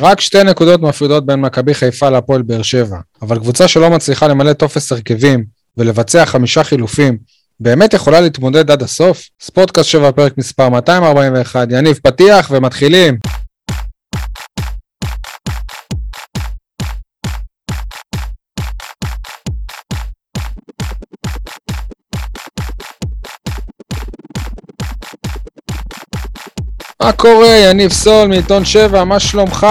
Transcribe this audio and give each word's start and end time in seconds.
רק 0.00 0.20
שתי 0.20 0.44
נקודות 0.44 0.80
מפרידות 0.80 1.26
בין 1.26 1.40
מכבי 1.40 1.74
חיפה 1.74 2.10
להפועל 2.10 2.42
באר 2.42 2.62
שבע, 2.62 2.96
אבל 3.22 3.38
קבוצה 3.38 3.68
שלא 3.68 3.90
מצליחה 3.90 4.28
למלא 4.28 4.52
טופס 4.52 4.92
הרכבים 4.92 5.44
ולבצע 5.76 6.26
חמישה 6.26 6.64
חילופים, 6.64 7.18
באמת 7.60 7.94
יכולה 7.94 8.20
להתמודד 8.20 8.70
עד 8.70 8.82
הסוף? 8.82 9.22
ספורטקאסט 9.40 9.88
7 9.88 10.12
פרק 10.12 10.38
מספר 10.38 10.68
241, 10.68 11.68
יניב 11.70 12.00
פתיח 12.02 12.50
ומתחילים. 12.50 13.18
מה 27.02 27.12
קורה, 27.12 27.48
יניב 27.48 27.92
סול 27.92 28.28
מעיתון 28.28 28.64
7, 28.64 29.04
מה 29.04 29.20
שלומך? 29.20 29.66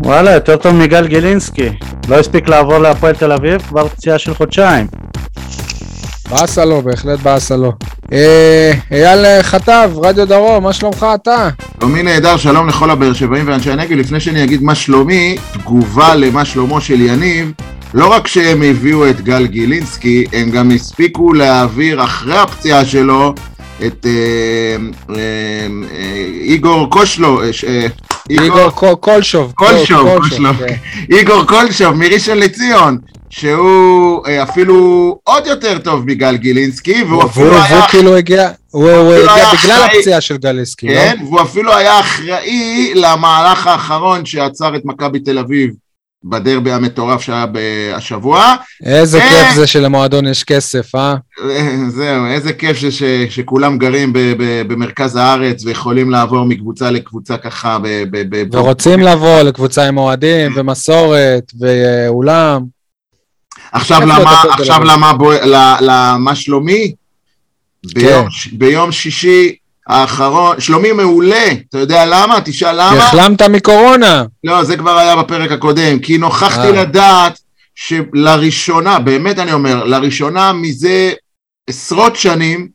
וואלה, 0.00 0.30
יותר 0.30 0.56
טוב 0.56 0.74
מגל 0.74 1.06
גילינסקי. 1.06 1.68
לא 2.08 2.16
הספיק 2.16 2.48
לעבור 2.48 2.78
להפועל 2.78 3.14
תל 3.14 3.32
אביב, 3.32 3.62
כבר 3.62 3.88
פציעה 3.88 4.18
של 4.18 4.34
חודשיים. 4.34 4.86
באסה 6.30 6.64
לו, 6.64 6.82
בהחלט 6.82 7.20
באסה 7.20 7.56
לו. 7.56 7.72
אה, 8.12 8.72
אייל 8.90 9.42
חטב, 9.42 9.90
רדיו 9.96 10.28
דרום, 10.28 10.64
מה 10.64 10.72
שלומך 10.72 11.06
אתה? 11.14 11.48
שלומי 11.80 12.02
נהדר, 12.02 12.36
שלום 12.36 12.68
לכל 12.68 12.90
הבאר 12.90 13.12
שבעים 13.12 13.48
ואנשי 13.48 13.70
הנגב. 13.70 13.92
לפני 13.92 14.20
שאני 14.20 14.44
אגיד 14.44 14.62
מה 14.62 14.74
שלומי, 14.74 15.36
תגובה 15.52 16.14
למה 16.14 16.44
שלומו 16.44 16.80
של 16.80 17.00
יניב. 17.00 17.52
לא 17.94 18.12
רק 18.12 18.26
שהם 18.26 18.62
הביאו 18.62 19.10
את 19.10 19.20
גל 19.20 19.46
גילינסקי, 19.46 20.24
הם 20.32 20.50
גם 20.50 20.70
הספיקו 20.70 21.32
להעביר 21.32 22.04
אחרי 22.04 22.38
הפציעה 22.38 22.84
שלו 22.84 23.34
את 23.86 24.06
אה, 24.06 24.76
אה, 25.10 25.66
אה, 25.94 26.26
איגור 26.40 26.90
קושלו, 26.90 27.40
איגור 28.30 28.70
קו- 28.70 28.96
קולשוב. 28.96 29.52
קולשוב, 29.54 30.08
כן. 30.58 30.74
איגור 31.16 31.44
קולשוב 31.44 31.94
מראשון 31.94 32.38
לציון, 32.38 32.98
שהוא 33.30 34.22
אפילו 34.42 35.18
עוד 35.24 35.46
יותר 35.46 35.78
טוב 35.78 36.04
מגל 36.06 36.36
גילינסקי, 36.36 37.02
והוא 37.02 37.24
אפילו 37.24 37.52
היה... 37.52 37.74
והוא 37.76 37.88
כאילו 37.88 38.16
הגיע, 38.16 38.50
הוא 38.70 38.90
הוא 38.90 39.14
הגיע 39.14 39.44
בגלל 39.62 39.82
הפציעה 39.82 40.20
של 40.20 40.36
גליסקי, 40.36 40.86
לא? 40.86 40.92
כן, 40.94 41.16
והוא 41.24 41.40
אפילו 41.40 41.74
היה 41.74 42.00
אחראי 42.00 42.92
למהלך 42.94 43.66
האחרון 43.66 44.26
שעצר 44.26 44.76
את 44.76 44.82
מכבי 44.84 45.20
תל 45.20 45.38
אביב 45.38 45.70
בדרבי 46.28 46.72
המטורף 46.72 47.20
שהיה 47.22 47.46
השבוע. 47.94 48.54
איזה 48.84 49.18
אה. 49.22 49.28
כיף 49.28 49.54
זה 49.54 49.66
שלמועדון 49.66 50.26
יש 50.26 50.44
כסף, 50.44 50.94
אה? 50.94 51.14
זהו, 51.88 52.26
איזה 52.26 52.52
כיף 52.52 52.76
ש, 52.76 52.84
ש, 52.84 53.02
שכולם 53.30 53.78
גרים 53.78 54.12
ב, 54.12 54.18
ב, 54.18 54.62
במרכז 54.72 55.16
הארץ 55.16 55.64
ויכולים 55.64 56.10
לעבור 56.10 56.44
מקבוצה 56.44 56.90
לקבוצה 56.90 57.36
ככה. 57.36 57.78
ב, 57.82 57.88
ב, 58.10 58.36
ב, 58.36 58.54
ורוצים 58.54 59.00
לבוא 59.00 59.40
לקבוצה 59.40 59.88
עם 59.88 59.98
אוהדים 59.98 60.52
ומסורת 60.56 61.52
ואולם. 61.60 62.62
עכשיו 63.72 64.00
למה, 64.00 64.42
עכשיו 64.50 64.84
למה, 64.84 65.12
בו, 65.12 65.30
למה 65.80 66.34
שלומי? 66.34 66.94
ביום, 67.94 68.24
כן. 68.24 68.30
ש- 68.30 68.48
ביום 68.52 68.92
שישי 68.92 69.56
האחרון, 69.86 70.60
שלומי 70.60 70.92
מעולה, 70.92 71.48
אתה 71.68 71.78
יודע 71.78 72.06
למה? 72.06 72.40
תשאל 72.44 72.70
כי 72.70 72.76
למה? 72.76 73.06
החלמת 73.06 73.42
מקורונה. 73.42 74.24
לא, 74.44 74.64
זה 74.64 74.76
כבר 74.76 74.98
היה 74.98 75.16
בפרק 75.16 75.52
הקודם, 75.52 75.98
כי 75.98 76.18
נוכחתי 76.18 76.66
אה. 76.66 76.82
לדעת 76.82 77.38
שלראשונה, 77.74 78.98
באמת 78.98 79.38
אני 79.38 79.52
אומר, 79.52 79.84
לראשונה 79.84 80.52
מזה 80.52 81.12
עשרות 81.66 82.16
שנים, 82.16 82.68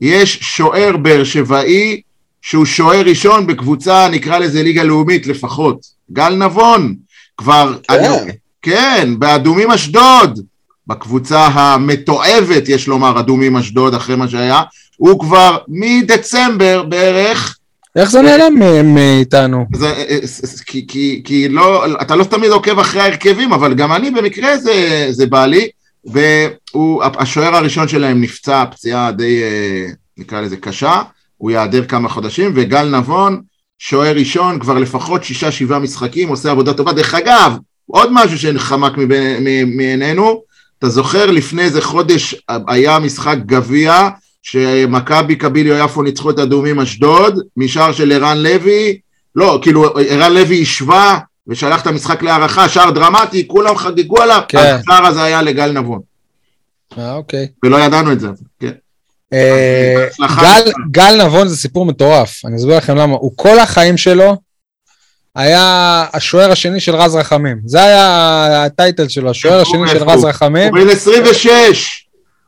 יש 0.00 0.38
שוער 0.40 0.96
באר 0.96 1.24
שבעי 1.24 2.00
שהוא 2.42 2.66
שוער 2.66 3.00
ראשון 3.06 3.46
בקבוצה, 3.46 4.08
נקרא 4.08 4.38
לזה 4.38 4.62
ליגה 4.62 4.82
לאומית 4.82 5.26
לפחות. 5.26 5.78
גל 6.12 6.34
נבון, 6.34 6.94
כבר... 7.36 7.78
כן. 7.88 7.94
אני, 7.94 8.32
כן, 8.62 9.14
באדומים 9.18 9.70
אשדוד, 9.70 10.40
בקבוצה 10.86 11.46
המתועבת, 11.46 12.68
יש 12.68 12.86
לומר, 12.88 13.20
אדומים 13.20 13.56
אשדוד, 13.56 13.94
אחרי 13.94 14.16
מה 14.16 14.28
שהיה, 14.28 14.62
הוא 14.96 15.20
כבר 15.20 15.58
מדצמבר 15.68 16.82
בערך, 16.82 17.56
איך 17.96 18.10
זה 18.10 18.22
נעלם 18.22 18.54
מ- 18.58 18.94
מאיתנו? 18.94 19.66
זה, 19.74 19.86
אה, 19.86 20.02
אה, 20.08 20.18
כי, 20.66 20.86
כי, 20.88 21.22
כי 21.24 21.48
לא, 21.48 22.00
אתה 22.02 22.16
לא 22.16 22.24
תמיד 22.24 22.50
עוקב 22.50 22.78
אחרי 22.78 23.00
ההרכבים, 23.00 23.52
אבל 23.52 23.74
גם 23.74 23.92
אני 23.92 24.10
במקרה 24.10 24.58
זה, 24.58 25.06
זה 25.10 25.26
בא 25.26 25.46
לי, 25.46 25.68
והשוער 26.04 27.56
הראשון 27.56 27.88
שלהם 27.88 28.20
נפצע 28.20 28.64
פציעה 28.70 29.12
די, 29.12 29.42
אה, 29.42 29.86
נקרא 30.18 30.40
לזה 30.40 30.56
קשה, 30.56 31.02
הוא 31.36 31.50
ייעדר 31.50 31.84
כמה 31.84 32.08
חודשים, 32.08 32.52
וגל 32.54 32.96
נבון, 32.98 33.40
שוער 33.78 34.14
ראשון, 34.16 34.58
כבר 34.58 34.78
לפחות 34.78 35.24
שישה 35.24 35.50
שבעה 35.52 35.78
משחקים, 35.78 36.28
עושה 36.28 36.50
עבודה 36.50 36.72
טובה. 36.72 36.92
דרך 36.92 37.14
אגב, 37.14 37.56
עוד 37.86 38.08
משהו 38.12 38.38
שחמק 38.38 38.92
מ- 38.98 39.76
מעינינו, 39.76 40.42
אתה 40.78 40.88
זוכר 40.88 41.30
לפני 41.30 41.62
איזה 41.62 41.82
חודש 41.82 42.34
היה 42.68 42.98
משחק 42.98 43.36
גביע, 43.46 44.08
שמכבי 44.44 45.36
קביליו 45.36 45.76
יפו 45.84 46.02
ניצחו 46.02 46.30
את 46.30 46.38
אדומים 46.38 46.80
אשדוד, 46.80 47.40
משער 47.56 47.92
של 47.92 48.12
ערן 48.12 48.38
לוי, 48.38 48.98
לא, 49.36 49.58
כאילו 49.62 49.84
ערן 50.08 50.32
לוי 50.34 50.62
השווה 50.62 51.18
ושלח 51.48 51.82
את 51.82 51.86
המשחק 51.86 52.22
להערכה, 52.22 52.68
שער 52.68 52.90
דרמטי, 52.90 53.48
כולם 53.48 53.76
חגגו 53.76 54.22
עליו, 54.22 54.40
כן. 54.48 54.58
השער 54.80 55.06
הזה 55.06 55.22
היה 55.22 55.42
לגל 55.42 55.72
נבון, 55.72 56.00
אה, 56.98 57.14
אוקיי. 57.14 57.48
ולא 57.64 57.76
ידענו 57.76 58.12
את 58.12 58.20
זה, 58.20 58.28
כן. 58.60 58.70
אה. 59.32 60.06
גל- 60.42 60.72
גל 60.90 61.24
נבון 61.26 61.48
זה 61.48 61.56
סיפור 61.56 61.86
מטורף, 61.86 62.44
אני 62.44 62.56
אסביר 62.56 62.76
לכם 62.76 62.96
למה. 62.96 63.14
הוא 63.14 63.32
כל 63.36 63.58
החיים 63.58 63.96
שלו 63.96 64.36
היה 65.36 66.04
השוער 66.14 66.50
השני 66.52 66.80
של 66.80 66.94
רז 66.96 67.16
רחמים. 67.16 67.56
זה 67.66 67.82
היה 67.82 68.64
הטייטל 68.64 69.08
שלו, 69.08 69.30
השוער 69.30 69.60
השני 69.60 69.88
של 69.88 70.04
רז 70.04 70.24
רחמים. 70.24 70.74
הוא 70.76 70.84
בן 70.84 70.90
26, 70.90 72.03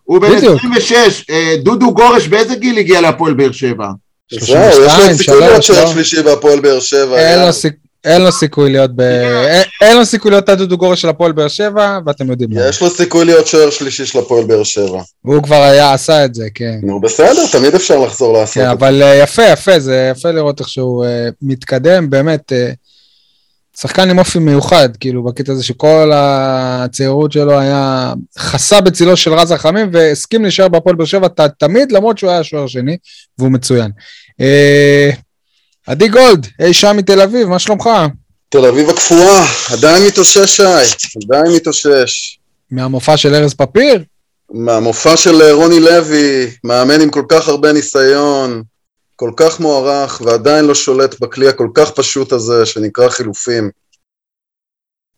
הוא 0.06 0.21
בן 0.21 0.37
בדיוק. 0.37 0.56
26, 0.56 1.25
אה, 1.31 1.55
דודו 1.62 1.94
גורש 1.94 2.27
באיזה 2.28 2.55
גיל 2.55 2.78
הגיע 2.78 3.00
להפועל 3.00 3.34
באר 3.34 3.53
שבע? 3.53 3.87
זהו, 4.33 4.47
32, 4.47 5.11
יש 5.11 5.19
לו 5.19 5.25
סיכוי 5.25 5.41
להיות 5.41 5.62
שלוש, 5.62 5.78
שוער? 5.78 5.93
שלישי 5.93 6.22
בהפועל 6.22 6.61
באר 6.61 6.81
שבע. 6.81 7.19
אין. 7.19 8.21
לו 8.22 8.33
סיכוי 8.33 8.72
להיות 8.72 8.91
ב... 8.97 9.00
אין- 9.00 9.65
אין 9.81 9.97
לו 9.97 10.05
סיכוי 10.06 10.31
להיות 10.31 10.49
הדודו 10.49 10.78
גורש 10.78 11.03
של 11.03 11.09
הפועל 11.09 11.33
באר 11.33 11.49
שבע, 11.49 11.99
ואתם 12.06 12.31
יודעים 12.31 12.50
למה. 12.53 12.69
יש 12.69 12.83
לו 12.83 12.91
סיכוי 12.91 13.25
להיות 13.25 13.47
שוער 13.47 13.71
שלישי 13.71 14.06
של 14.06 14.19
הפועל 14.19 14.45
באר 14.45 14.62
שבע. 14.65 15.03
והוא 15.25 15.43
כבר 15.43 15.62
היה, 15.62 15.93
עשה 15.93 16.25
את 16.25 16.34
זה, 16.34 16.47
כן. 16.55 16.78
נו 16.83 17.00
בסדר, 17.00 17.47
תמיד 17.53 17.75
אפשר 17.75 17.99
לחזור 17.99 18.33
לעשות 18.39 18.55
כן, 18.55 18.61
את 18.61 18.66
זה. 18.66 18.72
אבל 18.72 19.03
אה, 19.03 19.15
יפה, 19.16 19.43
יפה, 19.43 19.78
זה 19.81 20.12
יפה 20.16 20.31
לראות 20.31 20.61
איך 20.61 20.69
שהוא 20.69 21.05
אה, 21.05 21.28
מתקדם, 21.43 22.11
באמת, 22.11 22.53
אה, 22.53 22.71
שחקן 23.81 24.10
עם 24.10 24.19
אופי 24.19 24.38
מיוחד, 24.38 24.88
כאילו, 25.00 25.25
בקטע 25.25 25.53
הזה 25.53 25.64
שכל 25.64 26.10
הצעירות 26.14 27.32
שלו 27.32 27.59
היה 27.59 28.12
חסה 28.38 28.81
בצילו 28.81 29.16
של 29.16 29.34
רז 29.34 29.53
רחמים, 29.53 29.88
והסכים 29.92 30.42
להישאר 30.42 30.69
בהפועל 30.69 30.97
באר 30.97 31.06
שבע 31.06 31.28
תמיד, 31.59 31.92
למרות 31.92 32.19
שהוא 32.19 32.31
היה 32.31 32.44
שוער 32.44 32.66
שני, 32.66 32.97
והוא 33.38 33.50
מצוין. 33.50 33.91
אה, 34.41 35.10
עדי 35.86 36.09
גולד, 36.09 36.47
אי 36.60 36.75
שם 36.75 36.97
מתל 36.97 37.20
אביב, 37.20 37.48
מה 37.48 37.59
שלומך? 37.59 37.91
תל 38.48 38.65
אביב 38.65 38.91
הקפואה, 38.91 39.44
עדיין 39.72 40.06
מתאושש 40.06 40.56
שי, 40.56 40.62
עדיין 41.25 41.56
מתאושש. 41.56 42.38
מהמופע 42.70 43.16
של 43.16 43.34
ארז 43.34 43.54
פפיר? 43.54 44.04
מהמופע 44.50 45.16
של 45.16 45.42
רוני 45.53 45.81
לוי, 45.81 46.50
מאמן 46.65 47.00
עם 47.00 47.10
כל 47.10 47.25
כך 47.28 47.48
הרבה 47.48 47.72
ניסיון, 47.72 48.62
כל 49.16 49.31
כך 49.37 49.60
מוערך, 49.60 50.21
ועדיין 50.25 50.65
לא 50.65 50.75
שולט 50.75 51.21
בכלי 51.21 51.49
הכל 51.49 51.69
כך 51.75 51.91
פשוט 51.91 52.32
הזה, 52.32 52.66
שנקרא 52.66 53.09
חילופים. 53.09 53.71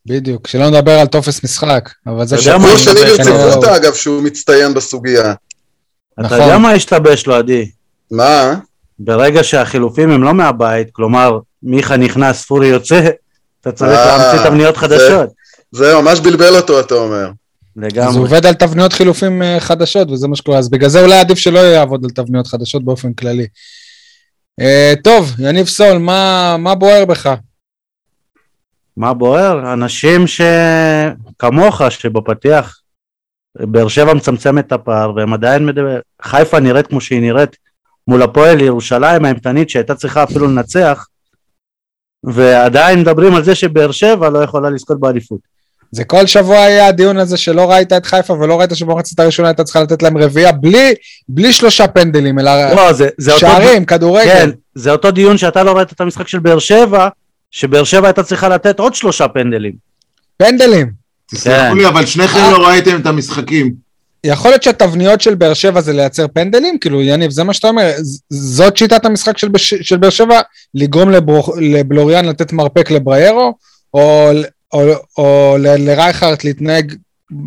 בדיוק, 0.06 0.46
שלא 0.46 0.70
נדבר 0.70 0.92
על 0.92 1.06
טופס 1.06 1.44
משחק, 1.44 1.90
אבל 2.06 2.26
זה 2.26 2.34
אתה 2.36 2.42
יודע 2.44 2.52
שכן- 2.52 2.62
מה, 2.62 2.68
כמו 2.68 2.78
שני 2.78 2.94
כנראה 2.94 3.16
ברציפות 3.46 3.64
לא- 3.64 3.76
אגב, 3.76 3.94
שהוא 3.94 4.22
מצטיין 4.22 4.74
בסוגיה. 4.74 5.32
אתה 5.32 6.22
נכון. 6.22 6.40
יודע 6.40 6.58
מה 6.58 6.72
השתבש 6.72 7.26
לו, 7.26 7.34
עדי? 7.34 7.70
מה? 8.10 8.54
ברגע 8.98 9.44
שהחילופים 9.44 10.10
הם 10.10 10.22
לא 10.22 10.34
מהבית, 10.34 10.88
כלומר, 10.92 11.38
מיכה 11.62 11.96
נכנס, 11.96 12.44
פורי 12.44 12.66
יוצא, 12.66 13.08
אתה 13.60 13.72
צריך 13.72 13.90
אה, 13.98 14.18
להמציא 14.18 14.48
תבניות 14.48 14.74
זה- 14.74 14.80
חדשות. 14.80 15.28
זה 15.72 15.94
ממש 15.94 16.20
בלבל 16.20 16.56
אותו, 16.56 16.80
אתה 16.80 16.94
אומר. 16.94 17.24
אז 17.26 17.30
הוא 17.76 17.84
לגמרי. 17.88 18.18
עובד 18.20 18.46
על 18.46 18.54
תבניות 18.54 18.92
חילופים 18.92 19.42
אה, 19.42 19.60
חדשות, 19.60 20.10
וזה 20.10 20.28
מה 20.28 20.36
שקורה. 20.36 20.58
אז 20.58 20.68
בגלל 20.70 20.88
זה 20.88 21.00
אולי 21.02 21.18
עדיף 21.18 21.38
שלא 21.38 21.58
יעבוד 21.58 22.04
על 22.04 22.10
תבניות 22.10 22.46
חדשות 22.46 22.84
באופן 22.84 23.12
כללי. 23.12 23.46
אה, 24.60 24.92
טוב, 25.04 25.34
יניב 25.38 25.66
סול, 25.66 25.98
מה, 25.98 26.56
מה 26.58 26.74
בוער 26.74 27.04
בך? 27.04 27.34
מה 28.96 29.14
בוער? 29.14 29.72
אנשים 29.72 30.24
שכמוך, 30.26 31.82
שבפתיח 31.90 32.80
באר 33.54 33.88
שבע 33.88 34.14
מצמצם 34.14 34.58
את 34.58 34.72
הפער, 34.72 35.14
והם 35.16 35.32
עדיין 35.32 35.66
מדבר... 35.66 36.00
חיפה 36.22 36.60
נראית 36.60 36.86
כמו 36.86 37.00
שהיא 37.00 37.20
נראית 37.20 37.56
מול 38.08 38.22
הפועל 38.22 38.60
ירושלים 38.60 39.24
האימתנית 39.24 39.70
שהייתה 39.70 39.94
צריכה 39.94 40.24
אפילו 40.24 40.46
לנצח, 40.46 41.06
ועדיין 42.24 43.00
מדברים 43.00 43.34
על 43.34 43.44
זה 43.44 43.54
שבאר 43.54 43.92
שבע 43.92 44.30
לא 44.30 44.38
יכולה 44.38 44.70
לזכות 44.70 45.00
באליפות. 45.00 45.40
זה 45.92 46.04
כל 46.04 46.26
שבוע 46.26 46.58
היה 46.58 46.86
הדיון 46.86 47.18
הזה 47.18 47.36
שלא 47.36 47.70
ראית 47.70 47.92
את 47.92 48.06
חיפה 48.06 48.32
ולא 48.32 48.58
ראית 48.60 48.70
שבמחצית 48.74 49.20
הראשונה 49.20 49.48
הייתה 49.48 49.64
צריכה 49.64 49.82
לתת 49.82 50.02
להם 50.02 50.18
רביעייה 50.18 50.52
בלי, 50.52 50.94
בלי 51.28 51.52
שלושה 51.52 51.86
פנדלים, 51.88 52.38
אלא 52.38 52.74
לא, 52.74 52.92
זה, 52.92 53.08
זה 53.18 53.32
אותו... 53.32 53.40
שערים, 53.40 53.84
כדורגל. 53.84 54.24
כן, 54.24 54.50
זה 54.74 54.92
אותו 54.92 55.10
דיון 55.10 55.38
שאתה 55.38 55.62
לא 55.62 55.72
ראית 55.76 55.92
את 55.92 56.00
המשחק 56.00 56.28
של 56.28 56.38
באר 56.38 56.58
שבע, 56.58 57.08
שבאר 57.50 57.84
שבע 57.84 58.06
הייתה 58.06 58.22
צריכה 58.22 58.48
לתת 58.48 58.78
עוד 58.78 58.94
שלושה 58.94 59.28
פנדלים. 59.28 59.72
פנדלים. 60.36 60.90
תסלחו 61.30 61.74
לי, 61.74 61.86
אבל 61.86 62.06
שניכם 62.06 62.38
לא 62.52 62.66
ראיתם 62.66 63.00
את 63.00 63.06
המשחקים. 63.06 63.88
יכול 64.24 64.50
להיות 64.50 64.62
שהתבניות 64.62 65.20
של 65.20 65.34
באר 65.34 65.54
שבע 65.54 65.80
זה 65.80 65.92
לייצר 65.92 66.26
פנדלים? 66.34 66.78
כאילו, 66.78 67.02
יניב, 67.02 67.30
זה 67.30 67.44
מה 67.44 67.52
שאתה 67.52 67.68
אומר? 67.68 67.90
ז- 67.98 68.20
זאת 68.28 68.76
שיטת 68.76 69.04
המשחק 69.04 69.38
של, 69.38 69.48
בש... 69.48 69.74
של 69.74 69.96
באר 69.96 70.10
שבע? 70.10 70.40
לגרום 70.74 71.10
לברוך... 71.10 71.50
לבלוריאן 71.60 72.24
לתת 72.24 72.52
מרפק 72.52 72.90
לבריירו? 72.90 73.54
או, 73.94 74.30
או, 74.72 74.80
או 75.18 75.56
ל- 75.58 75.90
לרייכרט 75.90 76.44
להתנהג 76.44 76.94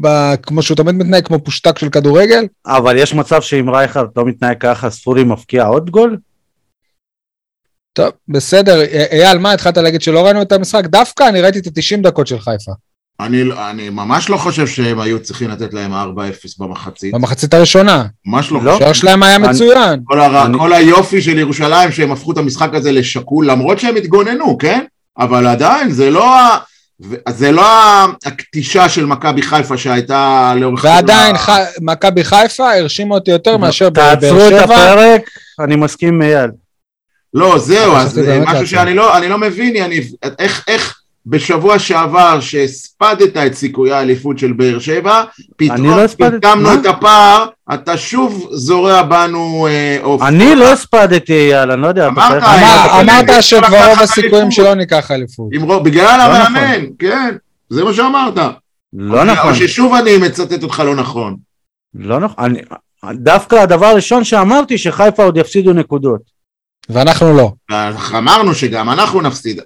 ב... 0.01 0.07
כמו 0.43 0.61
שהוא 0.61 0.77
תמיד 0.77 0.95
מתנהג, 0.95 1.25
כמו 1.27 1.43
פושטק 1.43 1.79
של 1.79 1.89
כדורגל? 1.89 2.45
אבל 2.67 2.97
יש 2.97 3.13
מצב 3.13 3.41
שאם 3.41 3.69
רייכרד 3.69 4.05
לא 4.15 4.25
מתנהג 4.25 4.57
ככה, 4.59 4.89
ספורי 4.89 5.23
מבקיע 5.23 5.65
עוד 5.65 5.89
גול? 5.89 6.17
טוב, 7.93 8.09
בסדר. 8.27 8.81
א- 8.81 8.85
אייל, 9.11 9.37
מה, 9.37 9.51
התחלת 9.51 9.77
להגיד 9.77 10.01
שלא 10.01 10.25
ראינו 10.25 10.41
את 10.41 10.51
המשחק? 10.51 10.85
דווקא 10.85 11.23
אני 11.29 11.41
ראיתי 11.41 11.59
את 11.59 11.67
ה-90 11.67 12.01
דקות 12.03 12.27
של 12.27 12.39
חיפה. 12.39 12.71
אני, 13.19 13.41
אני 13.69 13.89
ממש 13.89 14.29
לא 14.29 14.37
חושב 14.37 14.67
שהם 14.67 14.99
היו 14.99 15.23
צריכים 15.23 15.49
לתת 15.49 15.73
להם 15.73 15.93
4-0 15.93 15.95
במחצית. 16.59 17.13
במחצית 17.13 17.53
הראשונה. 17.53 18.05
ממש 18.25 18.51
לא 18.51 18.57
לא. 18.63 18.71
חושב. 18.71 18.75
השוער 18.75 18.93
שלהם 18.93 19.23
היה 19.23 19.35
אני- 19.35 19.47
מצוין. 19.47 19.99
כל, 20.03 20.19
הר... 20.19 20.45
אני- 20.45 20.57
כל 20.57 20.73
היופי 20.73 21.21
של 21.21 21.37
ירושלים 21.37 21.91
שהם 21.91 22.11
הפכו 22.11 22.31
את 22.31 22.37
המשחק 22.37 22.69
הזה 22.73 22.91
לשקול, 22.91 23.49
למרות 23.51 23.79
שהם 23.79 23.95
התגוננו, 23.95 24.57
כן? 24.57 24.83
אבל 25.17 25.47
עדיין 25.47 25.91
זה 25.91 26.09
לא, 26.09 26.35
ה... 26.39 26.57
ו- 27.09 27.15
זה 27.29 27.51
לא 27.51 27.65
הקטישה 28.25 28.89
של 28.89 29.05
מכבי 29.05 29.41
חיפה 29.41 29.77
שהייתה 29.77 30.53
לאורך... 30.57 30.83
ועדיין 30.83 31.35
ה- 31.35 31.37
ח- 31.37 31.51
מכבי 31.81 32.23
חיפה 32.23 32.73
הרשימה 32.73 33.15
אותי 33.15 33.31
יותר 33.31 33.57
מאשר 33.57 33.89
באר 33.89 34.15
תעצרו 34.15 34.39
את 34.39 34.49
שבע. 34.49 34.63
הפרק, 34.63 35.21
אני 35.59 35.75
מסכים 35.75 36.09
עם 36.13 36.21
אייל. 36.21 36.49
לא, 37.33 37.59
זהו, 37.59 37.95
אז 37.95 38.19
משהו. 38.45 38.67
שאני 38.67 38.93
לא, 38.93 39.17
אני 39.17 39.29
לא 39.29 39.37
מבין, 39.37 39.75
יניב, 39.75 40.05
איך, 40.39 40.63
איך 40.67 41.00
בשבוע 41.25 41.79
שעבר 41.79 42.39
שהספדת 42.39 43.37
את 43.37 43.53
סיכויי 43.53 43.93
האליפות 43.93 44.39
של 44.39 44.53
באר 44.53 44.79
שבע, 44.79 45.19
אני 45.21 45.69
פתאום 45.69 45.87
לא 45.87 46.07
פתאמנו? 46.07 46.73
את 46.73 46.85
הפער, 46.85 47.47
אתה 47.73 47.97
שוב 47.97 48.47
זורע 48.51 49.01
בנו 49.03 49.67
אה, 49.69 49.97
עוף. 50.01 50.21
אני 50.21 50.55
לא 50.55 50.71
הספדתי 50.71 51.33
אייל, 51.33 51.71
אני 51.71 51.81
לא 51.81 51.87
יודע. 51.87 52.07
אמרת, 52.07 52.43
אמרת 53.01 53.43
שכבר 53.43 53.89
רוב 53.89 53.99
הסיכויים 54.01 54.35
אליפות. 54.35 54.51
שלא 54.51 54.73
ניקח 54.73 55.11
אליפות. 55.11 55.49
בגלל 55.83 56.17
לא 56.17 56.23
המאמן, 56.23 56.85
כן, 56.99 57.35
זה 57.69 57.83
מה 57.83 57.93
שאמרת. 57.93 58.37
לא 58.93 59.23
נכון, 59.23 59.49
או 59.51 59.55
ששוב 59.55 59.93
אני 59.93 60.17
מצטט 60.17 60.63
אותך 60.63 60.79
לא 60.79 60.95
נכון. 60.95 61.35
לא 61.95 62.19
נכון. 62.19 62.45
אני- 62.45 62.61
דווקא 63.13 63.55
הדבר 63.55 63.85
הראשון 63.85 64.23
שאמרתי, 64.23 64.77
שחיפה 64.77 65.23
עוד 65.23 65.37
יפסידו 65.37 65.73
נקודות. 65.73 66.21
ואנחנו 66.89 67.37
לא. 67.37 67.51
אמרנו 68.17 68.55
שגם 68.55 68.89
אנחנו 68.89 69.21
נפסיד. 69.21 69.61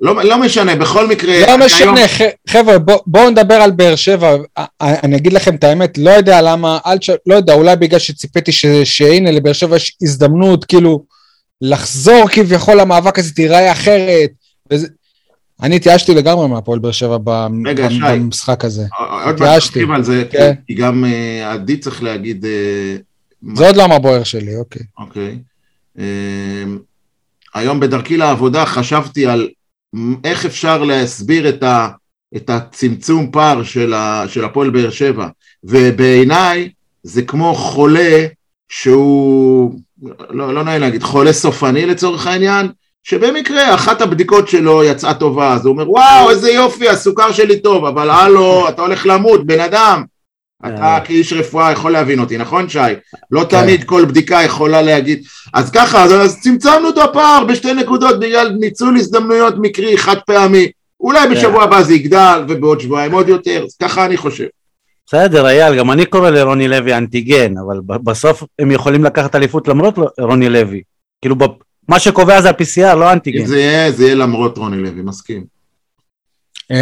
לא, 0.00 0.24
לא 0.24 0.40
משנה, 0.40 0.76
בכל 0.76 1.06
מקרה... 1.08 1.34
לא 1.46 1.66
משנה, 1.66 1.92
היום- 1.94 2.30
חבר'ה, 2.48 2.78
בוא- 2.78 2.98
בואו 3.06 3.30
נדבר 3.30 3.54
על 3.54 3.70
באר 3.70 3.96
שבע. 3.96 4.36
אני 4.80 5.16
אגיד 5.16 5.32
לכם 5.32 5.54
את 5.54 5.64
האמת, 5.64 5.98
לא 5.98 6.10
יודע 6.10 6.42
למה, 6.42 6.78
אל 6.86 6.98
תש- 6.98 7.10
לא 7.26 7.34
יודע, 7.34 7.54
אולי 7.54 7.76
בגלל 7.76 7.98
שציפיתי 7.98 8.52
ש- 8.52 8.66
שהנה 8.84 9.30
לבאר 9.30 9.52
שבע 9.52 9.76
יש 9.76 9.96
הזדמנות, 10.02 10.64
כאילו, 10.64 11.04
לחזור 11.60 12.28
כביכול 12.32 12.80
למאבק 12.80 13.18
הזה, 13.18 13.34
תיראה 13.34 13.72
אחרת. 13.72 14.30
וזה- 14.72 14.88
אני 15.62 15.76
התייאשתי 15.76 16.14
לגמרי 16.14 16.48
מהפועל 16.48 16.78
באר 16.78 16.92
שבע 16.92 17.16
רגע, 17.66 17.88
ב- 17.88 17.90
שי. 17.90 17.98
במשחק 18.00 18.64
הזה. 18.64 18.82
עוד 19.26 19.40
מעט 19.40 19.62
על 19.94 20.02
זה, 20.02 20.24
כן. 20.30 20.52
כי 20.66 20.74
גם 20.74 21.04
אה, 21.04 21.52
עדי 21.52 21.76
צריך 21.76 22.02
להגיד... 22.02 22.44
אה, 22.44 22.96
זה 23.56 23.66
עוד 23.66 23.76
לא 23.76 23.82
המבוער 23.84 24.22
שלי, 24.24 24.56
אוקיי. 24.56 24.82
אוקיי. 24.98 25.38
אמ, 25.98 26.78
היום 27.54 27.80
בדרכי 27.80 28.16
לעבודה 28.16 28.66
חשבתי 28.66 29.26
על 29.26 29.48
איך 30.24 30.44
אפשר 30.44 30.84
להסביר 30.84 31.48
את, 31.48 31.62
ה, 31.62 31.88
את 32.36 32.50
הצמצום 32.50 33.30
פער 33.30 33.62
של, 33.62 33.94
ה, 33.94 34.24
של 34.28 34.44
הפועל 34.44 34.70
באר 34.70 34.90
שבע, 34.90 35.28
ובעיניי 35.64 36.70
זה 37.02 37.22
כמו 37.22 37.54
חולה 37.54 38.26
שהוא, 38.68 39.80
לא, 40.30 40.54
לא 40.54 40.64
נעים 40.64 40.80
להגיד, 40.80 41.02
חולה 41.02 41.32
סופני 41.32 41.86
לצורך 41.86 42.26
העניין, 42.26 42.68
שבמקרה 43.02 43.74
אחת 43.74 44.00
הבדיקות 44.00 44.48
שלו 44.48 44.84
יצאה 44.84 45.14
טובה, 45.14 45.54
אז 45.54 45.66
הוא 45.66 45.72
אומר 45.72 45.90
וואו 45.90 46.30
איזה 46.30 46.50
יופי 46.50 46.88
הסוכר 46.88 47.32
שלי 47.32 47.60
טוב, 47.60 47.84
אבל 47.84 48.10
הלו 48.10 48.68
אתה 48.68 48.82
הולך 48.82 49.06
למות 49.06 49.46
בן 49.46 49.60
אדם, 49.60 50.04
אתה 50.66 50.98
כאיש 51.04 51.32
רפואה 51.32 51.72
יכול 51.72 51.92
להבין 51.92 52.20
אותי, 52.20 52.38
נכון 52.38 52.68
שי? 52.68 52.78
לא 53.30 53.40
כן. 53.48 53.62
תמיד 53.62 53.84
כל 53.84 54.04
בדיקה 54.04 54.42
יכולה 54.44 54.82
להגיד. 54.82 55.22
אז 55.54 55.70
ככה, 55.70 56.04
אז, 56.04 56.12
אז 56.12 56.40
צמצמנו 56.40 56.88
את 56.88 56.98
הפער 56.98 57.44
בשתי 57.48 57.72
נקודות 57.74 58.20
בגלל 58.20 58.56
ניצול 58.60 58.96
הזדמנויות 58.96 59.54
מקרי, 59.60 59.98
חד 59.98 60.16
פעמי. 60.26 60.68
אולי 61.00 61.20
כן. 61.28 61.30
בשבוע 61.34 61.62
הבא 61.64 61.82
זה 61.82 61.94
יגדל, 61.94 62.44
ובעוד 62.48 62.80
שבועיים 62.80 63.12
עוד 63.12 63.28
יותר, 63.28 63.64
אז 63.64 63.76
ככה 63.82 64.06
אני 64.06 64.16
חושב. 64.16 64.46
בסדר, 65.06 65.46
אייל, 65.46 65.78
גם 65.78 65.90
אני 65.90 66.06
קורא 66.06 66.30
לרוני 66.30 66.68
לוי 66.68 66.94
אנטיגן, 66.94 67.54
אבל 67.66 67.80
בסוף 67.86 68.42
הם 68.58 68.70
יכולים 68.70 69.04
לקחת 69.04 69.34
אליפות 69.34 69.68
למרות 69.68 69.98
לא- 69.98 70.08
רוני 70.20 70.48
לוי. 70.48 70.82
כאילו, 71.20 71.36
מה 71.88 71.98
שקובע 71.98 72.40
זה 72.40 72.48
ה-PCR, 72.50 72.94
לא 72.94 73.06
אם 73.08 73.12
אנטיגן. 73.12 73.46
זה 73.46 73.58
יהיה, 73.58 73.92
זה 73.92 74.04
יהיה 74.04 74.14
למרות 74.14 74.58
רוני 74.58 74.76
לוי, 74.76 75.02
מסכים. 75.02 75.59
אה, 76.70 76.76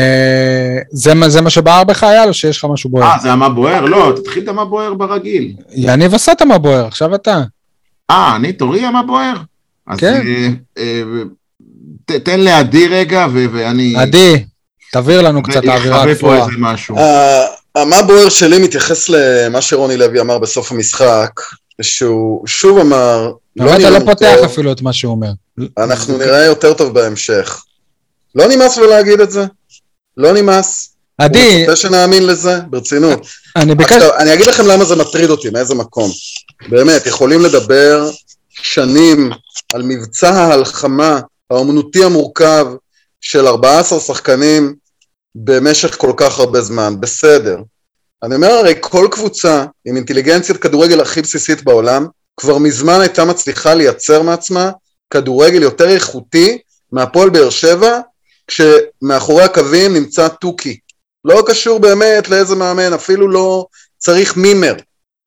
זה 0.93 1.15
מה- 1.15 1.29
זה 1.29 1.41
מה 1.41 1.51
שבער 1.51 1.85
בך, 1.85 2.05
אייל, 2.05 2.29
או 2.29 2.35
שיש 2.35 2.59
לך 2.59 2.67
משהו 2.73 2.91
בוער? 2.91 3.05
אה, 3.05 3.17
זה 3.23 3.33
המה 3.33 3.49
בוער? 3.49 3.85
לא, 3.85 4.13
תתחיל 4.17 4.43
את 4.43 4.49
המה 4.49 4.65
בוער 4.65 4.95
ברגיל. 4.95 5.53
יניב 5.71 6.15
עשה 6.15 6.33
את 6.33 6.43
המבוער, 6.43 6.87
עכשיו 6.87 7.15
אתה. 7.15 7.41
אה, 8.11 8.37
אני 8.37 8.53
תורי 8.53 8.85
המה 8.85 9.03
בוער? 9.03 9.35
אז 9.87 9.99
כן. 9.99 10.23
אה, 10.27 10.49
אה, 10.79 11.03
ת- 12.05 12.11
תן 12.25 12.41
לעדי 12.41 12.89
רגע, 12.89 13.27
ו- 13.33 13.47
ואני... 13.53 13.95
עדי, 13.97 14.45
תבהיר 14.93 15.23
לנו 15.23 15.43
קצת 15.43 15.57
אני 15.57 15.69
האווירה 15.73 16.03
הקפואה. 16.03 16.39
איזה 16.39 16.51
משהו. 16.59 16.99
ה- 16.99 17.45
מה 17.85 18.03
בוער 18.03 18.29
שלי 18.29 18.59
מתייחס 18.59 19.09
למה 19.09 19.61
שרוני 19.61 19.97
לוי 19.97 20.21
אמר 20.21 20.39
בסוף 20.39 20.73
המשחק, 20.73 21.31
שהוא 21.83 22.47
שוב 22.47 22.79
אמר, 22.79 23.33
באמת 23.57 23.81
אתה 23.81 23.91
לא 23.91 23.99
פותח 23.99 24.35
טוב, 24.37 24.45
אפילו 24.45 24.73
את 24.73 24.83
מה 24.83 24.93
שהוא 24.93 25.11
אומר. 25.13 25.31
אנחנו 25.79 26.19
נראה 26.19 26.45
יותר 26.45 26.75
טוב 26.75 26.95
בהמשך. 26.95 27.63
לא 28.35 28.49
נמאס 28.49 28.79
לו 28.79 28.87
להגיד 28.87 29.21
את 29.21 29.31
זה? 29.31 29.45
לא 30.17 30.33
נמאס? 30.33 30.95
עדי, 31.19 31.53
הוא 31.53 31.63
מצפה 31.63 31.77
שנאמין 31.77 32.27
לזה? 32.27 32.59
ברצינות. 32.71 33.27
אני 33.57 33.75
ביקשתי... 33.75 33.95
עכשיו, 33.95 34.17
אני 34.19 34.35
אגיד 34.35 34.47
לכם 34.47 34.67
למה 34.67 34.85
זה 34.85 34.97
מטריד 34.97 35.31
אותי, 35.31 35.51
מאיזה 35.51 35.75
מקום. 35.75 36.11
באמת, 36.69 37.07
יכולים 37.07 37.41
לדבר 37.41 38.11
שנים 38.51 39.31
על 39.75 39.83
מבצע 39.83 40.31
ההלחמה 40.31 41.21
האומנותי 41.51 42.05
המורכב 42.05 42.67
של 43.21 43.47
14 43.47 44.01
שחקנים 44.01 44.75
במשך 45.35 45.97
כל 45.97 46.13
כך 46.17 46.39
הרבה 46.39 46.61
זמן, 46.61 46.95
בסדר. 47.01 47.59
אני 48.23 48.35
אומר 48.35 48.51
הרי 48.51 48.75
כל 48.81 49.09
קבוצה 49.11 49.65
עם 49.85 49.97
אינטליגנציית 49.97 50.59
כדורגל 50.59 51.01
הכי 51.01 51.23
בסיסית 51.23 51.65
בעולם, 51.65 52.07
כבר 52.37 52.59
מזמן 52.59 53.01
הייתה 53.01 53.25
מצליחה 53.25 53.75
לייצר 53.75 54.23
מעצמה 54.23 54.71
כדורגל 55.11 55.63
יותר 55.63 55.89
איכותי 55.89 56.59
מהפועל 56.93 57.31
באר 57.31 57.51
שבע, 57.51 58.01
כשמאחורי 58.49 59.43
הקווים 59.45 59.95
נמצא 59.95 60.29
תוכי. 60.29 60.79
לא 61.25 61.43
קשור 61.47 61.79
באמת 61.79 62.29
לאיזה 62.29 62.55
מאמן, 62.55 62.93
אפילו 62.93 63.29
לא 63.29 63.67
צריך 63.99 64.37
מימר. 64.37 64.75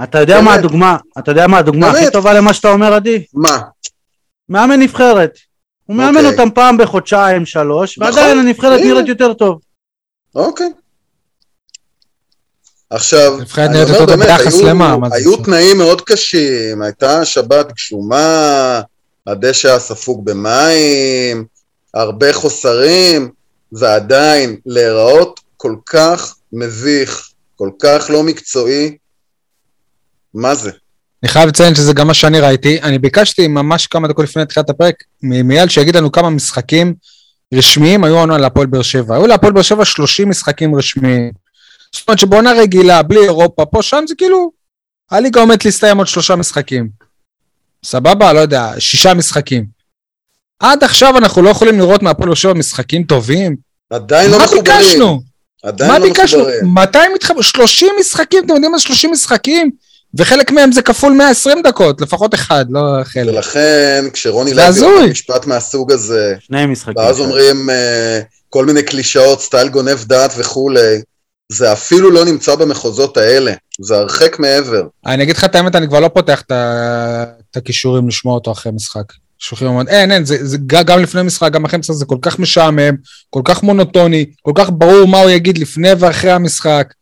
אתה 0.04 0.20
יודע 0.20 0.42
מה 0.42 0.52
באמת. 0.52 0.60
הדוגמה, 0.60 0.98
אתה 1.20 1.32
יודע 1.32 1.48
מה 1.48 1.58
הדוגמה 1.58 1.90
הכי 1.90 2.00
באמת. 2.00 2.14
טובה 2.14 2.34
למה 2.34 2.54
שאתה 2.54 2.72
אומר, 2.72 2.94
עדי? 2.94 3.26
מה? 3.34 3.58
מאמן 4.50 4.80
נבחרת. 4.80 5.32
הוא 5.86 5.96
מאמן 5.96 6.18
אוקיי. 6.26 6.32
אותם 6.32 6.50
פעם 6.56 6.78
בחודשיים, 6.78 7.46
שלוש, 7.46 8.00
נכון, 8.00 8.14
ועדיין 8.16 8.38
הנבחרת 8.40 8.80
הנה. 8.80 8.94
נראית 8.94 9.08
יותר 9.08 9.34
טוב. 9.34 9.60
אוקיי. 10.36 10.70
עכשיו, 12.90 13.38
נבחרת 13.42 13.70
אני 13.70 13.84
אומר 13.84 14.06
באמת, 14.06 14.28
היו- 14.40 14.68
למה? 14.68 14.98
מה 14.98 15.08
היו? 15.12 15.38
תנאים 15.38 15.78
מאוד 15.78 16.02
קשים, 16.02 16.82
הייתה 16.82 17.26
שבת 17.26 17.72
גשומה, 17.74 18.82
הדשא 19.28 19.68
היה 19.70 19.80
ספוג 19.80 20.26
במים, 20.26 21.46
הרבה 21.94 22.34
חוסרים, 22.34 23.32
ועדיין 23.72 24.58
להיראות 24.66 25.40
כל 25.58 25.76
כך 25.86 26.36
מביך, 26.54 27.30
כל 27.56 27.70
כך 27.80 28.10
לא 28.10 28.24
מקצועי, 28.24 28.98
מה 30.34 30.56
זה? 30.56 30.72
אני 31.24 31.30
חייב 31.30 31.50
לציין 31.50 31.76
שזה 31.76 31.94
גם 31.94 32.08
מה 32.08 32.14
שאני 32.14 32.40
ראיתי. 32.40 32.82
אני 32.82 33.00
ביקשתי 33.00 33.48
ממש 33.48 33.88
כמה 33.88 34.08
דקות 34.08 34.26
לפני 34.26 34.46
תחילת 34.46 34.70
הפרק 34.70 35.04
מאייל 35.24 35.70
שיגיד 35.70 35.96
לנו 35.96 36.12
כמה 36.12 36.30
משחקים 36.30 36.94
רשמיים 37.54 38.04
היו 38.04 38.16
לנו 38.16 38.36
על 38.36 38.46
הפועל 38.46 38.68
באר 38.68 38.82
שבע. 38.82 39.16
היו 39.16 39.28
להפועל 39.28 39.54
באר 39.54 39.62
שבע 39.62 39.86
30 39.86 40.30
משחקים 40.30 40.76
רשמיים. 40.76 41.32
זאת 41.92 42.08
אומרת 42.08 42.20
שבעונה 42.20 42.52
רגילה, 42.54 43.04
בלי 43.04 43.20
אירופה, 43.24 43.66
פה 43.66 43.82
שם 43.82 44.04
זה 44.08 44.16
כאילו, 44.18 44.52
הליגה 45.12 45.42
עומדת 45.42 45.66
להסתיים 45.66 45.98
עוד 45.98 46.08
שלושה 46.08 46.36
משחקים. 46.36 46.90
סבבה? 47.84 48.34
לא 48.34 48.40
יודע, 48.40 48.74
שישה 48.80 49.14
משחקים. 49.14 49.81
עד 50.62 50.84
עכשיו 50.84 51.18
אנחנו 51.18 51.42
לא 51.42 51.50
יכולים 51.50 51.80
לראות 51.80 52.04
מהפועל 52.04 52.30
באר 52.30 52.36
שבע 52.36 52.54
משחקים 52.54 53.04
טובים. 53.04 53.56
עדיין 53.90 54.32
לא 54.32 54.38
מה 54.38 54.44
מחוברים. 54.44 54.64
ביקשנו? 54.64 55.22
עדיין 55.64 55.92
מה 55.92 56.00
לא 56.00 56.06
ביקשנו? 56.06 56.40
מחוברים. 56.40 56.74
מתי 56.74 56.98
מתחברים? 57.16 57.44
30 57.44 57.90
משחקים, 58.00 58.44
אתם 58.46 58.54
יודעים 58.54 58.72
מה 58.72 58.78
זה 58.78 58.84
30 58.84 59.12
משחקים? 59.12 59.72
וחלק 60.18 60.52
מהם 60.52 60.72
זה 60.72 60.82
כפול 60.82 61.14
120 61.14 61.62
דקות, 61.62 62.02
לפחות 62.02 62.34
אחד, 62.34 62.66
לא 62.70 62.80
חלק. 63.04 63.34
ולכן 63.34 64.06
כשרוני 64.14 64.54
לוי. 64.54 64.82
אומר 64.82 65.08
משפט 65.08 65.46
מהסוג 65.46 65.92
הזה, 65.92 66.36
שני 66.40 66.66
משחקים. 66.66 66.98
ואז 66.98 67.20
אומרים 67.20 67.70
אה, 67.70 68.20
כל 68.50 68.66
מיני 68.66 68.84
קלישאות, 68.84 69.42
סטייל 69.42 69.68
גונב 69.68 70.04
דעת 70.04 70.32
וכולי, 70.38 71.02
זה 71.52 71.74
אפילו 71.74 72.12
לא 72.12 72.26
נמצא 72.26 72.56
במחוזות 72.56 73.18
האלה, 73.18 73.54
זה 73.82 73.96
הרחק 73.98 74.40
מעבר. 74.40 74.84
אני 75.06 75.24
אגיד 75.24 75.38
לך 75.38 75.44
את 75.44 75.56
האמת, 75.56 75.76
אני 75.76 75.88
כבר 75.88 76.00
לא 76.00 76.08
פותח 76.08 76.42
את 76.42 77.58
הכישורים 77.58 78.08
לשמוע 78.08 78.34
אותו 78.36 78.52
אחרי 78.52 78.72
משחק. 78.72 79.04
שולחים 79.44 79.68
אומרים, 79.68 79.88
אין, 79.88 80.12
אין, 80.12 80.26
זה, 80.26 80.38
זה 80.48 80.58
ג- 80.58 80.84
גם 80.86 81.00
לפני 81.00 81.24
משחק, 81.24 81.52
גם 81.52 81.66
אחרי 81.66 81.80
משחק, 81.80 81.96
זה 81.96 82.06
כל 82.06 82.18
כך 82.22 82.40
משעמם, 82.40 82.96
כל 83.30 83.42
כך 83.46 83.64
מונוטוני, 83.64 84.26
כל 84.42 84.52
כך 84.56 84.70
ברור 84.74 85.08
מה 85.08 85.18
הוא 85.22 85.30
יגיד 85.30 85.58
לפני 85.58 85.90
ואחרי 86.00 86.32
המשחק. 86.32 86.94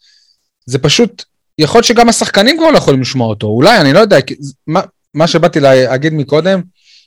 זה 0.66 0.80
פשוט, 0.80 1.24
יכול 1.58 1.78
להיות 1.80 1.86
שגם 1.86 2.10
השחקנים 2.10 2.58
כבר 2.58 2.72
לא 2.72 2.78
יכולים 2.78 3.02
לשמוע 3.02 3.28
אותו, 3.28 3.48
אולי, 3.48 3.78
אני 3.82 3.94
לא 3.94 4.00
יודע, 4.00 4.22
כי 4.22 4.36
זה- 4.40 4.54
מה, 4.68 4.82
מה 5.14 5.28
שבאתי 5.28 5.60
להגיד 5.60 6.14
מקודם, 6.14 6.62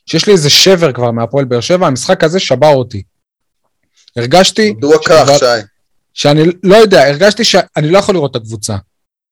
שיש 0.07 0.27
לי 0.27 0.33
איזה 0.33 0.51
שבר 0.51 0.93
כבר 0.93 1.11
מהפועל 1.11 1.45
באר 1.45 1.61
שבע, 1.61 1.87
המשחק 1.87 2.25
הזה 2.25 2.41
שבר 2.41 2.69
אותי. 2.75 3.03
הרגשתי 4.17 4.71
מדוע 4.73 4.97
כך, 5.07 5.39
שי? 5.39 5.45
שאני 6.15 6.43
לא 6.63 6.77
יודע, 6.77 7.09
הרגשתי 7.09 7.45
שאני 7.45 7.91
לא 7.91 7.99
יכול 7.99 8.15
לראות 8.15 8.31
את 8.31 8.37
הקבוצה. 8.37 8.77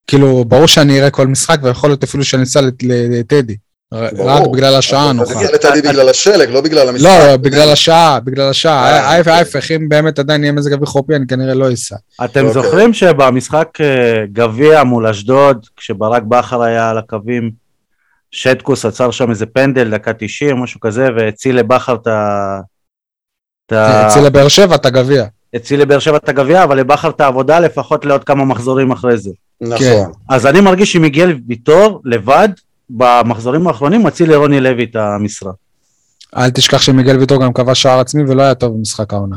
כאילו, 0.06 0.44
ברור 0.44 0.66
שאני 0.66 0.98
אראה 0.98 1.10
כל 1.10 1.26
משחק, 1.26 1.58
ויכול 1.62 1.90
להיות 1.90 2.04
אפילו 2.04 2.24
שאני 2.24 2.42
אסע 2.42 2.60
לט- 2.60 2.82
לטדי. 2.82 3.56
ברור. 3.56 3.69
רק 3.94 4.46
בגלל 4.52 4.74
השעה 4.74 5.00
אתה 5.02 5.10
הנוחה. 5.10 5.34
תגיע 5.34 5.50
לטדי 5.52 5.82
בגלל 5.88 6.08
השלג, 6.08 6.50
לא 6.50 6.60
בגלל 6.60 6.88
המשחק. 6.88 7.04
לא, 7.06 7.36
בגלל 7.36 7.70
השעה, 7.70 8.20
בגלל 8.20 8.48
השעה. 8.48 8.90
אה, 8.90 9.00
ההפך, 9.00 9.18
אוקיי. 9.18 9.32
ההפך, 9.32 9.70
אם 9.70 9.88
באמת 9.88 10.18
עדיין 10.18 10.42
יהיה 10.44 10.52
מזג 10.52 10.72
אוויר 10.72 10.86
חורפי, 10.86 11.16
אני 11.16 11.26
כנראה 11.26 11.54
לא 11.54 11.72
אסע. 11.72 11.96
אתם 12.24 12.46
אוקיי. 12.46 12.62
זוכרים 12.62 12.92
שבמשחק 12.94 13.68
אה, 13.80 13.86
גביע 14.32 14.84
מול 14.84 15.06
אשדוד, 15.06 15.66
כשברק 15.76 16.22
בכר 16.22 16.62
היה 16.62 16.90
על 16.90 16.98
הקווים, 16.98 17.50
שטקוס 18.30 18.84
עצר 18.84 19.10
שם 19.10 19.30
איזה 19.30 19.46
פנדל, 19.46 19.90
דקה 19.90 20.12
90, 20.18 20.56
משהו 20.62 20.80
כזה, 20.80 21.08
והציל 21.16 21.56
לבכר 21.58 21.94
את 21.94 22.06
ה... 22.06 22.60
את 23.66 23.72
ה- 23.72 24.06
אצל 24.06 24.20
לבאר 24.20 24.48
שבע, 24.48 24.74
את 24.74 24.86
הגביע. 24.86 25.24
הציל 25.54 25.80
לבאר 25.80 25.98
שבע 25.98 26.16
את 26.16 26.28
הגביע, 26.28 26.64
אבל 26.64 26.78
לבכר 26.78 27.10
את 27.10 27.20
העבודה 27.20 27.60
לפחות 27.60 28.04
לעוד 28.04 28.24
כמה 28.24 28.44
מחזורים 28.44 28.90
אחרי 28.92 29.16
זה. 29.18 29.30
נכון. 29.60 30.12
אז 30.28 30.46
אני 30.46 30.60
מרגיש 30.60 30.92
שמיגל 30.92 31.38
ויטור 31.48 32.02
לבד, 32.04 32.48
במחזורים 32.90 33.66
האחרונים, 33.66 34.02
מציל 34.02 34.30
לרוני 34.30 34.60
לוי 34.60 34.84
את 34.84 34.96
המשרה. 34.96 35.52
אל 36.36 36.50
תשכח 36.50 36.82
שמיגל 36.82 37.16
ויטור 37.16 37.42
גם 37.42 37.52
כבש 37.52 37.82
שער 37.82 38.00
עצמי 38.00 38.22
ולא 38.22 38.42
היה 38.42 38.54
טוב 38.54 38.74
במשחק 38.76 39.12
העונה. 39.12 39.36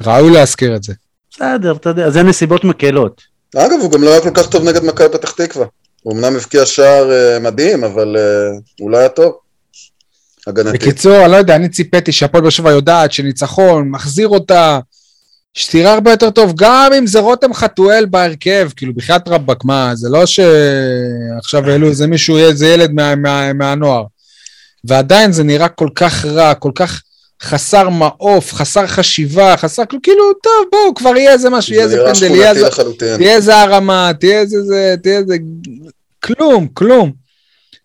ראוי 0.00 0.30
להזכיר 0.30 0.76
את 0.76 0.82
זה. 0.82 0.92
בסדר, 1.30 1.72
אתה 1.72 1.88
יודע, 1.88 2.10
זה 2.10 2.22
נסיבות 2.22 2.64
מקלות. 2.64 3.22
אגב, 3.56 3.80
הוא 3.80 3.90
גם 3.90 4.02
לא 4.02 4.10
היה 4.10 4.20
כל 4.20 4.30
כך 4.34 4.48
טוב 4.48 4.68
נגד 4.68 4.84
מכבי 4.84 5.08
פתח 5.08 5.30
תקווה. 5.30 5.66
הוא 6.02 6.12
אמנם 6.14 6.36
הבקיע 6.36 6.66
שער 6.66 7.12
אה, 7.12 7.38
מדהים, 7.38 7.84
אבל 7.84 8.16
אה, 8.18 8.58
הוא 8.80 8.90
לא 8.90 8.96
היה 8.96 9.08
טוב. 9.08 9.32
הגנתי. 10.46 10.78
בקיצור, 10.78 11.24
אני 11.24 11.32
לא 11.32 11.36
יודע, 11.36 11.56
אני 11.56 11.68
ציפיתי 11.68 12.12
שהפועל 12.12 12.42
באר 12.42 12.50
שבע 12.50 12.70
יודעת 12.70 13.12
שניצחון, 13.12 13.88
מחזיר 13.90 14.28
אותה, 14.28 14.78
שתראה 15.54 15.92
הרבה 15.92 16.10
יותר 16.10 16.30
טוב, 16.30 16.52
גם 16.56 16.92
אם 16.98 17.06
זה 17.06 17.20
רותם 17.20 17.54
חתואל 17.54 18.06
בהרכב, 18.06 18.70
כאילו, 18.76 18.94
בחייאת 18.94 19.28
רבאק, 19.28 19.64
מה, 19.64 19.92
זה 19.94 20.08
לא 20.08 20.26
שעכשיו 20.26 21.70
העלו 21.70 21.88
איזה 21.88 22.06
מישהו, 22.06 22.36
איזה 22.36 22.68
ילד 22.68 22.92
מה, 22.92 23.14
מה, 23.14 23.52
מהנוער. 23.52 24.04
ועדיין 24.84 25.32
זה 25.32 25.44
נראה 25.44 25.68
כל 25.68 25.88
כך 25.94 26.24
רע, 26.24 26.54
כל 26.54 26.70
כך 26.74 27.02
חסר 27.42 27.88
מעוף, 27.88 28.52
חסר 28.52 28.86
חשיבה, 28.86 29.56
חסר, 29.56 29.82
כאילו, 30.02 30.32
טוב, 30.42 30.52
בואו, 30.72 30.94
כבר 30.94 31.16
יהיה 31.16 31.32
איזה 31.32 31.50
משהו, 31.50 31.74
יהיה 31.74 31.88
זה 31.88 32.08
איזה 32.08 32.20
פנדל, 32.20 32.34
יהיה 32.34 32.50
איזה... 32.50 32.68
תהיה 33.16 33.34
איזה 33.36 33.56
הרמה, 33.60 34.10
תהיה 34.20 34.40
איזה 34.40 34.62
זה, 34.62 34.94
תהיה 35.02 35.18
איזה... 35.18 35.36
כלום, 36.20 36.68
כלום. 36.74 37.12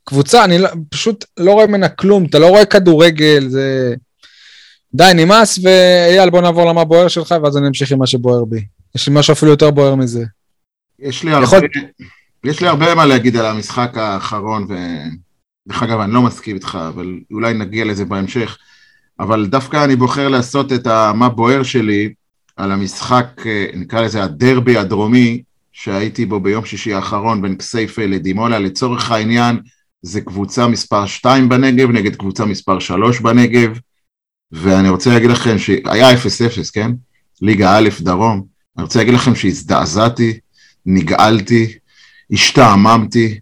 קבוצה, 0.03 0.43
אני 0.43 0.57
לא, 0.57 0.69
פשוט 0.89 1.25
לא 1.38 1.51
רואה 1.51 1.67
ממנה 1.67 1.89
כלום, 1.89 2.25
אתה 2.25 2.39
לא 2.39 2.47
רואה 2.47 2.65
כדורגל, 2.65 3.47
זה... 3.49 3.95
די, 4.93 5.12
נמאס, 5.15 5.60
ואייל, 5.63 6.29
בוא 6.29 6.41
נעבור 6.41 6.65
למה 6.69 6.84
בוער 6.84 7.08
שלך, 7.08 7.36
ואז 7.43 7.58
אני 7.58 7.67
אמשיך 7.67 7.91
עם 7.91 8.00
מה 8.00 8.08
שבוער 8.08 8.46
בי. 8.46 8.65
יש 8.96 9.10
לי 9.10 9.15
משהו 9.15 9.34
אפילו 9.34 9.51
יותר 9.51 9.72
בוער 9.72 9.96
מזה. 9.96 10.25
יש 11.00 11.24
לי 11.24 11.31
הרבה, 11.31 11.46
יכול- 11.46 11.60
יש 12.43 12.62
לי 12.62 12.67
הרבה 12.67 12.96
מה 12.96 13.05
להגיד 13.05 13.36
על 13.36 13.46
המשחק 13.46 13.98
האחרון, 13.98 14.67
ודרך 14.69 15.84
אגב, 15.84 16.00
אני 16.00 16.13
לא 16.13 16.22
מסכים 16.22 16.55
איתך, 16.55 16.77
אבל 16.88 17.19
אולי 17.31 17.53
נגיע 17.53 17.86
לזה 17.86 18.05
בהמשך. 18.05 18.58
אבל 19.19 19.46
דווקא 19.46 19.84
אני 19.84 19.96
בוחר 19.96 20.27
לעשות 20.27 20.74
את 20.74 20.88
המה 20.88 21.29
בוער 21.29 21.63
שלי 21.63 22.13
על 22.58 22.72
המשחק, 22.72 23.27
אה, 23.46 23.65
נקרא 23.74 24.01
לזה 24.01 24.24
הדרבי 24.24 24.77
הדרומי, 24.77 25.41
שהייתי 25.72 26.25
בו 26.25 26.39
ביום 26.39 26.65
שישי 26.65 26.93
האחרון 26.93 27.41
בין 27.41 27.55
כסייפה 27.55 28.05
לדימונה. 28.05 28.60
לצורך 28.60 29.12
העניין, 29.12 29.60
זה 30.01 30.22
קבוצה 30.22 30.67
מספר 30.67 31.05
2 31.05 31.50
בנגב 31.50 31.89
נגד 31.91 32.15
קבוצה 32.15 32.46
מספר 32.46 32.79
3 32.79 33.19
בנגב, 33.22 33.79
ואני 34.51 34.89
רוצה 34.89 35.10
להגיד 35.10 35.29
לכם 35.29 35.58
שהיה 35.60 36.13
0-0, 36.13 36.15
כן? 36.74 36.91
ליגה 37.41 37.77
א' 37.77 37.89
דרום. 38.00 38.44
אני 38.77 38.84
רוצה 38.84 39.00
להגיד 39.00 39.13
לכם 39.13 39.36
שהזדעזעתי, 39.36 40.38
נגעלתי, 40.86 41.74
השתעממתי, 42.32 43.39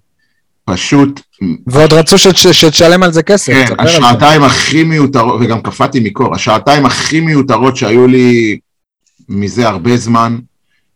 פשוט, 0.65 1.21
ועוד 1.67 1.93
רצו 1.93 2.17
שת- 2.17 2.53
שתשלם 2.53 3.03
על 3.03 3.11
זה 3.13 3.23
כסף. 3.23 3.53
כן. 3.53 3.73
השעתיים 3.79 4.43
הכי 4.43 4.83
מיותרות, 4.83 5.41
וגם 5.41 5.61
קפאתי 5.61 5.99
מקור, 5.99 6.35
השעתיים 6.35 6.85
הכי 6.85 7.19
מיותרות 7.19 7.77
שהיו 7.77 8.07
לי 8.07 8.59
מזה 9.29 9.67
הרבה 9.67 9.97
זמן, 9.97 10.37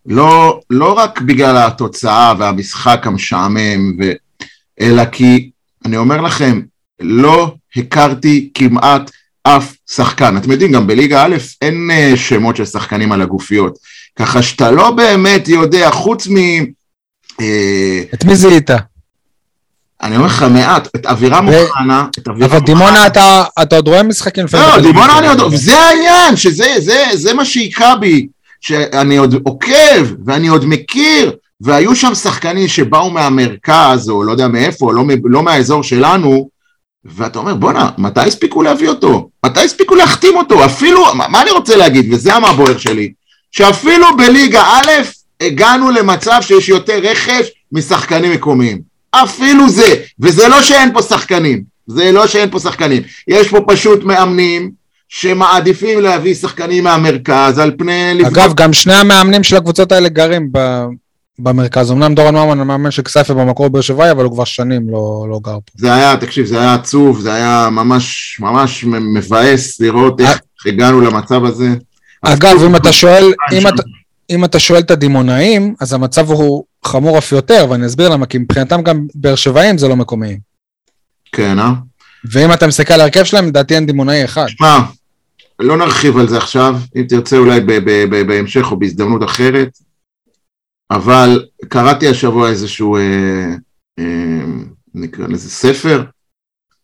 לא, 0.05 0.59
לא 0.69 0.93
רק 0.97 1.21
בגלל 1.21 1.57
התוצאה 1.57 2.33
והמשחק 2.39 3.01
המשעמם, 3.07 3.97
ו... 3.99 4.11
אלא 4.81 5.05
כי, 5.05 5.49
אני 5.85 5.97
אומר 5.97 6.21
לכם, 6.21 6.61
לא 7.01 7.55
הכרתי 7.75 8.49
כמעט 8.53 9.11
אף 9.43 9.73
שחקן. 9.91 10.37
אתם 10.37 10.51
יודעים, 10.51 10.71
גם 10.71 10.87
בליגה 10.87 11.23
א' 11.23 11.35
אין 11.61 11.89
אה, 11.91 12.13
שמות 12.15 12.55
של 12.55 12.65
שחקנים 12.65 13.11
על 13.11 13.21
הגופיות, 13.21 13.77
ככה 14.15 14.41
שאתה 14.41 14.71
לא 14.71 14.91
באמת 14.91 15.47
יודע, 15.47 15.91
חוץ 15.91 16.27
מ... 16.27 16.37
אה, 17.41 18.03
את 18.13 18.25
מי 18.25 18.35
זיהית? 18.35 18.69
אני 20.03 20.15
אומר 20.15 20.27
לך 20.27 20.43
מעט, 20.43 20.87
את 20.95 21.05
אבירם 21.05 21.47
אוחנה, 21.47 22.05
את 22.19 22.27
אבירם 22.27 22.51
אבל 22.51 22.59
דימונה, 22.59 23.07
אתה 23.07 23.43
אתה 23.61 23.75
עוד 23.75 23.87
רואה 23.87 24.03
משחקים 24.03 24.45
לפעמים. 24.45 24.65
לא, 24.65 24.71
בטלוויזיה. 24.71 24.93
דימונה 24.93 25.19
אני 25.19 25.27
עוד, 25.27 25.53
וזה 25.53 25.79
העניין, 25.79 26.35
שזה 26.35 26.67
זה, 26.77 27.03
זה 27.13 27.33
מה 27.33 27.45
שהיכה 27.45 27.95
בי, 27.95 28.27
שאני 28.61 29.17
עוד 29.17 29.35
עוקב 29.43 30.13
ואני 30.25 30.47
עוד 30.47 30.65
מכיר, 30.65 31.31
והיו 31.61 31.95
שם 31.95 32.15
שחקנים 32.15 32.67
שבאו 32.67 33.09
מהמרכז, 33.09 34.09
או 34.09 34.23
לא 34.23 34.31
יודע 34.31 34.47
מאיפה, 34.47 34.93
לא, 34.93 35.03
לא 35.23 35.43
מהאזור 35.43 35.83
שלנו, 35.83 36.49
ואתה 37.05 37.39
אומר, 37.39 37.55
בואנה, 37.55 37.89
מתי 37.97 38.19
הספיקו 38.19 38.61
להביא 38.61 38.89
אותו? 38.89 39.29
מתי 39.45 39.59
הספיקו 39.59 39.95
להחתים 39.95 40.37
אותו? 40.37 40.65
אפילו, 40.65 41.15
מה, 41.15 41.27
מה 41.27 41.41
אני 41.41 41.51
רוצה 41.51 41.75
להגיד, 41.75 42.13
וזה 42.13 42.39
מה 42.39 42.49
הבוער 42.49 42.77
שלי, 42.77 43.11
שאפילו 43.51 44.17
בליגה 44.17 44.63
א' 44.63 44.91
הגענו 45.41 45.91
למצב 45.91 46.37
שיש 46.41 46.69
יותר 46.69 46.99
רכש 47.03 47.51
משחקנים 47.71 48.31
מקומיים. 48.31 48.81
אפילו 49.11 49.69
זה, 49.69 49.95
וזה 50.19 50.47
לא 50.47 50.61
שאין 50.61 50.93
פה 50.93 51.01
שחקנים, 51.01 51.63
זה 51.87 52.11
לא 52.11 52.27
שאין 52.27 52.49
פה 52.49 52.59
שחקנים, 52.59 53.03
יש 53.27 53.47
פה 53.47 53.59
פשוט 53.67 54.03
מאמנים 54.03 54.71
שמעדיפים 55.09 56.01
להביא 56.01 56.35
שחקנים 56.35 56.83
מהמרכז 56.83 57.59
על 57.59 57.71
פני... 57.77 58.13
אגב, 58.27 58.53
גם 58.53 58.73
שני 58.73 58.93
המאמנים 58.93 59.43
של 59.43 59.55
הקבוצות 59.55 59.91
האלה 59.91 60.09
גרים 60.09 60.47
ב- 60.51 60.85
במרכז. 61.39 61.91
אמנם 61.91 62.15
דורון 62.15 62.35
ממן 62.35 62.59
המאמן 62.59 62.91
של 62.91 63.01
כסייפה 63.01 63.33
במקור 63.33 63.67
באר 63.67 63.81
שבעי, 63.81 64.11
אבל 64.11 64.23
הוא 64.23 64.33
כבר 64.33 64.43
שנים 64.43 64.89
לא 64.89 65.25
לא 65.29 65.39
גר 65.43 65.57
פה. 65.65 65.71
זה 65.75 65.93
היה, 65.93 66.17
תקשיב, 66.17 66.45
זה 66.45 66.59
היה 66.59 66.73
עצוב, 66.73 67.21
זה 67.21 67.33
היה 67.33 67.69
ממש 67.71 68.37
ממש 68.39 68.83
מבאס 68.83 69.81
לראות 69.81 70.19
איך 70.21 70.39
הגענו 70.65 71.01
למצב 71.01 71.45
הזה. 71.45 71.67
אגב, 72.21 72.63
אם 72.65 72.75
אתה 72.75 72.91
שואל, 72.91 73.33
אם 73.53 73.61
שם. 73.61 73.67
אתה... 73.67 73.83
אם 74.29 74.45
אתה 74.45 74.59
שואל 74.59 74.79
את 74.79 74.91
הדימונאים, 74.91 75.75
אז 75.79 75.93
המצב 75.93 76.31
הוא 76.31 76.63
חמור 76.85 77.17
אף 77.17 77.31
יותר, 77.31 77.65
ואני 77.69 77.85
אסביר 77.85 78.09
למה, 78.09 78.25
כי 78.25 78.37
מבחינתם 78.37 78.81
גם 78.81 79.05
באר 79.15 79.35
שבעים 79.35 79.77
זה 79.77 79.87
לא 79.87 79.95
מקומיים. 79.95 80.39
כן, 81.31 81.59
אה? 81.59 81.71
ואם 82.31 82.53
אתה 82.53 82.67
מסתכל 82.67 82.93
על 82.93 83.01
ההרכב 83.01 83.23
שלהם, 83.23 83.47
לדעתי 83.47 83.75
אין 83.75 83.85
דימונאי 83.85 84.25
אחד. 84.25 84.45
שמע, 84.47 84.79
לא 85.59 85.77
נרחיב 85.77 86.17
על 86.17 86.27
זה 86.27 86.37
עכשיו, 86.37 86.75
אם 86.95 87.03
תרצה 87.09 87.37
אולי 87.37 87.59
ב- 87.59 87.71
ב- 87.71 88.05
ב- 88.15 88.27
בהמשך 88.27 88.71
או 88.71 88.79
בהזדמנות 88.79 89.23
אחרת, 89.23 89.69
אבל 90.91 91.45
קראתי 91.67 92.07
השבוע 92.07 92.49
איזשהו, 92.49 92.97
אה, 92.97 93.01
אה, 93.99 94.45
נקרא 94.93 95.27
לזה 95.27 95.49
ספר, 95.49 96.03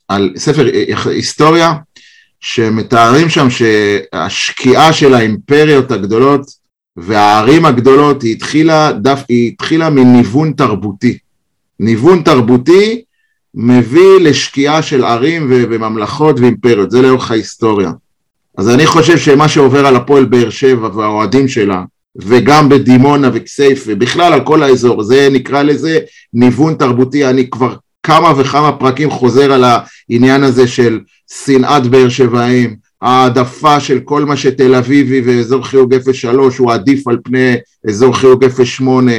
על 0.07 0.33
ספר 0.37 0.67
אה, 0.67 0.93
היסטוריה, 1.05 1.73
שמתארים 2.39 3.29
שם 3.29 3.47
שהשקיעה 3.49 4.93
של 4.93 5.13
האימפריות 5.13 5.91
הגדולות 5.91 6.41
והערים 6.97 7.65
הגדולות 7.65 8.21
היא 8.21 8.35
התחילה, 8.35 8.91
דף, 8.91 9.23
היא 9.29 9.51
התחילה 9.51 9.89
מניוון 9.89 10.51
תרבותי. 10.51 11.17
ניוון 11.79 12.21
תרבותי 12.21 13.01
מביא 13.55 14.19
לשקיעה 14.21 14.81
של 14.81 15.03
ערים 15.03 15.47
וממלכות 15.49 16.39
ואימפריות, 16.39 16.91
זה 16.91 17.01
לאורך 17.01 17.31
ההיסטוריה. 17.31 17.91
אז 18.57 18.69
אני 18.69 18.85
חושב 18.85 19.17
שמה 19.17 19.47
שעובר 19.47 19.85
על 19.85 19.95
הפועל 19.95 20.25
באר 20.25 20.49
שבע 20.49 20.89
והאוהדים 20.95 21.47
שלה, 21.47 21.83
וגם 22.19 22.69
בדימונה 22.69 23.29
וכסייפה, 23.33 23.95
בכלל 23.95 24.33
על 24.33 24.43
כל 24.43 24.63
האזור, 24.63 25.03
זה 25.03 25.27
נקרא 25.31 25.63
לזה 25.63 26.00
ניוון 26.33 26.75
תרבותי, 26.75 27.25
אני 27.25 27.50
כבר 27.50 27.75
כמה 28.03 28.33
וכמה 28.38 28.71
פרקים 28.71 29.09
חוזר 29.09 29.51
על 29.51 29.63
העניין 29.63 30.43
הזה 30.43 30.67
של 30.67 31.00
שנאת 31.45 31.88
באר 31.88 32.09
שבעים, 32.09 32.75
העדפה 33.01 33.79
של 33.79 34.00
כל 34.00 34.25
מה 34.25 34.38
שתל 34.38 34.75
אביבי 34.75 35.21
ואזור 35.25 35.65
חיוג 35.65 35.95
03 36.13 36.57
הוא 36.57 36.71
עדיף 36.71 37.07
על 37.07 37.17
פני 37.24 37.55
אזור 37.88 38.15
חיוג 38.15 38.45
08, 38.65 39.12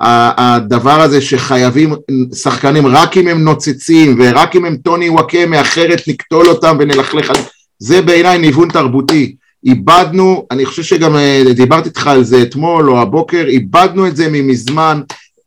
הדבר 0.00 1.00
הזה 1.00 1.20
שחייבים 1.20 1.94
שחקנים 2.34 2.86
רק 2.86 3.16
אם 3.16 3.28
הם 3.28 3.44
נוצצים 3.44 4.16
ורק 4.18 4.56
אם 4.56 4.64
הם 4.64 4.76
טוני 4.76 5.08
וואקמה 5.08 5.60
אחרת 5.60 6.08
נקטול 6.08 6.48
אותם 6.48 6.76
ונלכלך 6.80 7.30
על 7.30 7.36
זה 7.78 8.02
בעיניי 8.02 8.38
ניוון 8.38 8.68
תרבותי 8.68 9.34
איבדנו, 9.64 10.46
אני 10.50 10.66
חושב 10.66 10.82
שגם 10.82 11.16
אה, 11.16 11.42
דיברתי 11.54 11.88
איתך 11.88 12.06
על 12.06 12.24
זה 12.24 12.42
אתמול 12.42 12.90
או 12.90 13.00
הבוקר, 13.00 13.44
איבדנו 13.48 14.06
את 14.06 14.16
זה 14.16 14.28
ממזמן, 14.30 15.00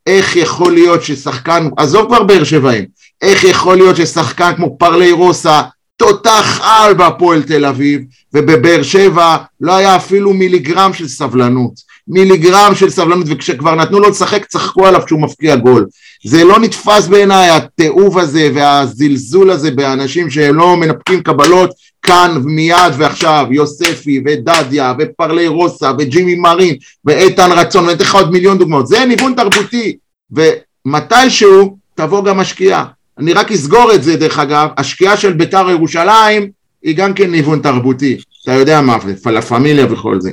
איך 0.06 0.36
יכול 0.36 0.72
להיות 0.72 1.02
ששחקן, 1.02 1.68
עזוב 1.76 2.06
כבר 2.06 2.22
באר 2.22 2.44
שבעים, 2.44 2.84
איך 3.22 3.44
יכול 3.44 3.76
להיות 3.76 3.96
ששחקן 3.96 4.52
כמו 4.56 4.76
פרלי 4.78 5.12
רוסה, 5.12 5.60
תותח 5.96 6.60
על 6.62 6.94
בהפועל 6.94 7.42
תל 7.42 7.64
אביב, 7.64 8.00
ובבאר 8.34 8.82
שבע 8.82 9.36
לא 9.60 9.76
היה 9.76 9.96
אפילו 9.96 10.32
מיליגרם 10.32 10.92
של 10.92 11.08
סבלנות. 11.08 11.88
מיליגרם 12.08 12.74
של 12.74 12.90
סבלנות, 12.90 13.26
וכשכבר 13.28 13.74
נתנו 13.74 14.00
לו 14.00 14.08
לשחק 14.08 14.44
צחקו 14.46 14.86
עליו 14.86 15.02
כשהוא 15.06 15.20
מפקיע 15.20 15.56
גול. 15.56 15.86
זה 16.24 16.44
לא 16.44 16.58
נתפס 16.58 17.06
בעיניי 17.06 17.50
התיעוב 17.50 18.18
הזה 18.18 18.50
והזלזול 18.54 19.50
הזה 19.50 19.70
באנשים 19.70 20.30
שהם 20.30 20.54
לא 20.54 20.76
מנפקים 20.76 21.22
קבלות 21.22 21.70
כאן 22.08 22.42
מיד 22.44 22.92
ועכשיו, 22.98 23.46
יוספי 23.50 24.22
ודדיה 24.26 24.94
ופרלי 24.98 25.46
רוסה 25.46 25.92
וג'ימי 25.98 26.34
מרין 26.34 26.76
ואיתן 27.04 27.52
רצון 27.52 27.84
ואני 27.84 27.96
אתן 27.96 28.04
לך 28.04 28.14
עוד 28.14 28.30
מיליון 28.30 28.58
דוגמאות, 28.58 28.86
זה 28.86 29.04
ניוון 29.04 29.34
תרבותי 29.34 29.96
ומתישהו 30.30 31.76
תבוא 31.94 32.24
גם 32.24 32.40
השקיעה, 32.40 32.84
אני 33.18 33.32
רק 33.32 33.52
אסגור 33.52 33.94
את 33.94 34.02
זה 34.02 34.16
דרך 34.16 34.38
אגב, 34.38 34.68
השקיעה 34.76 35.16
של 35.16 35.32
בית"ר 35.32 35.70
ירושלים 35.70 36.50
היא 36.82 36.96
גם 36.96 37.14
כן 37.14 37.30
ניוון 37.30 37.60
תרבותי, 37.60 38.16
אתה 38.42 38.52
יודע 38.52 38.80
מה, 38.80 38.98
לה 39.26 39.42
פמיליה 39.42 39.92
וכל 39.92 40.20
זה, 40.20 40.30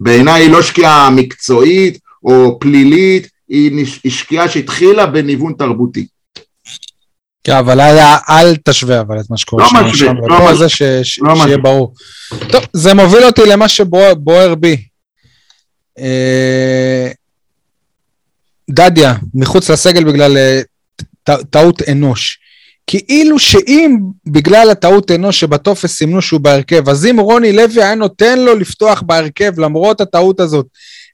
בעיניי 0.00 0.42
היא 0.42 0.50
לא 0.50 0.62
שקיעה 0.62 1.10
מקצועית 1.10 1.98
או 2.24 2.58
פלילית, 2.60 3.28
היא 3.48 3.86
שקיעה 4.08 4.48
שהתחילה 4.48 5.06
בניוון 5.06 5.52
תרבותי 5.58 6.06
כן, 7.46 7.56
אבל 7.56 7.80
אל 8.30 8.56
תשווה 8.64 9.00
אבל 9.00 9.20
את 9.20 9.30
מה 9.30 9.36
שקורה 9.36 9.62
לא 9.62 9.68
שם. 9.68 9.76
משווה, 9.76 9.96
שם, 9.96 10.16
לא 10.16 10.36
משווה. 10.36 10.54
זה 10.56 10.68
ש, 10.68 10.82
ש, 11.02 11.18
לא 11.18 11.34
שיהיה 11.34 11.46
משווה. 11.46 11.56
ברור. 11.58 11.94
טוב, 12.48 12.64
זה 12.72 12.94
מוביל 12.94 13.24
אותי 13.24 13.42
למה 13.46 13.68
שבוער 13.68 14.54
בי. 14.54 14.76
אה, 15.98 17.10
דדיה, 18.70 19.14
מחוץ 19.34 19.70
לסגל 19.70 20.04
בגלל 20.04 20.36
אה, 20.36 20.60
טעות 21.50 21.82
אנוש. 21.88 22.38
כאילו 22.86 23.38
שאם 23.38 23.98
בגלל 24.26 24.70
הטעות 24.70 25.10
אנוש 25.10 25.40
שבטופס 25.40 25.96
סימנו 25.96 26.22
שהוא 26.22 26.40
בהרכב, 26.40 26.88
אז 26.88 27.06
אם 27.06 27.20
רוני 27.20 27.52
לוי 27.52 27.82
היה 27.82 27.94
נותן 27.94 28.38
לו 28.38 28.54
לפתוח 28.54 29.02
בהרכב 29.02 29.60
למרות 29.60 30.00
הטעות 30.00 30.40
הזאת, 30.40 30.66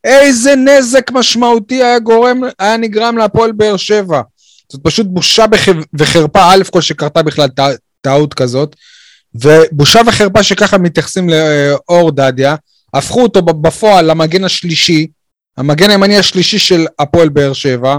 איזה 0.04 0.54
נזק 0.56 1.10
משמעותי 1.10 1.82
היה 1.82 1.98
גורם, 1.98 2.40
היה 2.58 2.76
נגרם 2.76 3.18
להפועל 3.18 3.52
באר 3.52 3.76
שבע. 3.76 4.20
זאת 4.72 4.80
פשוט 4.84 5.06
בושה 5.06 5.44
וחרפה, 5.94 6.44
א' 6.44 6.62
כל 6.70 6.80
שקרתה 6.80 7.22
בכלל 7.22 7.48
טע- 7.48 7.76
טעות 8.00 8.34
כזאת, 8.34 8.76
ובושה 9.34 10.00
וחרפה 10.06 10.42
שככה 10.42 10.78
מתייחסים 10.78 11.28
לאור 11.30 12.10
דדיה, 12.10 12.56
הפכו 12.94 13.22
אותו 13.22 13.42
בפועל 13.42 14.04
למגן 14.10 14.44
השלישי, 14.44 15.06
המגן 15.56 15.90
הימני 15.90 16.18
השלישי 16.18 16.58
של 16.58 16.86
הפועל 16.98 17.28
באר 17.28 17.52
שבע. 17.52 17.96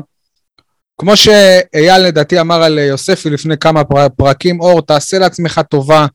כמו 0.97 1.17
שאייל 1.17 2.01
לדעתי 2.01 2.39
אמר 2.39 2.63
על 2.63 2.77
יוספי 2.79 3.29
לפני 3.29 3.57
כמה 3.57 3.83
פר- 3.83 4.09
פרקים, 4.17 4.61
אור, 4.61 4.81
תעשה 4.81 5.19
לעצמך 5.19 5.61
טובה, 5.69 6.05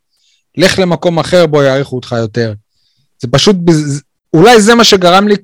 לך 0.57 0.79
למקום 0.79 1.19
אחר 1.19 1.47
בו 1.47 1.63
יעריכו 1.63 1.97
אותך 1.97 2.15
יותר. 2.19 2.53
זה 3.23 3.29
פשוט, 3.31 3.57
אולי 4.35 4.61
זה 4.63 4.75
מה 4.75 4.85
שגרם 4.85 5.29
לי 5.29 5.35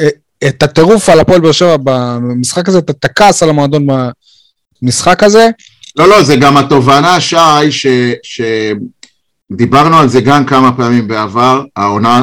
אה, 0.00 0.08
את 0.48 0.62
הטירוף 0.62 1.08
על 1.08 1.20
הפועל 1.20 1.40
באר 1.40 1.52
שבע 1.52 1.76
במשחק 1.84 2.68
הזה, 2.68 2.78
את 2.78 3.04
הכעס 3.04 3.42
על 3.42 3.48
המועדון 3.48 3.86
במשחק 4.82 5.22
הזה. 5.22 5.48
לא, 5.96 6.08
לא, 6.08 6.22
זה 6.22 6.36
גם 6.36 6.56
התובנה, 6.56 7.20
שי, 7.20 7.36
ש, 7.70 7.86
שדיברנו 9.52 9.98
על 9.98 10.08
זה 10.08 10.20
גם 10.20 10.46
כמה 10.46 10.72
פעמים 10.72 11.08
בעבר, 11.08 11.62
העונה, 11.76 12.22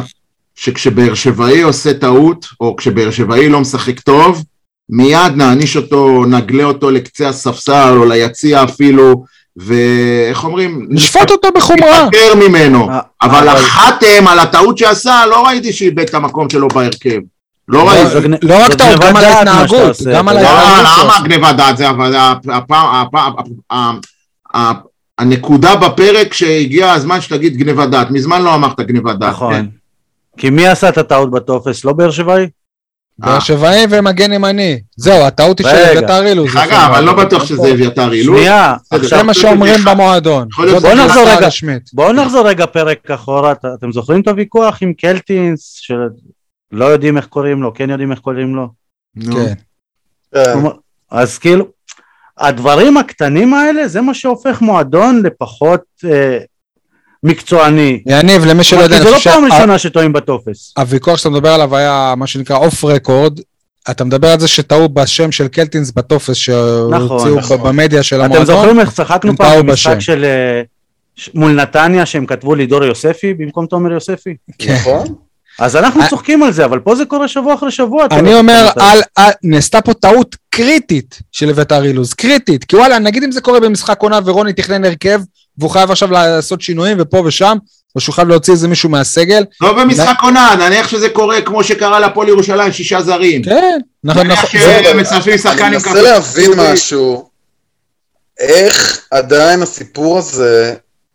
שכשבאר 0.55 1.13
שבעי 1.13 1.61
עושה 1.61 1.93
טעות, 1.93 2.45
או 2.59 2.75
כשבאר 2.75 3.11
שבעי 3.11 3.49
לא 3.49 3.59
משחק 3.59 3.99
טוב, 3.99 4.43
מיד 4.89 5.33
נעניש 5.35 5.77
אותו, 5.77 6.25
נגלה 6.25 6.63
אותו 6.63 6.91
לקצה 6.91 7.29
הספסל, 7.29 7.93
או 7.97 8.05
ליציע 8.05 8.63
אפילו, 8.63 9.23
ואיך 9.57 10.43
אומרים? 10.43 10.85
נשפוט 10.89 11.31
אותו 11.31 11.47
בחומרה. 11.55 12.03
ניפטר 12.03 12.35
ממנו. 12.35 12.89
אה, 12.89 12.99
אבל 13.21 13.49
אבל- 13.49 13.57
החתם 13.57 14.27
על 14.27 14.39
הטעות 14.39 14.77
שעשה, 14.77 15.25
לא 15.25 15.47
ראיתי 15.47 15.73
שאיבד 15.73 16.07
את 16.09 16.13
המקום 16.13 16.49
שלו 16.49 16.67
בהרכב. 16.67 17.19
לא 17.67 17.89
ראיתי. 17.89 18.27
גנ- 18.27 18.37
לא 18.41 18.63
רק 18.65 18.73
טעות, 18.73 18.99
גם 18.99 19.15
על 19.15 19.21
דעת 19.23 19.45
מה 19.45 19.51
ההתנהגות, 19.51 19.97
גם 20.13 20.27
על. 20.27 20.41
לא, 20.41 20.47
ההתנהגות 20.47 21.03
למה. 21.15 21.27
גניבת 21.27 21.55
דעת 21.55 21.77
זה, 21.77 21.89
אבל 21.89 22.15
הפעם, 22.53 23.99
הנקודה 25.17 25.75
בפרק 25.75 26.33
שהגיע 26.33 26.91
הזמן 26.91 27.21
שתגיד 27.21 27.57
גניבת 27.57 27.89
דעת, 27.89 28.11
מזמן 28.11 28.41
לא 28.41 28.55
אמרת 28.55 28.79
גניבת 28.81 29.15
דעת. 29.19 29.29
כן. 29.29 29.35
נכון. 29.35 29.67
כי 30.37 30.49
מי 30.49 30.67
עשה 30.67 30.89
את 30.89 30.97
הטעות 30.97 31.31
בטופס? 31.31 31.85
לא 31.85 31.93
באר 31.93 32.11
שבעי? 32.11 32.47
באר 33.19 33.39
שבעי 33.39 33.85
ומגן 33.89 34.33
ימני. 34.33 34.79
זהו, 34.97 35.21
הטעות 35.25 35.59
היא 35.59 35.67
של 35.67 35.75
רגע. 35.75 35.99
אביתר 35.99 36.25
אילוז. 36.25 36.49
אגב, 36.57 36.91
אני 36.95 37.05
לא 37.05 37.13
בטוח 37.13 37.45
שזה 37.45 37.71
אביתר 37.71 38.13
אילוז. 38.13 38.37
שנייה, 38.37 38.75
זה 39.01 39.23
מה 39.23 39.33
שאומרים 39.33 39.79
במועדון. 39.85 40.47
יכול 40.51 40.65
להיות 40.65 40.81
זאת 40.81 40.95
בוא 40.95 41.05
נחזור 41.05 41.23
רגע. 41.29 41.47
בואו 41.93 42.13
נחזור 42.13 42.47
רגע 42.47 42.65
פרק 42.65 43.11
אחורה, 43.11 43.51
את- 43.51 43.65
אתם 43.79 43.91
זוכרים 43.91 44.21
את 44.21 44.27
הוויכוח 44.27 44.77
עם 44.81 44.93
קלטינס, 44.93 45.79
שלא 46.73 46.85
יודעים 46.85 47.17
איך 47.17 47.25
קוראים 47.25 47.61
לו, 47.61 47.73
כן 47.73 47.89
יודעים 47.89 48.11
איך 48.11 48.19
קוראים 48.19 48.55
לו? 48.55 48.67
כן. 49.21 49.53
כן. 50.33 50.59
אז 51.11 51.37
כאילו, 51.37 51.65
הדברים 52.37 52.97
הקטנים 52.97 53.53
האלה 53.53 53.87
זה 53.87 54.01
מה 54.01 54.13
שהופך 54.13 54.61
מועדון 54.61 55.21
לפחות 55.25 55.81
אה, 56.05 56.37
מקצועני. 57.23 58.03
יניב, 58.05 58.45
למי 58.45 58.63
שלא 58.63 58.79
יודע, 58.81 59.03
זה 59.03 59.11
לא 59.11 59.17
פעם 59.23 59.45
ראשונה 59.45 59.79
שטועים 59.79 60.13
בטופס. 60.13 60.73
הוויכוח 60.77 61.17
שאתה 61.17 61.29
מדבר 61.29 61.49
עליו 61.49 61.75
היה 61.75 62.13
מה 62.17 62.27
שנקרא 62.27 62.57
אוף 62.57 62.83
רקורד. 62.83 63.39
אתה 63.91 64.03
מדבר 64.03 64.27
על 64.27 64.39
זה 64.39 64.47
שטעו 64.47 64.89
בשם 64.89 65.31
של 65.31 65.47
קלטינס 65.47 65.91
בטופס 65.91 66.35
שהוציאו 66.35 67.35
נכון. 67.37 67.57
ב- 67.57 67.67
במדיה 67.67 68.03
של 68.03 68.15
אתם 68.15 68.25
המועדון. 68.25 68.45
זוכרים 68.45 68.79
איך 68.79 68.91
צחקנו 68.91 69.37
פעם 69.37 69.67
במשחק. 69.67 69.99
של 69.99 70.23
אה, 70.25 70.61
מול 71.33 71.51
נתניה 71.51 72.05
שהם 72.05 72.25
כתבו 72.25 72.55
לידור 72.55 72.83
יוספי 72.83 73.33
במקום 73.33 73.65
תומר 73.65 73.91
יוספי? 73.91 74.35
כן. 74.59 74.73
נכון? 74.75 75.15
אז 75.59 75.75
אנחנו 75.75 76.01
אה- 76.01 76.09
צוחקים 76.09 76.43
על 76.43 76.53
זה, 76.53 76.65
אבל 76.65 76.79
פה 76.79 76.95
זה 76.95 77.05
קורה 77.05 77.27
שבוע 77.27 77.53
אחרי 77.53 77.71
שבוע. 77.71 78.07
אני 78.11 78.31
לא 78.31 78.37
אומר, 78.37 78.69
על. 78.79 79.01
על, 79.15 79.31
נעשתה 79.43 79.81
פה 79.81 79.93
טעות 79.93 80.35
קריטית 80.49 81.19
של 81.31 81.49
אביתר 81.49 81.83
אילוז, 81.83 82.13
קריטית. 82.13 82.63
כי 82.63 82.75
וואלה, 82.75 82.99
נגיד 82.99 83.23
אם 83.23 83.31
זה 83.31 83.41
קורה 83.41 83.59
במשחק 83.59 84.01
עונה 84.01 84.19
ורוני 84.25 84.53
תכנן 84.53 84.85
הרכב, 84.85 85.21
והוא 85.57 85.69
חייב 85.69 85.91
עכשיו 85.91 86.11
לעשות 86.11 86.61
שינויים 86.61 86.97
ופה 86.99 87.23
ושם, 87.25 87.57
או 87.95 88.01
שהוא 88.01 88.15
חייב 88.15 88.27
להוציא 88.27 88.53
איזה 88.53 88.67
מישהו 88.67 88.89
מהסגל, 88.89 89.43
לא 89.61 89.73
במשחק 89.73 90.17
עונה, 90.21 90.55
נניח 90.59 90.87
שזה 90.87 91.09
קורה 91.09 91.41
כמו 91.41 91.63
שקרה 91.63 91.99
להפועל 91.99 92.27
ירושלים, 92.27 92.71
שישה 92.71 93.01
זרים. 93.01 93.43
כן, 93.43 93.79
נכון, 94.03 94.27
נניח 94.27 94.43
נכון. 94.43 94.59
אני 95.47 95.69
מנסה 95.69 96.01
להבין 96.01 96.51
משהו, 96.57 97.29
איך 98.39 98.99
עדיין 99.11 99.61
הסיפור 99.61 100.17
הזה 100.17 100.73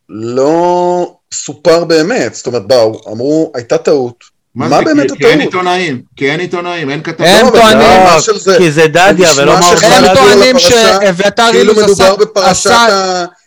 לא 0.09 1.18
סופר 1.35 1.85
באמת. 1.85 2.35
זאת 2.35 2.47
אומרת, 2.47 2.67
באו, 2.67 3.01
אמרו, 3.13 3.53
הייתה 3.55 3.79
טעות. 3.79 4.15
מה 4.55 4.69
זה? 4.69 4.85
באמת 4.85 5.11
כי- 5.13 5.19
כי 5.19 5.25
אין 5.27 5.41
הטעות? 5.41 5.55
עיתונאים, 5.55 6.03
כי 6.17 6.31
אין 6.31 6.41
עיתונאים, 6.41 6.91
אין 6.91 7.03
כתבים. 7.03 7.27
הם 7.29 7.47
לא, 7.47 7.51
טוענים- 7.51 8.39
זה, 8.39 8.55
כי 8.59 8.71
זה 8.73 8.87
דדיה 8.87 9.31
ולא 9.37 9.55
שחלק 9.63 10.09
הם. 10.09 10.15
טוענים 10.15 10.59
שאביתר 10.59 11.49
אילוז 11.55 11.79
עשה, 12.37 12.87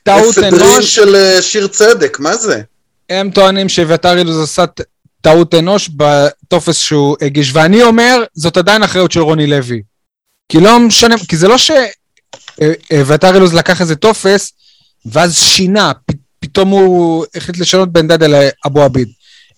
טעות 0.03 0.37
אנוש, 0.37 0.95
של 0.95 1.15
אה, 1.15 1.41
שיר 1.41 1.67
צדק, 1.67 2.17
מה 2.19 2.35
זה? 2.37 2.61
הם 3.09 3.31
טוענים 3.31 3.69
שאביתר 3.69 4.17
אילוז 4.17 4.41
עשה 4.43 4.65
טעות 5.21 5.53
אנוש 5.55 5.89
בטופס 5.97 6.77
שהוא 6.77 7.15
הגיש, 7.21 7.51
ואני 7.53 7.83
אומר, 7.83 8.23
זאת 8.33 8.57
עדיין 8.57 8.83
אחריות 8.83 9.11
של 9.11 9.19
רוני 9.19 9.47
לוי. 9.47 9.81
כי 10.49 10.59
לא 10.59 10.79
משנה, 10.79 11.15
כי 11.27 11.37
זה 11.37 11.47
לא 11.47 11.55
שאביתר 11.57 13.35
אילוז 13.35 13.53
לקח 13.53 13.81
איזה 13.81 13.95
טופס, 13.95 14.51
ואז 15.05 15.35
שינה, 15.35 15.91
פ- 16.05 16.11
פתאום 16.41 16.69
הוא 16.69 17.25
החליט 17.35 17.57
לשנות 17.57 17.93
בין 17.93 18.07
דדיה 18.07 18.27
לאבו 18.27 18.81
עביד. 18.81 19.07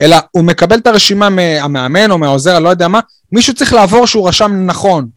אלא 0.01 0.17
הוא 0.31 0.43
מקבל 0.43 0.77
את 0.77 0.87
הרשימה 0.87 1.29
מהמאמן 1.29 2.11
או 2.11 2.17
מהעוזר, 2.17 2.55
אני 2.57 2.63
לא 2.63 2.69
יודע 2.69 2.87
מה, 2.87 2.99
מישהו 3.31 3.53
צריך 3.55 3.73
לעבור 3.73 4.07
שהוא 4.07 4.27
רשם 4.27 4.65
נכון. 4.65 5.07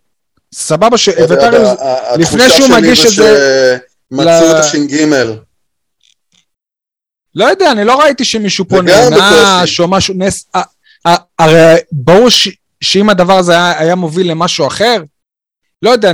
סבבה 0.55 0.96
ה- 1.81 2.16
לפני 2.16 2.50
שהוא 2.50 2.68
מגיש 2.68 3.00
זה 3.02 3.09
את 3.09 3.12
זה 3.14 3.79
שמצאו 4.11 4.24
ל- 4.24 4.50
את 4.50 4.64
הש"ג. 4.64 5.07
לא 7.35 7.44
יודע, 7.44 7.72
אני 7.72 7.85
לא 7.85 8.00
ראיתי 8.00 8.24
שמישהו 8.24 8.68
פה 8.68 8.83
נענש. 8.83 9.81
או 9.81 9.88
משהו, 9.88 10.14
נס... 10.18 10.46
הרי 11.38 11.74
ברור 11.92 12.31
ש... 12.31 12.48
שאם 12.81 13.11
הדבר 13.11 13.38
הזה 13.38 13.79
היה 13.79 13.94
מוביל 13.94 14.31
למשהו 14.31 14.66
אחר, 14.66 15.02
לא 15.83 15.91
יודע, 15.91 16.12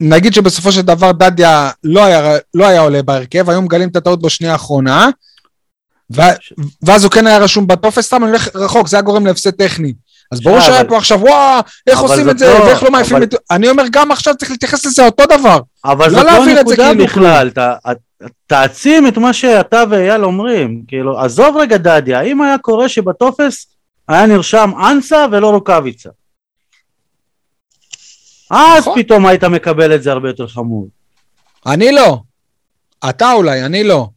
נגיד 0.00 0.34
שבסופו 0.34 0.72
של 0.72 0.80
דבר 0.82 1.12
דדיה 1.12 1.70
לא 1.84 2.04
היה, 2.04 2.36
לא 2.54 2.66
היה 2.66 2.80
עולה 2.80 3.02
בהרכב, 3.02 3.50
היו 3.50 3.62
מגלים 3.62 3.88
את 3.88 3.96
הטעות 3.96 4.22
בשנייה 4.22 4.52
האחרונה, 4.52 5.08
ו- 6.16 6.20
ואז 6.82 7.04
הוא 7.04 7.10
כן 7.12 7.26
היה 7.26 7.38
רשום 7.38 7.66
בטופס, 7.66 8.06
סתם 8.06 8.22
אני 8.22 8.30
הולך 8.30 8.48
רחוק, 8.56 8.88
זה 8.88 8.96
היה 8.96 9.02
גורם 9.02 9.26
להפסד 9.26 9.50
טכני. 9.50 9.92
אז 10.32 10.40
ברור 10.40 10.60
שהיה 10.60 10.84
פה 10.84 10.96
עכשיו, 10.96 11.20
וואו, 11.20 11.60
איך 11.86 11.98
עושים 12.00 12.30
את 12.30 12.38
זה, 12.38 12.46
לא- 12.58 12.64
ואיך 12.64 12.82
לא 12.82 12.90
מעיפים 12.90 13.16
אבל- 13.16 13.24
את... 13.24 13.34
אני 13.50 13.68
אומר, 13.68 13.82
גם 13.90 14.12
עכשיו 14.12 14.34
צריך 14.36 14.50
להתייחס 14.50 14.86
לזה 14.86 15.06
אותו 15.06 15.24
דבר. 15.26 15.60
אבל 15.84 16.04
לא 16.06 16.10
זאת 16.10 16.26
לא 16.26 16.44
זה 16.44 16.50
הנקודה 16.50 16.88
כאילו 16.90 17.04
בכלל, 17.04 17.50
ת- 17.50 17.60
תעצים 18.46 19.06
את 19.08 19.18
מה 19.18 19.32
שאתה 19.32 19.84
ואייל 19.90 20.24
אומרים, 20.24 20.82
כאילו, 20.88 21.20
עזוב 21.20 21.56
רגע 21.56 21.76
דדיה, 21.76 22.20
אם 22.20 22.42
היה 22.42 22.58
קורה 22.58 22.88
שבטופס 22.88 23.66
היה 24.08 24.26
נרשם 24.26 24.70
אנסה 24.90 25.26
ולא 25.32 25.50
רוקאביצה. 25.50 26.10
אז 28.50 28.82
נכון. 28.82 29.02
פתאום 29.02 29.26
היית 29.26 29.44
מקבל 29.44 29.94
את 29.94 30.02
זה 30.02 30.12
הרבה 30.12 30.28
יותר 30.28 30.46
חמור. 30.46 30.88
אני 31.66 31.92
לא. 31.92 32.18
אתה 33.08 33.32
אולי, 33.32 33.62
אני 33.64 33.84
לא. 33.84 34.08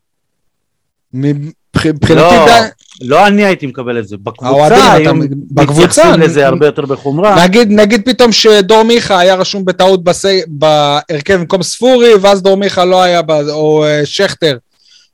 מבח- 1.13 1.43
מבחינתי 1.85 2.15
לא, 2.15 2.45
די... 2.45 2.67
לא 3.01 3.27
אני 3.27 3.45
הייתי 3.45 3.65
מקבל 3.67 3.99
את 3.99 4.07
זה, 4.07 4.17
בקבוצה 4.17 4.93
היו 4.93 5.11
אתה- 5.11 5.19
בקבוצה, 5.51 5.81
מתייחסים 5.81 6.13
אני- 6.13 6.25
לזה 6.25 6.47
הרבה 6.47 6.65
יותר 6.65 6.85
בחומרה. 6.85 7.43
נגיד, 7.43 7.71
נגיד 7.71 8.01
פתאום 8.05 8.31
שדור 8.31 8.83
מיכה 8.83 9.19
היה 9.19 9.35
רשום 9.35 9.65
בטעות 9.65 10.03
בסי... 10.03 10.41
בהרכב 10.47 11.33
במקום 11.35 11.63
ספורי, 11.63 12.13
ואז 12.21 12.41
דור 12.41 12.57
מיכה 12.57 12.85
לא 12.85 13.01
היה, 13.01 13.21
ב... 13.21 13.31
או 13.31 13.85
uh, 13.85 14.05
שכטר. 14.05 14.57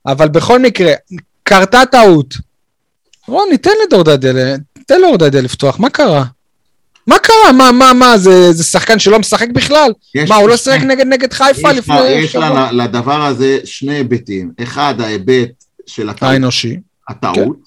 אבל 0.06 0.28
בכל 0.28 0.60
מקרה, 0.60 0.94
קרתה 1.44 1.82
טעות. 1.92 2.34
רוני, 3.28 3.58
תן 3.58 3.70
לדור 3.88 4.04
דדיה, 4.04 4.34
ל- 4.34 4.56
תן 4.88 4.96
דדיה 5.20 5.42
לפתוח, 5.42 5.80
מה 5.80 5.90
קרה? 5.90 6.24
מה 7.10 7.20
קרה? 7.20 7.52
מה, 7.58 7.72
מה, 7.72 7.94
מה, 7.94 8.18
זה, 8.18 8.54
זה 8.54 8.64
שחקן 8.64 9.00
שלא 9.00 9.20
משחק 9.20 9.48
בכלל? 9.54 9.92
מה, 10.30 10.36
הוא 10.36 10.50
לא 10.50 10.58
שיחק 10.58 10.80
נגד 10.82 11.06
נגד 11.08 11.34
חיפה 11.34 11.72
יש 11.72 11.78
לפני 11.78 11.96
לה- 11.96 12.10
יש? 12.12 12.36
לה- 12.36 12.72
לדבר 12.72 13.22
הזה 13.26 13.60
שני 13.66 13.94
היבטים. 13.96 14.52
אחד, 14.64 14.96
ההיבט 15.02 15.50
של 15.86 16.10
הטעות, 16.10 16.32
האנושי. 16.32 16.78
הטעות, 17.10 17.58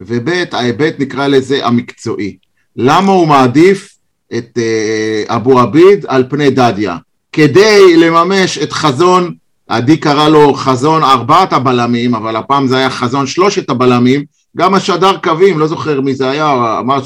וב' 0.00 0.28
ההיבט 0.52 0.94
נקרא 0.98 1.26
לזה 1.26 1.66
המקצועי. 1.66 2.36
למה 2.76 3.12
הוא 3.12 3.28
מעדיף 3.28 3.94
את 4.36 4.58
אה, 4.58 5.36
אבו 5.36 5.60
עביד 5.60 6.04
על 6.08 6.24
פני 6.30 6.50
דדיה? 6.50 6.96
כדי 7.32 7.96
לממש 7.96 8.58
את 8.58 8.72
חזון, 8.72 9.34
עדי 9.68 9.96
קרא 9.96 10.28
לו 10.28 10.54
חזון 10.54 11.04
ארבעת 11.04 11.52
הבלמים, 11.52 12.14
אבל 12.14 12.36
הפעם 12.36 12.66
זה 12.68 12.76
היה 12.76 12.90
חזון 12.90 13.26
שלושת 13.26 13.70
הבלמים, 13.70 14.24
גם 14.56 14.74
השדר 14.74 15.16
קווים, 15.22 15.58
לא 15.58 15.66
זוכר 15.66 16.00
מי 16.00 16.14
זה 16.14 16.30
היה, 16.30 16.76
אמר 16.80 16.98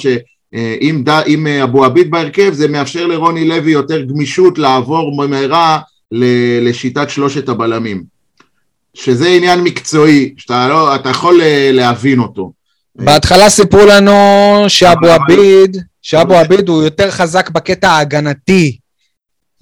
שאם 0.55 1.03
ד- 1.05 1.23
אם, 1.27 1.47
אה, 1.47 1.65
אבו 1.65 1.85
עביד 1.85 2.11
בהרכב 2.11 2.53
זה 2.53 2.69
מאפשר 2.69 3.07
לרוני 3.07 3.49
לוי 3.49 3.73
יותר 3.73 4.03
גמישות 4.03 4.59
לעבור 4.59 5.17
במהרה 5.23 5.79
ל- 6.13 6.69
לשיטת 6.69 7.11
שלושת 7.11 7.49
הבלמים. 7.49 8.03
שזה 8.95 9.29
עניין 9.29 9.61
מקצועי, 9.61 10.35
שאתה 10.37 10.69
לא, 10.69 10.95
אתה 10.95 11.11
יכול 11.11 11.41
אה, 11.41 11.71
להבין 11.73 12.19
אותו. 12.19 12.53
בהתחלה 12.97 13.51
סיפרו 13.51 13.87
לנו 13.87 14.13
שאבו 14.69 15.07
עביד, 15.07 15.77
שאבו 16.03 16.35
עביד 16.35 16.69
הוא 16.69 16.83
יותר 16.83 17.11
חזק 17.11 17.51
בקטע 17.51 17.91
ההגנתי. 17.91 18.79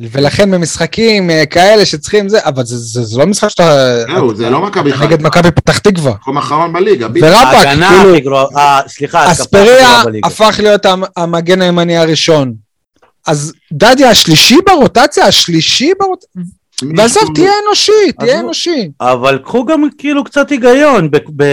ולכן 0.01 0.51
במשחקים 0.51 1.31
אה, 1.31 1.47
כאלה 1.47 1.87
שצריכים 1.87 2.29
זה, 2.29 2.39
אבל 2.45 2.65
זה, 2.65 2.77
זה, 2.77 3.03
זה 3.03 3.19
לא 3.19 3.27
משחק 3.27 3.49
שאתה... 3.49 3.95
זהו, 4.15 4.35
זה 4.35 4.51
לא 4.51 4.61
מכבי 4.61 4.93
חיפה, 4.93 5.05
נגד 5.07 5.23
מכבי 5.23 5.51
פתח 5.51 5.79
תקווה. 5.79 6.13
מקום 6.13 6.39
אחרון 6.39 6.73
בליגה. 6.73 7.07
ורבאק, 7.07 7.25
ההגנה 7.55 7.89
כאילו, 7.99 8.11
הכי 8.13 8.21
גרועה, 8.21 8.47
אה, 8.57 8.89
סליחה, 8.89 9.33
אספריה. 9.33 10.03
הפך 10.25 10.61
להיות 10.63 10.87
המ- 10.87 11.03
המגן 11.17 11.63
הימני 11.63 11.97
הראשון. 11.97 12.53
אז 13.27 13.53
דדיה 13.73 14.11
השלישי 14.11 14.57
ברוטציה, 14.67 15.27
השלישי 15.27 15.93
ברוטציה, 16.01 16.29
ועזוב, 16.97 17.23
תהיה 17.35 17.51
אנושי, 17.67 17.93
תהיה. 18.21 18.41
אנושי. 18.41 18.91
אבל 19.01 19.39
קחו 19.45 19.65
גם 19.65 19.89
כאילו 19.99 20.25
קצת 20.25 20.51
היגיון, 20.51 21.11
ב- 21.11 21.45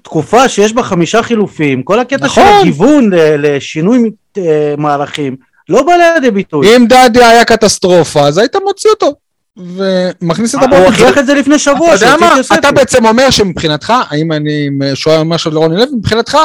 בתקופה 0.00 0.48
שיש 0.48 0.72
בה 0.72 0.82
חמישה 0.82 1.22
חילופים, 1.22 1.82
כל 1.82 1.98
הקטע 2.00 2.28
של 2.28 2.40
נכון. 2.40 2.58
הגיוון 2.60 3.10
ל- 3.12 3.16
לשינוי 3.56 4.10
אה, 4.38 4.74
מערכים, 4.78 5.36
לא 5.68 5.82
בא 5.82 5.92
לידי 5.92 6.30
ביטוי. 6.30 6.76
אם 6.76 6.86
דדיה 6.88 7.28
היה 7.28 7.44
קטסטרופה, 7.44 8.28
אז 8.28 8.38
היית 8.38 8.56
מוציא 8.56 8.90
אותו. 8.90 9.14
ומכניס 9.56 10.54
את 10.54 10.60
הוא 10.60 10.64
הבוקר. 10.64 10.86
הוכיח 10.86 11.18
את 11.18 11.26
זה 11.26 11.34
לפני 11.34 11.54
אתה 11.54 11.62
שבוע, 11.62 11.92
יודע 11.92 12.06
שהוציא 12.08 12.40
את 12.40 12.50
מה? 12.50 12.58
אתה 12.58 12.72
בעצם 12.72 13.06
אומר 13.06 13.30
שמבחינתך, 13.30 13.92
האם 14.10 14.32
אני 14.32 14.68
שואל 14.94 15.22
משהו 15.22 15.50
לרוני 15.50 15.76
לוי, 15.76 15.96
מבחינתך, 15.96 16.38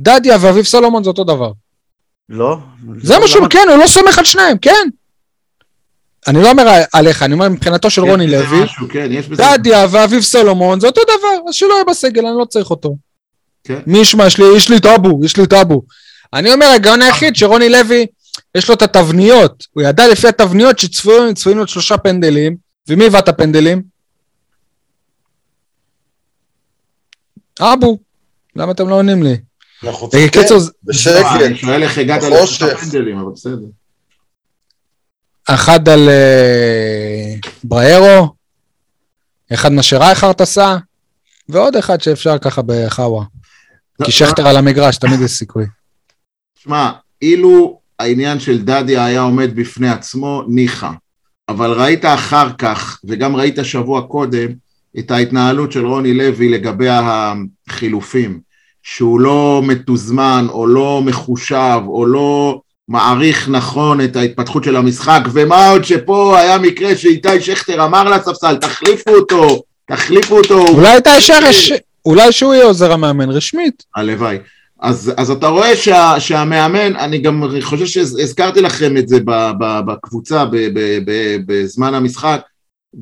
דדיה 0.00 0.36
ואביב 0.40 0.64
סולומון 0.64 1.04
זה 1.04 1.10
אותו 1.10 1.24
דבר. 1.24 1.50
לא. 2.28 2.56
זה 3.02 3.18
מה 3.18 3.28
שהוא, 3.28 3.46
כן, 3.50 3.66
הוא 3.68 3.76
לא 3.76 3.86
סומך 3.86 4.18
על 4.18 4.24
שניהם, 4.24 4.58
כן. 4.58 4.88
אני 6.26 6.42
לא 6.42 6.50
אומר 6.50 6.82
עליך, 6.92 7.22
אני 7.22 7.34
אומר 7.34 7.48
מבחינתו 7.48 7.90
של 7.90 8.02
יש 8.02 8.08
רוני 8.08 8.26
לוי, 8.26 8.66
כן. 8.90 9.08
דדיה 9.30 9.86
ואביב 9.90 10.22
סולומון 10.22 10.80
זה 10.80 10.86
אותו 10.86 11.02
דבר, 11.02 11.48
אז 11.48 11.54
שלא 11.54 11.74
יהיה 11.74 11.84
בסגל, 11.84 12.26
אני 12.26 12.38
לא 12.38 12.44
צריך 12.44 12.70
אותו. 12.70 12.96
כן. 13.64 13.78
מי 13.86 13.98
ישמע, 13.98 14.26
יש 14.26 14.38
לי, 14.38 14.44
יש 14.56 14.68
לי 14.68 14.80
טאבו, 14.80 15.20
יש 15.24 15.36
לי 15.36 15.46
טאבו. 15.46 15.82
אני 16.32 16.52
אומר, 16.52 16.66
הגאון 16.66 17.02
היחיד 17.02 17.36
שרוני 17.36 17.68
לוי, 17.68 18.06
יש 18.54 18.68
לו 18.68 18.74
את 18.74 18.82
התבניות, 18.82 19.66
הוא 19.72 19.82
ידע 19.82 20.08
לפי 20.08 20.28
התבניות 20.28 20.78
שצפויים 20.78 21.34
צפויים 21.34 21.58
לו 21.58 21.66
שלושה 21.66 21.98
פנדלים, 21.98 22.56
ומי 22.88 23.06
הבא 23.06 23.18
את 23.18 23.28
הפנדלים? 23.28 23.82
אבו, 27.60 27.98
למה 28.56 28.72
אתם 28.72 28.88
לא 28.88 28.94
עונים 28.94 29.22
לי? 29.22 29.36
אנחנו 29.84 30.10
צודקים, 30.10 30.26
בקיצור, 30.26 30.58
אה, 30.58 30.64
בשקט. 30.84 31.40
אני 31.46 31.56
שואל 31.56 31.82
איך 31.82 31.98
הגעת. 31.98 32.22
לשלושה 32.22 32.76
פנדלים, 32.76 33.18
אבל 33.18 33.32
בסדר. 33.32 33.66
אחד 35.46 35.88
על 35.88 36.08
אה, 36.08 37.34
בריירו, 37.64 38.34
אחד 39.52 39.72
מה 39.72 39.82
שרייכרט 39.82 40.40
עשה, 40.40 40.76
ועוד 41.48 41.76
אחד 41.76 42.00
שאפשר 42.00 42.38
ככה 42.38 42.62
בחאווה. 42.66 43.24
לא, 44.00 44.06
כי 44.06 44.12
שכטר 44.12 44.48
על 44.48 44.56
המגרש, 44.56 44.96
תמיד 44.96 45.20
יש 45.20 45.30
סיכוי. 45.30 45.66
שמע, 46.54 46.90
אילו 47.22 47.79
העניין 48.00 48.40
של 48.40 48.58
דדיה 48.62 49.04
היה 49.04 49.20
עומד 49.20 49.56
בפני 49.56 49.88
עצמו, 49.88 50.42
ניחא. 50.48 50.90
אבל 51.48 51.70
ראית 51.72 52.04
אחר 52.04 52.48
כך, 52.58 53.00
וגם 53.04 53.36
ראית 53.36 53.58
שבוע 53.62 54.02
קודם, 54.02 54.48
את 54.98 55.10
ההתנהלות 55.10 55.72
של 55.72 55.86
רוני 55.86 56.14
לוי 56.14 56.48
לגבי 56.48 56.88
החילופים, 57.68 58.40
שהוא 58.82 59.20
לא 59.20 59.62
מתוזמן, 59.66 60.46
או 60.48 60.66
לא 60.66 61.02
מחושב, 61.04 61.80
או 61.86 62.06
לא 62.06 62.60
מעריך 62.88 63.48
נכון 63.48 64.00
את 64.00 64.16
ההתפתחות 64.16 64.64
של 64.64 64.76
המשחק, 64.76 65.20
ומה 65.32 65.70
עוד 65.70 65.84
שפה 65.84 66.38
היה 66.38 66.58
מקרה 66.58 66.96
שאיתי 66.96 67.40
שכטר 67.40 67.84
אמר 67.84 68.04
לספסל, 68.10 68.56
תחליפו 68.56 69.10
אותו, 69.10 69.62
תחליפו 69.86 70.38
אותו. 70.38 70.68
אולי 70.68 70.96
אתה 70.96 71.10
ישר, 71.18 71.38
יש- 71.50 71.72
אולי 72.06 72.32
שהוא 72.32 72.54
יהיה 72.54 72.64
עוזר 72.64 72.92
המאמן 72.92 73.30
רשמית. 73.30 73.82
הלוואי. 73.96 74.38
אז, 74.82 75.12
אז 75.16 75.30
אתה 75.30 75.46
רואה 75.48 75.76
שה, 75.76 76.14
שהמאמן, 76.18 76.96
אני 76.96 77.18
גם 77.18 77.44
חושב 77.60 77.86
שהזכרתי 77.86 78.60
לכם 78.60 78.96
את 78.96 79.08
זה 79.08 79.18
ב, 79.24 79.50
ב, 79.60 79.80
בקבוצה 79.86 80.44
ב, 80.44 80.56
ב, 80.56 80.98
ב, 81.06 81.36
בזמן 81.46 81.94
המשחק, 81.94 82.40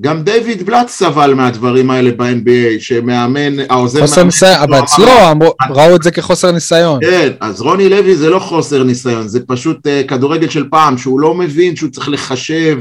גם 0.00 0.22
דיוויד 0.22 0.66
בלאט 0.66 0.88
סבל 0.88 1.34
מהדברים 1.34 1.90
האלה 1.90 2.10
ב-NBA, 2.16 2.80
שמאמן, 2.80 3.56
העוזר 3.68 4.00
חוסר 4.00 4.22
ניסיון, 4.22 4.52
אבל 4.62 4.78
אצלו 4.78 5.04
לו, 5.06 5.30
אמרו- 5.30 5.54
ראו 5.70 5.96
את 5.96 6.02
זה 6.02 6.10
כחוסר 6.10 6.50
ניסיון. 6.52 7.00
כן, 7.00 7.28
אז 7.40 7.60
רוני 7.60 7.88
לוי 7.88 8.16
זה 8.16 8.30
לא 8.30 8.38
חוסר 8.38 8.82
ניסיון, 8.82 9.28
זה 9.28 9.40
פשוט 9.46 9.86
uh, 9.86 10.08
כדורגל 10.08 10.48
של 10.48 10.64
פעם, 10.70 10.98
שהוא 10.98 11.20
לא 11.20 11.34
מבין 11.34 11.76
שהוא 11.76 11.90
צריך 11.90 12.08
לחשב 12.08 12.78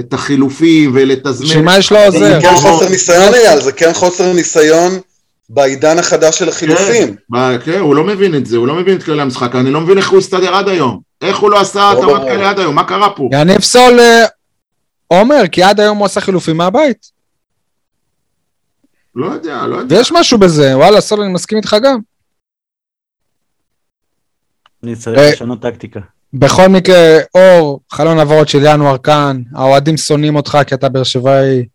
את 0.00 0.12
החילופים 0.14 0.90
ולתזמן. 0.94 1.46
בשביל 1.46 1.64
מה 1.64 1.78
יש 1.78 1.92
לו 1.92 1.98
זה 1.98 2.06
עוזר? 2.06 2.40
כן 2.40 2.56
חוסר 2.56 2.88
ניסיון 2.88 3.34
אייל, 3.34 3.60
זה 3.60 3.72
כן 3.72 3.92
חוסר 3.94 4.32
ניסיון 4.32 4.92
בעידן 5.52 5.98
החדש 5.98 6.38
של 6.38 6.48
החילופים. 6.48 7.16
ב- 7.30 7.58
כן, 7.64 7.78
הוא 7.80 7.96
לא 7.96 8.04
מבין 8.04 8.34
את 8.34 8.46
זה, 8.46 8.56
הוא 8.56 8.66
לא 8.66 8.74
מבין 8.74 8.96
את 8.96 9.02
כללי 9.02 9.22
המשחק, 9.22 9.54
אני 9.54 9.70
לא 9.70 9.80
מבין 9.80 9.98
איך 9.98 10.10
הוא 10.10 10.18
הסתדר 10.18 10.54
עד 10.54 10.68
היום. 10.68 11.00
איך 11.20 11.38
הוא 11.38 11.50
לא 11.50 11.60
עשה 11.60 11.78
לא 11.78 11.92
התאמות 11.92 12.16
ברור. 12.16 12.28
כאלה 12.28 12.50
עד 12.50 12.58
היום, 12.58 12.74
מה 12.74 12.84
קרה 12.84 13.10
פה? 13.16 13.28
יניב 13.32 13.60
סול 13.60 14.00
אה, 14.00 14.24
אומר, 15.10 15.42
כי 15.52 15.62
עד 15.62 15.80
היום 15.80 15.98
הוא 15.98 16.06
עשה 16.06 16.20
חילופים 16.20 16.56
מהבית. 16.56 17.10
לא 19.14 19.26
יודע, 19.26 19.66
לא 19.66 19.76
יודע. 19.76 19.96
ויש 19.96 20.12
משהו 20.12 20.38
בזה, 20.38 20.76
וואלה, 20.76 21.00
סול, 21.00 21.20
אני 21.20 21.32
מסכים 21.32 21.58
איתך 21.58 21.76
גם. 21.82 21.98
אני 24.84 24.96
צריך 24.96 25.18
אה, 25.18 25.30
לשנות 25.32 25.62
טקטיקה. 25.62 26.00
בכל 26.32 26.68
מקרה, 26.68 27.18
אור, 27.34 27.80
חלון 27.92 28.18
העברות 28.18 28.48
של 28.48 28.58
ינואר 28.62 28.98
כאן, 28.98 29.42
האוהדים 29.54 29.96
שונאים 29.96 30.36
אותך 30.36 30.58
כי 30.66 30.74
אתה 30.74 30.88
באר 30.88 31.02
שבעי, 31.02 31.66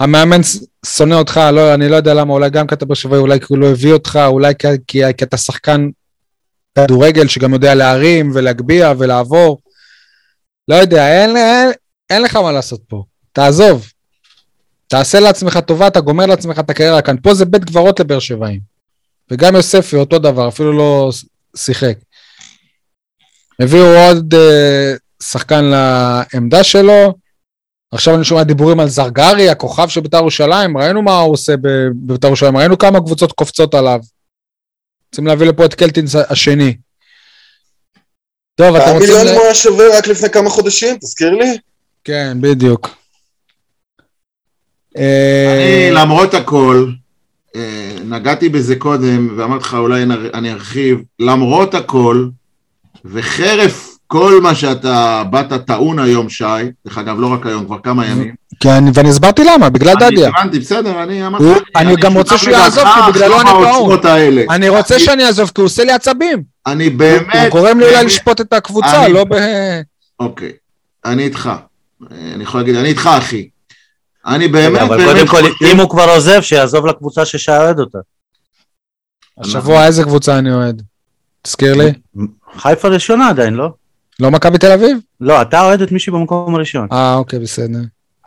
המאמן 0.00 0.40
שונא 0.86 1.14
אותך, 1.14 1.40
לא, 1.52 1.74
אני 1.74 1.88
לא 1.88 1.96
יודע 1.96 2.14
למה, 2.14 2.32
אולי 2.32 2.50
גם 2.50 2.66
כי 2.66 2.74
אתה 2.74 2.94
שבעי, 2.94 3.18
אולי 3.18 3.40
כי 3.40 3.46
הוא 3.48 3.58
לא 3.58 3.66
הביא 3.66 3.92
אותך, 3.92 4.18
אולי 4.26 4.54
כי, 4.58 4.68
כי, 4.86 5.02
כי 5.16 5.24
אתה 5.24 5.36
שחקן 5.36 5.88
כדורגל 6.78 7.28
שגם 7.28 7.52
יודע 7.52 7.74
להרים 7.74 8.30
ולהגביה 8.34 8.92
ולעבור. 8.98 9.58
לא 10.68 10.74
יודע, 10.74 11.08
אין, 11.08 11.36
אין, 11.36 11.70
אין 12.10 12.22
לך 12.22 12.36
מה 12.36 12.52
לעשות 12.52 12.80
פה, 12.88 13.04
תעזוב. 13.32 13.86
תעשה 14.88 15.20
לעצמך 15.20 15.58
טובה, 15.66 15.86
אתה 15.86 16.00
גומר 16.00 16.26
לעצמך 16.26 16.58
את 16.58 16.70
הקריירה 16.70 17.02
כאן. 17.02 17.16
פה 17.22 17.34
זה 17.34 17.44
בית 17.44 17.64
קברות 17.64 18.00
לבאר 18.00 18.18
שבעים. 18.18 18.60
וגם 19.30 19.54
יוספי, 19.54 19.96
אותו 19.96 20.18
דבר, 20.18 20.48
אפילו 20.48 20.72
לא 20.72 21.10
שיחק. 21.56 21.96
הביאו 23.60 23.86
עוד 23.86 24.34
אה, 24.34 24.94
שחקן 25.22 25.64
לעמדה 25.64 26.64
שלו. 26.64 27.14
עכשיו 27.92 28.14
אני 28.14 28.24
שומע 28.24 28.42
דיבורים 28.42 28.80
על 28.80 28.88
זרגרי, 28.88 29.48
הכוכב 29.50 29.88
של 29.88 30.00
בית"ר 30.00 30.16
ירושלים, 30.16 30.76
ראינו 30.78 31.02
מה 31.02 31.18
הוא 31.20 31.32
עושה 31.32 31.56
ב- 31.56 31.88
בבית"ר 32.06 32.26
ירושלים, 32.26 32.56
ראינו 32.56 32.78
כמה 32.78 33.00
קבוצות 33.00 33.32
קופצות 33.32 33.74
עליו. 33.74 34.00
רוצים 35.12 35.26
להביא 35.26 35.46
לפה 35.46 35.64
את 35.64 35.74
קלטינס 35.74 36.14
השני. 36.14 36.76
טוב, 38.54 38.76
אתם 38.76 38.84
רוצים... 38.92 38.98
מיליונים 39.00 39.32
ל- 39.34 39.36
הוא 39.36 39.44
היה 39.44 39.54
שווה 39.54 39.98
רק 39.98 40.06
לפני 40.06 40.30
כמה 40.30 40.50
חודשים? 40.50 40.96
תזכיר 40.98 41.30
לי. 41.30 41.58
כן, 42.04 42.38
בדיוק. 42.40 42.88
אה, 44.96 45.54
אני, 45.56 45.94
למרות 45.94 46.34
הכל, 46.34 46.90
אה, 47.56 47.96
נגעתי 48.04 48.48
בזה 48.48 48.76
קודם, 48.76 49.38
ואמרתי 49.38 49.64
לך, 49.64 49.74
אולי 49.74 50.02
אני 50.34 50.52
ארחיב, 50.52 50.98
למרות 51.18 51.74
הכל, 51.74 52.28
וחרף 53.04 53.95
כל 54.06 54.40
מה 54.42 54.54
שאתה 54.54 55.22
באת 55.30 55.52
טעון 55.66 55.98
היום, 55.98 56.28
שי, 56.28 56.44
דרך 56.86 56.98
אגב, 56.98 57.20
לא 57.20 57.26
רק 57.32 57.46
היום, 57.46 57.64
כבר 57.66 57.78
כמה 57.82 58.06
ימים. 58.06 58.34
כן, 58.60 58.84
ואני 58.94 59.08
הסברתי 59.08 59.44
למה, 59.44 59.70
בגלל 59.70 59.94
דדיה. 59.94 60.08
אני 60.28 60.38
הבנתי, 60.40 60.58
בסדר, 60.58 61.02
אני 61.02 61.26
אמרתי... 61.26 61.44
הוא- 61.44 61.54
אני 61.76 61.96
גם 61.96 62.14
רוצה 62.14 62.38
שהוא 62.38 62.52
יעזוב, 62.52 62.84
כי 62.84 63.12
בגללו 63.12 63.36
אך 63.36 63.40
אני 63.42 63.50
לא 63.62 63.96
טעון. 64.02 64.50
אני 64.50 64.68
רוצה 64.68 64.98
שאני 64.98 65.26
אעזוב, 65.26 65.50
כי 65.54 65.60
הוא 65.60 65.66
עושה 65.66 65.84
לי 65.84 65.92
עצבים. 65.92 66.42
אני 66.66 66.90
באמת... 66.90 67.34
הוא 67.34 67.48
גורם 67.60 67.80
לי 67.80 67.86
אולי 67.86 68.04
לשפוט 68.04 68.40
את 68.40 68.52
הקבוצה, 68.52 69.04
אני- 69.04 69.12
לא 69.12 69.24
ב... 69.24 69.34
אוקיי, 70.20 70.52
אני 71.04 71.22
איתך. 71.24 71.50
אני 72.10 72.42
יכול 72.42 72.60
להגיד, 72.60 72.76
אני 72.76 72.88
איתך, 72.88 73.10
אחי. 73.18 73.48
אני 74.26 74.48
באמת 74.48 74.80
אבל 74.82 74.96
באמת 74.96 75.08
קודם 75.08 75.26
כל, 75.26 75.52
חושב- 75.52 75.66
אם 75.72 75.80
הוא 75.80 75.90
כבר 75.90 76.08
עוזב, 76.10 76.40
שיעזוב 76.40 76.86
לקבוצה 76.86 77.24
ששי 77.24 77.50
אוהד 77.52 77.78
אותה. 77.80 77.98
השבוע 79.40 79.86
איזה 79.86 80.02
קבוצה 80.04 80.38
אני 80.38 80.52
אוהד? 80.52 80.82
תזכיר 81.42 81.74
לי. 81.74 81.92
חיפה 82.58 82.88
ראשונה 82.88 83.28
עדיין, 83.28 83.54
לא? 83.54 83.68
לא 84.20 84.30
מכבי 84.30 84.58
תל 84.58 84.72
אביב? 84.72 84.98
לא, 85.20 85.42
אתה 85.42 85.60
אוהד 85.60 85.82
את 85.82 85.92
מישהי 85.92 86.12
במקום 86.12 86.54
הראשון. 86.54 86.88
אה, 86.92 87.14
אוקיי, 87.14 87.38
בסדר. 87.38 87.78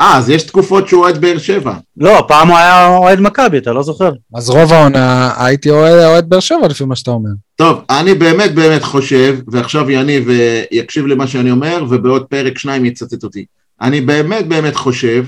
אה, 0.01 0.17
אז 0.17 0.29
יש 0.29 0.43
תקופות 0.43 0.87
שהוא 0.87 1.03
אוהד 1.03 1.21
באר 1.21 1.37
שבע. 1.37 1.73
לא, 1.97 2.25
פעם 2.27 2.47
הוא 2.47 2.57
היה 2.57 2.87
אוהד 2.87 3.19
מכבי, 3.19 3.57
אתה 3.57 3.71
לא 3.71 3.83
זוכר? 3.83 4.11
אז 4.35 4.49
רוב 4.49 4.73
העונה 4.73 5.31
הייתי 5.37 5.69
אוהד 5.69 6.29
באר 6.29 6.39
שבע 6.39 6.67
לפי 6.67 6.85
מה 6.85 6.95
שאתה 6.95 7.11
אומר. 7.11 7.29
טוב, 7.55 7.81
אני 7.89 8.13
באמת 8.13 8.55
באמת 8.55 8.83
חושב, 8.83 9.37
ועכשיו 9.47 9.91
יניב 9.91 10.29
יקשיב 10.71 11.05
למה 11.05 11.27
שאני 11.27 11.51
אומר, 11.51 11.83
ובעוד 11.89 12.25
פרק 12.25 12.57
שניים 12.57 12.85
יצטט 12.85 13.23
אותי. 13.23 13.45
אני 13.81 14.01
באמת 14.01 14.47
באמת 14.47 14.75
חושב 14.75 15.25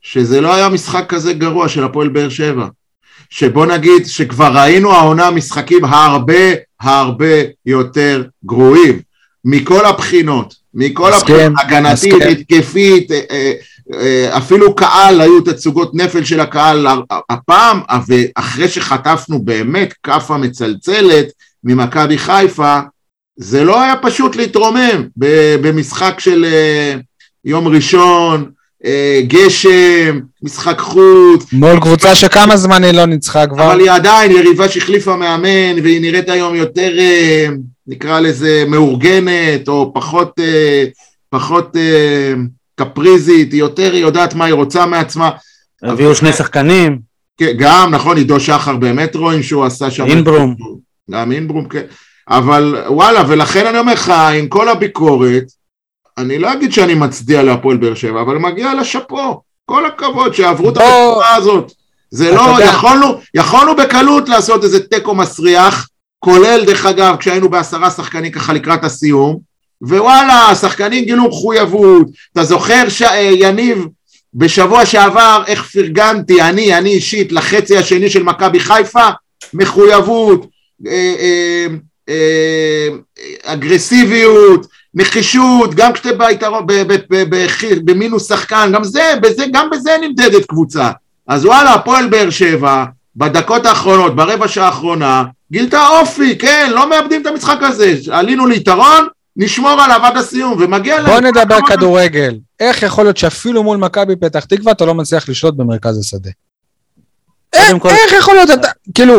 שזה 0.00 0.40
לא 0.40 0.54
היה 0.54 0.68
משחק 0.68 1.04
כזה 1.08 1.32
גרוע 1.32 1.68
של 1.68 1.84
הפועל 1.84 2.08
באר 2.08 2.28
שבע. 2.28 2.66
שבוא 3.30 3.66
נגיד 3.66 4.06
שכבר 4.06 4.52
ראינו 4.54 4.92
העונה 4.92 5.30
משחקים 5.30 5.84
הרבה 5.84 6.34
הרבה 6.80 7.34
יותר 7.66 8.24
גרועים. 8.44 9.09
מכל 9.44 9.86
הבחינות, 9.86 10.54
מכל 10.74 11.12
הבחינות, 11.12 11.52
הגנתית. 11.60 12.14
התקפית, 12.22 13.10
אה, 13.10 13.20
אה, 13.30 13.52
אה, 13.94 14.36
אפילו 14.36 14.74
קהל, 14.74 15.20
היו 15.20 15.40
תצוגות 15.40 15.94
נפל 15.94 16.24
של 16.24 16.40
הקהל. 16.40 16.86
הפעם, 17.30 17.80
ואחרי 18.08 18.68
שחטפנו 18.68 19.38
באמת 19.42 19.94
כאפה 20.02 20.36
מצלצלת 20.36 21.26
ממכבי 21.64 22.18
חיפה, 22.18 22.78
זה 23.36 23.64
לא 23.64 23.82
היה 23.82 23.96
פשוט 23.96 24.36
להתרומם 24.36 25.06
במשחק 25.60 26.14
של 26.18 26.46
יום 27.44 27.68
ראשון, 27.68 28.50
גשם, 29.26 30.20
משחק 30.42 30.78
חוץ, 30.78 31.52
מול 31.52 31.80
קבוצה 31.80 32.14
שכמה 32.14 32.56
זמן 32.56 32.84
היא 32.84 32.92
לא 32.92 33.04
ניצחה 33.04 33.46
כבר. 33.46 33.66
אבל 33.72 33.80
היא 33.80 33.90
עדיין 33.90 34.32
יריבה 34.32 34.68
שהחליפה 34.68 35.16
מאמן, 35.16 35.82
והיא 35.82 36.00
נראית 36.00 36.28
היום 36.28 36.54
יותר, 36.54 36.92
נקרא 37.90 38.20
לזה, 38.20 38.64
מאורגנת, 38.68 39.68
או 39.68 39.92
פחות, 39.94 40.40
אה, 40.40 40.84
פחות 41.30 41.76
אה, 41.76 42.32
קפריזית, 42.74 43.52
היא 43.52 43.60
יותר, 43.60 43.92
היא 43.92 44.02
יודעת 44.02 44.34
מה 44.34 44.44
היא 44.44 44.54
רוצה 44.54 44.86
מעצמה. 44.86 45.30
הביאו 45.82 46.14
שני 46.14 46.32
שחקנים, 46.32 46.98
כן, 47.36 47.52
גם, 47.58 47.90
נכון, 47.90 48.16
עידו 48.16 48.40
שחר 48.40 48.76
באמת 48.76 49.16
רואים 49.16 49.42
שהוא 49.42 49.64
עשה 49.64 49.90
שם... 49.90 50.04
אינברום. 50.04 50.54
גם 51.10 51.32
אינברום, 51.32 51.68
כן. 51.68 51.82
אבל 52.28 52.84
וואלה, 52.88 53.22
ולכן 53.28 53.66
אני 53.66 53.78
אומר 53.78 53.92
לך, 53.92 54.08
עם 54.10 54.48
כל 54.48 54.68
הביקורת, 54.68 55.44
אני 56.18 56.38
לא 56.38 56.52
אגיד 56.52 56.72
שאני 56.72 56.94
מצדיע 56.94 57.42
להפועל 57.42 57.76
באר 57.76 57.94
שבע, 57.94 58.20
אבל 58.20 58.38
מגיע 58.38 58.74
לה 58.74 58.84
שאפו. 58.84 59.42
כל 59.64 59.86
הכבוד 59.86 60.34
שעברו 60.34 60.70
את. 60.70 60.76
התקופה 60.76 61.34
הזאת. 61.36 61.72
זה 62.10 62.30
לא, 62.34 62.56
יכולנו, 62.64 63.06
יכולנו 63.34 63.76
בקלות 63.76 64.28
לעשות 64.28 64.64
איזה 64.64 64.86
תיקו 64.86 65.14
מסריח, 65.14 65.88
כולל 66.20 66.64
דרך 66.66 66.86
אגב 66.86 67.16
כשהיינו 67.16 67.48
בעשרה 67.48 67.90
שחקנים 67.90 68.32
ככה 68.32 68.52
לקראת 68.52 68.84
הסיום, 68.84 69.38
ווואלה, 69.82 70.48
השחקנים 70.48 71.04
גילו 71.04 71.28
מחויבות. 71.28 72.06
אתה 72.32 72.44
זוכר, 72.44 72.88
ש... 72.88 73.02
אה, 73.02 73.30
בשבוע 74.34 74.86
שעבר, 74.86 75.42
איך 75.46 75.62
פרגנתי, 75.72 76.42
אני, 76.42 76.78
אני 76.78 76.90
אישית, 76.90 77.32
לחצי 77.32 77.76
השני 77.76 78.10
של 78.10 78.22
מכבי 78.22 78.60
חיפה, 78.60 79.08
מחויבות, 79.54 80.46
אה, 80.86 81.66
אה, 82.08 82.88
אגרסיביות, 83.42 84.66
נחישות, 84.94 85.74
גם 85.74 85.92
כשאתה 85.92 86.12
ביתרון, 86.12 86.66
במינוס 87.84 88.28
שחקן, 88.28 88.70
גם 88.72 88.84
זה, 88.84 89.12
בזה, 89.22 89.44
גם 89.52 89.70
בזה 89.70 89.90
נמדדת 90.00 90.44
קבוצה. 90.46 90.90
אז 91.28 91.44
וואלה, 91.44 91.74
הפועל 91.74 92.08
באר 92.08 92.30
שבע, 92.30 92.84
בדקות 93.16 93.66
האחרונות, 93.66 94.16
ברבע 94.16 94.48
שעה 94.48 94.66
האחרונה, 94.66 95.24
גילתה 95.52 95.86
אופי, 95.88 96.38
כן, 96.38 96.70
לא 96.74 96.90
מאבדים 96.90 97.22
את 97.22 97.26
המשחק 97.26 97.58
הזה, 97.62 97.94
עלינו 98.10 98.46
ליתרון, 98.46 99.06
נשמור 99.36 99.70
עליו 99.82 100.00
עד 100.02 100.16
הסיום, 100.16 100.56
ומגיע 100.62 101.00
להם... 101.00 101.06
בוא 101.06 101.20
נדבר. 101.20 101.58
כדורגל. 101.68 102.34
איך 102.60 102.82
יכול 102.82 103.04
להיות 103.04 103.16
שאפילו 103.16 103.62
מול 103.62 103.76
מכבי 103.76 104.16
פתח 104.16 104.44
תקווה 104.44 104.72
אתה 104.72 104.84
לא 104.84 104.94
מצליח 104.94 105.28
לשלוט 105.28 105.54
במרכז 105.54 105.98
השדה? 105.98 106.30
איך 107.52 107.76
כל- 107.78 107.88
איך 107.88 108.12
יכול 108.18 108.34
להיות 108.34 108.50
אתה, 108.50 108.68
כאילו, 108.94 109.14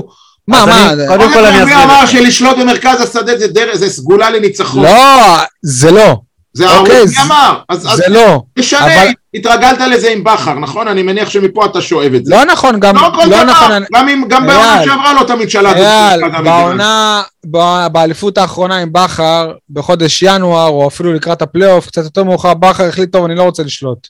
מה, 0.47 0.65
מה, 0.65 0.91
קודם 1.07 1.33
כל 1.33 1.45
אני 1.45 1.57
מי 1.57 1.63
אסביר 1.63 1.83
אמר 1.83 2.03
לך. 2.03 2.09
שלשלוט 2.11 2.57
במרכז 2.57 3.01
השדה 3.01 3.31
זה 3.73 3.89
סגולה 3.89 4.29
לניצחון? 4.29 4.83
לא, 4.83 5.37
זה 5.61 5.91
לא, 5.91 6.17
זה 6.53 6.77
אוקיי, 6.77 6.95
ההוא, 6.95 7.07
זה- 7.07 7.15
מי 7.21 7.25
אמר? 7.27 7.59
אז 7.69 7.85
אז 7.91 7.97
זה 7.97 8.03
לא. 8.09 8.41
תשנה, 8.59 8.79
אבל- 8.85 9.13
התרגלת 9.33 9.79
לזה 9.79 10.09
עם 10.11 10.23
בכר, 10.23 10.53
נכון? 10.53 10.87
אני 10.87 11.03
מניח 11.03 11.29
שמפה 11.29 11.65
אתה 11.65 11.81
שואב 11.81 12.13
את 12.13 12.25
זה. 12.25 12.35
לא 12.35 12.45
נכון, 12.45 12.79
גם, 12.79 12.95
לא 12.95 13.11
כל 13.15 13.25
לא 13.29 13.43
נכון, 13.43 13.67
דבר, 13.67 13.77
אני- 13.77 13.85
גם 13.93 14.09
אם- 14.09 14.25
גם 14.27 14.47
בעונה 14.47 14.83
שעברה 14.85 15.13
לא 15.13 15.23
תמיד 15.27 15.49
שלטת. 15.49 15.75
אייל. 15.77 16.21
בעונה, 16.43 17.21
ב- 17.51 17.87
באליפות 17.91 18.37
האחרונה 18.37 18.77
עם 18.77 18.89
בכר, 18.93 19.51
בחודש 19.69 20.23
ינואר, 20.23 20.67
או 20.67 20.87
אפילו 20.87 21.13
לקראת 21.13 21.41
הפלייאוף, 21.41 21.87
קצת 21.87 22.03
יותר 22.03 22.23
מאוחר, 22.23 22.53
בכר 22.53 22.83
החליט, 22.87 23.11
טוב, 23.11 23.25
אני 23.25 23.35
לא 23.35 23.43
רוצה 23.43 23.63
לשלוט. 23.63 24.07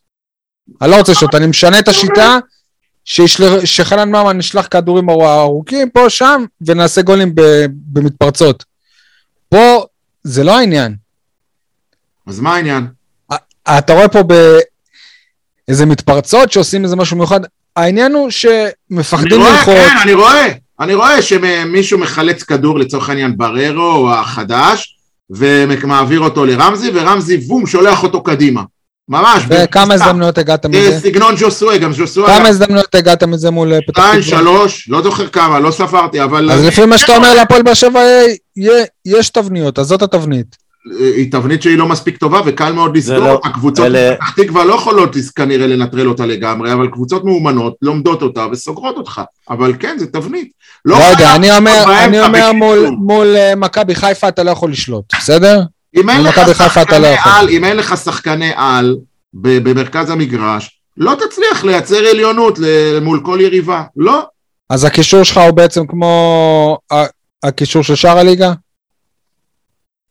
אני 0.82 0.92
לא 0.92 0.96
רוצה 0.96 1.12
לשלוט, 1.12 1.36
אני 1.36 1.48
משנה 1.48 1.80
את 1.80 1.88
השיטה, 1.88 2.38
שישל- 3.06 3.66
שחנן 3.66 4.10
ממן 4.10 4.40
ישלח 4.40 4.68
כדורים 4.72 5.10
ארוכים 5.10 5.90
פה, 5.90 6.10
שם, 6.10 6.46
ונעשה 6.68 7.02
גולים 7.02 7.36
ב- 7.36 7.66
במתפרצות. 7.94 8.64
פה, 9.50 9.84
זה 10.24 10.44
לא 10.44 10.58
העניין. 10.58 10.96
אז 12.28 12.40
מה 12.40 12.56
העניין? 12.56 12.88
אתה 13.78 13.94
רואה 13.94 14.08
פה 14.08 14.20
באיזה 15.68 15.86
מתפרצות 15.86 16.52
שעושים 16.52 16.84
איזה 16.84 16.96
משהו 16.96 17.18
מיוחד, 17.18 17.40
העניין 17.76 18.14
הוא 18.14 18.24
אני 18.24 18.32
שמפחדים 18.32 19.40
רואה, 19.40 19.52
ללחוץ. 19.52 19.76
כן, 19.76 19.98
אני 20.04 20.14
רואה. 20.14 20.48
אני 20.80 20.94
רואה 20.94 21.22
שמישהו 21.22 22.00
מחלץ 22.00 22.44
כדור 22.44 22.80
לצורך 22.80 23.10
העניין 23.10 23.38
בררו 23.38 23.82
או 23.82 24.14
החדש, 24.14 24.98
ומעביר 25.30 26.20
אותו 26.20 26.46
לרמזי, 26.46 26.92
ורמזי 26.94 27.38
בום, 27.38 27.68
שולח 27.68 28.04
אותו 28.04 28.24
קדימה. 28.24 28.62
ממש. 29.10 29.44
וכמה. 29.48 29.94
הזדמנויות 29.94 30.38
הגעת 30.38 30.66
אה, 30.66 30.70
מזה? 30.70 31.00
סגנון 31.00 31.38
ז'וסואה, 31.38 31.78
גם 31.78 31.94
ז'וסואה. 31.94 32.38
כמה 32.38 32.48
הזדמנויות 32.48 32.96
הגעת 32.96 33.24
מזה 33.24 33.52
מול 33.52 33.74
אה, 33.74 33.80
פתח 33.88 34.04
שתיים, 34.04 34.22
תקווה? 34.22 34.40
שלוש, 34.40 34.90
לא 34.90 35.02
זוכר 35.02 35.28
כמה, 35.28 35.60
לא 35.60 35.72
ספרתי, 35.72 36.24
אבל... 36.24 36.52
אז 36.52 36.66
לפי 36.66 36.86
מה 36.86 36.98
שאתה 36.98 37.16
אומר 37.16 37.34
להפועל 37.34 37.62
באר 37.62 37.74
שבע, 37.74 38.00
אה, 38.00 38.84
יש 39.06 39.30
תבניות, 39.30 39.80
אז 39.80 39.88
זאת 39.88 40.02
התבנית. 40.02 40.61
היא 41.16 41.32
תבנית 41.32 41.62
שהיא 41.62 41.78
לא 41.78 41.86
מספיק 41.88 42.18
טובה 42.18 42.42
וקל 42.46 42.72
מאוד 42.72 42.98
לסגור, 42.98 43.18
לא- 43.20 43.42
הקבוצות 43.44 43.86
אלה- 43.86 44.12
בפתח 44.12 44.30
תקווה 44.36 44.64
לא 44.66 44.74
יכולות 44.74 45.16
כנראה 45.36 45.68
לנטרל 45.68 46.08
אותה 46.08 46.26
לגמרי, 46.26 46.74
אבל 46.74 46.88
קבוצות 46.88 47.26
מאומנות 47.26 47.74
לומדות 47.82 48.22
אותה 48.22 48.46
וסוגרות 48.52 48.98
אותך, 48.98 49.22
אבל 49.50 49.74
כן, 49.80 49.96
זה 50.00 50.08
תבנית. 50.08 50.52
לא 50.86 50.96
יודע, 50.96 51.16
חייב 51.16 51.30
אני 51.36 51.58
אומר, 51.58 51.84
אני 52.06 52.22
אומר 52.22 52.52
מול-. 52.52 52.90
מול 52.90 53.36
אה, 53.36 53.56
מכבי 53.56 53.96
חיפה 53.96 54.28
אתה 54.28 54.44
לא 54.44 54.52
יכול 54.52 54.72
לשלוט, 54.72 55.06
בסדר? 55.18 55.62
אם 55.96 56.10
אין 56.10 56.24
לך 56.24 56.38
לא 56.48 56.54
שחקני. 56.54 57.16
על, 57.24 57.50
אם 57.50 57.64
אין 57.66 57.78
לך 57.78 57.98
שחקני 57.98 58.52
על 58.56 58.98
ב- 59.34 59.70
במרכז 59.70 60.10
המגרש, 60.10 60.80
לא 60.98 61.16
תצליח 61.16 61.64
לייצר 61.64 61.98
עליונות 61.98 62.60
מול 63.02 63.20
כל 63.26 63.38
יריבה, 63.42 63.84
לא. 63.98 64.24
אז 64.70 64.84
הקישור 64.84 65.24
שלך 65.24 65.38
הוא 65.38 65.52
בעצם 65.52 65.88
כמו 65.88 66.78
הקישור 67.44 67.84
של 67.84 67.96
שאר 67.96 68.18
הליגה? 68.20 68.54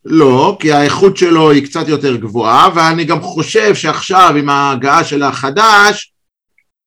לא, 0.04 0.56
כי 0.60 0.72
האיכות 0.72 1.16
שלו 1.16 1.50
היא 1.50 1.64
קצת 1.64 1.88
יותר 1.88 2.16
גבוהה, 2.16 2.68
ואני 2.74 3.04
גם 3.04 3.20
חושב 3.20 3.74
שעכשיו 3.74 4.34
עם 4.38 4.48
ההגעה 4.48 5.04
של 5.04 5.22
החדש, 5.22 6.12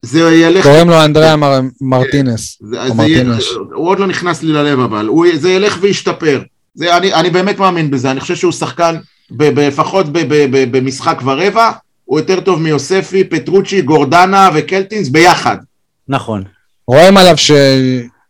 זה 0.01 0.19
ילך 0.35 0.63
קוראים 0.63 0.89
לו 0.89 1.05
אנדריאה 1.05 1.35
מר- 1.35 1.59
מרטינס. 1.81 2.57
זה, 2.61 2.83
או 2.83 2.95
זה 2.95 3.03
יהיה, 3.03 3.23
מרטינש. 3.23 3.49
הוא 3.73 3.87
עוד 3.87 3.99
לא 3.99 4.07
נכנס 4.07 4.43
לי 4.43 4.53
ללב 4.53 4.79
אבל, 4.79 5.07
הוא, 5.07 5.25
זה 5.35 5.51
ילך 5.51 5.77
וישתפר. 5.81 6.41
זה, 6.75 6.97
אני, 6.97 7.13
אני 7.13 7.29
באמת 7.29 7.59
מאמין 7.59 7.91
בזה, 7.91 8.11
אני 8.11 8.19
חושב 8.19 8.35
שהוא 8.35 8.51
שחקן, 8.51 8.95
לפחות 9.39 10.05
במשחק 10.71 11.19
ורבע, 11.25 11.71
הוא 12.05 12.19
יותר 12.19 12.39
טוב 12.39 12.61
מיוספי, 12.61 13.23
פטרוצ'י, 13.23 13.81
גורדנה 13.81 14.49
וקלטינס 14.53 15.09
ביחד. 15.09 15.57
נכון. 16.07 16.43
רואים 16.87 17.17
עליו 17.17 17.37
ש... 17.37 17.51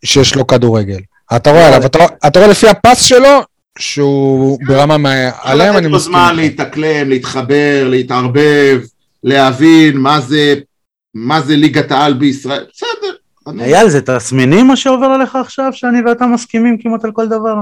שיש 0.05 0.35
לו 0.35 0.47
כדורגל. 0.47 0.99
אתה 1.35 1.51
רואה 1.51 1.67
עליו, 1.67 1.85
אתה, 1.85 2.05
אתה 2.27 2.39
רואה 2.39 2.51
לפי 2.51 2.67
הפס 2.67 3.01
שלו, 3.01 3.29
שהוא 3.79 4.59
ברמה 4.67 4.97
מעליהם, 4.97 5.73
אני 5.73 5.77
לתת 5.77 5.91
לו 5.91 5.97
מסכים. 5.97 6.13
זמן. 6.13 6.35
להתאקלם, 6.35 7.09
להתחבר, 7.09 7.87
להתערבב, 7.89 8.81
להבין 9.23 9.97
מה 9.97 10.21
זה, 10.21 10.55
מה 11.15 11.41
זה 11.41 11.55
ליגת 11.55 11.91
העל 11.91 12.13
בישראל, 12.13 12.65
בסדר. 12.73 13.15
אייל, 13.59 13.89
זה 13.89 14.01
תסמינים 14.01 14.67
מה 14.67 14.75
שעובר 14.75 15.05
עליך 15.05 15.35
עכשיו, 15.35 15.69
שאני 15.73 16.01
ואתה 16.01 16.25
מסכימים 16.25 16.77
כמעט 16.77 17.05
על 17.05 17.11
כל 17.11 17.27
דבר? 17.27 17.55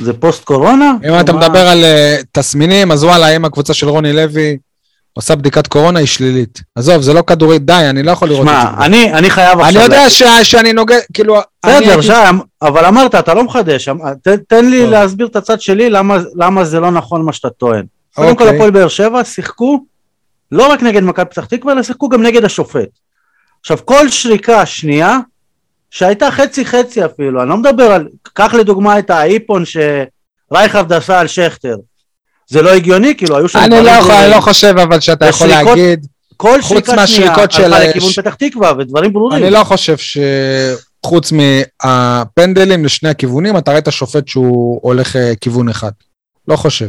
זה 0.00 0.12
פוסט 0.12 0.44
קורונה? 0.44 0.92
אם 1.08 1.20
אתה? 1.20 1.32
מדבר 1.32 1.68
על 1.68 1.84
אה, 1.84 2.16
תסמינים, 2.32 2.92
אז 2.92 3.04
וואלה, 3.04 3.36
אם 3.36 3.44
הקבוצה 3.44 3.74
של 3.74 3.88
רוני 3.88 4.12
לוי 4.12 4.58
עושה 5.18 5.34
בדיקת 5.36 5.66
קורונה, 5.66 5.98
היא 5.98 6.06
שלילית. 6.06 6.62
עזוב, 6.74 7.02
זה 7.02 7.12
לא 7.12 7.22
כדורי, 7.22 7.58
די, 7.58 7.72
אני 7.90 8.02
לא 8.02 8.10
יכול 8.10 8.28
לראות 8.28 8.48
את 8.48 8.52
זה. 8.52 8.60
שמע, 8.60 8.84
אני, 8.84 9.12
אני 9.12 9.30
חייב 9.30 9.60
עכשיו... 9.60 9.82
אני 9.82 9.84
יודע 9.84 10.10
ש- 10.10 10.22
שאני 10.42 10.72
נוגע, 10.72 10.96
כאילו... 11.14 11.36
בסדר, 11.66 12.00
שי, 12.00 12.12
אבל 12.62 12.84
אמרת, 12.84 13.14
אתה 13.14 13.34
לא 13.34 13.44
מחדש. 13.44 13.88
אמ- 13.88 13.98
ת- 14.22 14.28
תן 14.48 14.70
לי 14.70 14.80
טוב. 14.82 14.90
להסביר 14.90 15.26
את 15.26 15.36
הצד 15.36 15.60
שלי, 15.60 15.90
למה- 15.90 16.18
למה 16.34 16.64
זה 16.64 16.80
לא 16.80 16.90
נכון 16.90 17.22
מה 17.22 17.32
שאתה 17.32 17.50
טוען. 17.50 17.84
קודם 18.14 18.36
כל, 18.36 18.44
אוקיי. 18.44 18.56
הפועל 18.56 18.70
באר 18.70 18.88
שבע 18.88 19.24
שיחקו 19.24 19.84
לא 20.52 20.66
רק 20.72 20.82
נגד 20.82 21.02
מכבי 21.02 21.24
פתח 21.26 21.44
תקווה, 21.44 21.72
אלא 21.72 21.82
שיחקו 21.82 22.08
גם 22.08 22.22
נגד 22.22 22.44
השופט. 22.44 22.88
עכשיו, 23.60 23.78
כל 23.84 24.08
שריקה 24.08 24.66
שנייה, 24.66 25.18
שהייתה 25.90 26.30
חצי 26.30 26.64
חצי 26.64 27.04
אפילו, 27.04 27.42
אני 27.42 27.48
לא 27.50 27.56
מדבר 27.56 27.92
על, 27.92 28.08
קח 28.22 28.54
לדוגמה 28.54 28.98
את 28.98 29.10
האיפון 29.10 29.64
שרייכרד 29.64 30.92
עשה 30.92 31.20
על 31.20 31.26
שכטר. 31.26 31.76
זה 32.48 32.62
לא 32.62 32.70
הגיוני, 32.70 33.14
כאילו, 33.16 33.36
היו 33.36 33.48
שם... 33.48 33.58
אני 33.58 33.84
לא 33.84 33.90
יכול-. 33.90 34.12
אני 34.12 34.30
לא 34.30 34.40
חושב 34.40 34.74
אבל 34.82 35.00
שאתה 35.00 35.26
יכול 35.26 35.46
להגיד, 35.46 36.06
כל 36.36 36.62
חוץ 36.62 36.86
שריקה 36.86 37.06
שנייה 37.06 37.30
מהשריקות 37.30 37.52
של- 37.52 37.64
הלכה 37.74 37.84
לכיוון 37.88 38.10
ש- 38.10 38.18
פתח 38.18 38.34
תקווה, 38.34 38.72
ודברים 38.78 39.12
ברורים. 39.12 39.42
אני 39.42 39.50
לא 39.50 39.64
חושב 39.64 39.96
שחוץ 39.96 41.32
מהפנדלים 41.32 42.84
לשני 42.84 43.08
הכיוונים, 43.08 43.56
אתה 43.56 43.70
רואה 43.70 43.78
את 43.78 43.88
השופט 43.88 44.28
שהוא 44.28 44.80
הולך 44.82 45.16
אה, 45.16 45.32
כיוון 45.40 45.68
אחד. 45.68 45.90
לא 46.48 46.56
חושב. 46.56 46.88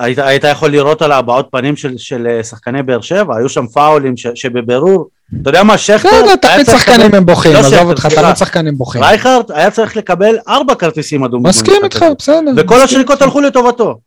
היית, 0.00 0.18
היית 0.18 0.44
יכול 0.44 0.70
לראות 0.70 1.02
על 1.02 1.12
הבעות 1.12 1.48
פנים 1.52 1.76
של, 1.76 1.98
של 1.98 2.26
אה, 2.30 2.44
שחקני 2.44 2.82
באר 2.82 3.00
שבע, 3.00 3.36
היו 3.36 3.48
שם 3.48 3.66
פאולים 3.66 4.16
ש, 4.16 4.26
שבבירור, 4.34 5.08
אתה 5.42 5.50
יודע 5.50 5.62
מה, 5.62 5.78
שכטר, 5.78 6.08
בסדר, 6.08 6.26
היה 6.26 6.36
תמיד 6.36 6.66
שחקנים 6.66 7.14
הם 7.14 7.26
בוכים, 7.26 7.52
לא 7.52 7.58
עזוב 7.58 7.88
אותך. 7.90 8.06
תמיד 8.06 8.36
שחקנים 8.36 8.78
בוכים. 8.78 9.02
רייכרד 9.02 9.44
היה 9.54 9.70
צריך 9.70 9.96
לקבל 9.96 10.38
ארבע 10.48 10.74
כרטיסים 10.74 11.24
אדומים. 11.24 11.46
מסכים 11.46 11.84
איתך. 11.84 12.04
בסדר. 12.18 12.38
וכל 12.56 12.80
השריקות. 12.80 13.22
הלכו 13.22 13.40
לטובתו. 13.40 13.98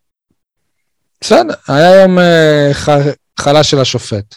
בסדר, 1.20 1.54
היה 1.68 2.00
יום 2.02 2.18
אה, 2.18 2.68
ח- 2.72 2.88
חלש 3.40 3.70
של 3.70 3.80
השופט. 3.80 4.34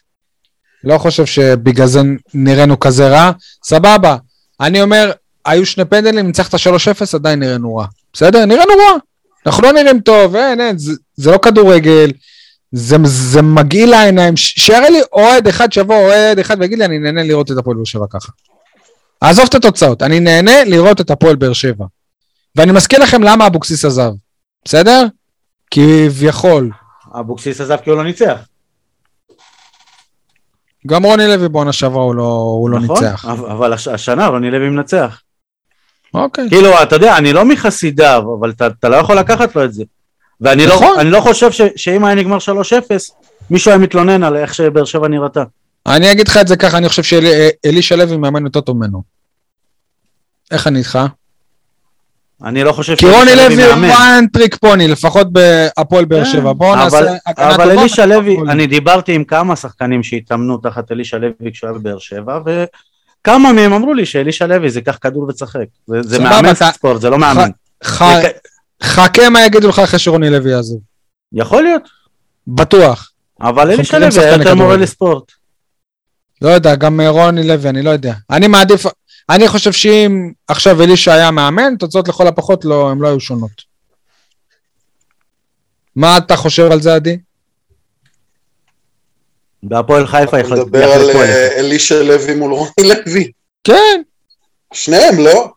לא 0.83 0.97
חושב 0.97 1.25
שבגלל 1.25 1.87
זה 1.87 2.01
נראינו 2.33 2.79
כזה 2.79 3.07
רע. 3.09 3.31
סבבה, 3.63 4.15
אני 4.61 4.81
אומר, 4.81 5.11
היו 5.45 5.65
שני 5.65 5.85
פנדלים, 5.85 6.27
ניצחת 6.27 6.55
3-0, 6.55 6.57
עדיין 7.13 7.39
נראינו 7.39 7.75
רע. 7.75 7.85
בסדר? 8.13 8.45
נראינו 8.45 8.71
רע. 8.73 8.97
אנחנו 9.47 9.63
לא 9.63 9.71
נראים 9.71 9.99
טוב, 9.99 10.35
אין, 10.35 10.61
אין, 10.61 10.77
זה, 10.77 10.91
זה 11.15 11.31
לא 11.31 11.37
כדורגל, 11.37 12.11
זה, 12.71 12.95
זה 13.03 13.41
מגעיל 13.41 13.89
לעיניים. 13.89 14.37
שיראה 14.37 14.89
לי 14.89 15.01
אוהד 15.13 15.47
אחד, 15.47 15.71
שיבוא 15.71 15.95
אוהד 15.95 16.39
אחד 16.39 16.57
ויגיד 16.59 16.79
לי, 16.79 16.85
אני 16.85 16.99
נהנה 16.99 17.23
לראות 17.23 17.51
את 17.51 17.57
הפועל 17.57 17.75
באר 17.77 17.85
שבע 17.85 18.05
ככה. 18.09 18.31
עזוב 19.21 19.45
את 19.49 19.55
התוצאות, 19.55 20.01
אני 20.03 20.19
נהנה 20.19 20.63
לראות 20.63 21.01
את 21.01 21.11
הפועל 21.11 21.35
באר 21.35 21.53
שבע. 21.53 21.85
ואני 22.55 22.71
מזכיר 22.71 22.99
לכם 22.99 23.23
למה 23.23 23.47
אבוקסיס 23.47 23.85
עזב, 23.85 24.11
בסדר? 24.65 25.05
כביכול. 25.71 26.69
אבוקסיס 27.19 27.61
עזב 27.61 27.77
כי 27.83 27.89
הוא 27.89 27.97
לא 27.97 28.03
ניצח. 28.03 28.37
גם 30.87 31.03
רוני 31.05 31.27
לוי 31.27 31.49
בעונה 31.49 31.73
שעברה 31.73 32.03
הוא 32.03 32.15
לא, 32.15 32.23
הוא 32.59 32.69
לא 32.69 32.79
נכון? 32.79 33.03
ניצח. 33.03 33.25
אבל 33.25 33.49
אבל 33.51 33.73
הש- 33.73 33.87
השנה 33.87 34.27
רוני 34.27 34.51
לוי 34.51 34.69
מנצח. 34.69 35.21
אוקיי. 36.13 36.49
כאילו, 36.49 36.83
אתה 36.83 36.95
יודע, 36.95 37.17
אני 37.17 37.33
לא 37.33 37.45
מחסידיו, 37.45 38.23
אבל 38.39 38.49
אתה, 38.49 38.67
אתה 38.67 38.89
לא 38.89 38.95
יכול 38.95 39.15
לקחת 39.15 39.55
לו 39.55 39.63
את 39.63 39.73
זה. 39.73 39.83
ואני 40.41 40.65
נכון. 40.67 40.97
לא, 40.97 41.03
לא 41.11 41.19
חושב 41.21 41.51
ש, 41.51 41.61
שאם 41.75 42.05
היה 42.05 42.15
נגמר 42.15 42.37
3-0, 42.37 42.41
מישהו 43.49 43.71
היה 43.71 43.77
מתלונן 43.77 44.23
על 44.23 44.35
איך 44.37 44.53
שבאר 44.53 44.85
שבע 44.85 45.07
נראתה. 45.07 45.43
אני 45.87 46.11
אגיד 46.11 46.27
לך 46.27 46.37
את 46.37 46.47
זה 46.47 46.57
ככה, 46.57 46.77
אני 46.77 46.89
חושב 46.89 47.03
שאלישע 47.03 47.95
לוי 47.95 48.17
מאמן 48.17 48.45
יותר 48.45 48.61
טוב 48.61 48.77
ממנו. 48.77 49.03
איך 50.51 50.67
אני 50.67 50.79
איתך? 50.79 50.99
אני 52.43 52.63
לא 52.63 52.71
חושב 52.71 52.95
כי 52.95 53.05
רוני 53.09 53.31
לוי 53.35 53.63
הוא. 53.65 53.73
one 53.85 54.25
trick 54.33 54.55
pony, 54.55 54.87
לפחות 54.87 55.27
בהפועל 55.33 56.05
באר 56.05 56.23
כן, 56.25 56.31
שבע. 56.31 56.53
בואו 56.53 56.73
אבל- 56.73 56.83
נעשה 56.83 56.97
הגנה 57.25 57.55
אבל 57.55 57.63
טובה. 57.69 57.81
אלישע 57.81 58.05
לוי. 58.05 58.37
אני 58.49 58.67
דיברתי 58.67 59.13
עם 59.15 59.23
כמה 59.23 59.55
שחקנים 59.55 60.03
שהתאמנו 60.03 60.57
תחת 60.57 60.91
אלישע 60.91 61.17
לוי 61.17 61.51
כשהוא 61.53 61.69
היה 61.69 61.79
בבאר 61.79 61.99
שבע, 61.99 62.39
וכמה 63.21 63.53
מהם 63.53 63.73
אמרו 63.73 63.93
לי 63.93 64.05
שאלישע 64.05 64.47
לוי 64.47 64.69
זה 64.69 64.81
קח 64.81 64.97
כדור 65.01 65.23
וצחק. 65.29 65.65
זה, 66.01 66.19
מאמן 66.19 66.51
אתה- 66.51 66.71
ספורט, 66.73 67.01
זה 67.01 67.09
לא 67.09 67.17
מאמן. 67.19 67.49
ח- 67.83 68.03
זה 68.21 68.29
כ- 68.83 68.85
חכה 68.85 69.29
מה 69.29 69.45
יגידו 69.45 69.67
לך 69.69 69.79
אחרי 69.79 69.99
שרוני 69.99 70.29
לוי 70.29 70.51
יעזוב. 70.51 70.79
יכול 71.33 71.63
להיות, 71.63 71.81
בטוח. 72.47 73.11
אבל 73.41 73.71
אלישע 73.71 73.99
לוי 73.99 74.19
היה 74.19 74.31
יותר 74.37 74.55
מורה. 74.55 74.77
לספורט. 74.77 75.31
לא 76.41 76.49
יודע, 76.49 76.75
גם 76.75 77.01
רוני 77.01 77.47
לוי, 77.47 77.69
אני 77.69 77.81
לא 77.81 77.89
יודע. 77.89 78.13
אני 78.29 78.47
מעדיף, 78.47 78.85
אני 79.29 79.47
חושב 79.47 79.71
שאם 79.71 80.31
עכשיו 80.47 80.83
אלישע 80.83 81.13
היה 81.13 81.31
מאמן, 81.31 81.75
תוצאות 81.79 82.07
לכל 82.07 82.27
הפחות 82.27 82.65
לא, 82.65 82.89
הן 82.91 82.99
לא 82.99 83.07
היו 83.07 83.19
שונות. 83.19 83.51
מה 85.95 86.17
אתה 86.17 86.35
חושב 86.35 86.71
על 86.71 86.81
זה, 86.81 86.95
עדי? 86.95 87.17
בהפועל 89.69 90.07
חיפה 90.07 90.25
אתה 90.25 90.39
יכול- 90.39 90.57
מדבר 90.59 90.91
על 90.91 91.01
יחלקו 91.01 91.21
אה. 91.21 91.59
אלישע 91.59 92.03
לוי 92.03 92.35
מול 92.35 92.53
רוני 92.53 92.71
לוי. 93.05 93.31
כן, 93.63 94.01
שניהם 94.73 95.19
לא. 95.19 95.51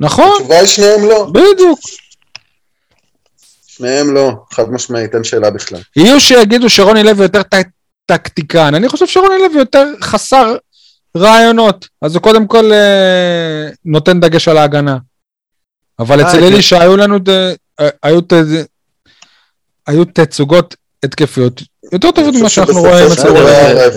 נכון, 0.00 0.32
התשובה 0.36 0.58
היא 0.58 0.66
שניהם 0.66 1.04
לא. 1.04 1.26
בדיוק. 1.32 1.78
שניהם 3.66 4.14
לא. 4.14 4.32
חד 4.52 4.70
משמעית, 4.70 5.14
אין 5.14 5.24
שאלה 5.24 5.50
בכלל. 5.50 5.80
יהיו 5.96 6.20
שיגידו 6.20 6.70
שרוני 6.70 7.02
לוי 7.02 7.22
יותר 7.22 7.42
טקטיקן, 8.06 8.74
אני 8.74 8.88
חושב 8.88 9.06
שרוני 9.06 9.38
לוי 9.38 9.58
יותר 9.58 9.86
חסר 10.02 10.56
רעיונות, 11.16 11.88
אז 12.02 12.14
הוא 12.14 12.22
קודם 12.22 12.46
כל 12.46 12.72
אה, 12.72 13.68
נותן 13.84 14.20
דגש 14.20 14.48
על 14.48 14.58
ההגנה. 14.58 14.96
אבל 15.98 16.20
אה, 16.20 16.28
אצל 16.28 16.44
אלישע 16.44 16.80
היו 16.80 16.96
לנו, 16.96 17.18
אה, 17.80 17.88
היו 19.86 20.04
תצוגות 20.04 20.76
התקפיות 21.02 21.62
יותר 21.92 22.10
טובות 22.10 22.34
ממה 22.34 22.48
שאנחנו 22.48 22.80
רואים 22.80 23.06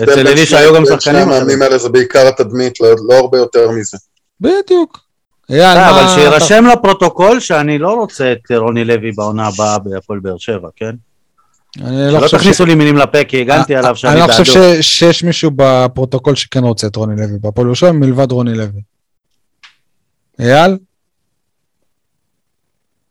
אצל 0.02 0.28
אלישע 0.28 0.46
שני- 0.50 0.58
היו 0.58 0.74
גם 0.74 0.84
שחקנים 0.86 1.28
המאמנים. 1.28 1.62
האלה 1.62 1.78
זה 1.78 1.88
בעיקר 1.88 2.28
התדמית, 2.28 2.80
לא 2.80 2.88
לא 3.08 3.14
הרבה 3.14 3.38
יותר 3.38 3.70
מזה. 3.70 3.98
בדיוק. 4.40 4.98
אה, 5.50 5.90
אבל 5.90 6.14
שיירשם 6.14 6.64
לפרוטוקול 6.66 7.40
שאני 7.40 7.78
לא 7.78 7.92
רוצה 7.94 8.32
את 8.32 8.50
רוני 8.56 8.84
לוי 8.84 9.12
בעונה 9.12 9.46
הבאה 9.46 9.78
בהפועל 9.78 10.18
באר 10.18 10.38
שבע, 10.38 10.68
כן? 10.76 10.90
אני 11.80 12.12
לא 12.12 12.28
תכניסו 12.28 12.64
לי 12.66 12.74
מילים 12.74 12.96
לפה 12.96 13.24
כי 13.24 13.40
הגנתי 13.40 13.76
עליו 13.76 13.96
שאני 13.96 14.12
אני 14.12 14.20
לא 14.20 14.26
בעדו. 14.26 14.38
חושב 14.44 14.82
שיש 14.82 15.24
מישהו 15.24 15.50
בפרוטוקול 15.56 16.34
שכן 16.34 16.64
רוצה 16.64 16.86
את 16.86 16.96
רוני 16.96 17.16
לוי 17.16 17.38
בהפועל 17.40 17.66
באר 17.66 17.74
שבע 17.74 17.92
מלבד 17.92 18.32
רוני 18.32 18.54
לוי. 18.54 18.80
אייל? 20.40 20.78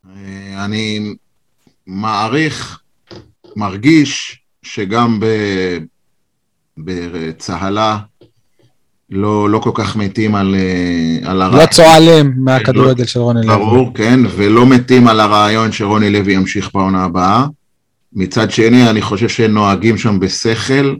אה, 0.09 0.65
אני 0.65 1.13
מעריך, 1.87 2.79
מרגיש 3.55 4.39
שגם 4.63 5.19
ב- 5.19 5.77
בצהלה 6.77 7.97
לא, 9.09 9.49
לא 9.49 9.59
כל 9.59 9.71
כך 9.73 9.95
מתים 9.95 10.35
על, 10.35 10.55
אה, 10.55 11.29
על 11.31 11.37
לא 11.37 11.43
הרעיון, 11.43 11.67
צוהלים 11.67 12.33
מהכדורגל 12.37 13.05
של 13.05 13.19
רוני 13.19 13.39
לוי. 13.47 13.55
ברור, 13.55 13.91
כן, 13.95 14.19
ולא 14.35 14.65
מתים 14.65 15.07
על 15.07 15.19
הרעיון 15.19 15.71
שרוני 15.71 16.09
לוי 16.09 16.33
ימשיך 16.33 16.69
בעונה 16.73 17.03
הבאה. 17.03 17.45
מצד 18.13 18.51
שני, 18.51 18.89
אני 18.89 19.01
חושב 19.01 19.29
שנוהגים 19.29 19.97
שם 19.97 20.19
בשכל. 20.19 20.95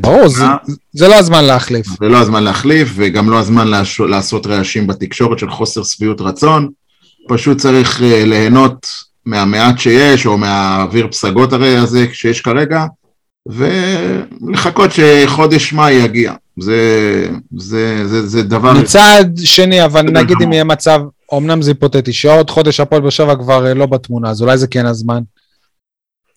ברור, 0.00 0.28
זה- 0.28 0.44
זה 0.92 1.08
לא 1.08 1.14
הזמן 1.14 1.44
להחליף. 1.44 1.86
זה 1.86 2.08
לא 2.08 2.16
הזמן 2.18 2.42
להחליף, 2.44 2.92
וגם 2.94 3.30
לא 3.30 3.38
הזמן 3.38 3.68
לעש- 3.68 4.00
לעשות 4.00 4.46
רעשים 4.46 4.86
בתקשורת 4.86 5.38
של 5.38 5.50
חוסר 5.50 5.82
שביעות 5.84 6.20
רצון. 6.20 6.68
פשוט 7.28 7.58
צריך 7.58 8.02
אה, 8.02 8.24
ליהנות 8.24 8.86
מהמעט 9.28 9.78
שיש, 9.78 10.26
או 10.26 10.38
מהאוויר 10.38 11.08
פסגות 11.10 11.52
הרי 11.52 11.76
הזה 11.76 12.06
שיש 12.12 12.40
כרגע, 12.40 12.84
ולחכות 13.46 14.90
שחודש 14.92 15.72
מאי 15.72 15.92
יגיע. 15.92 16.32
זה, 16.60 16.80
זה, 17.56 18.06
זה, 18.06 18.26
זה 18.26 18.42
דבר... 18.42 18.72
מצד 18.72 19.24
שני, 19.44 19.84
אבל 19.84 20.02
נגיד 20.02 20.36
אם. 20.42 20.52
יהיה 20.52 20.64
מצב, 20.64 21.00
אמנם 21.34 21.62
זה 21.62 21.70
היפותטי, 21.70 22.12
שעוד 22.12 22.50
חודש 22.50 22.80
הפועל 22.80 23.00
באר 23.00 23.10
שבע 23.10 23.34
כבר 23.34 23.66
אה, 23.66 23.74
לא 23.74 23.86
בתמונה, 23.86 24.30
אז 24.30 24.42
אולי 24.42 24.58
זה 24.58 24.66
כן 24.66 24.86
הזמן. 24.86 25.20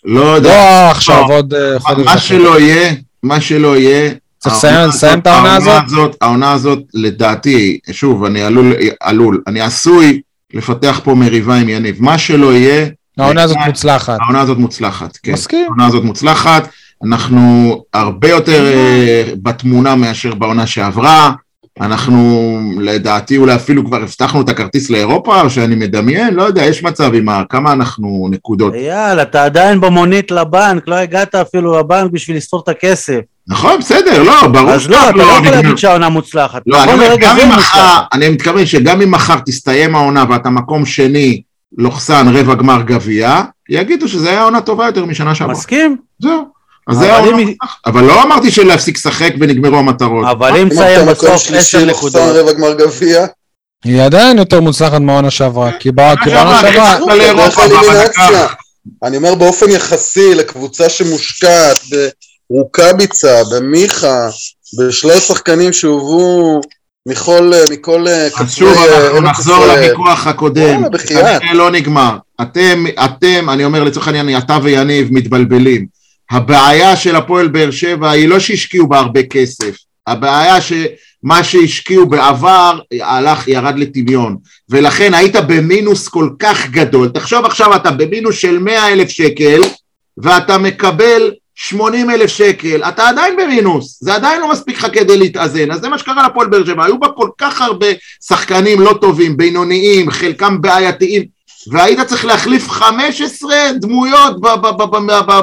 לא 0.06 0.22
יודע, 0.22 0.50
לא 0.50 0.92
עכשיו, 0.92 1.26
לא. 1.30 1.36
עוד 1.36 1.54
אה, 1.54 1.80
חודש. 1.80 2.06
מה. 2.06 2.18
שלא 2.18 2.60
יהיה, 2.60 2.94
מה 3.24 3.42
שלא 3.42 3.78
יהיה, 3.78 4.12
צריך 4.38 4.56
לסיים- 4.88 5.20
את 5.20 5.28
העונה? 5.28 5.56
הזאת, 5.56 6.16
העונה 6.22 6.52
הזאת, 6.52 6.80
לדעתי, 6.94 7.80
שוב, 7.92 8.24
אני 8.24 8.42
עלול, 8.42 8.74
עלול, 9.02 9.42
אני 9.48 9.62
עשוי 9.62 10.22
לפתח 10.54 11.02
פה 11.04 11.16
מריבה 11.16 11.56
עם 11.56 11.70
יניב. 11.70 11.98
מה 12.00 12.18
שלא 12.18 12.54
יהיה, 12.54 12.88
העונה 13.18 13.44
הזאת 13.44 13.56
בעיניי, 13.56 13.70
מוצלחת. 13.72 14.18
העונה 14.22 14.42
הזאת 14.42 14.58
מוצלחת, 14.58 15.18
כן. 15.24 15.32
מסכים. 15.34 15.66
העונה 15.66 15.86
הזאת 15.86 16.04
מוצלחת, 16.04 16.70
אנחנו 17.04 17.76
הרבה 17.94 18.30
יותר 18.30 18.66
אה, 18.74 19.24
בתמונה 19.42 19.96
מאשר 19.96 20.36
בעונה 20.36 20.68
שעברה, 20.68 21.32
אנחנו 21.82 22.50
לדעתי 22.80 23.38
אולי 23.38 23.56
אפילו 23.56 23.86
כבר 23.86 23.98
הבטחנו 24.04 24.42
את 24.42 24.50
הכרטיס 24.50 24.90
לאירופה, 24.90 25.42
או 25.42 25.50
שאני 25.50 25.76
מדמיין, 25.76 26.34
לא 26.34 26.44
יודע, 26.44 26.64
יש 26.66 26.84
מצב 26.84 27.14
עם 27.14 27.30
ה- 27.30 27.44
כמה 27.50 27.72
אנחנו 27.74 28.28
נקודות. 28.32 28.74
אייל, 28.74 29.20
אתה 29.22 29.44
עדיין 29.46 29.82
במונית 29.82 30.32
לבנק, 30.32 30.88
לא 30.88 30.96
הגעת 30.96 31.36
אפילו 31.36 31.80
לבנק 31.80 32.12
בשביל 32.12 32.38
לספור 32.38 32.62
את 32.64 32.70
הכסף. 32.70 33.20
נכון, 33.48 33.80
בסדר, 33.80 34.24
לא, 34.24 34.48
ברור 34.48 34.70
אז 34.72 34.90
לא, 34.90 35.10
אתה 35.10 35.18
לא 35.18 35.24
יכול 35.24 35.40
נגמר. 35.40 35.52
להגיד 35.52 35.78
שהעונה 35.78 36.10
מוצלחת. 36.10 36.62
לא, 36.68 36.84
אני 36.84 36.94
אומר, 36.94 37.16
גם 37.20 37.38
אם 37.40 37.50
מחר. 37.50 38.00
אני 38.14 38.30
מתכוון 38.30 38.66
שגם 38.66 39.02
אם 39.02 39.12
מחר 39.12 39.40
תסתיים 39.46 39.96
העונה 39.96 40.26
ואתה 40.30 40.50
מקום 40.50 40.86
שני, 40.86 41.42
לוחסן 41.78 42.26
רבע 42.36 42.56
גמר 42.56 42.82
גביע, 42.82 43.42
יגידו 43.70 44.08
שזו 44.08 44.28
הייתה 44.28 44.44
עונה 44.44 44.62
טובה 44.62 44.86
יותר 44.86 45.06
משנה 45.06 45.36
שעברה. 45.36 45.54
מסכים? 45.54 45.98
זהו. 46.20 46.61
אז 46.88 46.98
אבל 47.04 47.40
אם. 47.40 47.54
אבל 47.86 48.04
לא 48.04 48.24
אמרתי 48.24 48.52
שלהפסיק 48.52 48.96
לשחק 48.98 49.34
ונגמרו 49.40 49.78
המטרות. 49.78 50.26
אבל 50.32 50.58
אם 50.58 50.68
מקום 50.68 51.08
בסוף 51.08 51.52
עשר 51.54 51.86
נקודות, 51.86 52.36
רבע 52.36 52.54
גמר 52.54 52.74
גביע, 52.74 53.26
היא 53.86 54.02
עדיין 54.02 54.38
יותר 54.38 54.62
מוצלחת 54.62 55.02
מהעונה 55.02 55.30
שעברה, 55.32 55.72
כי 55.80 55.92
בע- 55.92 56.14
כי 56.24 56.30
בעונה 56.30 56.62
שעברה. 56.62 58.04
לקח. 58.04 58.56
אני 59.04 59.18
אומר 59.18 59.36
באופן 59.36 59.70
יחסי 59.70 60.36
לקבוצה 60.36 60.90
שמושקעת 60.90 61.80
ברוקאביצה, 62.52 63.42
במיכה, 63.52 64.30
בשלל 64.80 65.20
שחקנים 65.20 65.74
שהובאו 65.74 66.62
מכל, 67.08 67.52
מכל 67.72 68.06
אז 68.40 68.54
שוב 68.56 68.78
אה, 68.78 69.06
אנחנו 69.08 69.22
נחזור. 69.22 69.66
לוויכוח 69.66 70.28
הקודם, 70.28 70.84
בחייאת. 70.92 71.42
לא 71.54 71.72
נגמר. 71.72 72.18
אתם, 72.42 72.84
אתם, 73.06 73.50
אני 73.50 73.66
אומר 73.66 73.84
לצורך 73.84 74.08
העניין, 74.08 74.38
אתה 74.38 74.58
ויניב 74.64 75.08
מתבלבלים. 75.12 76.01
הבעיה 76.32 76.96
של 76.96 77.16
הפועל 77.16 77.48
באר 77.48 77.72
שבע 77.72 78.12
היא 78.12 78.28
לא 78.28 78.40
שהשקיעו 78.40 78.88
בה 78.88 79.00
הרבה 79.00 79.24
כסף, 79.24 79.76
הבעיה 80.08 80.62
שמה 80.62 81.44
שהשקיעו 81.44 82.10
בעבר 82.10 82.80
הלך, 83.02 83.48
ירד 83.48 83.80
לטמיון, 83.80 84.38
ולכן 84.70 85.14
היית 85.14 85.36
במינוס 85.36 86.08
כל 86.08 86.30
כך 86.40 86.70
גדול. 86.70 87.10
תחשוב 87.10 87.46
עכשיו, 87.46 87.76
אתה 87.76 87.92
במינוס 87.92 88.36
של 88.36 88.60
100 88.60 88.88
אלף 88.88 89.10
שקל, 89.10 89.62
ואתה 90.18 90.58
מקבל 90.58 91.32
80 91.56 92.10
אלף 92.10 92.30
שקל, 92.30 92.84
אתה 92.84 93.10
עדיין 93.10 93.36
במינוס, 93.38 94.00
זה 94.04 94.14
עדיין 94.14 94.42
לא 94.42 94.52
מספיק 94.52 94.78
לך 94.78 94.88
כדי 94.94 95.18
להתאזן, 95.18 95.72
אז 95.72 95.82
זה 95.82 95.90
מה 95.90 95.98
שקרה 95.98 96.28
לפועל 96.28 96.48
באר 96.48 96.66
שבע, 96.66 96.86
היו 96.86 97.00
בה 97.00 97.08
כל 97.16 97.30
כך 97.38 97.62
הרבה 97.62 97.88
שחקנים 98.28 98.82
לא 98.82 98.94
טובים, 99.02 99.38
בינוניים, 99.38 100.12
חלקם 100.12 100.62
בעייתיים, 100.62 101.41
והיית 101.68 102.00
צריך 102.02 102.26
להחליף 102.26 102.70
15 102.70 103.56
דמויות 103.76 104.36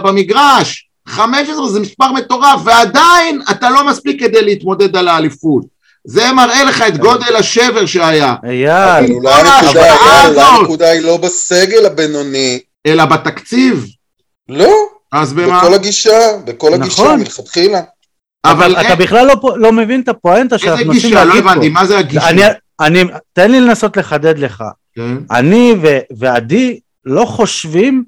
במגרש, 0.03 0.89
15 1.09 1.69
זה 1.69 1.81
מספר 1.81 2.13
מטורף, 2.13 2.61
ועדיין 2.65 3.41
אתה 3.51 3.71
לא 3.71 3.87
מספיק 3.87 4.21
כדי 4.21 4.43
להתמודד 4.43 4.97
על 4.97 5.09
האליפות. 5.09 5.65
זה 6.05 6.33
מראה 6.33 6.65
לך 6.65 6.83
את 6.89 6.97
גודל 6.99 7.37
השבר 7.37 7.87
שהיה, 7.87 8.35
אייל, 8.45 9.13
אולי 9.13 9.43
כל 9.45 10.41
הנקודה- 10.61 10.91
היא 10.91 11.01
לא 11.03 11.17
בסגל 11.17 11.87
הבינוני, 11.87 12.61
אלא 12.87 13.05
בתקציב, 13.05 13.87
לא, 14.49 14.73
אז 15.13 15.33
במה? 15.33 15.59
בכל 15.63 15.75
הגישה, 15.75 16.19
בכל 16.45 16.75
הגישה 16.75 17.03
נכון. 17.03 17.19
מלכתחילה. 17.21 17.81
אבל 18.45 18.77
אתה 18.81 18.95
בכלל 18.97 19.27
לא 19.27 19.37
פה- 19.41 19.57
לא 19.57 19.73
מבין 19.73 20.01
את 20.01 20.09
הפואנטה 20.09 20.55
איזה 20.55 20.65
שאנחנו 20.67 20.85
מנסים 20.87 21.11
גישה? 21.11 21.25
לא 21.25 21.29
להגיד 21.31 21.43
הבנתי, 21.47 21.67
פה. 21.69 21.73
מה 21.75 21.87
זה 21.87 21.99
הגישה? 21.99 22.29
אני- 22.29 22.43
אני, 22.81 23.05
תן 23.33 23.51
לי 23.51 23.61
לנסות 23.61 23.97
לחדד 23.97 24.39
לך. 24.39 24.65
כן. 24.99 25.19
אני 25.31 25.75
ו- 25.83 26.17
ועדי 26.19 26.81
לא 27.05 27.25
חושבים 27.25 28.05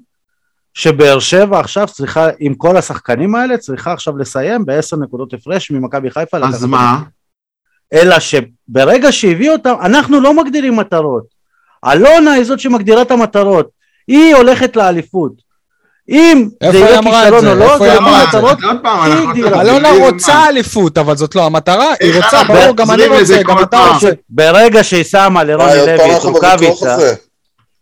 שבאר 0.73 1.19
שבע 1.19 1.59
עכשיו 1.59 1.87
צריכה, 1.87 2.27
עם 2.39 2.55
כל 2.55 2.77
השחקנים 2.77 3.35
האלה, 3.35 3.57
צריכה 3.57 3.93
עכשיו 3.93 4.17
לסיים 4.17 4.65
בעשר 4.65 4.97
נקודות 4.97 5.33
הפרש 5.33 5.71
ממכבי 5.71 6.11
חיפה. 6.11 6.37
אז 6.37 6.65
מה? 6.65 7.03
אלא 7.93 8.15
שברגע 8.19 9.11
שהביאו 9.11 9.53
אותם, 9.53 9.73
אנחנו 9.81 10.21
לא 10.21 10.43
מגדירים 10.43 10.75
מטרות. 10.75 11.25
אלונה 11.85 12.31
היא 12.31 12.43
זאת 12.43 12.59
שמגדירה 12.59 13.01
את 13.01 13.11
המטרות. 13.11 13.69
היא 14.07 14.35
הולכת 14.35 14.75
לאליפות. 14.75 15.50
אם 16.11 16.47
זה 16.71 16.77
יהיה 16.77 17.01
כישלון 17.01 17.41
זה? 17.41 17.51
או 17.51 17.55
לא, 17.55 17.77
זה 17.77 17.93
אנחנו... 17.93 18.47
הגדירה. 19.29 19.61
אלונה 19.61 19.89
רוצה? 19.99 20.47
אליפות, 20.47 20.97
אבל 20.97 21.17
זאת 21.17 21.35
לא 21.35 21.45
המטרה, 21.45 21.87
היא 21.99 22.15
רוצה, 22.15 22.43
ברור, 22.43 22.75
גם 22.75 22.91
אני 22.91 23.07
רוצה, 23.07 23.43
גם 23.43 23.61
אתה? 23.61 23.87
רוצה. 23.93 24.09
ברגע 24.29 24.83
שהיא 24.83 25.03
שמה 25.03 25.43
לרוני 25.43 25.71
אה, 25.71 25.85
לוי 25.85 26.15
את 26.15 26.23
רוקאביצה. 26.23 26.97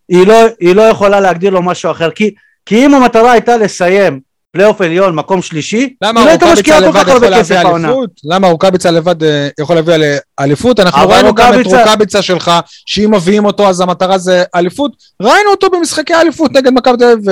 היא 0.09 0.27
לא, 0.27 0.35
היא 0.59 0.75
לא 0.75 0.81
יכולה 0.81 1.19
להגדיר 1.19 1.49
לו 1.49 1.61
משהו 1.61 1.91
אחר, 1.91 2.11
כי, 2.11 2.33
כי 2.65 2.85
אם 2.85 2.93
המטרה 2.93 3.31
הייתה 3.31 3.57
לסיים 3.57 4.19
פלייאוף 4.51 4.81
עליון, 4.81 5.15
מקום 5.15 5.41
שלישי, 5.41 5.93
למה 6.01 6.25
לא 6.25 6.31
רוקאביצה 6.31 6.79
לבד 6.79 6.93
כך 6.93 7.07
הרבה 7.07 7.11
יכול 7.27 7.39
כסף 7.39 7.51
להביא 7.51 7.69
בעונה. 7.69 7.87
אליפות? 7.87 8.09
למה 8.23 8.47
רוקאביצה 8.47 8.91
לבד 8.91 9.23
אה, 9.23 9.47
יכול 9.59 9.75
להביא 9.75 9.93
אל- 9.93 10.17
אליפות? 10.39 10.79
אנחנו 10.79 11.09
ראינו 11.09 11.35
גם 11.35 11.53
את 11.53 11.65
רוקאביצה- 11.65 12.21
שלך, 12.21 12.51
שאם 12.85 13.13
מביאים 13.15 13.45
אותו 13.45 13.69
אז 13.69 13.81
המטרה 13.81 14.17
זה 14.17 14.43
אליפות. 14.55 14.91
ראינו 15.21 15.49
אותו 15.51 15.69
במשחקי 15.69 16.13
אליפות 16.13 16.51
נגד 16.51 16.73
מכבי 16.73 16.97
תל 16.97 17.03
אביב 17.03 17.25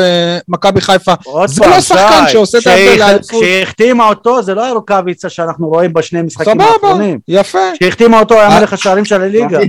ומכבי 0.49 0.81
חיפה. 0.81 1.13
עוד 1.25 1.49
זה 1.49 1.67
לא 1.67 1.81
שחקן 1.81 2.23
שעושה 2.27 2.57
את 2.57 2.67
ההבדל 2.67 2.99
לאליפות. 2.99 3.29
כשהיא 3.41 3.63
החתימה 3.63 4.07
אותו, 4.09 4.43
זה 4.43 4.53
לא 4.55 4.63
היה 4.63 4.73
רוקאביצה 4.73 5.29
שאנחנו 5.29 5.67
רואים 5.67 5.93
בשני 5.93 6.21
משחקים 6.21 6.53
סבבה, 6.53 6.65
האחרונים. 6.65 7.19
יפה. 7.27 7.59
כשהיא 7.75 7.87
החתימה 7.89 8.19
אותו, 8.19 8.33
היה 8.35 8.49
אה. 8.49 8.59
מלך 8.59 8.73
השערים 8.73 9.05
של 9.05 9.21
הליגה. 9.21 9.59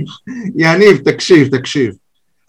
יניב, 0.57 0.97
תקשיב, 1.05 1.57
תקשיב. 1.57 1.91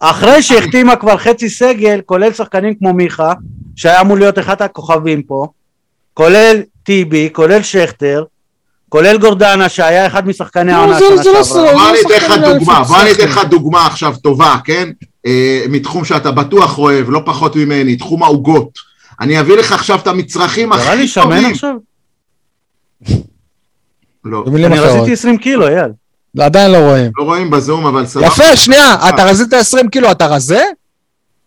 אחרי 0.03 0.41
שהחתימה 0.41 0.95
כבר 0.95 1.17
חצי 1.17 1.49
סגל, 1.49 2.01
כולל 2.05 2.33
שחקנים 2.33 2.75
כמו 2.75 2.93
מיכה, 2.93 3.33
שהיה 3.75 4.01
אמור 4.01 4.17
להיות 4.17 4.39
אחד 4.39 4.61
הכוכבים 4.61 5.23
פה, 5.23 5.47
כולל 6.13 6.55
טיבי, 6.83 7.29
כולל 7.33 7.61
שכטר, 7.63 8.23
כולל 8.89 9.17
גורדנה, 9.17 9.69
שהיה 9.69 10.07
אחד 10.07 10.27
משחקני 10.27 10.71
לא, 10.71 10.75
העונה 10.77 10.99
זה- 10.99 11.05
שנה 11.07 11.17
זה 11.23 11.29
לא 11.31 11.43
שעברה. 11.43 11.43
סוד. 11.43 11.73
בוא 11.73 11.89
אני 11.89 11.97
אתן 12.01 12.09
לך 12.15 12.23
שחקן 12.23 12.53
דוגמה, 12.59 12.83
בוא 12.83 13.01
אני 13.01 13.11
אתן. 13.11 13.23
לך 13.23 13.39
דוגמה 13.49 13.85
עכשיו 13.85 14.13
טובה, 14.23 14.55
כן? 14.63 14.89
אה, 15.25 15.65
מתחום 15.69 16.05
שאתה 16.05 16.31
בטוח 16.31 16.77
אוהב, 16.77 17.09
לא 17.09 17.21
פחות 17.25 17.55
ממני, 17.55 17.95
תחום 17.95 18.23
העוגות. 18.23 18.69
אני 19.19 19.39
אביא 19.39 19.55
לך 19.57 19.71
עכשיו 19.71 19.99
את 19.99 20.07
המצרכים 20.07 20.73
נראה 20.73 20.95
לי 20.95 21.01
הכי 21.01 21.07
שמן 21.07 21.23
טובים. 21.23 21.51
עכשיו? 21.51 21.75
לא, 24.25 24.43
אני. 24.47 24.79
רציתי 24.79 25.13
20 25.13 25.37
קילו, 25.37 25.67
אייל. 25.67 25.91
עדיין 26.39 26.71
לא 26.71 26.77
רואים. 26.77 27.11
לא 27.17 27.23
רואים 27.23 27.49
בזום, 27.49 27.85
אבל 27.85 28.05
סבבה. 28.05 28.27
יפה, 28.27 28.55
שנייה, 28.55 29.09
אתה 29.09 29.23
רזית 29.23 29.53
20 29.53 29.89
קילו, 29.89 30.11
אתה 30.11 30.25
רזה? 30.27 30.63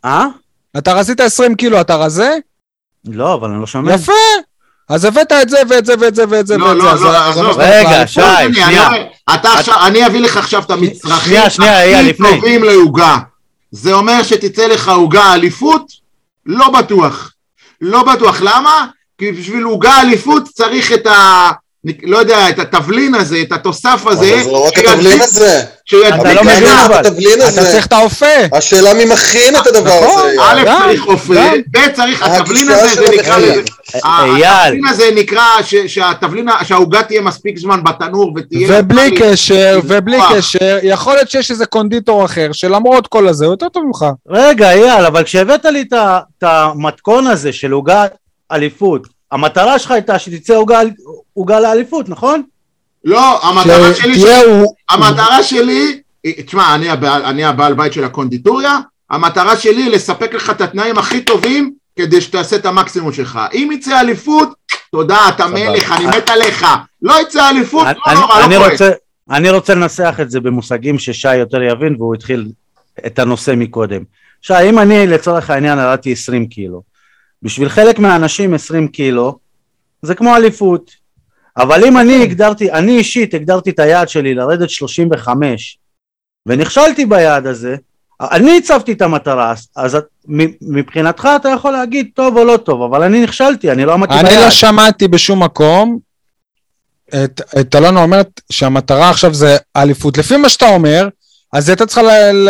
אה? 0.05 0.26
אתה 0.78 0.93
רזית 0.93 1.20
20 1.20 1.55
קילו, 1.55 1.80
אתה 1.80 1.97
רזה? 1.97 2.37
לא, 3.09 3.35
אבל 3.35 3.51
אני 3.51 3.61
לא 3.61 3.66
שומע. 3.66 3.95
יפה. 3.95 4.12
אז 4.89 5.05
הבאת 5.05 5.32
את 5.32 5.49
זה 5.49 5.59
ואת 5.68 5.87
זה 5.87 5.95
ואת 6.01 6.14
זה 6.16 6.24
ואת 6.30 6.47
זה 6.47 6.57
לא, 6.59 6.64
ואת 6.66 6.76
לא, 6.76 6.85
לא, 6.85 7.28
עזוב. 7.28 7.57
רגע, 7.59 8.07
שי, 8.07 8.20
לא, 8.20 8.26
שנייה. 8.55 8.87
אני- 8.89 9.05
אתה 9.35 9.53
עכשיו, 9.53 9.87
אני 9.87 10.07
אביא 10.07 10.20
לך 10.20 10.37
עכשיו 10.37 10.62
את 10.62 10.70
המצרכים 10.70 11.24
שנייה, 11.26 11.51
שנייה, 11.51 11.82
אייל, 11.82 11.97
הכי 11.97 12.09
לפני. 12.09 12.28
טובים 12.37 12.62
לעוגה. 12.64 13.18
זה 13.70 13.93
אומר 13.93 14.22
שתצא 14.22 14.66
לך 14.66 14.89
עוגה 14.89 15.35
אליפות? 15.35 15.87
לא 16.47 16.70
בטוח. 16.70 17.32
לא 17.80 18.03
בטוח. 18.14 18.41
למה? 18.41 18.87
כי 19.18 19.32
בשביל 19.32 19.62
עוגה 19.62 20.01
אליפות 20.01 20.45
צריך 20.49 20.93
את 20.93 21.07
ה... 21.07 21.51
לא 22.03 22.18
יודע, 22.18 22.49
את 22.51 22.59
התבלין 22.59 23.14
הזה, 23.14 23.37
את 23.43 23.53
התוסף 23.53 24.03
הזה. 24.07 24.35
אבל 24.35 24.43
זה 24.45 24.51
לא 24.51 24.66
רק 24.66 24.78
התבלין 24.78 25.22
הזה. 25.22 25.62
שידביק 25.85 26.14
אתה 26.20 26.32
לא 26.35 26.41
את 26.41 26.47
מבין, 26.47 26.66
ה- 26.66 26.87
אבל. 26.87 27.01
את 27.01 27.07
התבלין 27.07 27.39
אתה 27.39 27.47
הזה. 27.47 27.70
צריך 27.72 27.87
את 27.87 27.93
האופה. 27.93 28.26
השאלה 28.53 28.95
מי 28.95 29.05
מכין 29.05 29.57
את 29.57 29.66
הדבר 29.66 30.01
נכון, 30.05 30.22
הזה. 30.28 30.37
א' 30.43 30.64
צריך 30.82 31.07
אופה. 31.07 31.35
ב' 31.70 31.89
צריך, 31.93 32.22
התבלין 32.22 32.68
הגישה 32.70 32.85
הזה 32.85 32.95
זה 32.95 33.16
נקרא 33.16 33.35
התבלין. 33.37 33.59
לזה, 33.59 33.62
ה- 34.05 34.24
אייל. 34.24 34.45
התבלין 34.66 34.87
הזה 34.87 35.05
נקרא 35.14 35.43
שהתבלין, 35.87 36.49
שהעוגה 36.64 37.03
תהיה 37.03 37.20
מספיק 37.20 37.59
זמן 37.59 37.80
בתנור 37.85 38.32
ותהיה... 38.37 38.68
ובלי 38.70 39.11
קשר, 39.18 39.80
ובלי. 39.85 40.18
קשר, 40.37 40.78
יכול 40.82 41.14
להיות 41.14 41.30
שיש 41.30 41.51
איזה 41.51 41.66
קונדיטור 41.66 42.24
אחר, 42.24 42.49
שלמרות 42.53 43.07
כל 43.07 43.28
הזה, 43.28 43.45
הוא 43.45 43.53
יותר 43.53 43.68
טוב 43.68 43.82
ממך. 43.87 44.05
רגע, 44.28 44.70
אייל, 44.72 45.05
אבל 45.07 45.22
כשהבאת 45.24 45.64
לי 45.64 45.85
את 45.89 45.95
המתכון 46.43 47.26
הזה 47.26 47.53
של 47.53 47.72
עוגה 47.72 48.05
אליפות, 48.53 49.13
המטרה 49.35 49.78
שלך 49.78 49.91
הייתה 49.91 50.18
שתצא 50.18 50.55
עוגה- 51.35 51.61
לאליפות, 51.61 52.09
נכון? 52.09 52.43
לא, 53.05 53.49
המטרה 53.49 53.95
שלי... 53.95 54.24
המטרה 54.91 55.43
שלי, 55.43 56.01
תשמע, 56.47 56.74
אני 56.74 56.89
הבעל, 56.91 57.24
אני 57.24 57.45
הבעל 57.45 57.74
בית 57.74 57.93
של 57.93 58.05
הקונדיטוריה, 58.05 58.78
המטרה 59.11 59.57
שלי 59.57 59.82
היא 59.82 59.91
לספק 59.91 60.35
לך 60.35 60.51
את 60.51 60.61
התנאים 60.61 60.99
הכי 60.99 61.20
טובים 61.20 61.72
כדי 61.97 62.20
שתעשה 62.20 62.57
את 62.57 62.66
המקסימום 62.66 63.12
שלך. 63.12 63.41
אם 63.55 63.70
יצא 63.72 64.01
אליפות, 64.01 64.49
תודה, 64.93 65.28
אתה 65.28 65.47
מלך, 65.47 65.93
אני 65.93 66.07
מת 66.07 66.28
עליך. 66.28 66.66
לא 67.03 67.14
יצא 67.22 67.49
אליפות, 67.49 67.87
לא 68.07 68.14
נורא, 68.14 68.45
אני 68.45 68.55
לא. 68.55 68.66
רוצה- 68.70 68.91
אני 69.30 69.51
רוצה 69.51 69.74
לנסח 69.74 70.14
את 70.22 70.30
זה 70.30 70.41
במושגים 70.41 70.99
ששי 70.99 71.37
יותר 71.37 71.62
יבין, 71.62 71.97
והוא 71.99 72.14
התחיל 72.14 72.47
את 73.07 73.18
הנושא 73.18 73.55
מקודם. 73.57 74.03
שי, 74.43 74.55
אם 74.68 74.78
אני 74.78 75.07
לצורך 75.07 75.51
העניין 75.51 75.78
ירדתי 75.78 76.12
20 76.12 76.47
קילו, 76.47 76.82
בשביל 77.45 77.68
חלק 77.68 77.99
מהאנשים 77.99 78.55
20 78.55 78.88
קילו 78.88 79.38
זה 80.03 80.14
כמו 80.14 80.36
אליפות. 80.36 80.90
אבל 81.57 81.84
אם 81.84 81.99
אני 81.99 82.22
הגדרתי, 82.22 82.72
אני 82.72 82.99
אישית 82.99 83.34
הגדרתי 83.34 83.70
את 83.70 83.78
היעד 83.78 84.09
שלי 84.09 84.34
לרדת 84.34 84.70
35, 84.70 85.78
ונכשלתי 86.47 87.07
ביעד 87.07 87.47
הזה, 87.47 87.76
אני 88.20 88.59
הצבתי 88.59 88.92
את 88.92 89.03
המטרה, 89.03 89.55
אז- 89.76 89.95
את- 89.95 90.05
מבחינתך 90.62 91.28
אתה 91.36 91.49
יכול 91.49 91.70
להגיד 91.72 92.09
טוב 92.14 92.36
או 92.36 92.45
לא 92.45 92.57
טוב, 92.57 92.82
אבל 92.82 93.03
אני 93.03 93.22
נכשלתי, 93.22 93.70
אני 93.70 93.84
לא 93.84 93.92
עמדתי 93.92 94.14
אני 94.14 94.28
ביעד. 94.28 94.42
לא 94.45 94.51
שמעתי 94.51 95.09
בשום 95.09 95.42
מקום 95.42 95.99
את, 97.09 97.40
את 97.61 97.74
אלונה 97.74 98.03
אומרת 98.03 98.40
שהמטרה 98.53 99.11
עכשיו 99.11 99.34
זה 99.34 99.57
אליפות. 99.76 100.18
לפי 100.18 100.36
מה 100.36 100.49
שאתה 100.49 100.68
אומר, 100.68 101.09
אז 101.53 101.68
הייתה 101.68 101.86
צריכה 101.86 102.03
ל... 102.03 102.09
ל... 102.32 102.49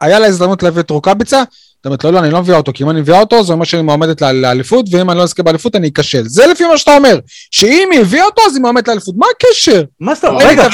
היה 0.00 0.18
לה 0.18 0.26
הזדמנות 0.26 0.62
להביא 0.62 0.80
את 0.82 0.90
רוקאביצה, 0.90 1.42
זאת 1.82 1.86
אומרת, 1.86 2.04
לא, 2.04 2.12
לא, 2.12 2.18
אני 2.18 2.30
לא 2.30 2.40
מביאה 2.40 2.56
אותו, 2.56 2.72
כי 2.74 2.84
אם 2.84 2.90
אני 2.90 3.00
מביאה 3.00 3.20
אותו, 3.20 3.42
זה 3.44 3.52
אומר 3.52 3.64
שאני 3.64 3.82
מועמדת 3.82 4.22
לאליפות, 4.22 4.86
ואם 4.90 5.10
אני 5.10 5.18
לא 5.18 5.22
אזכה 5.22 5.42
באליפות, 5.42 5.76
אני 5.76 5.90
אכשל. 5.96 6.22
זה 6.24 6.46
לפי 6.46 6.64
מה 6.66 6.76
שאתה 6.78 6.96
אומר, 6.96 7.18
שאם 7.50 7.88
היא 7.92 8.00
הביאה 8.00 8.24
אותו, 8.24 8.42
אז 8.46 8.54
היא 8.56 8.62
מועמדת 8.62 8.88
לאליפות. 8.88 9.14
מה 9.18 9.26
הקשר? 9.36 9.82
מה 10.00 10.14
זאת 10.14 10.24
אומרת? 10.24 10.42
רגע, 10.46 10.66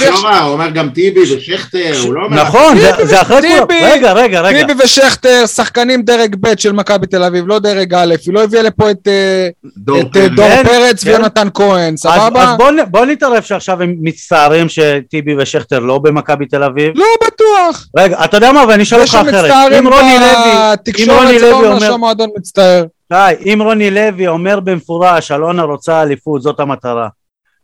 הוא 0.43 0.53
אומר 0.53 0.69
גם 0.71 0.91
טיבי 0.91 1.21
ושכטר, 1.35 1.93
הוא 2.05 2.15
לא 2.15 2.25
אומר... 2.25 2.43
נכון, 2.43 2.79
זה- 3.05 3.21
אחרי 3.23 3.41
כולם. 3.43 3.67
טיבי. 3.67 3.81
רגע, 3.85 4.13
רגע, 4.13 4.41
רגע. 4.41 4.67
טיבי 4.67 4.85
ושכטר, 4.85 5.47
שחקנים 5.47 6.03
דרג 6.03 6.37
ב' 6.41 6.59
של 6.59 6.73
מכבי 6.73 7.07
תל 7.07 7.23
אביב, 7.23 7.45
לא 7.49 7.59
דרג 7.59 7.95
א', 7.95 8.15
היא 8.27 8.35
לא 8.35 8.45
הביאה 8.45 8.63
לפה 8.63 8.91
את, 8.91 9.09
אה, 9.09 9.49
דור 9.77 10.01
את 10.01 10.17
אה, 10.17 10.61
פרץ. 10.65 11.05
כן, 11.05 11.11
כן. 11.11 11.17
ויונתן 11.17 11.49
כהן, 11.55 11.97
סבבה? 11.97 12.43
אז 12.43 12.57
בוא 12.91 13.05
נתערב 13.05 13.43
שעכשיו 13.43 13.83
הם 13.83 13.95
מצטערים 14.01 14.67
שטיבי 14.69 15.33
ושכטר 15.39 15.79
לא 15.79 15.99
במכבי 15.99 16.47
תל 16.47 16.63
אביב. 16.63 16.93
לא 16.95 17.05
בטוח. 17.27 17.87
רגע, 17.97 18.25
אתה 18.25 18.37
יודע 18.37 18.53
מה, 18.53 18.65
ואני 18.69 18.83
אשאל 18.83 18.99
זה 18.99 19.19
אותך 19.19 19.29
אחרת. 19.29 19.45
שמצטערים 19.45 19.87
אם 19.87 19.93
רוני 19.93 20.15
לוי, 20.19 20.53
אם 20.98 20.98
בתקשורת, 21.07 21.25
רוני 21.27 21.39
זה 21.39 21.51
לא 21.51 21.59
לוי 21.59 21.69
אומר 21.69 21.81
שהמועדון 21.81 22.31
מצטער. 22.37 22.85
די, 23.13 23.35
אם 23.53 23.59
רוני 23.63 23.91
לוי 23.91 24.29
אומר 24.29 24.61
במפורש, 24.61 25.33
אלונה 25.33 25.63
רוצה 25.63 26.03
אליפות, 26.03 26.43
זאת 26.43 26.61
המטרה. 26.61 27.09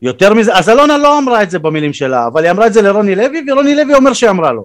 יותר 0.03 0.35
מזה, 0.35 0.55
אז 0.55 0.69
אלונה 0.69 0.99
לא 0.99 1.19
אמרה 1.19 1.43
את 1.43 1.51
זה 1.51 1.59
במילים 1.59 1.93
שלה, 1.93 2.27
אבל 2.27 2.43
היא 2.45 2.51
אמרה 2.51 2.67
את 2.67 2.73
זה 2.73 2.83
לרוני 2.83 3.15
לוי, 3.15 3.45
ורוני 3.53 3.75
לוי 3.75 3.95
אומר 3.95 4.13
שהיא 4.13 4.31
אמרה 4.31 4.53
לו. 4.53 4.65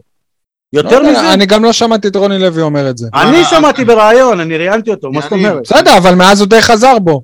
יותר 0.74 1.00
לא 1.00 1.12
מזה, 1.12 1.34
אני 1.34 1.46
גם 1.46 1.64
לא 1.64 1.74
שמעתי 1.74 2.08
את 2.08 2.16
רוני 2.16 2.40
לוי 2.40 2.62
אומר 2.62 2.90
את 2.90 2.98
זה. 2.98 3.08
אני 3.14 3.38
אה, 3.40 3.46
שמעתי 3.46 3.86
בריאיון, 3.86 4.40
אני 4.40 4.58
ראיינתי 4.58 4.92
אותו, 4.92 5.12
מה 5.12 5.22
זאת 5.22 5.32
אומרת? 5.32 5.62
בסדר, 5.64 5.98
אבל 5.98 6.16
מאז 6.16 6.40
הוא 6.42 6.48
די 6.50 6.62
חזר 6.62 7.00
בו. 7.00 7.22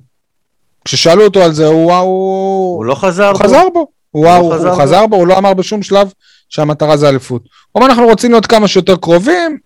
כששאלו 0.84 1.24
אותו 1.24 1.42
על 1.42 1.52
זה, 1.52 1.66
הוא 1.66 1.92
הוא 1.92 2.76
הוא- 2.76 2.84
לא 2.84 2.94
חזר 2.94 3.26
הוא 3.28 3.32
בו. 3.38 3.44
חזר 3.44 3.62
בו. 3.74 3.86
הוא 4.10 4.24
לא 4.24 4.36
הוא- 4.36 4.52
חזר 4.54 4.68
הוא 4.68 4.76
בו. 4.76 4.82
חזר 4.82 5.06
בו, 5.06 5.16
הוא 5.16 5.26
לא 5.26 5.38
אמר 5.38 5.54
בשום 5.54 5.82
שלב 5.82 6.12
שהמטרה 6.48 6.96
זה 6.96 7.08
אליפות. 7.08 7.42
הוא 7.72 7.80
אמר, 7.82 7.90
אנחנו 7.90 8.06
רוצים 8.06 8.30
להיות 8.30 8.46
כמה 8.46 8.68
שיותר 8.68 8.96
קרובים 8.96 9.58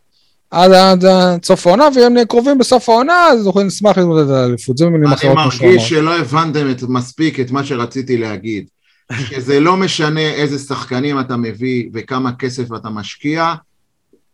עד 0.50 1.04
סוף 1.44 1.66
העונה, 1.66 1.88
ואם 1.94 2.12
נהיה 2.12 2.26
קרובים 2.26 2.58
בסוף 2.58 2.88
העונה, 2.88 3.26
אז 3.26 3.46
אנחנו 3.46 3.62
נשמח 3.62 3.98
להתמודד 3.98 4.30
על 4.30 4.34
האליפות. 4.34 4.78
זה 4.78 4.86
במילים 4.86 5.06
אני 5.06 5.14
אחרות 5.14 5.52
שהוא 5.52 5.68
מרגיש. 5.68 5.88
שלא 5.88 6.18
הבנתם 6.18 6.70
את, 6.70 6.82
מספיק 6.82 7.40
את 7.40 7.50
מה 7.50 7.64
שרציתי 7.64 8.16
להגיד. 8.16 8.66
שזה 9.30 9.60
לא 9.60 9.76
משנה 9.76 10.20
איזה 10.20 10.58
שחקנים 10.58 11.20
אתה 11.20 11.36
מביא 11.36 11.88
וכמה 11.94 12.32
כסף 12.32 12.64
אתה 12.76 12.90
משקיע, 12.90 13.54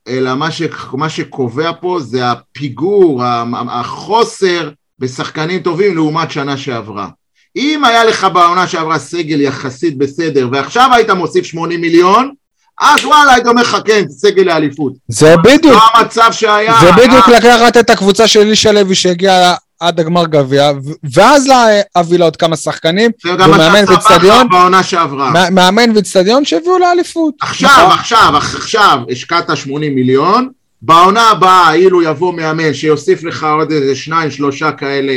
אלא 0.09 0.35
מה, 0.35 0.51
ש, 0.51 0.63
מה 0.93 1.09
שקובע 1.09 1.71
פה 1.81 2.01
זה 2.01 2.31
הפיגור, 2.31 3.23
החוסר 3.71 4.71
בשחקנים 4.99 5.63
טובים 5.63 5.95
לעומת 5.95 6.31
שנה 6.31 6.57
שעברה. 6.57 7.09
אם 7.57 7.85
היה 7.85 8.05
לך 8.05 8.27
בעונה 8.35 8.69
שעברה 8.69 8.99
סגל 8.99 9.41
יחסית 9.41 9.99
בסדר, 9.99 10.49
ועכשיו 10.53 10.91
היית 10.95 11.11
מוסיף 11.11 11.45
80 11.45 11.81
מיליון, 11.81 12.33
אז 12.81 13.05
וואלה, 13.05 13.33
היית 13.33 13.47
אומר 13.47 13.63
לך, 13.63 13.77
כן, 13.85 14.03
סגל 14.11 14.43
לאליפות. 14.43 14.93
זה 15.09 15.35
בדיוק, 15.45 15.75
לא 15.75 16.01
המצב 16.01 16.29
שהיה. 16.33 16.75
זה 16.81 16.93
בדיוק 16.93 17.29
היה- 17.29 17.39
לקחת 17.39 17.77
את 17.77 17.91
הקבוצה 17.91 18.29
של 18.29 18.41
אלישע 18.41 18.73
לוי 18.73 18.95
שהגיעה 18.95 19.55
עד 19.81 20.01
הגמר 20.01 20.27
גביע, 20.27 20.71
ואז 21.15 21.49
להביא 21.97 22.19
לה 22.19 22.25
עוד 22.25 22.37
כמה 22.37 22.57
שחקנים, 22.57 23.11
זה 23.25 23.33
ומאמן? 23.35 23.85
בכר 23.85 24.43
בעונה 24.51 24.83
שעברה. 24.83 25.31
מא- 25.31 25.51
מאמן 25.51 25.91
ואיצטדיון 25.95 26.45
שהביאו 26.45 26.79
לאליפות. 26.79 27.35
עכשיו, 27.43 27.71
נכון? 27.87 27.99
עכשיו, 27.99 28.33
עכשיו, 28.37 28.99
השקעת 29.13 29.57
80 29.57 29.95
מיליון, 29.95 30.49
בעונה 30.83 31.31
הבאה, 31.31 31.73
אילו 31.75 32.03
יבוא 32.03 32.35
מאמן 32.35 32.75
שיוסיף 32.75 33.25
לך 33.25 33.47
עוד 33.59 33.71
איזה 33.71 33.97
שניים, 33.97 34.31
שלושה 34.31 34.73
כאלה 34.73 35.13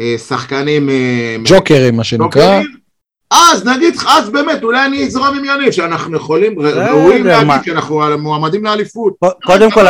אה, 0.00 0.14
שחקנים... 0.28 0.88
אה, 0.90 1.36
ג'וקרים, 1.44 1.96
מה 1.96 2.04
שנקרא. 2.04 2.60
אז 3.30 3.66
נגיד, 3.66 3.96
לך, 3.96 4.06
אז 4.08 4.28
באמת, 4.28 4.62
אולי 4.62 4.84
אני 4.86 5.06
אזרום 5.06 5.38
עם 5.38 5.44
יניב, 5.44 5.70
שאנחנו 5.70 6.16
יכולים, 6.16 6.60
ראויים? 6.60 7.26
להגיד 7.26 7.64
שאנחנו 7.64 8.18
מועמדים 8.18 8.64
לאליפות. 8.64 9.14
קודם 9.44 9.70
כל 9.70 9.86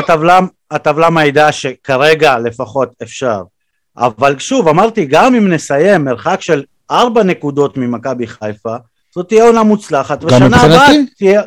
הטבלה, 0.70 1.10
מעידה 1.10 1.52
שכרגע 1.52 2.38
לפחות 2.38 2.88
אפשר. 3.02 3.42
אבל 3.96 4.38
שוב, 4.38 4.68
אמרתי, 4.68 5.06
גם 5.06 5.34
אם 5.34 5.52
נסיים 5.52 6.04
מרחק 6.04 6.40
של 6.40 6.62
ארבע 6.90 7.22
נקודות 7.22 7.76
ממכבי 7.76 8.26
חיפה, 8.26 8.76
זאת 9.14 9.28
תהיה 9.28 9.44
עונה 9.44 9.62
מוצלחת, 9.62 10.24
ושנה 10.24 10.46
הבאה. 10.62 10.92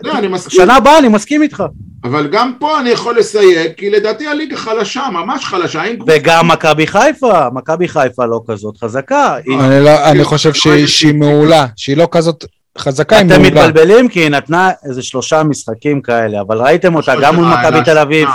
לא, 0.03 0.17
אני 0.17 0.27
מסכים, 0.27 0.59
שנה 0.61 0.75
הבאה 0.75 0.99
אני 0.99 1.07
מסכים 1.07 1.41
איתך. 1.41 1.63
אבל 2.03 2.27
גם 2.27 2.51
פה 2.59 2.79
אני 2.79 2.89
יכול 2.89 3.19
לסייג, 3.19 3.71
כי 3.77 3.89
לדעתי 3.89 4.27
הליגה 4.27 4.57
חלשה, 4.57 5.03
ממש 5.13 5.45
חלשה, 5.45 5.81
וגם 6.07 6.47
מכבי 6.47 6.87
חיפה, 6.87 7.49
מכבי 7.53 7.87
חיפה 7.87 8.25
לא 8.25 8.41
כזאת 8.47 8.77
חזקה. 8.77 9.35
אני 9.59 9.85
לא- 9.85 10.05
אני 10.09 10.23
חושב 10.23 10.53
שהיא- 10.53 11.13
מעולה, 11.13 11.65
שהיא 11.75 11.97
לא 11.97 12.07
כזאת 12.11 12.45
חזקה, 12.77 13.17
היא 13.17 13.25
אתם 13.25 13.41
מעולה. 13.41 13.67
מתבלבלים 13.67 14.07
כי 14.09 14.19
היא 14.19 14.29
נתנה 14.29 14.71
איזה 14.89 15.01
שלושה 15.01 15.43
משחקים 15.43 16.01
כאלה, 16.01 16.41
אבל 16.41 16.57
ראיתם 16.61 16.95
אותה 16.95 17.13
גם 17.21 17.35
מול 17.35 17.45
מכבי 17.45 17.83
תל 17.85 17.97
אביב, 17.97 18.29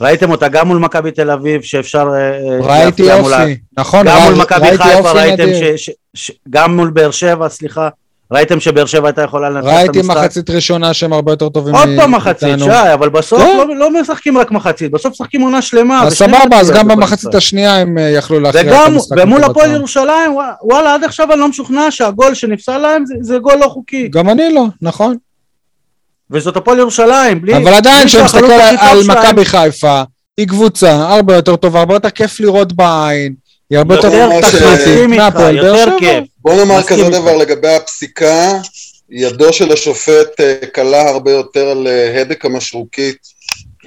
ראיתם 0.00 0.30
אותה 0.30 0.48
גם 0.48 0.68
מול 0.68 0.78
מכבי 0.78 1.10
תל 1.10 1.30
אביב, 1.30 1.62
שאפשר... 1.62 2.08
אה, 2.14 2.30
אה, 2.32 2.58
ראיתי. 2.60 3.02
יופי, 3.02 3.56
נכון, 3.78 4.06
גם 4.06 4.22
מול 4.22 4.34
מכבי 4.42 4.78
חיפה 4.78 5.12
ראיתם 5.12 5.42
נדיר. 5.42 5.76
ש... 5.76 5.86
ש... 5.86 5.90
ש... 6.14 6.30
גם 6.50 6.76
מול 6.76 6.90
באר 6.90 7.10
שבע, 7.10 7.48
סליחה, 7.48 7.88
ראיתם 8.32 8.60
שבאר 8.60 8.86
שבע 8.86 9.08
הייתה 9.08 9.22
יכולה 9.22 9.50
לנצח 9.50 9.68
את 9.68 9.74
ראיתי 9.74 9.98
המשחק. 9.98 10.16
מחצית 10.16 10.50
ראשונה 10.50 10.94
שהם 10.94 11.12
הרבה 11.12 11.32
יותר 11.32 11.48
טובים 11.48 11.74
עוד 11.74 11.82
פעם 11.84 11.96
מאיתנו. 11.96 12.16
מחצית, 12.16 12.58
שי, 12.58 12.92
אבל 12.94 13.08
בסוף 13.08 13.40
כן. 13.42 13.56
לא, 13.56 13.76
לא 13.76 14.00
משחקים 14.00 14.38
רק 14.38 14.50
מחצית, 14.50 14.90
בסוף 14.92 15.12
משחקים 15.12 15.40
עונה 15.40 15.62
שלמה. 15.62 16.02
אז 16.02 16.12
סבבה, 16.14 16.60
אז 16.60 16.70
גם 16.70 16.88
במחצית. 16.88 17.34
השנייה 17.34 17.76
הם 17.76 17.98
אה, 17.98 18.02
יכלו 18.08 18.40
להכריע 18.40 18.62
את 18.62 18.68
וגם, 18.68 18.92
המשחק. 18.94 19.16
ומול 19.22 19.38
לטובתם. 19.40 19.50
הפועל 19.50 19.70
ירושלים, 19.74 20.32
ווא- 20.34 20.42
וואלה, 20.62 20.94
עד 20.94 21.04
עכשיו 21.04 21.32
אני 21.32 21.40
לא 21.40 21.48
משוכנע 21.48 21.86
שהגול 21.90 22.34
שנפסל 22.34 22.78
להם 22.78 23.06
זה, 23.06 23.14
זה 23.20 23.38
גול 23.38 23.54
לא 23.60 23.66
חוקי. 23.66 24.08
גם 24.08 24.28
אני 24.30 24.54
לא, 24.54 24.64
נכון. 24.82 25.16
וזאת 26.30 26.56
הפועל 26.56 26.78
ירושלים, 26.78 27.40
בלי... 27.42 27.56
אבל 27.56 27.74
עדיין, 27.74 28.06
כשאני 28.06 28.24
מסתכל 28.24 28.52
על 28.78 28.98
מכבי 29.08 29.44
חיפה, 29.44 30.02
היא 30.38 30.48
קבוצה 30.48 30.92
הרבה 31.14 31.34
יותר 31.34 31.56
טובה, 31.56 31.78
הרבה 31.80 31.94
יותר 31.94 32.10
כיף 32.10 32.40
לראות 32.40 32.72
בעין, 32.72 33.34
היא 33.72 33.78
הרבה 33.78 33.94
יותר 33.94 34.40
תחרותית 34.40 34.60
מסכים 34.62 35.12
איתך, 35.12 35.22
מהפועל 35.22 35.60
באר 35.62 35.98
שבע. 35.98 36.20
בוא 36.38 36.54
נאמר 36.54 36.82
כזה. 36.82 37.10
דבר 37.10 37.36
לגבי 37.36 37.74
הפסיקה, 37.74 38.58
ידו 39.10 39.52
של 39.52 39.72
השופט 39.72 40.40
אה, 40.40 40.54
קלה 40.72 41.08
הרבה 41.08 41.30
יותר 41.30 41.68
על 41.68 41.86
אה, 41.86 42.20
הדק 42.20 42.44
המשרוקית 42.44 43.16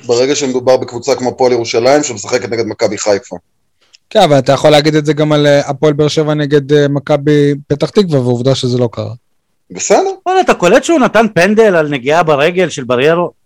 ברגע 0.06 0.36
שמדובר 0.36 0.78
בקבוצה 0.78 1.16
כמו 1.16 1.30
הפועל 1.30 1.52
ירושלים 1.52 2.04
שמשחקת 2.04 2.50
נגד 2.50 2.66
מכבי 2.66 2.98
חיפה. 2.98 3.36
כן, 4.10 4.20
אבל 4.22 4.40
אתה 4.40 4.52
יכול 4.52 4.70
להגיד 4.70 4.96
את 4.96 5.06
זה 5.06 5.14
גם 5.14 5.32
על 5.32 5.48
אה, 5.48 5.70
הפועל 5.70 5.94
באר 5.94 6.08
שבע 6.08 6.34
נגד 6.34 6.74
אה, 6.74 6.88
מכבי 6.88 7.54
פתח 7.68 7.90
תקווה, 7.90 8.20
ועובדה 8.20 8.56
שזה 8.56 8.78
לא 8.78 8.90
קרה. 8.92 9.14
בסדר, 9.72 10.12
וואלה, 10.26 10.42
אתה 10.42 10.54
קולט 10.54 10.84
שהוא 10.84 11.00
נתן 11.00 11.26
פנדל 11.36 11.76
על 11.76 11.90
נגיעה 11.90 12.24
ברגל 12.24 12.70
של 12.70 12.84
בריירו? 12.84 13.45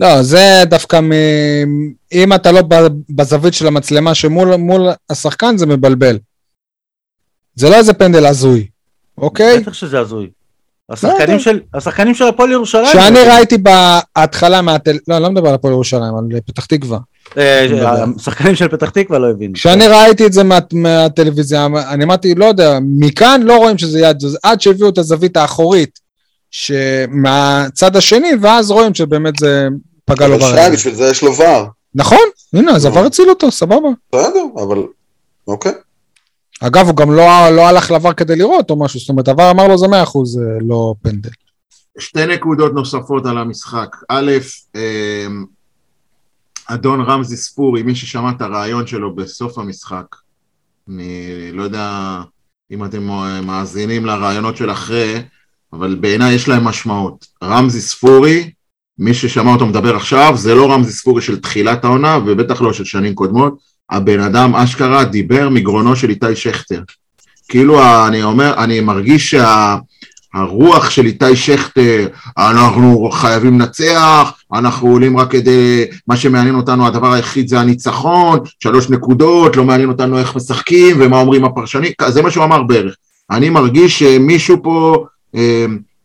לא, 0.00 0.22
זה 0.22 0.62
דווקא 0.66 1.00
מ... 1.00 1.12
אם 2.12 2.32
אתה 2.32 2.52
לא 2.52 2.62
בזווית 3.10 3.54
של 3.54 3.66
המצלמה 3.66 4.14
שמול 4.14 4.56
מול 4.56 4.88
השחקן, 5.10 5.56
זה 5.56 5.66
מבלבל. 5.66 6.18
זה 7.54 7.70
לא 7.70 7.74
איזה 7.74 7.92
פנדל 7.92 8.26
הזוי, 8.26 8.66
אוקיי? 9.18 9.60
בטח 9.60 9.72
שזה 9.72 10.00
הזוי. 10.00 10.30
השחקנים 10.90 11.36
לא, 11.36 11.38
של, 11.38 11.60
השחקנים 11.74 12.14
של 12.14 12.24
הפועל 12.24 12.52
ירושלים. 12.52 12.86
שאני 12.92 13.18
ראיתי 13.22 13.56
בהתחלה 13.58 14.62
מהטל... 14.62 14.98
לא, 15.08 15.14
אני 15.16 15.22
לא 15.22 15.30
מדבר 15.30 15.48
על 15.48 15.54
הפועל 15.54 15.72
ירושלים, 15.72 16.16
על 16.16 16.40
פתח 16.46 16.64
תקווה. 16.64 16.98
אה, 17.36 17.66
השחקנים 18.16 18.54
של 18.54 18.68
פתח 18.68 18.90
תקווה 18.90 19.18
לא 19.18 19.30
הבינו. 19.30 19.54
כשאני 19.54 19.86
ראיתי 19.86 20.26
את 20.26 20.32
זה 20.32 20.42
מה, 20.42 20.58
מהטלוויזיה, 20.72 21.66
אני 21.88 22.04
אמרתי, 22.04 22.34
לא 22.34 22.44
יודע, 22.44 22.78
מכאן 22.82 23.42
לא 23.42 23.56
רואים 23.56 23.78
שזה 23.78 24.00
יד, 24.00 24.20
זו, 24.20 24.38
עד 24.42 24.60
שהביאו 24.60 24.88
את 24.88 24.98
הזווית 24.98 25.36
האחורית 25.36 26.00
שמהצד 26.54 27.96
השני, 27.96 28.30
ואז 28.40 28.70
רואים 28.70 28.94
שבאמת 28.94 29.34
זה 29.38 29.68
פגע 30.04 30.28
לו 30.28 30.34
אבל 30.34 30.42
ברגל. 30.42 30.72
בשביל 30.72 30.94
זה 30.94 31.04
יש 31.04 31.22
לו 31.22 31.36
ור. 31.36 31.66
נכון, 31.94 32.28
הנה, 32.52 32.72
אז 32.72 32.86
עבר 32.86 33.04
הציל 33.04 33.30
אותו, 33.30 33.50
סבבה. 33.50 33.88
בסדר, 34.12 34.44
אבל 34.56 34.78
אוקיי. 35.48 35.72
אגב, 36.60 36.86
הוא 36.86 36.96
גם 36.96 37.12
לא, 37.12 37.50
לא 37.50 37.68
הלך 37.68 37.90
לעבר 37.90 38.12
כדי 38.12 38.36
לראות 38.36 38.70
או 38.70 38.76
משהו, 38.78 39.00
זאת 39.00 39.08
אומרת, 39.08 39.28
עבר 39.28 39.50
אמר 39.50 39.68
לו 39.68 39.78
זה 39.78 39.88
מאה 39.88 40.02
אחוז 40.02 40.38
אה, 40.38 40.42
לא 40.60 40.94
פנדל. 41.02 41.30
שתי 41.98 42.26
נקודות 42.26 42.74
נוספות 42.74 43.26
על 43.26 43.38
המשחק. 43.38 43.96
א', 44.08 44.32
אמ, 44.74 45.44
אדון 46.66 47.00
רמזי 47.00 47.36
ספורי, 47.36 47.82
מי 47.82 47.94
ששמע 47.94 48.30
את 48.36 48.40
הרעיון 48.40 48.86
שלו 48.86 49.14
בסוף 49.14 49.58
המשחק, 49.58 50.06
אני 50.88 51.52
לא 51.52 51.62
יודע 51.62 52.20
אם 52.70 52.84
אתם 52.84 53.02
מאזינים 53.42 54.06
לרעיונות 54.06 54.56
של 54.56 54.70
אחרי, 54.70 55.22
אבל 55.78 55.94
בעיניי 56.00 56.34
יש 56.34 56.48
להם 56.48 56.64
משמעות. 56.64 57.26
רמזי 57.44 57.80
ספורי, 57.80 58.50
מי 58.98 59.14
ששמע 59.14 59.52
אותו 59.52 59.66
מדבר 59.66 59.96
עכשיו, 59.96 60.32
זה 60.36 60.54
לא 60.54 60.72
רמזי 60.72 60.92
ספורי 60.92 61.22
של 61.22 61.40
תחילת 61.40 61.84
העונה, 61.84 62.18
ובטח 62.26 62.62
לא 62.62 62.72
של 62.72 62.84
שנים 62.84 63.14
קודמות. 63.14 63.58
הבן 63.90 64.20
אדם 64.20 64.54
אשכרה 64.54 65.04
דיבר 65.04 65.48
מגרונו 65.48 65.96
של 65.96 66.10
איתי 66.10 66.36
שכטר. 66.36 66.82
כאילו, 67.48 67.82
אני 68.06 68.22
אומר, 68.22 68.54
אני 68.58 68.80
מרגיש 68.80 69.30
שה... 69.30 69.76
הרוח 70.34 70.90
של 70.90 71.06
איתי 71.06 71.36
שכטר, 71.36 72.06
אנחנו 72.38 73.10
חייבים 73.12 73.60
לנצח, 73.60 74.32
אנחנו 74.52 74.88
עולים 74.88 75.16
רק 75.16 75.30
כדי, 75.30 75.84
מה 76.08 76.16
שמעניין 76.16 76.54
אותנו, 76.54 76.86
הדבר 76.86 77.12
היחיד 77.12 77.48
זה 77.48 77.60
הניצחון, 77.60 78.38
שלוש 78.60 78.90
נקודות, 78.90 79.56
לא 79.56 79.64
מעניין 79.64 79.88
אותנו 79.88 80.18
איך 80.18 80.36
משחקים 80.36 80.96
ומה 81.00 81.20
אומרים 81.20 81.44
הפרשנים, 81.44 81.92
זה 82.08 82.22
מה 82.22 82.30
שהוא 82.30 82.44
אמר 82.44 82.62
בערך. 82.62 82.94
אני 83.30 83.50
מרגיש 83.50 83.98
שמישהו 83.98 84.62
פה 84.62 85.04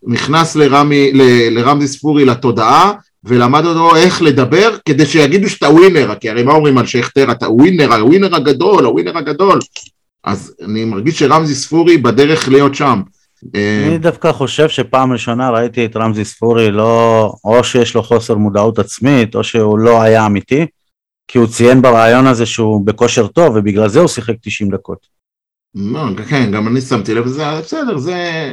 נכנס 0.04 0.56
לרמי, 0.56 1.12
לרמזי 1.52 1.88
ספורי 1.88 2.26
לתודעה, 2.26 2.94
ולמד 3.24 3.66
אותו 3.66 3.96
איך 3.96 4.22
לדבר 4.22 4.78
כדי 4.86 5.06
שיגידו 5.06 5.50
שאתה 5.50 5.70
ווינר, 5.70 6.16
כי 6.16 6.30
הרי 6.30 6.44
מה 6.44 6.54
אומרים 6.54 6.78
על 6.78 6.86
שכטר, 6.86 7.32
אתה 7.32 7.50
ווינר, 7.50 7.94
הווינר 7.94 8.36
הגדול, 8.36 8.86
הווינר 8.86 9.18
הגדול. 9.18 9.60
אז 10.24 10.56
אני 10.66 10.86
מרגיש 10.86 11.20
שרמזי 11.20 11.56
ספורי 11.56 11.98
בדרך 11.98 12.50
להיות 12.50 12.76
שם. 12.76 13.02
אה, 13.56 13.88
אני 13.88 13.98
דווקא 13.98 14.32
חושב 14.32 14.70
שפעם 14.70 15.12
ראשונה 15.12 15.50
ראיתי 15.50 15.86
את 15.86 15.96
רמזי 15.96 16.26
ספורי 16.26 16.72
לא, 16.72 17.34
או 17.44 17.64
שיש 17.64 17.96
לו 17.96 18.04
חוסר 18.04 18.36
מודעות 18.36 18.80
עצמית, 18.80 19.36
או 19.36 19.44
שהוא 19.44 19.80
לא 19.80 20.02
היה 20.02 20.26
אמיתי, 20.26 20.66
כי 21.28 21.38
הוא 21.38 21.48
ציין 21.48 21.82
ברעיון 21.82 22.28
הזה 22.28 22.46
שהוא 22.46 22.86
בכושר 22.86 23.28
טוב, 23.28 23.56
ובגלל 23.56 23.88
זה 23.90 24.00
הוא 24.00 24.08
שיחק 24.08 24.36
90 24.42 24.72
דקות. 24.72 25.08
לא, 25.76 26.02
כן, 26.30 26.52
גם 26.52 26.68
אני 26.68 26.82
שמתי 26.82 27.14
לב 27.14 27.26
לזה, 27.26 27.44
בסדר, 27.62 27.98
זה... 27.98 28.52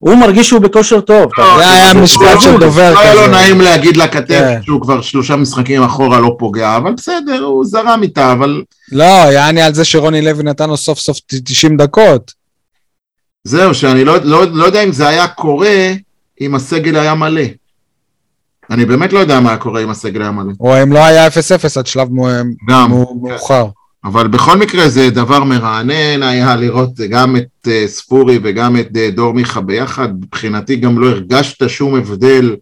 הוא 0.00 0.14
מרגיש 0.14 0.48
שהוא 0.48 0.60
בכושר 0.60 1.00
טוב. 1.00 1.30
לא, 1.38 1.56
זה 1.58 1.70
היה 1.70 1.94
משפט 1.94 2.40
של 2.40 2.58
דובר 2.58 2.70
כזה. 2.70 2.94
לא 2.94 3.00
היה 3.00 3.14
לו 3.14 3.26
נעים 3.26 3.60
להגיד 3.60 3.96
לכתף 3.96 4.28
כן. 4.28 4.60
שהוא 4.62 4.80
כבר 4.80 5.00
שלושה 5.00 5.36
משחקים 5.36 5.82
אחורה 5.82 6.20
לא 6.20 6.36
פוגע, 6.38 6.76
אבל 6.76 6.92
בסדר, 6.92 7.42
הוא 7.42 7.64
זרם 7.64 8.00
איתה, 8.02 8.32
אבל... 8.32 8.62
לא, 8.92 9.04
יעני 9.04 9.62
על 9.62 9.74
זה 9.74 9.84
שרוני 9.84 10.22
לוי 10.22 10.44
נתן 10.44 10.68
לו 10.68 10.76
סוף 10.76 10.98
סוף 10.98 11.18
90 11.26 11.76
דקות. 11.76 12.32
זהו, 13.44 13.74
שאני 13.74 14.04
לא, 14.04 14.16
לא, 14.22 14.44
לא 14.52 14.64
יודע 14.64 14.84
אם 14.84 14.92
זה 14.92 15.08
היה 15.08 15.28
קורה 15.28 15.92
אם 16.40 16.54
הסגל 16.54 16.96
היה 16.96 17.14
מלא. 17.14 17.42
אני 18.70 18.84
באמת 18.84 19.12
לא 19.12 19.18
יודע 19.18 19.40
מה 19.40 19.48
היה 19.48 19.58
קורה 19.58 19.82
אם 19.82 19.90
הסגל 19.90 20.22
היה 20.22 20.30
מלא. 20.30 20.52
או 20.60 20.82
אם 20.82 20.92
לא 20.92 20.98
היה 20.98 21.28
0-0 21.28 21.30
עד 21.78 21.86
שלב 21.86 22.08
גם, 22.68 22.90
מאוחר. 22.90 23.66
אבל 24.04 24.28
בכל 24.28 24.58
מקרה 24.58 24.88
זה 24.88 25.10
דבר 25.10 25.44
מרענן 25.44 26.22
היה 26.22 26.56
לראות 26.56 27.00
גם 27.00 27.36
את 27.36 27.66
uh, 27.66 27.70
ספורי 27.86 28.38
וגם 28.42 28.76
את 28.76 28.88
uh, 28.88 29.14
דור 29.14 29.34
מיכה 29.34 29.60
ביחד, 29.60 30.08
מבחינתי 30.24 30.76
גם 30.76 30.98
לא 30.98 31.08
הרגשת 31.08 31.68
שום 31.68 31.94
הבדל 31.94 32.56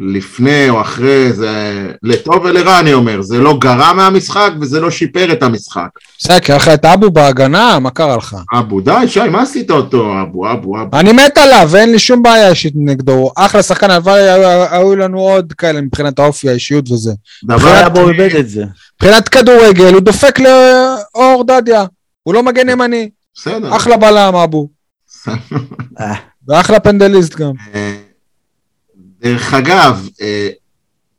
לפני 0.00 0.70
או 0.70 0.80
אחרי, 0.80 1.32
זה 1.32 1.86
לטוב 2.02 2.44
ולרע 2.44 2.80
אני 2.80 2.92
אומר, 2.92 3.22
זה 3.22 3.38
לא 3.38 3.58
גרע 3.60 3.92
מהמשחק 3.92 4.50
וזה 4.60 4.80
לא 4.80 4.90
שיפר 4.90 5.32
את 5.32 5.42
המשחק. 5.42 5.88
בסדר, 6.18 6.38
קרא 6.38 6.56
לך 6.56 6.68
את 6.68 6.84
אבו 6.84 7.10
בהגנה, 7.10 7.78
מה 7.78 7.90
קרה 7.90 8.16
לך? 8.16 8.36
אבו, 8.58 8.80
די, 8.80 9.04
שי, 9.06 9.28
מה 9.28 9.42
עשית 9.42 9.70
אותו? 9.70 10.12
אבו, 10.22 10.52
אבו, 10.52 10.82
אבו. 10.82 10.98
אני 10.98 11.12
מת 11.12 11.38
עליו, 11.38 11.68
ואין 11.70 11.92
לי 11.92 11.98
שום 11.98 12.22
בעיה 12.22 12.50
אישית 12.50 12.72
נגדו, 12.76 13.30
אחלה 13.36 13.62
שחקן, 13.62 13.90
הלוואי 13.90 14.22
היו 14.70 14.96
לנו 14.96 15.20
עוד 15.20 15.52
כאלה 15.52 15.80
מבחינת 15.80 16.18
האופי, 16.18 16.48
האישיות 16.48 16.90
וזה. 16.90 17.12
דבר 17.44 17.86
אבו 17.86 18.08
איבד 18.08 18.36
את 18.36 18.48
זה. 18.48 18.64
מבחינת 18.94 19.28
כדורגל, 19.28 19.92
הוא 19.92 20.00
דופק 20.00 20.38
לאור 20.40 21.44
דדיה, 21.46 21.84
הוא 22.22 22.34
לא 22.34 22.42
מגן 22.42 22.68
ימני. 22.68 23.10
בסדר. 23.36 23.76
אחלה 23.76 23.96
בלם, 23.96 24.34
אבו. 24.34 24.68
ואחלה 26.48 26.80
פנדליסט 26.80 27.34
גם. 27.34 27.52
דרך 29.24 29.54
אגב, 29.54 30.08
אה, 30.20 30.48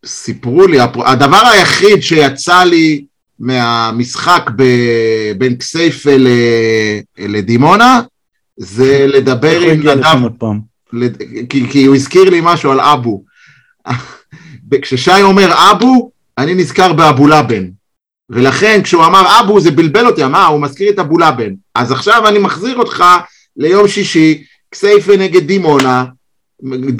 סיפרו 0.05 0.67
לי, 0.67 0.77
הדבר 1.05 1.41
היחיד 1.51 2.01
שיצא 2.01 2.63
לי 2.63 3.05
מהמשחק 3.39 4.49
בין 5.37 5.57
כסייפה 5.57 6.11
לדימונה, 7.17 8.01
זה 8.57 9.07
לדבר 9.07 9.61
עם 9.61 9.79
נדב, 9.79 10.19
כי, 11.49 11.69
כי 11.69 11.85
הוא 11.85 11.95
הזכיר 11.95 12.29
לי 12.29 12.39
משהו 12.43 12.71
על 12.71 12.79
אבו. 12.79 13.23
כששי 14.81 15.21
אומר 15.21 15.71
אבו, 15.71 16.11
אני 16.37 16.53
נזכר 16.53 16.93
באבו 16.93 17.27
לבן. 17.27 17.65
ולכן 18.29 18.81
כשהוא 18.83 19.05
אמר 19.05 19.39
אבו 19.39 19.59
זה 19.59 19.71
בלבל 19.71 20.07
אותי, 20.07 20.25
אמר 20.25 20.45
הוא 20.45 20.61
מזכיר 20.61 20.89
את 20.89 20.99
אבו 20.99 21.17
לבן. 21.17 21.53
אז 21.75 21.91
עכשיו 21.91 22.27
אני 22.27 22.39
מחזיר 22.39 22.77
אותך 22.77 23.03
ליום 23.57 23.87
שישי, 23.87 24.43
כסייפה 24.71 25.17
נגד 25.17 25.47
דימונה, 25.47 26.05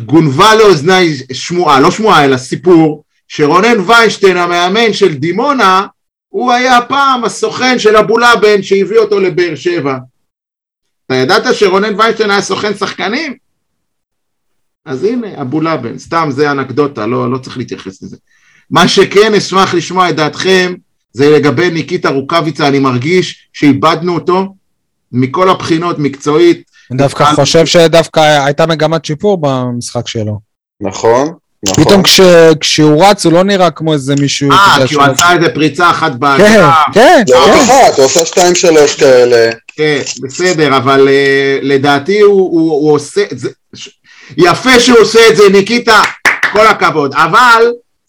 גונבה 0.06 0.56
לאוזניי 0.56 1.18
שמועה, 1.34 1.80
לא 1.80 1.92
שמועה 1.92 2.26
אלא 2.26 2.38
סיפור, 2.38 3.04
שרונן 3.28 3.80
ויינשטיין 3.80 4.38
המאמן 4.38 4.94
של 4.94 5.14
דימונה, 5.14 5.88
הוא 6.30 6.52
היה 6.52 6.82
פעם 6.82 7.24
הסוכן 7.24 7.80
של 7.80 7.96
אבולאבן 7.96 8.64
שהביא 8.64 8.98
אותו 8.98 9.20
לבאר 9.20 9.56
שבע. 9.56 9.98
אתה 11.06 11.16
ידעת 11.16 11.56
שרונן 11.56 12.00
ויינשטיין 12.00 12.32
היה 12.32 12.42
סוכן 12.42 12.74
שחקנים? 12.74 13.36
אז 14.86 15.04
הנה, 15.04 15.42
אבולאבן, 15.42 15.98
סתם 15.98 16.28
זה 16.32 16.52
אנקדוטה, 16.52 17.06
לא, 17.06 17.32
לא 17.32 17.38
צריך 17.38 17.58
להתייחס 17.58 18.04
לזה. 18.04 18.18
מה 18.70 18.88
שכן 18.88 19.34
אשמח 19.34 19.74
לשמוע 19.74 20.10
את 20.10 20.16
דעתכם, 20.16 20.74
זה 21.12 21.30
לגבי 21.30 21.70
ניקיטה 21.70 22.10
רוקאביצה, 22.10 22.68
אני 22.68 22.80
מרגיש 22.80 23.50
שאיבדנו 23.54 24.16
אותו 24.16 24.56
מכל 25.12 25.50
הבחינות, 25.50 26.00
מקצועית, 26.00 26.72
אני 26.92 26.98
דווקא 26.98 27.26
חושב 27.36 27.66
שדווקא 27.66 28.20
הייתה 28.46 28.66
מגמת 28.66 29.06
שיפור 29.06 29.38
במשחק 29.42 30.08
שלו. 30.08 30.40
נכון. 30.82 31.34
נכון. 31.70 31.84
פתאום 31.84 32.04
כש, 32.04 32.22
כשהוא 32.60 33.06
רץ 33.06 33.26
הוא 33.26 33.34
לא 33.34 33.44
נראה 33.44 33.72
כמו 33.72 33.94
איזה 33.94 34.16
מישהו... 34.16 34.52
אה, 34.52 34.88
כי 34.88 34.96
הוא 34.96 35.04
עשה 35.04 35.34
איזה 35.34 35.50
פריצה 35.54 35.90
אחת 35.90 36.12
בהגנה. 36.12 36.74
כן, 36.94 36.94
כן. 36.94 37.24
לא, 37.30 37.46
כן. 37.46 37.60
אחת, 37.60 37.98
הוא 37.98 38.06
עושה 38.06 38.26
שתיים 38.26 38.56
שלוש 38.56 38.96
כאלה. 38.96 39.52
כן, 39.76 40.00
בסדר, 40.22 40.78
אבל 40.78 41.08
uh, 41.08 41.66
לדעתי 41.66 42.20
הוא, 42.20 42.52
הוא, 42.52 42.72
הוא 42.72 42.94
עושה... 42.94 43.22
זה, 43.32 43.50
יפה 44.38 44.80
שהוא 44.80 45.00
עושה 45.00 45.20
את 45.30 45.36
זה, 45.36 45.44
ניקיטה, 45.52 46.02
כל 46.52 46.68
הכבוד. 46.68 47.14
אבל 47.14 47.64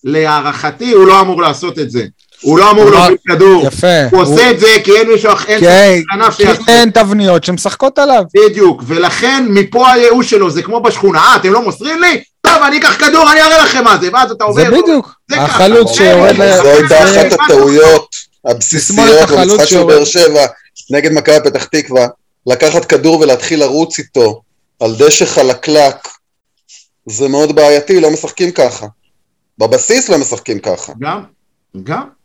להערכתי 0.05 0.93
הוא 0.93 1.07
לא 1.07 1.21
אמור 1.21 1.43
לעשות 1.43 1.79
את 1.79 1.91
זה. 1.91 2.07
הוא 2.43 2.59
לא 2.59 2.71
אמור 2.71 2.91
להוביל 2.91 3.17
כדור. 3.29 3.67
יפה. 3.67 4.09
הוא 4.11 4.21
עושה 4.21 4.51
את 4.51 4.61
זה 4.61 4.67
כי 4.85 4.93
אין 4.93 5.09
מישהו 5.09 5.33
אחר, 5.33 5.53
אין 5.53 6.31
כי 6.37 6.45
אין 6.69 6.91
תבניות 6.91 7.45
שמשחקות 7.45 7.99
עליו. 7.99 8.23
בדיוק, 8.35 8.83
ולכן 8.87 9.47
מפה 9.49 9.93
הייאוש 9.93 10.31
שלו, 10.31 10.51
זה 10.51 10.63
כמו 10.63 10.81
בשכונה, 10.81 11.19
אה, 11.19 11.37
אתם 11.37 11.53
לא 11.53 11.63
מוסרים 11.63 12.01
לי? 12.01 12.23
טוב, 12.41 12.63
אני 12.63 12.79
אקח 12.79 12.97
כדור, 12.99 13.33
אני 13.33 13.43
אראה 13.43 13.65
לכם 13.65 13.85
מה 13.85 13.99
זה, 14.01 14.09
ואז 14.13 14.31
אתה 14.31 14.45
עובר... 14.45 14.63
זה 14.63 14.71
בדיוק, 14.71 15.15
החלוץ 15.33 15.91
שיורד 15.93 16.35
ל... 16.39 16.57
זו 16.57 16.69
הייתה 16.69 17.05
אחת 17.05 17.41
הטעויות 17.45 18.09
הבסיסיות 18.45 19.31
במשחק 19.31 19.65
של 19.65 19.85
באר 19.85 20.05
שבע 20.05 20.47
נגד 20.91 21.13
מכבי 21.13 21.37
פתח 21.45 21.65
תקווה, 21.65 22.07
לקחת 22.47 22.85
כדור 22.85 23.21
ולהתחיל 23.21 23.61
לרוץ 23.61 23.99
איתו 23.99 24.43
על 24.81 24.95
דשא 24.99 25.25
חלקלק, 25.25 26.09
זה 27.07 27.29
מאוד 27.29 27.55
בעייתי, 27.55 28.01
לא 28.01 28.11
משחקים 28.11 28.51
ככה. 28.51 28.87
בבסיס 29.59 30.09
לא 30.09 30.19
משחקים 30.19 30.59
ככה. 30.59 30.93
גם, 31.01 31.23
גם. 31.83 32.16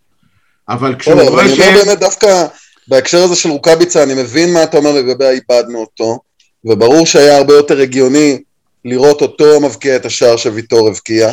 אבל 0.70 0.96
כשהוא 1.00 1.22
רואה 1.22 1.50
ש... 1.50 1.60
אני 1.60 1.70
אומר 1.70 1.84
באמת 1.86 2.00
דווקא 2.00 2.46
בהקשר 2.88 3.24
הזה 3.24 3.36
של 3.36 3.50
רוקאביצה, 3.50 4.04
אני 4.04 4.14
מבין 4.14 4.54
מה 4.54 4.64
אתה 4.64 4.78
אומר 4.78 4.92
לגבי 4.92 5.26
האיבדנו 5.26 5.80
אותו, 5.80 6.20
וברור 6.66 7.06
שהיה 7.06 7.38
הרבה 7.38 7.54
יותר 7.54 7.82
הגיוני 7.82 8.42
לראות 8.86 9.22
אותו 9.22 9.62
מבקיע 9.62 9.96
את 9.96 10.06
השער 10.06 10.38
שוויטור 10.38 10.88
הבקיע, 10.88 11.32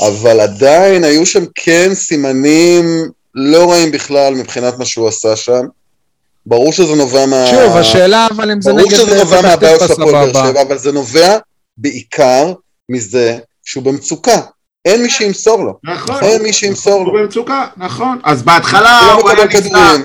אבל 0.00 0.40
עדיין 0.40 1.04
היו 1.04 1.26
שם 1.26 1.44
כן 1.54 1.94
סימנים 1.94 3.10
לא 3.34 3.70
רעים 3.70 3.90
בכלל 3.90 4.34
מבחינת 4.34 4.78
מה 4.78 4.84
שהוא 4.84 5.08
עשה 5.08 5.36
שם. 5.36 5.62
ברור 6.46 6.72
שזה 6.72 6.94
נובע 6.94 7.26
מה... 7.26 7.46
שוב, 7.50 7.76
השאלה 7.76 8.26
אבל 8.30 8.50
אם 8.50 8.62
זה 8.62 8.72
נגד... 8.72 8.80
ברור 8.80 8.90
שזה 8.90 9.18
נובע 9.18 9.42
מהבעיות 9.42 9.80
של 9.80 9.92
הפועל 9.92 10.32
באר 10.32 10.50
שבע, 10.50 10.62
אבל 10.62 10.78
זה 10.78 10.92
נובע 10.92 11.38
בעיקר 11.76 12.52
מזה 12.88 13.38
שהוא 13.64 13.84
במצוקה. 13.84 14.40
אין 14.86 15.02
מי 15.02 15.10
שימסור 15.10 15.64
לו. 15.64 15.78
נכון. 15.84 16.16
אין 16.22 16.42
מי 16.42 16.52
שימסור 16.52 17.04
לו. 17.04 17.10
הוא 17.10 17.20
במצוקה, 17.20 17.66
נכון. 17.76 18.18
אז 18.24 18.42
בהתחלה 18.42 19.12
הוא 19.12 19.30
היה 19.30 19.44
נפצע. 19.44 19.96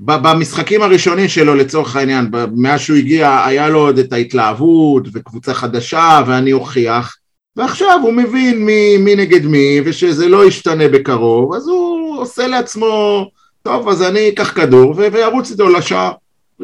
במשחקים 0.00 0.82
הראשונים 0.82 1.28
שלו 1.28 1.54
לצורך 1.54 1.96
העניין, 1.96 2.30
מאז 2.56 2.80
שהוא 2.80 2.96
הגיע 2.96 3.44
היה 3.46 3.68
לו 3.68 3.78
עוד 3.78 3.98
את 3.98 4.12
ההתלהבות 4.12 5.08
וקבוצה 5.12 5.54
חדשה 5.54 6.20
ואני 6.26 6.52
אוכיח 6.52 7.16
ועכשיו 7.56 8.00
הוא 8.02 8.12
מבין 8.12 8.64
מי, 8.64 8.96
מי 8.96 9.14
נגד 9.14 9.46
מי 9.46 9.80
ושזה 9.84 10.28
לא 10.28 10.46
ישתנה 10.46 10.88
בקרוב 10.88 11.54
אז 11.54 11.68
הוא 11.68 12.18
עושה 12.20 12.46
לעצמו 12.46 13.26
טוב 13.62 13.88
אז 13.88 14.02
אני 14.02 14.28
אקח 14.28 14.52
כדור 14.54 14.94
וארוץ 14.96 15.50
איתו 15.50 15.68
לשער. 15.68 16.12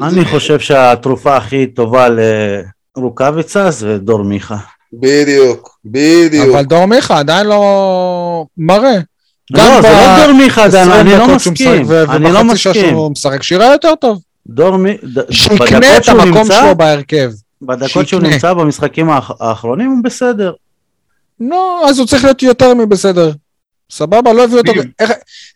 אני 0.03 0.11
זה... 0.11 0.25
חושב 0.25 0.61
שהתרופה 0.61 1.37
הכי 1.37 1.67
טובה 1.67 2.09
לרוקאביצה 2.97 3.71
זה 3.71 3.99
דור 3.99 4.23
מיכה. 4.23 4.57
בדיוק, 4.93 5.79
בדיוק. 5.85 6.49
אבל 6.49 6.65
דור 6.65 6.87
מיכה 6.87 7.19
עדיין 7.19 7.47
לא 7.47 8.45
מראה. 8.57 8.99
לא, 9.51 9.83
זה 9.83 9.89
לא 9.89 10.27
דור 10.27 10.33
מיכה, 10.33 10.65
אני 11.01 11.13
לא 11.19 11.37
מסכים, 11.37 11.87
אני 12.09 12.33
לא 12.33 12.45
מסכים. 12.45 12.91
שהוא 12.91 13.11
משחק 13.11 13.43
שירה 13.43 13.73
יותר 13.73 13.95
טוב. 13.95 14.21
דור 14.47 14.77
מיכה, 14.77 15.07
שיקנה 15.31 15.97
את 15.97 16.09
המקום 16.09 16.47
שלו 16.47 16.77
בהרכב. 16.77 17.31
בדקות 17.63 18.09
שהוא 18.09 18.23
נמצא 18.23 18.53
במשחקים 18.53 19.11
האחרונים 19.41 19.91
הוא 19.91 20.05
בסדר. 20.05 20.53
לא, 21.41 21.89
אז 21.89 21.99
הוא 21.99 22.07
צריך 22.07 22.25
להיות 22.25 22.43
יותר 22.43 22.75
מבסדר. 22.75 23.33
סבבה, 23.91 24.33
לא 24.33 24.45
הביאו 24.45 24.59
אותו, 24.59 24.73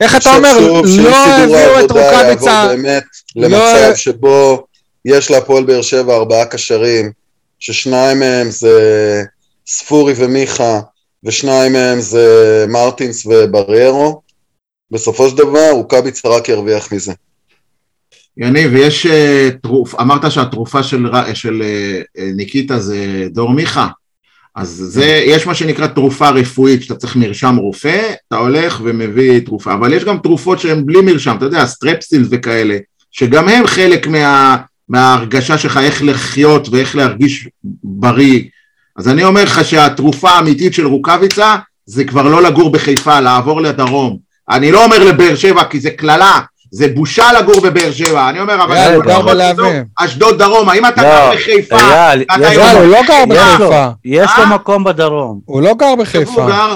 איך 0.00 0.16
אתה 0.16 0.36
אומר, 0.36 0.58
לא 0.60 1.16
הביאו 1.26 1.84
את 1.84 1.90
רוקאביצה. 1.90 2.66
באמת 2.68 3.04
למצב 3.36 3.92
שבו 3.94 4.66
יש 5.04 5.30
להפועל 5.30 5.64
באר 5.64 5.82
שבע 5.82 6.16
ארבעה 6.16 6.44
קשרים, 6.44 7.12
ששניים 7.62 8.20
מהם 8.20 8.50
זה 8.50 9.22
ספורי 9.66 10.12
ומיכה, 10.16 10.80
ושניים 11.24 11.72
מהם 11.72 12.00
זה 12.00 12.66
מרטינס 12.68 13.26
ובריירו, 13.26 14.22
בסופו 14.90 15.28
של 15.28 15.36
דבר 15.36 15.70
רוקאביצה 15.72 16.28
רק 16.28 16.48
ירוויח 16.48 16.92
מזה. 16.92 17.12
יניב, 18.36 18.74
יש 18.74 19.06
אה, 19.06 19.48
תרוף, 19.62 19.94
אמרת 20.00 20.32
שהתרופה 20.32 20.82
של, 20.82 21.06
של 21.34 21.62
אה, 21.62 22.00
אה, 22.18 22.30
ניקיטה 22.34 22.78
זה 22.78 23.26
דור 23.30 23.50
מיכה, 23.50 23.88
אז 24.54 24.68
זה, 24.68 25.22
יש 25.26 25.46
מה 25.46 25.54
שנקרא 25.54 25.86
תרופה 25.86 26.30
רפואית, 26.30 26.82
שאתה 26.82 26.94
צריך 26.94 27.16
מרשם 27.16 27.56
רופא, 27.56 28.14
אתה 28.28 28.36
הולך 28.36 28.80
ומביא 28.84 29.40
תרופה, 29.40 29.74
אבל 29.74 29.92
יש 29.92 30.04
גם 30.04 30.18
תרופות 30.18 30.60
שהן 30.60 30.86
בלי 30.86 31.00
מרשם, 31.00 31.36
אתה 31.36 31.44
יודע, 31.44 31.66
סטרפסיל 31.66 32.24
וכאלה, 32.30 32.78
שגם 33.10 33.48
הם 33.48 33.66
חלק 33.66 34.06
מה, 34.06 34.56
מההרגשה 34.88 35.58
שלך 35.58 35.76
איך 35.82 36.02
לחיות 36.04 36.68
ואיך 36.68 36.96
להרגיש 36.96 37.48
בריא. 37.84 38.40
אז 38.98 39.08
אני 39.08 39.24
אומר 39.24 39.44
לך 39.44 39.64
שהתרופה 39.64 40.30
האמיתית 40.30 40.74
של 40.74 40.86
רוקאביצה 40.86 41.56
זה 41.86 42.04
כבר 42.04 42.22
לא 42.22 42.42
לגור 42.42 42.72
בחיפה, 42.72 43.20
לעבור 43.20 43.60
לדרום. 43.60 44.18
אני 44.50 44.72
לא 44.72 44.84
אומר 44.84 45.04
לבאר 45.04 45.34
שבע 45.36 45.64
כי 45.64 45.80
זה 45.80 45.90
קללה, 45.90 46.40
זה 46.70 46.88
בושה 46.94 47.24
לגור 47.40 47.60
בבאר 47.60 47.92
שבע, 47.92 48.28
אני 48.30 48.40
אומר, 48.40 48.64
אבל... 48.64 48.72
אייל, 48.76 48.88
זה 48.90 48.94
הוא 48.96 49.04
גר 49.04 49.18
לא- 49.18 49.24
בלהבים. 49.32 49.84
אשדוד 49.98 50.38
דרום, 50.38 50.68
האם 50.68 50.86
אתה 50.86 51.02
לא, 51.02 51.08
גר 51.08 51.30
בחיפה? 51.34 51.76
לו- 51.76 52.78
הוא 52.80 52.88
לא 52.88 53.02
גר 53.08 53.14
יש 53.34 53.60
לו- 53.60 53.68
בחיפה. 53.68 53.88
יש 54.04 54.30
לו 54.38 54.44
אה? 54.44 54.54
מקום 54.54 54.84
בדרום. 54.84 55.40
הוא 55.44 55.62
לא 55.62 55.74
גר 55.74 55.94
בחיפה. 56.00 56.46
גר? 56.48 56.74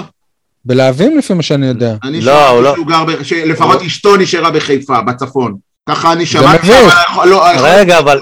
בלהבים 0.65 1.17
לפי 1.17 1.33
מה 1.33 1.43
שאני 1.43 1.65
יודע. 1.67 1.95
אני 2.03 2.21
לא, 2.21 2.49
הוא 2.49 2.63
לא- 2.63 2.73
שהוא 2.75 2.87
גר, 2.87 3.05
ב- 3.05 3.23
שלפחות 3.23 3.81
אשתו 3.81 4.17
נשארה 4.17 4.51
בחיפה, 4.51 5.01
בצפון. 5.01 5.55
ככה 5.87 6.13
אני 6.13 6.25
שמעתי. 6.25 6.67
אבל 7.15 7.27
לא, 7.29 7.43
רגע, 7.59 7.99
אבל 7.99 8.21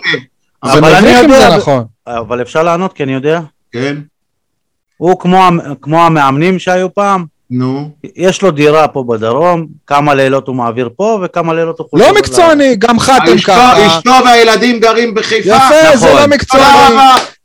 זה 0.65 0.73
אבל 0.73 0.95
אני 0.95 1.09
יודע- 1.09 1.57
נכון. 1.57 1.83
אבל 2.07 2.41
אפשר 2.41 2.63
לענות 2.63 2.93
כי 2.93 3.03
אני 3.03 3.13
יודע. 3.13 3.39
כן, 3.71 3.95
הוא 4.97 5.19
כמו 5.19 5.49
כמו 5.81 6.05
המאמנים 6.05 6.59
שהיו 6.59 6.93
פעם, 6.93 7.25
נו. 7.51 7.89
יש 8.15 8.41
לו 8.41 8.51
דירה 8.51 8.87
פה 8.87 9.03
בדרום, 9.09 9.65
כמה 9.87 10.13
לילות 10.13 10.47
הוא 10.47 10.55
מעביר 10.55 10.89
פה 10.97 11.19
וכמה 11.23 11.53
לילות 11.53 11.79
הוא 11.79 11.87
חוזר. 11.89 12.07
לא. 12.11 12.17
מקצועני, 12.17 12.75
גם 12.75 12.99
חתם 12.99 13.37
ככה. 13.45 13.87
אשתו 13.87 14.11
והילדים 14.25 14.79
גרים 14.79 15.13
בחיפה. 15.13 15.49
יפה, 15.49 15.65
זה 15.97 16.05
נכון. 16.05 16.07
לא 16.09 16.13
תודה 16.21 16.27
מקצועני. 16.27 16.95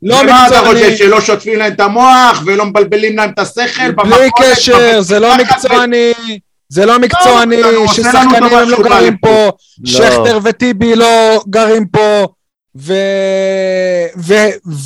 לא 0.01 0.15
ומה 0.15 0.47
אתה 0.47 0.55
מקצועני. 0.61 0.79
חושב, 0.81 0.95
שלא 0.95 1.21
שוטפים 1.21 1.59
להם 1.59 1.73
את 1.73 1.79
המוח 1.79 2.41
ולא 2.45 2.65
מבלבלים 2.65 3.17
להם 3.17 3.29
את 3.29 3.39
השכל? 3.39 3.91
בלי 3.91 4.29
קשר, 4.39 5.01
זה 5.01 5.19
לא 5.19 5.37
מקצועני. 5.37 6.11
זה 6.71 6.85
לא 6.85 6.99
מקצועני, 6.99 7.61
לא, 7.61 7.67
עושה 7.67 7.77
לנו 7.77 7.87
ששחקנים 7.87 8.43
הם 8.43 8.69
לא 8.69 8.77
גרים. 8.83 9.17
פה, 9.17 9.49
לא. 9.83 9.91
שכטר 9.91 10.39
וטיבי 10.43 10.95
לא 10.95 11.41
גרים 11.49 11.85
פה, 11.85 12.25
ו... 12.77 12.93
ו... 14.17 14.33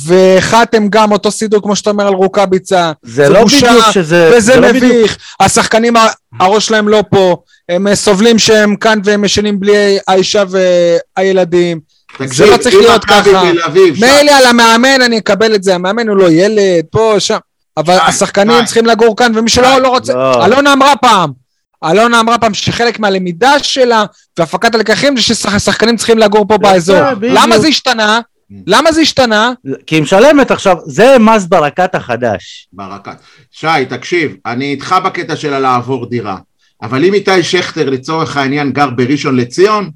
וחתם 0.06 0.88
גם 0.90 1.12
אותו 1.12 1.30
סידור 1.30 1.62
כמו 1.62 1.76
שאתה 1.76 1.90
אומר 1.90 2.06
על 2.06 2.14
רוקאביצה, 2.14 2.92
זה 3.02 3.24
זה 3.24 3.28
לא 3.28 3.44
בדיוק 3.44 3.90
שזה... 3.90 4.30
וזה 4.36 4.60
לא 4.60 4.72
מביך, 4.72 5.18
השחקנים 5.40 5.94
הראש 6.40 6.66
שלהם 6.66 6.88
לא 6.88 7.04
פה, 7.10 7.36
הם 7.68 7.86
אה, 7.86 7.94
סובלים 7.94 8.38
שהם 8.38 8.76
כאן 8.76 8.98
והם 9.04 9.24
ישנים 9.24 9.60
בלי 9.60 9.98
האישה 10.08 10.44
והילדים, 11.18 11.80
זה 12.24 12.46
לא 12.46 12.56
צריך 12.56 12.74
להיות 12.74 13.04
ככה. 13.04 13.42
מילא 14.00 14.30
על 14.30 14.44
המאמן 14.46 15.02
אני 15.02 15.18
אקבל 15.18 15.54
את 15.54 15.62
זה, 15.62 15.74
המאמן 15.74 16.08
הוא 16.08 16.16
לא 16.16 16.30
ילד, 16.30 16.84
פה, 16.90 17.14
שם, 17.18 17.38
אבל 17.76 17.98
השחקנים. 18.06 18.64
צריכים 18.64 18.86
לגור 18.86 19.16
כאן, 19.16 19.32
ומי 19.38 19.50
שלא 19.50 19.78
לא 19.78 19.88
רוצה, 19.88 20.14
לא. 20.14 20.46
אלונה 20.46 20.72
אמרה 20.72 20.96
פעם, 20.96 21.45
אלונה 21.84 22.20
אמרה 22.20 22.38
פעם 22.38 22.54
שחלק 22.54 22.98
מהלמידה 22.98 23.58
שלה 23.58 24.04
והפקת 24.38 24.74
הלקחים 24.74 25.16
זה 25.16 25.22
ששחקנים 25.22 25.96
צריכים 25.96 26.18
לגור 26.18 26.44
פה 26.48 26.58
באזור. 26.58 27.00
למה 27.22 27.58
זה 27.58 27.68
השתנה? 27.68 28.20
למה 28.66 28.92
זה 28.92 29.00
השתנה? 29.00 29.52
כי 29.86 29.94
היא 29.94 30.02
משלמת 30.02 30.50
עכשיו, 30.50 30.76
זה 30.86 31.18
מס 31.18 31.44
ברקת 31.44 31.94
החדש. 31.94 32.68
ברקת. 32.72 33.16
שי, 33.50 33.86
תקשיב, 33.88 34.36
אני 34.46 34.64
איתך 34.64 34.96
בקטע 35.04 35.36
של 35.36 35.54
הלעבור 35.54 36.06
דירה, 36.06 36.36
אבל 36.82 37.04
אם 37.04 37.14
איתי 37.14 37.42
שכטר 37.42 37.90
לצורך 37.90 38.36
העניין 38.36 38.72
גר 38.72 38.90
בראשון 38.90 39.36
לציון, 39.36 39.90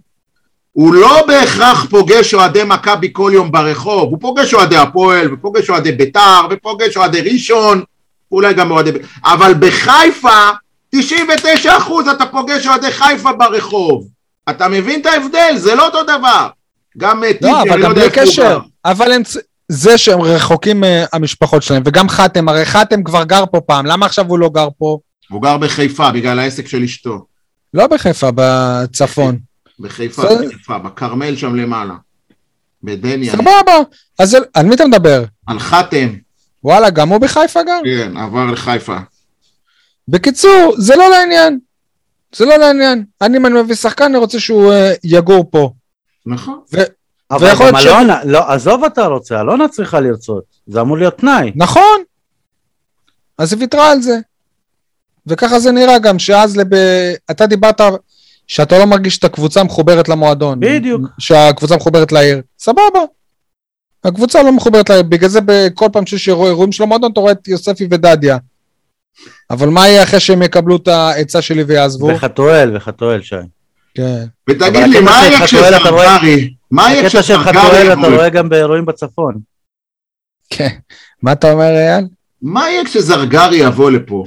הוא 0.73 0.95
לא 0.95 1.25
בהכרח 1.27 1.87
פוגש 1.91 2.35
אוהדי 2.35 2.63
מכבי 2.65 3.09
כל 3.13 3.31
יום 3.35 3.53
ברחוב, 3.53 4.11
הוא 4.11 4.19
פוגש 4.21 4.55
אוהדי 4.55 4.77
הפועל, 4.77 5.35
ופוגש 5.35 5.71
אוהדי 5.71 5.93
ביתר, 5.93 6.41
ופוגש 6.51 6.97
אוהדי 6.97 7.21
ראשון, 7.21 7.83
אולי 8.33 8.55
גם 8.55 8.71
אוהדי... 8.71 8.91
אבל 9.25 9.55
בחיפה, 9.55 10.51
99 10.91 11.77
אחוז 11.79 12.09
אתה 12.09 12.27
פוגש 12.27 12.67
אוהדי 12.67 12.93
חיפה 12.93 13.33
ברחוב. 13.33 14.09
אתה 14.51 14.69
מבין 14.69 15.01
את 15.01 15.07
ההבדל? 15.07 15.57
זה 15.57 15.75
לא 15.75 15.87
אותו 15.87 16.03
דבר. 16.03 16.49
גם 16.99 17.25
אה, 17.25 17.31
לא, 17.43 17.63
אני 17.63 17.71
אבל 17.71 17.79
לא 17.79 17.85
גם 17.85 17.91
יודע 17.91 18.09
בלי 18.09 18.21
איפה 18.21 18.21
הוא 18.21 18.31
קשר. 18.31 18.59
אבל 18.85 19.13
הם... 19.13 19.23
זה 19.69 19.99
שהם 19.99 20.21
רחוקים 20.21 20.81
מהמשפחות 20.81 21.63
שלהם, 21.63 21.83
וגם 21.87 22.09
חתם, 22.09 22.49
הרי 22.49 22.65
חתם 22.65 23.03
כבר 23.03 23.25
גר 23.25 23.45
פה 23.53 23.61
פעם, 23.61 23.87
למה 23.87 24.07
עכשיו 24.07 24.27
הוא 24.29 24.39
לא 24.39 24.51
גר 24.55 24.69
פה? 24.79 24.99
הוא 25.29 25.43
גר 25.43 25.57
בחיפה 25.59 26.11
בגלל 26.13 26.39
העסק 26.39 26.67
של 26.67 26.83
אשתו. 26.83 27.25
לא 27.75 27.87
בחיפה, 27.87 28.29
בצפון. 28.35 29.39
בחיפה. 29.81 30.23
בחיפה, 30.23 30.79
בכרמל 30.79 31.37
שם 31.37 31.55
למעלה. 31.55 31.95
בדניה. 32.83 33.33
סבבה. 33.33 33.79
אז 34.19 34.37
על 34.55 34.67
מי 34.67 34.75
אתה 34.75 34.87
מדבר? 34.87 35.25
על 35.47 35.59
חתם, 35.59 36.09
וואלה, 36.65 36.91
גם 36.91 37.09
הוא 37.09 37.19
בחיפה 37.19 37.63
גר? 37.63 37.81
כן, 37.85 38.17
עבר 38.17 38.47
לחיפה. 38.47 38.97
בקיצור, 40.09 40.75
זה 40.79 40.97
לא 40.97 41.11
לעניין. 41.11 41.59
זה 42.35 42.45
לא 42.45 42.57
לעניין. 42.57 43.05
אני, 43.23 43.37
אם 43.39 43.47
אני 43.47 43.63
מביא 43.63 43.75
שחקן, 43.75 44.05
אני 44.05 44.17
רוצה 44.19 44.41
שהוא 44.41 44.73
אה, 44.73 44.93
יגור 45.05 45.45
פה. 45.51 45.71
נכון. 46.27 46.61
אבל 47.31 47.47
ויכול 47.47 47.67
גם 47.69 47.81
ש- 47.81 47.87
אלונה, 47.87 48.25
לא, 48.25 48.53
עזוב 48.53 48.85
אתה 48.85 49.07
רוצה, 49.07 49.41
אלונה 49.41 49.69
צריכה 49.69 50.01
לרצות. 50.01 50.45
זה 50.67 50.81
אמור 50.81 50.99
להיות 50.99 51.19
תנאי. 51.19 51.53
נכון. 51.57 52.03
אז 53.39 53.53
היא 53.53 53.61
ויתרה 53.61 53.91
על 53.93 54.03
זה. 54.03 54.19
וככה 55.27 55.61
זה 55.61 55.73
נראה 55.73 55.99
גם, 55.99 56.19
שאז 56.19 56.57
לב... 56.57 56.67
אתה 57.31 57.47
דיברת 57.47 57.81
שאתה 58.47 58.79
לא 58.79 58.85
מרגיש 58.85 59.19
את 59.19 59.25
הקבוצה 59.25 59.65
מחוברת 59.65 60.09
למועדון. 60.09 60.61
בדיוק. 60.61 61.01
שהקבוצה 61.19 61.77
מחוברת 61.77 62.13
לעיר. 62.13 62.41
סבבה. 62.59 63.01
הקבוצה 64.05 64.43
לא 64.43 64.53
מחוברת 64.53 64.91
לעיר, 64.91 65.03
בגלל 65.03 65.29
זה 65.29 65.41
בכל 65.45 65.87
פעם 65.93 66.07
שיש 66.07 66.29
אירוע- 66.29 66.47
אירועים 66.49 66.73
של 66.73 66.83
המועדון, 66.83 67.13
אתה 67.13 67.21
רואה 67.21 67.33
את 67.33 67.49
יוספי 67.49 67.87
ודדיה. 67.91 68.39
אבל 69.51 69.69
מה 69.69 69.89
יהיה 69.89 70.03
אחרי 70.03 70.21
שהם 70.21 70.43
יקבלו 70.43 70.77
את 70.77 70.89
העצה 70.89 71.43
שלי 71.43 71.63
ויעזבו? 71.63 72.07
וחתואל, 72.15 72.77
וחתואל, 72.77 73.23
שי. 73.23 73.37
כן. 73.95 74.25
ותגיד 74.51 74.83
לי, 74.89 75.01
מה 75.01 75.11
יהיה 75.11 75.39
חתואל, 75.47 75.75
אתה 75.77 75.89
רואה- 75.91 76.19
כשזרגרי? 76.19 76.55
מה 76.71 76.91
יהיה 76.91 77.07
הקטע 77.07 77.23
של 77.23 77.39
חתואל 77.39 77.93
אתה? 77.93 78.09
רואה 78.09 78.29
גם 78.29 78.49
באירועים 78.49 78.87
בצפון. 78.87 79.35
כן. 80.51 80.69
מה 81.23 81.33
אתה 81.33 81.53
אומר, 81.53 81.65
אייל? 81.77 82.05
מה 82.43 82.71
יהיה 82.71 82.85
כשזרגרי 82.85 83.57
יבוא 83.57 83.91
לפה? 83.91 84.25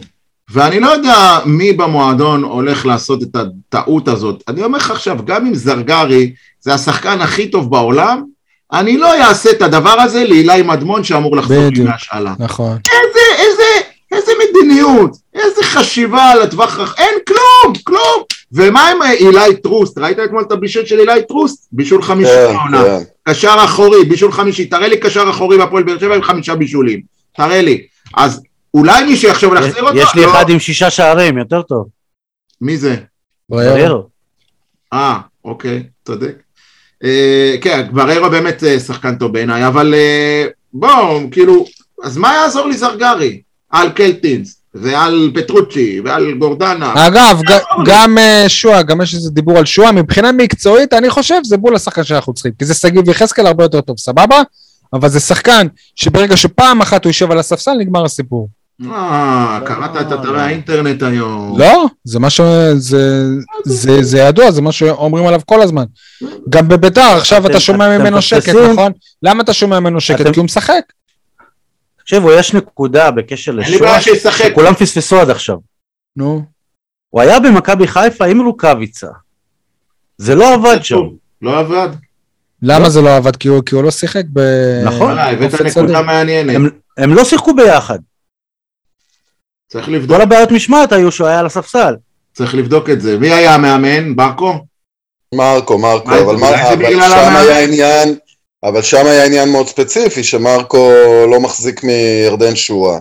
ואני 0.51 0.79
לא 0.79 0.87
יודע 0.87 1.39
מי 1.45 1.73
במועדון 1.73 2.43
הולך 2.43 2.85
לעשות 2.85 3.23
את 3.23 3.35
הטעות 3.35 4.07
הזאת. 4.07 4.43
אני 4.47 4.63
אומר 4.63 4.77
לך 4.77 4.91
עכשיו, 4.91 5.17
גם 5.25 5.45
אם 5.45 5.55
זרגרי 5.55 6.33
זה 6.61 6.73
השחקן 6.73 7.21
הכי 7.21 7.47
טוב 7.49 7.71
בעולם, 7.71 8.23
אני 8.73 8.97
לא 8.97 9.23
אעשה 9.23 9.49
את 9.51 9.61
הדבר 9.61 9.89
הזה 10.01 10.23
לאילי 10.23 10.61
מדמון 10.61 11.03
שאמור 11.03 11.37
לחזור 11.37 11.63
לי. 11.75 11.83
מהשאלה. 11.83 12.33
נכון. 12.39 12.77
איזה, 12.91 13.43
איזה, 13.43 13.63
איזה 14.13 14.31
מדיניות, 14.43 15.11
איזה 15.33 15.63
חשיבה 15.63 16.23
על 16.23 16.41
הטווח 16.41 16.79
הרחב, 16.79 17.01
אין 17.01 17.13
כלום, 17.27 17.73
כלום. 17.83 18.23
ומה 18.51 18.89
עם 18.89 19.01
אה, 19.01 19.11
אילי 19.11 19.55
טרוסט? 19.63 19.97
ראית 19.97 20.19
אתמול 20.19 20.43
את 20.47 20.51
הבישול 20.51 20.85
של 20.85 20.99
אילי 20.99 21.23
טרוסט? 21.27 21.67
בישול 21.71 22.01
חמישי 22.01 22.31
כן, 22.31 22.53
בעונה. 22.53 22.83
כן. 22.83 23.03
קשר 23.23 23.55
אחורי, 23.65 24.05
בישול 24.05 24.31
חמישי, 24.31 24.65
תראה 24.65 24.87
לי 24.87 24.97
קשר 24.97 25.29
אחורי 25.29 25.57
בהפועל 25.57 25.83
באר 25.83 25.99
שבע 25.99 26.15
עם 26.15 26.21
חמישה 26.21 26.55
בישולים, 26.55 27.01
תראה 27.37 27.61
לי. 27.61 27.85
אז 28.17 28.41
אולי 28.73 29.03
מישהו 29.03 29.29
יחשוב 29.29 29.53
להחזיר 29.53 29.83
אותו? 29.83 29.97
יש 29.97 30.15
לי 30.15 30.21
לא. 30.21 30.31
אחד 30.31 30.49
עם 30.49 30.59
שישה 30.59 30.89
שערים, 30.89 31.37
יותר 31.37 31.61
טוב. 31.61 31.87
מי 32.61 32.77
זה? 32.77 32.95
בריירו. 33.49 33.73
בריירו. 33.73 34.07
אה, 34.93 35.19
אוקיי, 35.45 35.83
צודק. 36.05 36.35
אה, 37.03 37.55
כן, 37.61 37.87
בררו 37.91 38.29
באמת 38.29 38.63
אה, 38.63 38.79
שחקן 38.79 39.15
טוב 39.15 39.33
בעיניי, 39.33 39.67
אבל 39.67 39.93
אה, 39.93 40.45
בואו, 40.73 41.19
כאילו, 41.31 41.65
אז 42.03 42.17
מה 42.17 42.33
יעזור 42.33 42.67
לי 42.67 42.77
זרגרי? 42.77 43.41
על 43.73 43.89
קלטינס, 43.89 44.55
ועל 44.75 45.31
פטרוצ'י, 45.35 46.01
ועל 46.05 46.33
גורדנה. 46.33 46.93
אגב, 47.07 47.39
ג- 47.49 47.85
גם 47.85 48.17
אה, 48.17 48.45
שועה, 48.47 48.83
גם 48.83 49.01
יש 49.01 49.13
איזה 49.15 49.29
דיבור 49.29 49.57
על 49.57 49.65
שועה, 49.65 49.91
מבחינה 49.91 50.31
מקצועית, 50.31 50.93
אני 50.93 51.09
חושב 51.09 51.35
זה 51.43 51.57
בול 51.57 51.75
השחקן 51.75 52.03
שאנחנו 52.03 52.33
צריכים, 52.33 52.51
כי 52.59 52.65
זה 52.65 52.73
שגיב 52.73 53.09
יחזקאל 53.09 53.47
הרבה 53.47 53.63
יותר 53.63 53.81
טוב, 53.81 53.97
סבבה? 53.99 54.41
אבל 54.93 55.09
זה 55.09 55.19
שחקן 55.19 55.67
שברגע 55.95 56.37
שפעם 56.37 56.81
אחת 56.81 57.03
הוא 57.05 57.09
יושב 57.09 57.31
על 57.31 57.39
הספסל, 57.39 57.71
נגמר 57.79 58.05
הסיפור. 58.05 58.49
אה, 58.91 59.59
קראת 59.65 60.01
את 60.01 60.13
אתרי 60.13 60.41
האינטרנט 60.41 61.03
היום. 61.03 61.59
לא, 61.59 61.85
זה 62.03 62.19
מה 62.19 62.29
ש... 62.29 62.41
זה, 62.75 63.25
זה, 63.65 64.03
זה 64.03 64.17
ידוע, 64.19 64.51
זה 64.51 64.61
מה 64.61 64.71
שאומרים 64.71 65.25
עליו 65.27 65.41
כל 65.45 65.61
הזמן. 65.61 65.83
גם 66.49 66.67
בביתר, 66.67 67.01
עכשיו 67.01 67.47
אתה 67.47 67.59
שומע 67.59 67.97
ממנו 67.97 68.21
שקט. 68.21 68.55
נכון? 68.55 68.91
למה 69.23 69.43
אתה 69.43 69.53
שומע 69.53 69.79
ממנו 69.79 70.01
שקט? 70.01 70.27
כי 70.33 70.39
הוא 70.39 70.45
משחק. 70.45 70.81
תקשיבו, 72.03 72.31
יש 72.31 72.53
נקודה 72.53 73.11
בקשר 73.11 73.53
שישחק. 74.01 74.49
שכולם 74.51 74.73
פספסו 74.73 75.19
עד 75.19 75.29
עכשיו. 75.29 75.57
נו. 76.15 76.41
הוא 77.09 77.21
היה 77.21 77.39
במכבי 77.39 77.87
חיפה 77.87 78.25
עם 78.25 78.45
רוקאביצה. 78.45 79.07
זה 80.17 80.35
לא 80.35 80.53
עבד 80.53 80.83
שם. 80.83 80.95
לא 81.41 81.59
עבד. 81.59 81.89
למה 82.61 82.83
לא. 82.83 82.89
זה 82.89 83.01
לא 83.01 83.15
עבד? 83.15 83.35
כי 83.35 83.47
הוא 83.47 83.61
כי 83.65 83.75
הוא 83.75 83.83
לא 83.83 83.91
שיחק 83.91 84.23
ב... 84.33 84.39
נכון. 84.85 85.17
הבאת 85.17 85.61
נקודה. 85.61 86.01
מעניינת. 86.01 86.55
הם, 86.55 86.69
הם 86.97 87.13
לא 87.13 87.23
שיחקו 87.23 87.55
ביחד. 87.55 87.99
צריך 89.67 89.89
לבדוק, 89.89 90.17
כל 90.17 90.21
הבעיות 90.23 90.51
משמעת 90.51 90.91
היו 90.91 91.11
שהוא 91.11 91.27
היה 91.27 91.39
על 91.39 91.45
הספסל. 91.45 91.95
צריך 92.33 92.55
לבדוק 92.55 92.89
את 92.89 93.01
זה. 93.01 93.17
מי 93.19 93.33
היה 93.33 93.55
המאמן? 93.55 94.15
ברקו? 94.15 94.65
מרקו, 95.35 95.77
מרקו, 95.79 96.09
מה, 96.09 96.19
אבל, 96.19 96.37
זה 96.37 96.73
אבל 96.73 97.09
שם? 97.09 97.35
היה 97.35 97.63
עניין, 97.63 98.15
אבל 98.63 98.81
שם 98.81 99.05
היה 99.05 99.25
עניין 99.25 99.51
מאוד 99.51 99.67
ספציפי, 99.67 100.23
שמרקו 100.23 100.91
לא 101.31 101.39
מחזיק 101.39 101.83
מירדן 101.83 102.55
שואה. 102.55 102.99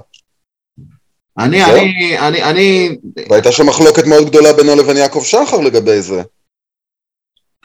אני, 1.39 1.65
זהו? 1.65 1.77
אני, 1.77 2.19
אני, 2.19 2.43
אני, 2.43 2.97
והייתה 3.31 3.53
שם 3.53 3.67
מחלוקת 3.67 4.07
מאוד 4.07 4.29
גדולה 4.29 4.53
בינו 4.53 4.77
לבין 4.77 4.97
יעקב 4.97 5.23
שחר 5.25 5.61
לגבי 5.61 6.03
זה. 6.03 6.23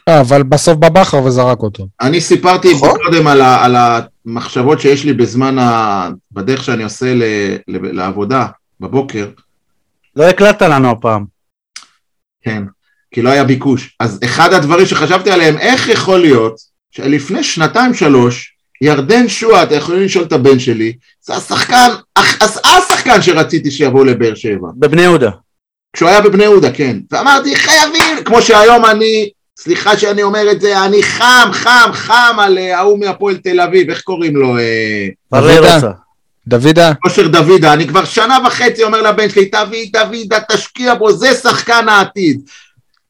אה, 0.10 0.22
אבל 0.22 0.44
בסוף 0.44 0.78
בא 0.78 0.90
בכר 0.90 1.24
וזרק 1.24 1.60
אותו. 1.60 1.88
אני 2.02 2.22
סיפרתי 2.22 2.74
נכון. 2.74 2.90
קודם 3.04 3.28
על, 3.28 3.42
ה, 3.42 3.66
על 3.66 3.76
המחשבות 4.26 4.82
שיש 4.82 5.06
לי 5.06 5.14
בזמן, 5.14 5.60
ה, 5.60 6.10
בדרך 6.32 6.64
שאני 6.64 6.84
עושה 6.84 7.14
ל, 7.14 7.24
ל, 7.68 7.96
לעבודה 7.96 8.46
בבוקר, 8.80 9.30
לא 10.16 10.24
הקלטת 10.24 10.62
לנו 10.62 10.92
הפעם. 10.92 11.26
כן, 12.42 12.64
כי 13.12 13.22
לא 13.22 13.30
היה 13.30 13.44
ביקוש. 13.44 13.96
אז 14.00 14.20
אחד 14.24 14.54
הדברים 14.54 14.86
שחשבתי 14.86 15.32
עליהם, 15.32 15.58
איך 15.58 15.90
יכול 15.90 16.20
להיות 16.20 16.77
שלפני 16.98 17.44
שנתיים 17.44 17.94
שלוש, 17.94 18.54
ירדן 18.82 19.28
שועה, 19.28 19.64
אתה 19.64 19.76
יכולים 19.76 20.02
לשאול 20.02 20.26
את 20.26 20.34
הבן 20.34 20.60
שלי, 20.60 20.94
זה 21.22 21.36
השחקן, 21.36 21.90
השחקן 22.66 23.22
שרציתי 23.22 23.72
שיבוא 23.72 24.06
לבאר 24.06 24.36
שבע. 24.36 24.68
בבני 24.76 25.02
יהודה. 25.02 25.30
כשהוא 25.94 26.10
היה 26.10 26.22
בבני 26.22 26.44
יהודה, 26.44 26.72
כן. 26.72 26.98
ואמרתי, 27.12 27.56
חייבים, 27.56 28.24
כמו 28.26 28.42
שהיום 28.42 28.86
אני, 28.86 29.30
סליחה 29.60 29.98
שאני 29.98 30.24
אומר 30.24 30.52
את 30.52 30.62
זה, 30.62 30.86
אני 30.86 31.04
חם, 31.04 31.50
חם, 31.52 31.90
חם 31.94 32.36
על 32.40 32.58
אה, 32.58 32.78
ההוא 32.78 33.00
מהפועל 33.00 33.38
תל 33.38 33.60
אביב, 33.60 33.90
איך 33.90 34.02
קוראים 34.02 34.36
לו? 34.36 34.58
אה, 34.58 35.08
דוידה. 35.34 35.80
דוידה, 36.48 36.92
אושר 37.06 37.28
דוידה, 37.28 37.74
אני 37.74 37.88
כבר 37.88 38.06
שנה 38.06 38.38
וחצי 38.48 38.84
אומר 38.84 39.02
לבן 39.02 39.30
שלי, 39.30 39.46
תביא 39.46 39.92
דוידה, 39.94 40.38
תשקיע 40.52 40.96
בו, 40.96 41.12
זה 41.12 41.34
שחקן 41.34 41.90
העתיד. 41.90 42.42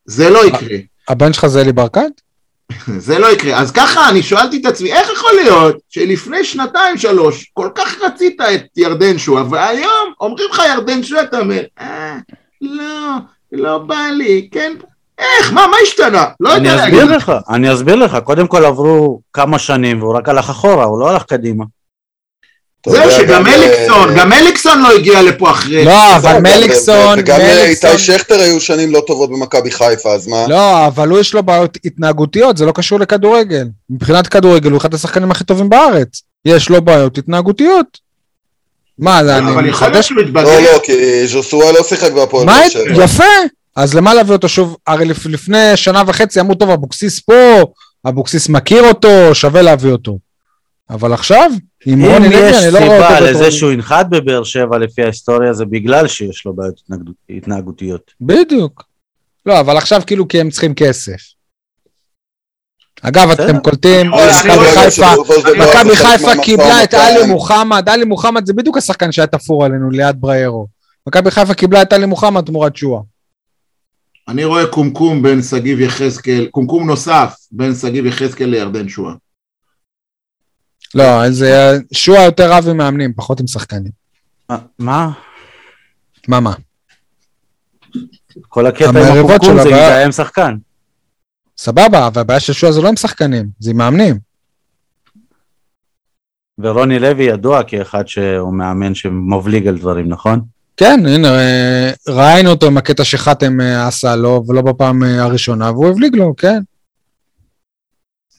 זה 0.05 0.29
לא 0.29 0.45
יקרה, 0.45 0.77
הבן 1.07 1.33
שלך 1.33 1.47
זה 1.47 1.61
אלי 1.61 1.71
ברקת? 1.71 2.26
זה 3.07 3.19
לא 3.19 3.27
יקרה. 3.27 3.59
אז 3.59 3.71
ככה 3.71 4.09
אני 4.09 4.23
שאלתי 4.23 4.57
את 4.57 4.65
עצמי, 4.65 4.93
איך 4.93 5.09
יכול 5.13 5.31
להיות 5.35 5.75
שלפני 5.89 6.43
שנתיים 6.43 6.97
שלוש 6.97 7.51
כל 7.53 7.69
כך 7.75 8.01
רצית 8.01 8.41
את 8.41 8.61
ירדן 8.77 9.17
שועה, 9.17 9.43
והיום 9.49 10.13
אומרים 10.21 10.47
לך 10.51 10.61
ירדן 10.73 11.03
שועה, 11.03 11.23
אתה 11.23 11.39
אומר, 11.39 11.61
אה, 11.79 12.17
לא, 12.61 13.17
לא 13.51 13.77
בא 13.77 14.07
לי, 14.17 14.47
כן, 14.51 14.73
איך, 15.17 15.53
מה, 15.53 15.67
מה 15.67 15.77
השתנה? 15.83 16.25
לא 16.39 16.55
אני 16.55 16.67
יודע 16.67 16.83
אסביר 16.85 17.05
להגיד. 17.05 17.15
לך, 17.15 17.31
אני 17.49 17.73
אסביר 17.73 17.95
לך. 17.95 18.17
קודם 18.23 18.47
כל 18.47 18.65
עברו 18.65 19.21
כמה 19.33 19.59
שנים 19.59 20.01
והוא 20.01 20.17
רק 20.17 20.29
הלך 20.29 20.49
אחורה, 20.49 20.85
הוא 20.85 20.99
לא 20.99 21.09
הלך 21.09 21.23
קדימה. 21.23 21.65
זהו, 22.89 23.01
יודע, 23.03 23.17
שגם 23.17 23.27
גם, 23.43 23.47
אליקסון, 23.47 24.09
אה, 24.09 24.15
גם 24.15 24.33
אליקסון 24.33 24.81
לא 24.81 24.91
הגיע 24.91 25.21
לפה 25.21 25.49
אחרי. 25.51 25.85
לא, 25.85 26.15
אבל 26.15 26.39
מליקסון, 26.39 27.19
וגם 27.19 27.39
אה. 27.39 27.63
איתי 27.65 27.97
שכטר 27.97 28.39
היו 28.39 28.59
שנים 28.59 28.93
לא 28.93 29.03
טובות 29.07 29.29
במכבי 29.29 29.71
חיפה, 29.71 30.13
אז 30.13 30.27
מה? 30.27 30.47
לא, 30.47 30.87
אבל 30.87 31.07
הוא 31.09 31.19
יש 31.19 31.33
לו 31.33 31.43
בעיות 31.43 31.77
התנהגותיות, 31.85 32.57
זה 32.57 32.65
לא 32.65 32.71
קשור 32.71 32.99
לכדורגל. 32.99 33.67
מבחינת 33.89 34.27
כדורגל 34.27 34.71
הוא 34.71 34.77
אחד 34.77 34.93
השחקנים 34.93 35.31
הכי 35.31 35.43
טובים 35.43 35.69
בארץ. 35.69 36.21
יש 36.45 36.69
לו 36.69 36.81
בעיות 36.81 37.17
התנהגותיות. 37.17 38.07
מה, 38.99 39.23
זה 39.23 39.37
אני 39.37 39.69
מחדש? 39.69 40.11
לא. 40.11 40.43
לא, 40.43 40.79
כי 40.83 40.93
ז'וסואה 41.27 41.71
לא 41.71 41.83
שיחק 41.83 42.11
בהפועל 42.11 42.45
מה, 42.45 42.59
באר 42.59 42.69
שבע. 42.69 43.03
יפה. 43.03 43.23
אז 43.75 43.93
למה 43.93 44.13
להביא 44.13 44.33
אותו 44.33 44.49
שוב? 44.49 44.75
הרי 44.87 45.05
לפ- 45.05 45.25
לפני 45.25 45.57
שנה 45.77 46.03
וחצי 46.07 46.39
אמרו, 46.39 46.55
טוב, 46.55 46.69
אבוקסיס 46.69 47.19
פה, 47.19 47.61
אבוקסיס 48.07 48.49
מכיר 48.49 48.87
אותו, 48.87 49.09
שווה 49.35 49.61
להביא 49.61 49.91
אותו. 49.91 50.17
אבל 50.89 51.13
עכשיו, 51.13 51.51
עם 51.85 52.05
אם 52.05 52.11
רוני 52.11 52.29
לוי, 52.29 52.49
יש 52.49 52.63
אני 52.63 52.73
לא 52.73 52.79
רואה 52.79 52.97
אותו 52.97 53.07
סיבה 53.07 53.29
בתור... 53.29 53.41
לזה 53.41 53.51
שהוא 53.51 53.71
ינחת 53.71 54.05
בבאר 54.09 54.43
שבע 54.43 54.77
לפי 54.77 55.03
ההיסטוריה, 55.03 55.53
זה 55.53 55.65
בגלל 55.65 56.07
שיש 56.07 56.45
לו 56.45 56.53
בעיות 56.53 56.81
התנהגותיות. 57.29 58.11
בדיוק. 58.21 58.83
לא, 59.45 59.59
אבל 59.59 59.77
עכשיו 59.77 60.01
כאילו 60.07 60.27
כי 60.27 60.39
הם 60.41 60.49
צריכים 60.49 60.73
כסף. 60.73 61.37
אגב. 63.01 63.29
אתם 63.29 63.59
קולטים, 63.59 64.11
מכבי 64.11 64.65
חיפה, 64.75 65.13
מכבי 65.57 65.95
חיפה 65.95 66.31
קיבלה 66.43 66.83
את. 66.83 66.93
עלי 66.93 67.25
מוחמד, 67.25 67.89
עלי 67.89 68.05
מוחמד 68.05 68.45
זה 68.45 68.53
בדיוק 68.53 68.77
השחקן 68.77 69.11
שהיה 69.11 69.27
תפור 69.27 69.65
עלינו 69.65 69.89
ליד 69.89 70.15
בריירו. 70.21 70.67
מכבי 71.07 71.31
חיפה 71.31 71.53
קיבלה 71.53 71.81
את 71.81 71.93
עלי 71.93 72.05
מוחמד 72.05 72.45
תמורת 72.45 72.75
שואה. 72.75 73.01
אני 74.27 74.43
רואה 74.43 74.67
קומקום 74.67 75.21
בין 75.21 75.41
שגיב 75.41 75.79
יחזקאל, 75.79 76.47
קומקום 76.51 76.87
נוסף 76.87 77.35
בין 77.51 77.75
שגיב 77.75 78.05
יחזקאל 78.05 78.49
לירדן 78.49 78.89
שועה. 78.89 79.13
לא, 80.95 81.31
זה 81.31 81.51
שואה 81.93 82.23
יותר 82.23 82.51
רב 82.51 82.67
עם 82.69 82.77
מאמנים, 82.77 83.13
פחות 83.13 83.39
עם 83.39 83.47
שחקנים. 83.47 83.91
מה- 84.49 85.09
מה? 86.27 86.39
מה? 86.39 86.53
כל 88.49 88.65
הקטע 88.65 88.89
עם 88.89 88.95
הקומקום 88.97 89.37
שלו, 89.45 89.55
זה 89.63 89.69
הבעיה- 89.69 89.89
מזהם 89.89 90.11
שחקן. 90.11 90.55
סבבה, 91.57 92.07
אבל 92.07 92.21
הבעיה 92.21 92.39
של 92.39 92.53
שואה 92.53 92.71
זה 92.71 92.81
לא 92.81 92.87
עם 92.89 92.95
שחקנים, 92.95 93.49
זה 93.59 93.71
עם 93.71 93.77
מאמנים. 93.77 94.19
ורוני 96.59 96.99
לוי 96.99 97.23
ידוע 97.23 97.63
כאחד 97.63 98.07
שהוא 98.07 98.53
מאמן 98.53 98.95
שמבליג 98.95 99.67
על 99.67 99.77
דברים, 99.77 100.09
נכון? 100.09 100.41
כן, 100.77 100.99
הנה, 101.07 101.27
אה, 101.39 101.91
ראינו 102.09 102.49
אותו 102.49 102.67
עם 102.67 102.77
הקטע 102.77 103.03
שחתם 103.03 103.61
אה, 103.61 103.87
עשה 103.87 104.15
לו, 104.15 104.43
ולא 104.47 104.61
בפעם 104.61 105.03
אה, 105.03 105.23
הראשונה, 105.23 105.71
והוא 105.71 105.89
הבליג 105.89 106.15
לו, 106.15 106.35
כן. 106.37 106.59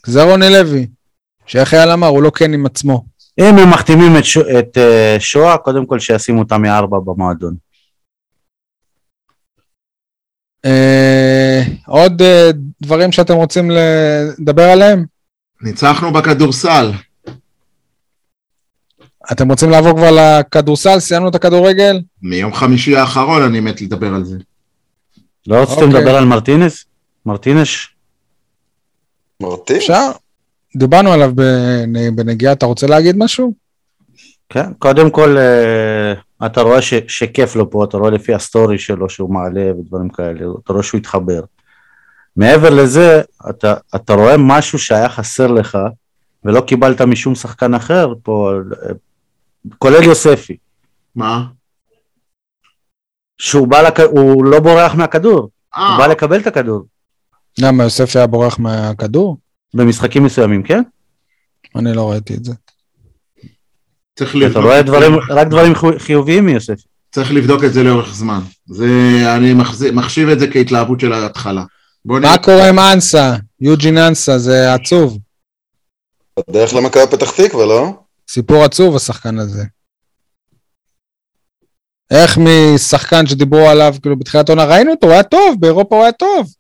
זה 0.07 0.23
רוני 0.23 0.51
לוי, 0.51 0.87
שאיך 1.49 1.75
אייל 1.75 1.91
אמר, 1.91 2.07
הוא 2.07 2.23
לא 2.23 2.31
כן 2.31 2.53
עם 2.55 2.67
עצמו. 2.67 3.05
אם 3.41 3.59
הם 3.59 3.71
מחתימים 3.71 4.17
את, 4.19 4.25
שו, 4.25 4.41
את 4.41 4.77
uh, 4.77 5.21
שואה, 5.21 5.59
קודם 5.59 5.87
כל 5.87 5.99
שישימו 5.99 6.39
אותם 6.39 6.63
מארבע 6.63 6.99
במועדון. 7.05 7.55
אה, 10.65 11.63
עוד 11.87 12.23
אה, 12.23 12.51
דברים 12.83 13.13
שאתם 13.13 13.35
רוצים 13.35 13.71
לדבר 13.71 14.63
עליהם? 14.63 15.05
ניצחנו 15.63 16.13
בכדורסל. 16.13 16.93
אתם 19.33 19.49
רוצים 19.49 19.71
לעבור 19.71 19.93
כבר 19.97 20.11
לכדורסל? 20.11 21.01
סיימנו 21.01 21.29
את 21.29 21.35
הכדורגל? 21.35 22.01
מיום 22.23 22.55
חמישי 22.55 22.97
האחרון 22.97 23.43
אני 23.43 23.61
מת 23.61 23.81
לדבר 23.81 24.15
על 24.15 24.25
זה. 24.25 24.37
לא 25.47 25.57
רציתם 25.57 25.83
אוקיי. 25.83 26.01
לדבר 26.01 26.17
על 26.17 26.25
מרטינס? 26.25 26.85
מרטינש? 27.27 27.95
מרטין? 29.43 29.77
אפשר? 29.77 30.11
דיברנו 30.77 31.13
עליו 31.13 31.33
בנ- 31.35 32.11
בנגיעה, 32.15 32.53
אתה 32.53 32.67
רוצה 32.67 32.87
להגיד 32.87 33.17
משהו? 33.19 33.53
כן, 34.49 34.73
קודם 34.79 35.11
כל 35.11 35.37
uh, 35.37 36.47
אתה 36.47 36.61
רואה 36.61 36.83
ש, 36.83 36.95
שכיף 37.09 37.57
לו 37.57 37.71
פה, 37.71 37.85
אתה 37.85 37.97
רואה 37.97 38.11
לפי 38.11 38.35
הסטורי 38.35 38.79
שלו 38.79 39.09
שהוא 39.09 39.35
מעלה 39.35 39.73
ודברים 39.79 40.09
כאלה, 40.09 40.47
אתה 40.65 40.73
רואה 40.73 40.83
שהוא 40.83 40.99
התחבר. 40.99 41.41
מעבר 42.37 42.71
לזה, 42.71 43.23
אתה, 43.51 43.75
אתה 43.97 44.15
רואה 44.15 44.35
משהו 44.39 44.79
שהיה 44.79 45.09
חסר 45.09 45.47
לך 45.47 45.79
ולא 46.45 46.61
קיבלת 46.61 47.01
משום 47.01 47.35
שחקן 47.35 47.75
אחר 47.75 48.13
פה, 48.23 48.53
אה, 48.83 48.91
כולל 49.79 50.03
יוספי, 50.03 50.57
מה? 51.15 51.45
שהוא 53.39 53.69
בא, 53.69 53.83
לק... 53.83 54.01
הוא 54.01 54.45
לא 54.45 54.61
בורח 54.61 54.95
מהכדור, 54.95 55.49
אה, 55.77 55.89
הוא 55.89 55.99
בא 55.99 56.07
לקבל 56.07 56.41
את 56.41 56.47
הכדור, 56.47 56.87
למה, 57.59 57.85
יוסף 57.85 58.17
היה 58.17 58.27
בורח 58.27 58.59
מהכדור? 58.59 59.37
במשחקים 59.75 60.25
מסוימים, 60.25 60.63
כן? 60.63 60.83
אני 61.77 61.93
לא 61.93 62.11
ראיתי 62.11 62.35
את 62.35 62.45
זה. 62.45 62.53
צריך 64.19 64.31
אתה 64.31 64.39
לבדוק 64.39 64.65
רואה 64.65 64.81
את 64.81 64.87
זה. 64.87 64.93
דברים, 64.93 65.13
רק 65.31 65.47
דברים 65.49 65.73
חיוביים 65.99 66.47
מיוספי. 66.47 66.83
צריך 67.13 67.33
לבדוק 67.33 67.65
את 67.65 67.73
זה 67.73 67.83
לאורך 67.83 68.15
זמן. 68.15 68.41
זה, 68.67 68.87
אני 69.37 69.55
מחשיב 69.93 70.29
את 70.29 70.39
זה 70.39 70.47
כהתלהבות 70.53 71.01
של 71.01 71.13
ההתחלה. 71.13 71.65
מה 72.05 72.39
קורה 72.39 72.69
עם 72.69 72.79
אנסה? 72.79 73.37
יוג'ין 73.61 73.99
אנסה, 73.99 74.39
זה 74.39 74.75
עצוב. 74.75 75.19
בדרך 76.49 76.75
למכבי 76.75 77.03
פתח 77.11 77.31
תקווה, 77.31 77.67
לא? 77.67 77.93
סיפור 78.31 78.65
עצוב, 78.65 78.97
השחקן 78.97 79.39
הזה. 79.39 79.65
איך 82.11 82.39
משחקן 82.39 83.27
שדיברו 83.27 83.69
עליו, 83.69 83.95
כאילו, 84.03 84.19
בתחילת 84.19 84.49
העונה, 84.49 84.65
ראינו 84.65 84.91
אותו, 84.91 85.07
הוא 85.07 85.13
היה 85.13 85.23
טוב, 85.23 85.57
באירופה 85.61 85.97
הוא 85.97 86.03
היה 86.03 86.13
טוב. 86.13 86.53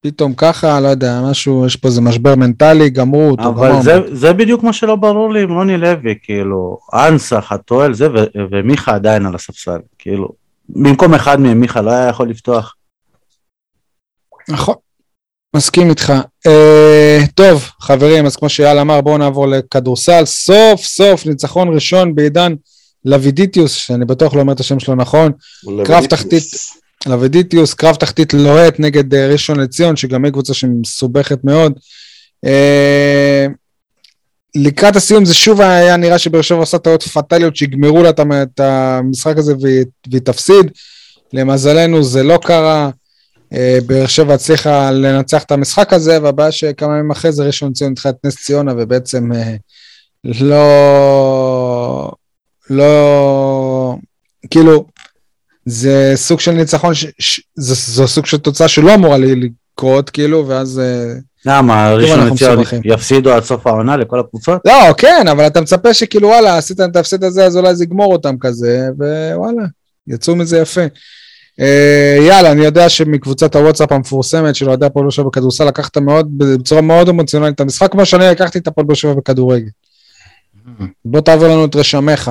פתאום 0.00 0.34
ככה, 0.34 0.80
לא 0.80 0.88
יודע, 0.88 1.20
משהו, 1.30 1.66
יש 1.66 1.76
פה 1.76 1.88
איזה 1.88 2.00
משבר 2.00 2.34
מנטלי, 2.34 2.90
גמרו 2.90 3.30
אותו, 3.30 3.48
אבל. 3.48 3.82
זה, 3.82 3.92
זה 4.12 4.32
בדיוק 4.32 4.62
מה 4.62 4.72
שלא 4.72 4.96
ברור 4.96 5.32
לי 5.32 5.42
עם 5.42 5.52
רוני 5.52 5.76
לוי, 5.76 6.14
כאילו, 6.22 6.78
אנסה, 6.94 7.40
חתואל, 7.40 7.94
זה, 7.94 8.10
ו- 8.10 8.38
ומיכה 8.50 8.94
עדיין 8.94 9.26
על 9.26 9.34
הספסל, 9.34 9.78
כאילו, 9.98 10.28
במקום 10.68 11.14
אחד 11.14 11.40
מהם 11.40 11.60
מיכה 11.60 11.80
לא 11.80 11.90
היה 11.90 12.08
יכול 12.08 12.28
לפתוח. 12.30 12.74
נכון, 14.48 14.74
מסכים 15.56 15.90
איתך. 15.90 16.12
אה, 16.46 17.18
טוב, 17.34 17.70
חברים, 17.80 18.26
אז 18.26 18.36
כמו 18.36 18.48
שאייל 18.48 18.78
אמר, 18.78 19.00
בואו 19.00 19.18
נעבור 19.18 19.46
לכדורסל. 19.48 20.24
סוף 20.24 20.80
סוף 20.80 21.26
ניצחון 21.26 21.74
ראשון 21.74 22.14
בעידן 22.14 22.54
לוידיטיוס, 23.04 23.72
שאני 23.72 24.04
בטוח 24.04 24.34
לא 24.34 24.40
אומר 24.40 24.52
את 24.52 24.60
השם 24.60 24.78
שלו 24.78 24.94
נכון, 24.94 25.32
קרב 25.84 26.06
תחתית. 26.06 26.42
לוידיטיוס, 27.06 27.74
קרב 27.74 27.94
תחתית 27.94 28.34
לוהט 28.34 28.74
נגד 28.80 29.14
אה, 29.14 29.28
ראשון 29.28 29.60
לציון, 29.60 29.96
שגם 29.96 30.24
היא 30.24 30.32
קבוצה 30.32 30.54
שמסובכת 30.54 31.44
מאוד. 31.44 31.72
אה, 32.44 33.46
לקראת 34.54 34.96
הסיום 34.96 35.24
זה 35.24 35.34
שוב 35.34 35.60
היה 35.60 35.96
נראה 35.96 36.18
שבאר 36.18 36.42
שבע 36.42 36.58
עושה 36.58 36.78
טעות 36.78 37.02
פטאליות 37.02 37.56
שיגמרו 37.56 38.02
לה 38.02 38.10
את 38.10 38.20
המ- 38.20 38.42
את 38.42 38.60
המשחק 38.60 39.38
הזה 39.38 39.54
והיא, 39.60 39.84
תפסיד. 40.24 40.70
למזלנו 41.32 42.02
זה 42.04 42.22
לא 42.22 42.38
קרה. 42.42 42.90
אה, 43.52 43.78
באר 43.86 44.06
שבע 44.06 44.34
הצליחה 44.34 44.90
לנצח 44.90 45.42
את 45.42 45.50
המשחק 45.50 45.92
הזה, 45.92 46.22
והבעיה 46.22 46.52
שכמה 46.52 46.98
ימים 46.98 47.10
אחרי 47.10 47.32
זה 47.32 47.44
ראשון 47.44 47.70
לציון 47.70 47.90
ניצחה 47.90 48.08
את 48.08 48.14
נס 48.24 48.36
ציונה, 48.36 48.72
ובעצם 48.78 49.30
לא... 50.24 52.10
לא... 52.70 53.96
כאילו, 54.50 54.86
זה 55.68 56.12
סוג 56.14 56.40
של 56.40 56.52
ניצחון, 56.52 56.94
ש... 56.94 57.06
ש... 57.18 57.40
זה, 57.54 57.74
זו 57.74 58.08
סוג 58.08 58.26
של 58.26 58.38
תוצאה 58.38 58.68
שלא 58.68 58.94
אמורה 58.94 59.18
לי 59.18 59.50
לקרות, 59.74 60.10
כאילו, 60.10 60.48
ואז... 60.48 60.78
אה, 60.78 61.14
למה, 61.46 61.94
ראשון 61.94 62.26
לציון. 62.26 62.62
יפסידו 62.84 63.32
עד 63.32 63.44
סוף 63.44 63.66
העונה 63.66 63.96
לכל 63.96 64.20
הקבוצות? 64.20 64.60
לא, 64.64 64.92
כן, 64.96 65.26
אבל 65.30 65.46
אתה 65.46 65.60
מצפה 65.60 65.94
שכאילו, 65.94 66.28
וואלה, 66.28 66.58
עשית 66.58 66.80
את 66.80 66.96
ההפסד 66.96 67.24
הזה, 67.24 67.44
אז 67.44 67.56
אולי 67.56 67.76
זה 67.76 67.84
יגמור 67.84 68.12
אותם 68.12 68.34
כזה, 68.40 68.88
ווואלה, 69.34 69.62
יצאו 70.06 70.36
מזה 70.36 70.58
יפה. 70.58 70.80
אה, 71.60 72.16
יאללה, 72.26 72.52
אני 72.52 72.64
יודע 72.64 72.88
שמקבוצת 72.88 73.56
הוואטסאפ 73.56 73.92
המפורסמת 73.92 74.54
של 74.54 74.68
אוהדי 74.68 74.86
הפועל 74.86 75.04
באר 75.04 75.10
שבע 75.10 75.24
בכדורסל, 75.24 75.64
לקחת 75.64 75.98
מאוד, 75.98 76.38
בצורה 76.38 76.80
מאוד 76.80 77.08
אמוציונלית 77.08 77.54
את 77.54 77.60
המשחק, 77.60 77.92
כמו 77.92 78.06
שאני 78.06 78.24
לקחתי 78.24 78.58
את 78.58 78.66
הפועל 78.66 78.86
באר 78.86 78.94
שבע 78.94 79.14
בכדורגל. 79.14 79.68
בוא 81.04 81.20
תעבור 81.20 81.48
לנו 81.48 81.64
את 81.64 81.76
רשמיך. 81.76 82.30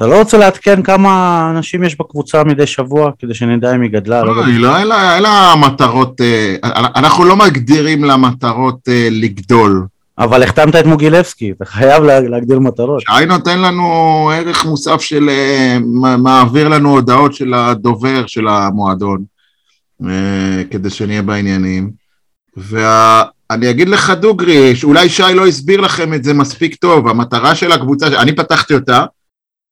אתה 0.00 0.08
לא 0.08 0.18
רוצה 0.18 0.38
לעדכן 0.38 0.82
כמה 0.82 1.10
אנשים 1.56 1.84
יש 1.84 1.96
בקבוצה 1.98 2.44
מדי 2.44 2.66
שבוע, 2.66 3.10
כדי 3.18 3.34
שנדע 3.34 3.74
אם 3.74 3.80
היא 3.82 3.90
גדלה? 3.90 4.24
לא 4.24 4.36
לא? 4.36 4.44
היא 4.44 4.58
לא, 4.58 4.76
אין 4.78 4.86
לה- 5.22 5.54
מטרות, 5.66 6.20
אה, 6.20 6.56
אנחנו 6.96 7.24
לא 7.24 7.36
מגדירים 7.36 8.04
לה 8.04 8.16
מטרות 8.16 8.78
אה, 8.88 9.08
לגדול. 9.10 9.86
אבל 10.18 10.42
החתמת 10.42 10.76
את 10.76 10.86
מוגילבסקי, 10.86 11.50
אתה 11.50 11.64
חייב 11.64 12.02
לה- 12.04 12.20
להגדיל 12.20 12.58
מטרות. 12.58 13.00
שי 13.00 13.26
נותן 13.26 13.58
לנו 13.58 13.84
ערך 14.34 14.64
מוסף 14.66 15.00
של, 15.00 15.28
אה, 15.28 15.78
מעביר 16.18 16.68
לנו 16.68 16.90
הודעות 16.90 17.34
של 17.34 17.54
הדובר 17.54 18.26
של 18.26 18.48
המועדון, 18.48 19.24
כדי 20.70 20.90
שנהיה 20.90 21.22
בעניינים. 21.22 21.90
ואני 22.56 23.70
אגיד 23.70 23.88
לך 23.88 24.10
דוגרי, 24.10 24.76
שאולי 24.76 25.08
שי 25.08 25.22
לא 25.34 25.46
הסביר 25.46 25.80
לכם 25.80 26.14
את 26.14 26.24
זה 26.24 26.34
מספיק 26.34 26.74
טוב, 26.74 27.08
המטרה 27.08 27.54
של 27.54 27.72
הקבוצה, 27.72 28.06
אני 28.06 28.32
פתחתי 28.36 28.74
אותה, 28.74 29.04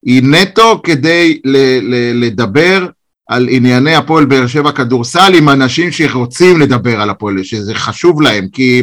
היא 0.04 0.22
נטו 0.22 0.80
כדי 0.82 1.40
ל- 1.44 1.78
ל- 1.94 2.24
לדבר 2.24 2.86
על 3.28 3.48
ענייני 3.50 3.94
הפועל 3.94 4.24
באר 4.24 4.46
שבע 4.46 4.72
כדורסל 4.72 5.34
עם 5.34 5.48
אנשים 5.48 5.92
שרוצים 5.92 6.60
לדבר 6.60 7.00
על 7.00 7.10
הפועל, 7.10 7.42
שזה 7.42 7.74
חשוב 7.74 8.22
להם, 8.22 8.48
כי, 8.52 8.82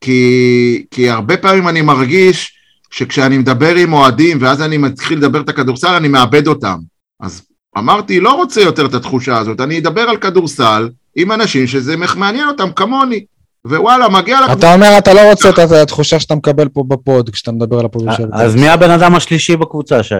כי, 0.00 0.84
כי 0.90 1.10
הרבה 1.10 1.36
פעמים 1.36 1.68
אני 1.68 1.82
מרגיש 1.82 2.52
שכשאני 2.90 3.38
מדבר 3.38 3.74
עם 3.74 3.92
אוהדים 3.92 4.38
ואז 4.40 4.62
אני 4.62 4.76
מתחיל 4.76 5.18
לדבר 5.18 5.40
את 5.40 5.48
הכדורסל, 5.48 5.94
אני 5.94 6.08
מאבד 6.08 6.46
אותם. 6.46 6.78
אז 7.20 7.42
אמרתי, 7.78 8.20
לא 8.20 8.34
רוצה 8.34 8.60
יותר 8.60 8.86
את 8.86 8.94
התחושה 8.94 9.38
הזאת, 9.38 9.60
אני 9.60 9.78
אדבר 9.78 10.00
על 10.00 10.16
כדורסל 10.16 10.88
עם 11.16 11.32
אנשים 11.32 11.66
שזה 11.66 11.96
מעניין 11.96 12.48
אותם 12.48 12.72
כמוני. 12.76 13.24
ווואלה, 13.66 14.08
מגיע 14.08 14.40
לקבוצה. 14.40 14.58
אתה 14.58 14.74
אומר, 14.74 14.98
אתה 14.98 15.14
לא 15.14 15.30
רוצה 15.30 15.50
את 15.50 15.58
התחושה 15.58 16.20
שאתה 16.20 16.34
מקבל 16.34 16.68
פה 16.68 16.84
בפוד, 16.88 17.30
כשאתה 17.30 17.52
מדבר 17.52 17.78
על 17.78 17.84
הפועל 17.84 18.06
באר 18.06 18.16
שבע. 18.16 18.42
אז 18.44 18.54
מי 18.54 18.68
הבן 18.68 18.90
אדם 18.90 19.14
השלישי 19.14 19.56
בקבוצה, 19.56 20.02
שי? 20.02 20.14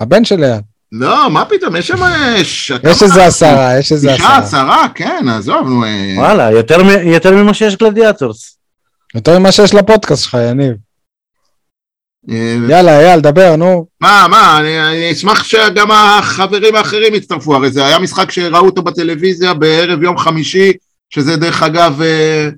הבן 0.00 0.24
של 0.24 0.40
ליד. 0.40 0.60
לא, 0.92 1.30
מה 1.30 1.44
פתאום, 1.44 1.76
יש 1.76 1.88
שם... 1.88 1.96
יש 2.36 2.72
יש 2.84 3.02
איזה 3.02 3.24
עשרה, 3.26 3.78
יש 3.78 3.92
איזה 3.92 4.14
תשעה, 4.14 4.38
עשרה. 4.38 4.62
עשרה, 4.62 4.88
כן, 4.94 5.26
עזוב, 5.28 5.68
נו. 5.68 5.84
אה, 5.84 6.14
וואלה, 6.16 6.50
יותר 7.04 7.32
ממה 7.32 7.54
שיש 7.54 7.76
גלדיאטורס. 7.76 8.58
יותר 9.14 9.38
ממה 9.38 9.52
שיש 9.52 9.74
לפודקאסט 9.74 10.22
שלך, 10.24 10.36
יניב. 10.50 10.72
אה, 12.30 12.56
יאללה, 12.68 13.00
אייל, 13.00 13.20
דבר, 13.20 13.56
נו. 13.56 13.86
מה, 14.00 14.26
מה, 14.30 14.58
אני, 14.60 14.80
אני 14.80 15.12
אשמח 15.12 15.44
שגם 15.44 15.90
החברים 15.90 16.74
האחרים 16.74 17.14
יצטרפו, 17.14 17.54
הרי 17.54 17.70
זה 17.70 17.86
היה 17.86 17.98
משחק 17.98 18.30
שראו 18.30 18.66
אותו 18.66 18.82
בטלוויזיה 18.82 19.54
בערב 19.54 20.02
יום 20.02 20.18
חמישי, 20.18 20.72
שזה 21.14 21.36
דרך 21.36 21.62
אגב... 21.62 22.02
אה, 22.02 22.48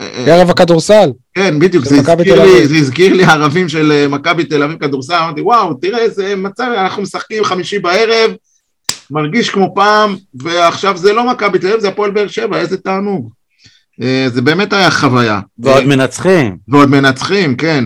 אה, 0.00 0.34
ערב 0.34 0.50
הכדורסל. 0.50 1.10
כן, 1.34 1.58
בדיוק, 1.58 1.84
זה 1.84 1.96
הזכיר, 1.96 2.42
לי. 2.42 2.68
זה 2.68 2.76
הזכיר 2.76 3.12
לי 3.12 3.24
ערבים 3.24 3.68
של 3.68 3.92
אה, 3.92 4.08
מכבי 4.08 4.44
תל 4.44 4.62
אביב 4.62 4.78
כדורסל, 4.78 5.14
אמרתי, 5.14 5.40
וואו, 5.40 5.74
תראה 5.74 5.98
איזה 5.98 6.36
מצב, 6.36 6.64
אנחנו 6.76 7.02
משחקים 7.02 7.44
חמישי 7.44 7.78
בערב, 7.78 8.30
מרגיש 9.10 9.50
כמו 9.50 9.74
פעם, 9.74 10.16
ועכשיו 10.34 10.96
זה 10.96 11.12
לא 11.12 11.30
מכבי 11.30 11.58
תל 11.58 11.66
אביב, 11.66 11.80
זה 11.80 11.88
הפועל 11.88 12.10
באר 12.10 12.28
שבע, 12.28 12.58
איזה 12.58 12.76
תענוג. 12.76 13.32
זה 14.28 14.42
באמת 14.42 14.72
היה 14.72 14.90
חוויה. 14.90 15.40
ועוד 15.58 15.84
מנצחים. 15.84 16.56
ועוד 16.68 16.90
מנצחים, 16.90 17.56
כן. 17.56 17.84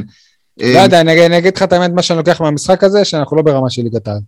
לא 0.59 0.79
יודע, 0.79 1.01
אני 1.01 1.27
אני 1.27 1.39
אגיד 1.39 1.57
לך 1.57 1.63
את 1.63 1.73
האמת, 1.73 1.91
מה 1.95 2.03
שאני 2.03 2.17
לוקח 2.17 2.41
מהמשחק 2.41 2.85
הזה, 2.85 3.05
שאנחנו 3.05 3.37
לא 3.37 3.43
ברמה 3.43 3.71
של 3.71 3.83
ליגת 3.83 4.09
העל. 4.09 4.19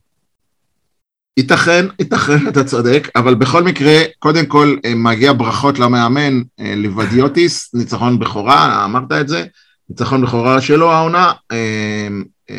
ייתכן, 1.36 1.86
ייתכן, 1.98 2.48
אתה 2.48 2.64
צודק, 2.64 3.08
אבל 3.16 3.34
בכל 3.34 3.62
מקרה, 3.62 3.98
קודם 4.18 4.46
כל 4.46 4.76
אה, 4.84 4.94
מגיע 4.94 5.32
ברכות 5.32 5.78
למאמן 5.78 6.42
אה, 6.60 6.74
ליבדיוטיס, 6.76 7.74
ניצחון 7.74 8.18
בכורה, 8.18 8.84
אמרת 8.84 9.12
את 9.20 9.28
זה, 9.28 9.44
ניצחון 9.90 10.22
בכורה 10.22 10.60
שלו 10.60 10.92
העונה. 10.92 11.32
אה, 11.52 12.08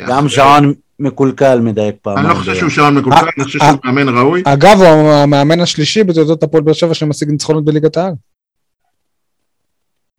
גם 0.08 0.30
שעון 0.30 0.74
מקולקל 1.00 1.60
מדייק 1.60 1.96
פעמיים. 2.02 2.26
אני 2.26 2.34
לא 2.34 2.40
חושב. 2.40 2.56
שהוא 2.56 2.70
שעון 2.70 2.98
מקולקל, 2.98 3.28
אני 3.38 3.44
חושב. 3.44 3.60
שהוא 3.60 3.78
מאמן 3.86 4.10
ראוי. 4.10 4.44
אגב, 4.46 4.82
הוא 4.82 5.12
המאמן 5.12 5.60
השלישי 5.60 6.04
בתולדות 6.04 6.44
הפועל 6.44 6.64
באר 6.64 6.74
שבע 6.74 6.94
שמשיג 6.94 7.30
ניצחונות 7.30 7.66
בליגת 7.66 7.98
העל. 7.98 8.14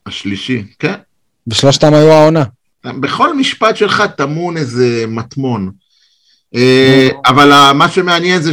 השלישי, 0.06 0.64
כן. 0.78 0.94
ושלושתם 1.46 1.94
היו 1.94 2.12
העונה. 2.12 2.44
בכל 2.84 3.36
משפט 3.36 3.76
שלך 3.76 4.02
טמון 4.16 4.56
איזה 4.56 5.04
מטמון. 5.08 5.70
אה, 6.54 7.08
אבל 7.26 7.72
מה 7.72 7.88
שמעניין 7.88 8.42
זה 8.42 8.50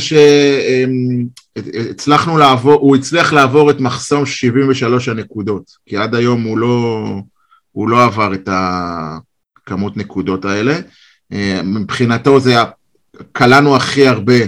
שהצלחנו 1.57 2.37
לעבור, 2.37 2.73
הוא 2.73 2.95
הצליח 2.95 3.33
לעבור 3.33 3.71
את 3.71 3.79
מחסום 3.79 4.25
73 4.25 5.07
הנקודות, 5.07 5.71
כי 5.85 5.97
עד 5.97 6.15
היום 6.15 6.43
הוא 6.43 6.57
לא, 6.57 7.05
הוא 7.71 7.89
לא 7.89 8.03
עבר 8.03 8.33
את 8.33 8.49
הכמות 8.51 9.97
נקודות 9.97 10.45
האלה. 10.45 10.79
אה, 11.33 11.61
מבחינתו 11.63 12.39
זה, 12.39 12.55
קלענו 13.31 13.75
הכי 13.75 14.07
הרבה, 14.07 14.39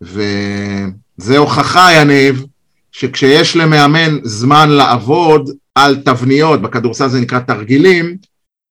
וזה 0.00 1.38
הוכחה, 1.38 1.88
יניב, 1.92 2.44
שכשיש 2.92 3.56
למאמן 3.56 4.18
זמן 4.22 4.70
לעבוד 4.70 5.50
על 5.74 5.96
תבניות, 5.96 6.62
בכדורסל 6.62 7.08
זה 7.08 7.20
נקרא 7.20 7.38
תרגילים, 7.38 8.16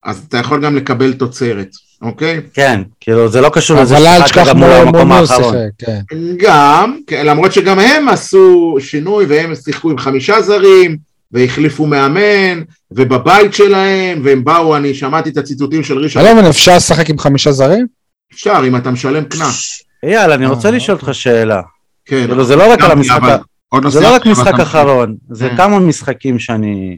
אז 0.03 0.25
אתה 0.27 0.37
יכול 0.37 0.65
גם 0.65 0.75
לקבל 0.75 1.13
תוצרת, 1.13 1.69
אוקיי? 2.03 2.41
כן, 2.53 2.81
כאילו 2.99 3.29
זה 3.29 3.41
לא 3.41 3.49
קשור 3.49 3.81
לזה 3.81 3.97
אבל 3.97 4.05
אל 4.05 4.13
ששיחקת 4.13 4.41
תשכח 4.41 4.49
גם 4.49 4.57
מול 4.57 4.67
מול 4.67 4.77
המקום 4.77 5.11
האחרון. 5.11 5.53
שיחק, 5.53 5.87
כן. 5.87 6.15
גם, 6.37 6.97
כן, 7.07 7.25
למרות 7.25 7.53
שגם 7.53 7.79
הם 7.79 8.09
עשו 8.09 8.77
שינוי 8.79 9.25
והם 9.25 9.55
שיחקו 9.55 9.91
עם 9.91 9.97
חמישה 9.97 10.41
זרים 10.41 10.97
והחליפו 11.31 11.85
מאמן 11.85 12.61
ובבית 12.91 13.53
שלהם 13.53 14.21
והם 14.23 14.43
באו, 14.43 14.75
אני 14.75 14.93
שמעתי 14.93 15.29
את 15.29 15.37
הציטוטים 15.37 15.83
של 15.83 15.97
ראשון, 15.97 16.23
לא 16.23 16.33
מבין, 16.33 16.45
אפשר 16.45 16.75
לשחק 16.75 17.09
עם 17.09 17.19
חמישה 17.19 17.51
זרים? 17.51 17.87
אפשר 18.33 18.61
אם 18.67 18.75
אתה 18.75 18.91
משלם 18.91 19.23
קנס, 19.23 19.83
אייל, 20.03 20.31
אני 20.31 20.45
רוצה 20.45 20.67
אה, 20.69 20.75
לשאול 20.75 20.97
אותך 20.97 21.13
שאלה. 21.13 21.61
כן, 22.05 22.25
כאילו 22.27 22.43
זה 22.43 22.55
לא 22.55 22.71
רק 22.71 22.81
על 22.81 22.91
המשחק, 22.91 23.39
לא 23.73 23.89
זה 23.89 23.99
לא 23.99 24.15
רק 24.15 24.25
משחק 24.25 24.59
אחרון, 24.59 25.15
זה 25.29 25.49
כן. 25.49 25.57
כמה 25.57 25.79
משחקים 25.79 26.39
שאני 26.39 26.97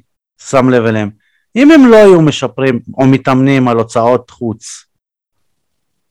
שם 0.50 0.70
לב 0.70 0.86
אליהם. 0.86 1.10
אם 1.56 1.72
הם 1.72 1.86
לא 1.86 1.98
היו 1.98 2.22
משפרים 2.22 2.80
או 2.98 3.06
מתאמנים 3.06 3.68
על 3.68 3.78
הוצאות 3.78 4.30
חוץ, 4.30 4.86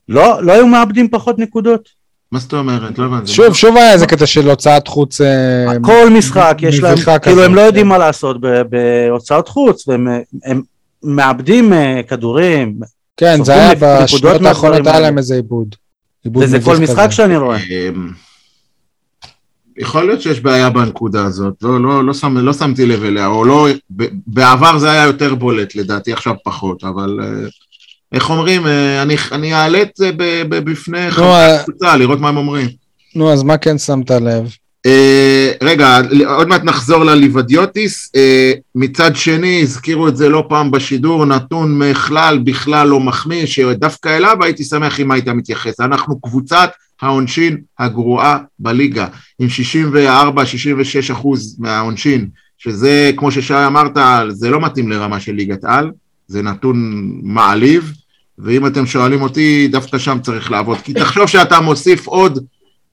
לא 0.09 0.43
לא 0.43 0.51
היו 0.53 0.67
מאבדים 0.67 1.09
פחות 1.09 1.39
נקודות? 1.39 1.89
מה 2.31 2.39
זאת 2.39 2.53
אומרת? 2.53 2.99
לא 2.99 3.05
הבנתי. 3.05 3.31
שוב, 3.31 3.53
שוב 3.53 3.77
היה 3.77 3.93
איזה 3.93 4.07
קטע 4.07 4.25
של 4.25 4.49
הוצאת 4.49 4.87
חוץ... 4.87 5.21
אה, 5.21 5.65
כל 5.83 6.09
משחק 6.17 6.57
יש 6.61 6.79
להם, 6.79 6.97
כאילו 7.21 7.43
הם 7.43 7.55
לא 7.55 7.61
יודעים. 7.61 7.87
מה 7.87 7.97
לעשות 7.97 8.37
ב- 8.41 8.61
בהוצאות 8.69 9.47
חוץ, 9.49 9.87
והם 9.87 10.07
הם 10.43 10.61
מאבדים 11.03 11.73
אה, 11.73 12.01
כדורים, 12.07 12.79
כן, 13.17 13.43
זה 13.43 13.53
היה 13.53 13.71
בשניות 13.75 14.23
מהדברים 14.23 14.45
האחרונות 14.45 14.87
היה. 14.87 14.99
להם 14.99 15.17
איזה 15.17 15.35
עיבוד. 15.35 15.75
וזה 16.35 16.59
כל 16.65 16.77
משחק. 16.77 17.07
שאני 17.11 17.37
רואה. 17.37 17.57
אמ, 17.57 18.09
יכול 19.77 20.05
להיות 20.05 20.21
שיש 20.21 20.39
בעיה 20.39 20.69
בנקודה 20.69 21.25
הזאת, 21.25 21.53
לא, 21.61 21.81
לא, 21.81 22.05
לא, 22.05 22.13
שם, 22.13 22.37
לא 22.37 22.53
שמתי 22.53 22.85
לב 22.85 23.03
אליה, 23.03 23.27
או 23.27 23.45
לא, 23.45 23.67
ב- 23.95 24.05
בעבר 24.27 24.77
זה 24.77 24.91
היה 24.91 25.03
יותר 25.03 25.35
בולט 25.35 25.75
לדעתי, 25.75 26.13
עכשיו 26.13 26.35
פחות, 26.43 26.83
אבל 26.83 27.19
אה, 27.23 27.27
איך 28.15 28.29
אומרים, 28.29 28.67
אה, 28.67 29.01
אני, 29.01 29.15
אני 29.31 29.53
אעלה 29.53 29.81
את 29.81 29.89
זה 29.95 30.11
בפני 30.49 31.11
חברי 31.11 31.27
אה, 31.27 31.61
הקבוצה, 31.61 31.97
לראות 31.97 32.19
מה 32.19 32.29
הם 32.29 32.37
אומרים. 32.37 32.67
נו, 33.15 33.33
אז 33.33 33.43
מה 33.43 33.57
כן 33.57 33.77
שמת 33.77 34.11
לב? 34.11 34.49
אה, 34.85 35.51
רגע, 35.63 36.01
עוד 36.25 36.47
מעט 36.47 36.63
נחזור 36.63 37.03
לליבדיוטיס. 37.03 38.11
מצד 38.75 39.15
שני, 39.15 39.61
הזכירו 39.61 40.07
את 40.07 40.17
זה 40.17 40.29
לא 40.29 40.45
פעם 40.49 40.71
בשידור, 40.71 41.25
נתון 41.25 41.79
בכלל, 41.79 42.39
בכלל 42.43 42.87
לא 42.87 42.99
מחמיא, 42.99 43.45
שדווקא 43.45 44.17
אליו 44.17 44.37
הייתי 44.43 44.63
שמח 44.63 44.99
אם 44.99 45.11
היית 45.11 45.27
מתייחס. 45.27 45.79
אנחנו 45.79 46.21
קבוצת 46.21 46.69
העונשין 47.01 47.57
הגרועה 47.79 48.37
בליגה, 48.59 49.07
עם 49.39 49.47
64-66 51.07 51.11
אחוז 51.11 51.55
מהעונשין 51.59 52.27
שזה, 52.57 53.11
כמו 53.17 53.31
ששי 53.31 53.53
אמרת, 53.67 53.97
זה 54.29 54.49
לא 54.49 54.61
מתאים 54.61 54.89
לרמה 54.89 55.19
של 55.19 55.31
ליגת 55.31 55.63
על, 55.63 55.91
זה 56.27 56.41
נתון 56.41 57.01
מעליב, 57.23 57.93
ואם 58.39 58.67
אתם 58.67 58.85
שואלים 58.85 59.21
אותי, 59.21 59.67
דווקא 59.67 59.97
שם 59.97 60.17
צריך 60.21 60.51
לעבוד. 60.51 60.77
כי 60.77 60.93
תחשוב 60.93 61.27
שאתה 61.27 61.59
מוסיף 61.59 62.07
עוד 62.07 62.45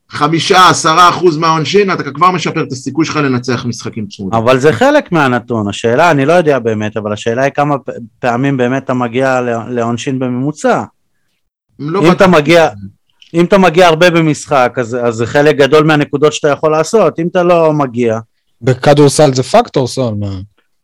חמישה, 0.09 0.68
עשרה 0.68 1.09
אחוז 1.09 1.36
מהעונשין, 1.36 1.93
אתה 1.93 2.11
כבר 2.11 2.30
משפר 2.30 2.62
את 2.62 2.72
הסיכוי 2.72 3.05
שלך 3.05 3.16
לנצח 3.16 3.64
משחקים 3.64 4.07
צמודים. 4.07 4.40
אבל 4.40 4.59
זה 4.59 4.72
חלק 4.72 5.12
מהנתון, 5.12 5.68
השאלה, 5.68 6.11
אני 6.11 6.26
לא 6.26 6.32
יודע 6.32 6.59
באמת, 6.59 6.97
אבל 6.97 7.12
השאלה 7.12 7.43
היא 7.43 7.53
כמה 7.53 7.76
פעמים 8.18 8.57
באמת 8.57 8.84
אתה 8.84 8.95
מגיע 8.95 9.40
לעונשין 9.70 10.18
בממוצע. 10.18 10.82
לא 11.78 12.07
אם 12.07 12.12
אתה 12.12 12.26
מגיע, 12.26 12.68
אם 13.34 13.45
אתה 13.45 13.59
מגיע 13.59 13.86
הרבה 13.86 14.11
במשחק, 14.11 14.74
אז, 14.76 14.97
אז 15.03 15.14
זה 15.14 15.26
חלק 15.26 15.57
גדול 15.57 15.84
מהנקודות 15.84 16.32
שאתה 16.32 16.49
יכול 16.49 16.72
לעשות, 16.72 17.18
אם 17.18 17.26
אתה 17.26 17.43
לא 17.43 17.72
מגיע, 17.72 18.18
בכדורסל 18.62 19.34
זה 19.34 19.43
פקטור, 19.43 19.86
סול, 19.88 20.14
מה? 20.14 20.40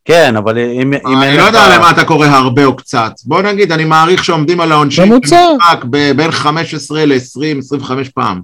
כן, 0.09 0.37
אבל 0.37 0.59
אם, 0.59 0.93
אם 0.95 1.23
אני 1.23 1.37
לא 1.37 1.43
יודע 1.43 1.77
למה 1.77 1.91
אתה 1.91 2.05
קורא 2.05 2.27
הרבה 2.27 2.65
או 2.65 2.77
קצת. 2.77 3.13
בוא 3.25 3.43
נגיד, 3.43 3.73
אני 3.73 3.85
מעריך 3.85 4.25
שעומדים 4.25 4.61
על 4.61 4.73
העונשין 4.73 5.09
ממוצע. 5.09 5.47
במשחק 5.53 5.85
ב- 5.91 6.13
בין 6.17 6.31
15 6.31 7.07
ל-20, 7.07 7.59
25 7.59 8.09
פעם. 8.09 8.41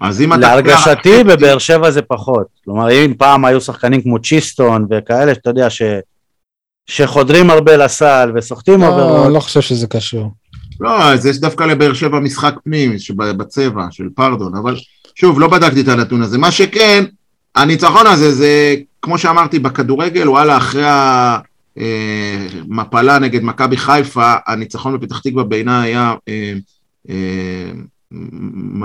אז 0.00 0.20
אם 0.20 0.32
אתה... 0.32 0.40
להרגשתי 0.40 1.24
בבאר 1.24 1.58
שבע 1.58 1.90
זה 1.90 2.02
פחות. 2.02 2.46
כלומר, 2.64 2.90
אם 2.90 3.14
פעם 3.18 3.44
היו 3.44 3.60
שחקנים 3.60 4.02
כמו 4.02 4.18
צ'יסטון 4.18 4.86
וכאלה, 4.90 5.34
שאתה 5.34 5.50
יודע, 5.50 5.70
ש, 5.70 5.82
שחודרים 6.86 7.50
הרבה 7.50 7.76
לסל 7.76 8.32
וסוחטים 8.36 8.80
לא, 8.80 8.86
עבירות, 8.86 9.32
לא 9.32 9.40
חושב 9.40 9.60
שזה 9.60 9.86
קשור. 9.86 10.32
לא, 10.80 11.02
אז 11.02 11.26
יש 11.26 11.38
דווקא 11.38 11.64
לבאר 11.64 11.94
שבע 11.94 12.18
משחק 12.20 12.54
פנים 12.64 12.98
שב- 12.98 13.30
בצבע 13.36 13.86
של 13.90 14.04
פרדון, 14.14 14.56
אבל 14.56 14.76
שוב, 15.14 15.40
לא 15.40 15.48
בדקתי 15.48 15.80
את 15.80 15.88
הנתון 15.88 16.22
הזה. 16.22 16.38
מה 16.38 16.50
שכן, 16.50 17.04
הניצחון 17.54 18.06
הזה 18.06 18.32
זה, 18.32 18.74
כמו 19.02 19.18
שאמרתי, 19.18 19.58
בכדורגל, 19.58 20.28
וואלה, 20.28 20.56
אחרי 20.56 20.84
המפלה 21.76 23.18
נגד 23.18 23.42
מכבי 23.42 23.76
חיפה, 23.76 24.32
הניצחון 24.46 25.00
בפתח 25.00 25.18
תקווה 25.18 25.44
בעיניי 25.44 25.90
היה 25.90 26.14
אה, 26.28 26.52
אה, 27.10 27.72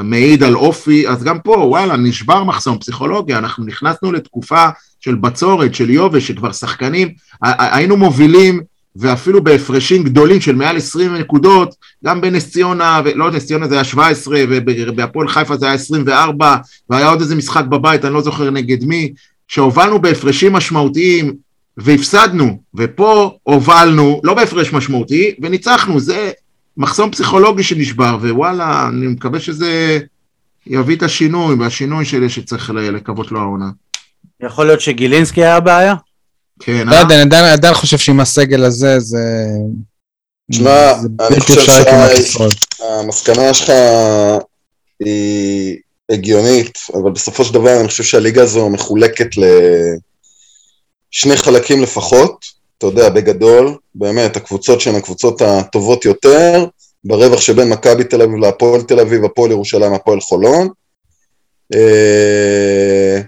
מעיד 0.03 0.43
על 0.43 0.55
אופי, 0.55 1.07
אז 1.07 1.23
גם 1.23 1.39
פה, 1.39 1.51
וואלה, 1.51 1.97
נשבר 1.97 2.43
מחסום 2.43 2.77
פסיכולוגיה, 2.77 3.37
אנחנו 3.37 3.65
נכנסנו 3.65 4.11
לתקופה 4.11 4.65
של 4.99 5.15
בצורת, 5.15 5.75
של 5.75 5.89
יובש, 5.89 6.27
שכבר 6.27 6.51
שחקנים, 6.51 7.09
היינו 7.41 7.97
מובילים 7.97 8.61
ואפילו 8.95 9.43
בהפרשים 9.43 10.03
גדולים 10.03 10.41
של 10.41 10.55
מעל 10.55 10.77
20 10.77 11.15
נקודות, 11.15 11.75
גם 12.05 12.21
בנס 12.21 12.51
ציונה, 12.51 13.01
לא 13.15 13.31
נס 13.31 13.45
ציונה 13.45 13.67
זה 13.67 13.75
היה 13.75 13.83
17, 13.83 14.39
ובהפועל 14.47 15.27
חיפה 15.27 15.57
זה 15.57 15.65
היה 15.65 15.75
24, 15.75 16.55
והיה 16.89 17.09
עוד 17.09 17.21
איזה 17.21 17.35
משחק 17.35 17.65
בבית, 17.65 18.05
אני 18.05 18.13
לא 18.13 18.21
זוכר 18.21 18.49
נגד 18.49 18.83
מי, 18.83 19.13
שהובלנו 19.47 20.01
בהפרשים 20.01 20.53
משמעותיים 20.53 21.33
והפסדנו, 21.77 22.61
ופה 22.75 23.37
הובלנו, 23.43 24.21
לא 24.23 24.33
בהפרש 24.33 24.73
משמעותי, 24.73 25.35
וניצחנו, 25.41 25.99
זה 25.99 26.31
מחסום 26.77 27.11
פסיכולוגי 27.11 27.63
שנשבר, 27.63 28.17
ווואלה, 28.21 28.87
אני 28.87 29.07
מקווה 29.07 29.39
שזה 29.39 29.99
יביא 30.67 30.95
את 30.95 31.03
השינוי, 31.03 31.55
והשינוי 31.55 32.05
שלי 32.05 32.29
שצריך 32.29 32.69
לקוות 32.69 33.31
לו 33.31 33.39
העונה. 33.39 33.69
יכול 34.41 34.65
להיות 34.65 34.81
שגילינסקי 34.81 35.43
היה 35.43 35.55
הבעיה? 35.55 35.95
כן, 36.59 36.87
לא 36.87 36.95
אה? 36.95 36.99
יודע, 36.99 37.15
אני 37.15 37.21
עדיין- 37.21 37.45
עדיין 37.45 37.73
חושב 37.73 37.97
שעם 37.97 38.19
הסגל 38.19 38.63
הזה, 38.65 38.99
זה... 38.99 39.19
תשמע, 40.51 40.93
זה 41.01 41.07
אני 41.27 41.39
חושב 41.39 41.59
אפשרי 41.59 41.85
כמעט 41.85 42.11
ש- 42.15 42.19
לשרוד. 42.19 42.53
המסקנה 42.99 43.53
שלך 43.53 43.71
היא 44.99 45.77
הגיונית, 46.11 46.79
אבל 46.93 47.11
בסופו 47.11 47.45
של 47.45 47.53
דבר 47.53 47.79
אני 47.79 47.87
חושב 47.87 48.03
שהליגה 48.03 48.43
הזו 48.43 48.69
מחולקת 48.69 49.27
לשני 49.37 49.67
חלקים 51.37 51.83
לפחות, 51.83 52.45
אתה 52.77 52.87
יודע, 52.87 53.09
בגדול, 53.09 53.77
באמת, 53.95 54.37
הקבוצות 54.37 54.81
שהן 54.81 54.95
הקבוצות 54.95 55.41
הטובות 55.41 56.05
יותר, 56.05 56.65
ברווח 57.03 57.41
שבין 57.41 57.69
מכבי 57.69 58.03
תל 58.03 58.21
אביב 58.21 58.35
להפועל 58.37 58.81
תל 58.81 58.99
אביב, 58.99 59.25
הפועל 59.25 59.51
ירושלים, 59.51 59.93
הפועל 59.93 60.19
חולון, 60.21 60.67
אה, 61.75 63.21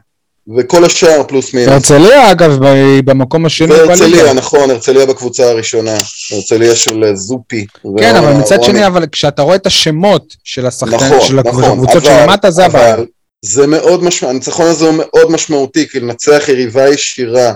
וכל 0.58 0.86
השאר 0.86 1.24
פלוס 1.28 1.54
מינוס. 1.54 1.72
הרצליה, 1.74 2.32
אגב, 2.32 2.58
במקום 3.06 3.46
השני 3.46 3.74
והרצליה, 3.74 4.34
נכון, 4.34 4.70
הרצליה 4.70 5.06
בקבוצה 5.06 5.50
הראשונה, 5.50 5.98
הרצליה 6.32 6.76
של 6.76 7.12
זופי. 7.16 7.66
כן, 8.00 8.16
אבל 8.16 8.34
מצד. 8.34 8.64
שני, 8.64 8.88
אבל 8.88 9.06
כשאתה 9.12 9.42
רואה 9.42 9.56
את 9.56 9.66
השמות 9.68 10.36
של 10.44 10.66
השחקנים, 10.68 11.00
נכון, 11.00 11.22
של 11.22 11.40
נכון, 11.42 11.64
הקבוצות 11.64 11.96
אבל- 12.04 12.20
שלמטה, 12.26 12.52
זה 12.52 12.66
הבעיה. 12.66 12.96
זה 13.42 13.68
מאוד 13.68 14.04
משמעותי, 14.04 14.36
הניצחון 14.36 14.66
הזה 14.68 14.86
הוא 14.86 14.96
מאוד 14.98 15.32
משמעותי, 15.32 15.88
כי 15.90 16.00
לנצח 16.00 16.44
יריבה 16.48 16.90
ישירה 16.90 17.54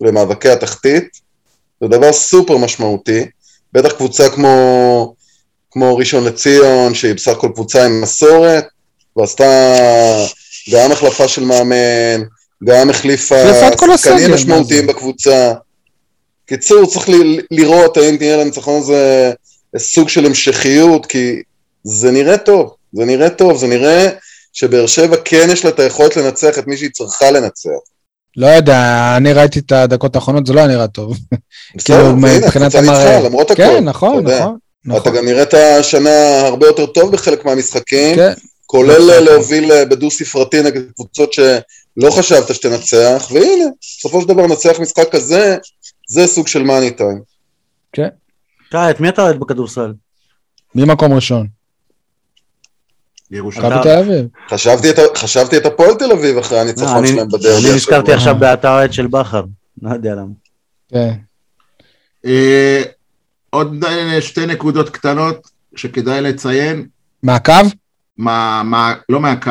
למאבקי 0.00 0.48
התחתית, 0.48 1.04
זה 1.80 1.88
דבר 1.88 2.12
סופר 2.12 2.56
משמעותי, 2.56 3.24
בטח 3.72 3.92
קבוצה 3.92 4.28
כמו, 4.30 5.14
כמו 5.70 5.96
ראשון 5.96 6.24
לציון, 6.24 6.94
שהיא 6.94 7.14
בסך 7.14 7.32
הכל 7.32 7.48
קבוצה 7.54 7.84
עם 7.84 8.00
מסורת, 8.00 8.64
ועשתה 9.16 9.44
גם 10.70 10.92
החלפה 10.92 11.28
של 11.28 11.44
מאמן, 11.44 12.22
גם 12.64 12.90
החליפה 12.90 13.36
שחקנים 13.98 14.34
משמעותיים? 14.34 14.86
בקבוצה. 14.86 15.52
קיצור, 16.46 16.86
צריך 16.86 17.08
ל- 17.08 17.40
לראות 17.50 17.96
האם 17.96 18.16
תהיה 18.16 18.36
לניצחון 18.36 18.78
הזה 18.80 19.32
סוג 19.78 20.08
של 20.08 20.26
המשכיות, 20.26 21.06
כי 21.06 21.42
זה 21.84 22.10
נראה 22.10 22.38
טוב, 22.38 22.74
זה 22.92 23.04
נראה 23.04 23.30
טוב, 23.30 23.58
זה 23.58 23.66
נראה 23.66 24.08
שבאר 24.52 24.86
שבע 24.86 25.16
כן 25.24 25.48
יש 25.52 25.64
לה 25.64 25.70
את 25.70 25.80
היכולת 25.80 26.16
לנצח 26.16 26.58
את 26.58 26.66
מי 26.66 26.76
שהיא 26.76 26.90
צריכה 26.90 27.30
לנצח. 27.30 27.70
לא 28.36 28.46
יודע, 28.46 29.14
אני 29.16 29.32
ראיתי 29.32 29.58
את 29.58 29.72
הדקות 29.72 30.14
האחרונות, 30.16 30.46
זה 30.46 30.52
לא 30.52 30.60
היה 30.60 30.68
נראה 30.68 30.86
טוב. 30.88 31.18
כאילו, 31.84 32.16
מבחינת 32.16 32.74
המראה. 32.74 33.04
ניצחה, 33.14 33.20
למרות 33.28 33.50
הכל. 33.50 33.62
כן, 33.62 33.84
נכון. 33.84 34.24
נכון. 34.24 34.56
אתה 34.86 34.98
נכון. 34.98 35.16
גם 35.16 35.24
נראית 35.24 35.54
השנה 35.54 36.40
הרבה 36.40 36.66
יותר 36.66 36.86
טוב 36.86 37.12
בחלק 37.12 37.44
מהמשחקים, 37.44 38.16
כן, 38.16 38.32
כולל 38.66 38.92
נכון. 39.12 39.24
להוביל 39.24 39.72
אה, 39.72 39.84
בדו 39.84 40.10
ספרתי 40.10 40.62
נגד 40.62 40.82
קבוצות 40.94 41.32
שלא 41.32 42.10
חשבת 42.10 42.54
שתנצח, 42.54 43.28
והנה, 43.34 43.64
בסופו 43.80 44.20
של 44.22 44.28
דבר 44.28 44.46
נצח 44.46 44.80
משחק 44.80 45.12
כזה, 45.12 45.56
זה 46.08 46.26
סוג 46.26 46.48
של 46.48 46.62
מאני 46.62 46.90
טיים. 46.90 47.20
שי, 47.96 48.02
את 48.90 49.00
מי 49.00 49.08
אתה 49.08 49.22
אוהד 49.22 49.40
בכדורסל? 49.40 49.92
מי 50.74 50.84
מקום 50.84 51.12
ראשון? 51.12 51.46
ירושלים. 53.30 53.82
תל 53.82 53.88
אביב. 53.98 54.26
חשבתי 54.48 54.90
את- 54.90 55.16
חשבתי 55.16 55.56
את 55.56 55.66
הפועל 55.66 55.94
תל 55.94 56.12
אביב 56.12 56.38
אחרי 56.38 56.56
לא, 56.58 56.62
הניצחון 56.62 56.96
אני- 56.96 57.08
שלהם 57.08 57.28
בדרבי. 57.28 57.66
אני 57.68 57.74
נזכרתי. 57.76 58.12
עכשיו 58.12 58.34
באתה 58.38 58.74
אוהד 58.74 58.92
של 58.92 59.06
בכר, 59.06 59.42
לא 59.82 59.90
יודע 59.90 60.14
למה. 60.14 60.32
כן. 60.90 61.12
אה, 62.26 62.82
עוד 63.50 63.84
אה, 63.84 64.22
שתי 64.22 64.46
נקודות 64.46 64.90
קטנות 64.90 65.48
שכדאי 65.76 66.20
לציין, 66.20 66.86
מעקב? 67.22 67.52
מה, 68.18 68.62
מה, 68.64 68.94
לא 69.08 69.20
מהקו. 69.20 69.50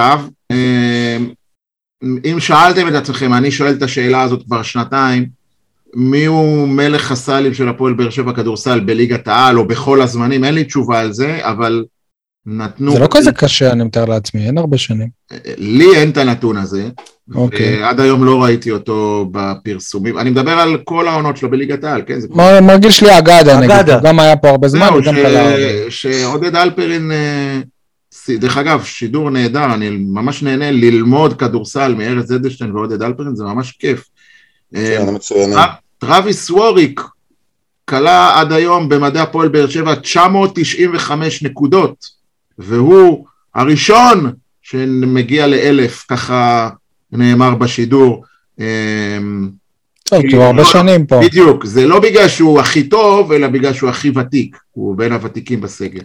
אה, 0.51 1.17
אם 2.03 2.39
שאלתם 2.39 2.87
את 2.87 2.93
עצמכם, 2.93 3.33
אני 3.33 3.51
שואל 3.51 3.73
את 3.73 3.81
השאלה 3.83 4.21
הזאת 4.21 4.43
כבר 4.45 4.63
שנתיים, 4.63 5.25
מי 5.95 6.25
הוא 6.25 6.67
מלך 6.67 7.11
הסלים 7.11 7.53
של 7.53 7.69
הפועל 7.69 7.93
באר 7.93 8.09
שבע 8.09 8.33
כדורסל 8.33 8.79
בליגת 8.79 9.27
העל 9.27 9.57
או 9.57 9.67
בכל 9.67 10.01
הזמנים, 10.01 10.43
אין 10.43 10.53
לי 10.53 10.63
תשובה 10.63 10.99
על 10.99 11.13
זה, 11.13 11.39
אבל 11.41 11.85
נתנו... 12.45 12.91
זה 12.91 12.99
לא 12.99 13.07
כזה 13.11 13.31
קשה, 13.31 13.71
אני 13.71 13.83
מתאר 13.83 14.05
לעצמי, 14.05 14.45
אין 14.45 14.57
הרבה 14.57 14.77
שנים. 14.77 15.07
לי 15.57 15.95
אין 15.95 16.09
את 16.09 16.17
הנתון 16.17 16.57
הזה, 16.57 16.89
אוקיי. 17.35 17.81
ועד 17.83 17.99
היום 17.99 18.23
לא 18.25 18.43
ראיתי 18.43 18.71
אותו 18.71 19.29
בפרסומים. 19.31 20.17
אני 20.17 20.29
מדבר 20.29 20.51
על 20.51 20.77
כל 20.83 21.07
העונות 21.07 21.37
שלו 21.37 21.51
בליגת 21.51 21.83
העל, 21.83 22.01
כן? 22.07 22.17
מ- 22.29 22.67
מרגיש 22.67 23.03
לי 23.03 23.17
אגדה, 23.17 23.57
נגיד. 23.57 23.71
אגדה. 23.71 23.95
הוא 23.95 24.03
גם 24.03 24.19
היה 24.19 24.35
פה 24.37 24.49
הרבה 24.49 24.67
זמן 24.67 24.87
זהו, 24.87 24.97
וגם 24.97 25.15
ש- 25.15 25.19
קלע. 25.19 25.51
שעודד 25.89 26.55
אלפרין, 26.55 27.11
אה, 27.11 27.59
דרך 28.29 28.57
אגב, 28.57 28.83
שידור 28.83 29.29
נהדר, 29.29 29.73
אני 29.73 29.89
ממש 29.89 30.43
נהנה 30.43 30.71
ללמוד 30.71 31.39
כדורסל 31.39 31.95
מארז 31.95 32.31
אדלשטיין 32.33 32.75
ועודד 32.75 33.01
אלפרין, 33.01 33.35
זה 33.35 33.43
ממש 33.43 33.71
כיף. 33.71 34.03
אה, 34.75 34.95
כן, 35.05 35.15
מצוינים. 35.15 35.53
טר- 35.57 35.65
טרוויס 35.97 36.49
ווריק 36.49 37.01
קלע 37.85 38.39
עד 38.39 38.51
היום 38.51 38.89
במדי 38.89 39.21
הפועל 39.21 39.47
באר 39.49 39.67
שבע 39.69 39.95
995 39.95 41.43
נקודות, 41.43 42.05
והוא 42.57 43.25
הראשון 43.55 44.31
שמגיע 44.61 45.47
לאלף, 45.47 46.05
ככה 46.07 46.69
נאמר 47.11 47.55
בשידור. 47.55 48.23
אה, 48.59 49.17
טוב, 50.03 50.21
כי 50.29 50.35
הוא 50.35 50.43
הרבה 50.43 50.65
שנים 50.65 51.05
פה. 51.05 51.19
בדיוק, 51.23 51.65
זה 51.65 51.87
לא 51.87 51.99
בגלל 51.99 52.27
שהוא 52.27 52.59
הכי 52.59 52.83
טוב, 52.83 53.31
אלא 53.31 53.47
בגלל 53.47 53.73
שהוא 53.73 53.89
הכי 53.89 54.09
ותיק, 54.15 54.57
הוא 54.71 54.97
בין 54.97 55.11
הוותיקים 55.13 55.61
בסגל. 55.61 56.01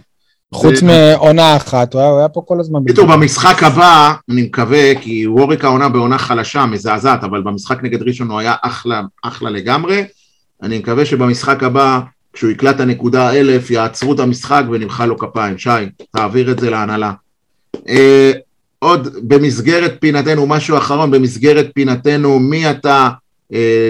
חוץ 0.53 0.81
מעונה 0.81 1.55
אחת, 1.55 1.93
הוא 1.93 2.01
היה- 2.01 2.09
הוא 2.11 2.19
היה 2.19 2.29
פה 2.29 2.41
כל 2.47 2.59
הזמן. 2.59 2.83
בקיצור, 2.83 3.05
במשחק 3.05 3.63
הבא, 3.63 4.13
אני 4.31 4.41
מקווה, 4.41 4.95
כי 5.01 5.27
ווריק 5.27 5.63
העונה 5.65 5.89
בעונה 5.89 6.17
חלשה, 6.17 6.65
מזעזעת, 6.65 7.23
אבל 7.23 7.41
במשחק 7.41 7.83
נגד 7.83 8.01
ראשון 8.01 8.31
הוא 8.31 8.39
היה 8.39 8.55
אחלה, 8.61 9.01
אחלה 9.23 9.49
לגמרי. 9.49 10.03
אני 10.63 10.77
מקווה 10.79 11.05
שבמשחק 11.05 11.63
הבא, 11.63 11.99
כשהוא 12.33 12.51
יקלט 12.51 12.75
את 12.75 12.79
הנקודה 12.79 13.29
האלף, 13.29 13.71
יעצרו 13.71 14.13
את 14.13 14.19
המשחק 14.19 14.63
ונמחא 14.71 15.03
לו 15.03 15.17
כפיים. 15.17 15.57
שי, 15.57 15.69
תעביר 16.11 16.51
את 16.51 16.59
זה 16.59 16.69
להנהלה. 16.69 17.11
אה, 17.89 18.31
עוד 18.79 19.07
במסגרת 19.23 19.97
פינתנו, 19.99 20.47
משהו 20.47 20.77
אחרון, 20.77 21.11
במסגרת 21.11 21.67
פינתנו, 21.75 22.39
מי 22.39 22.71
אתה 22.71 23.09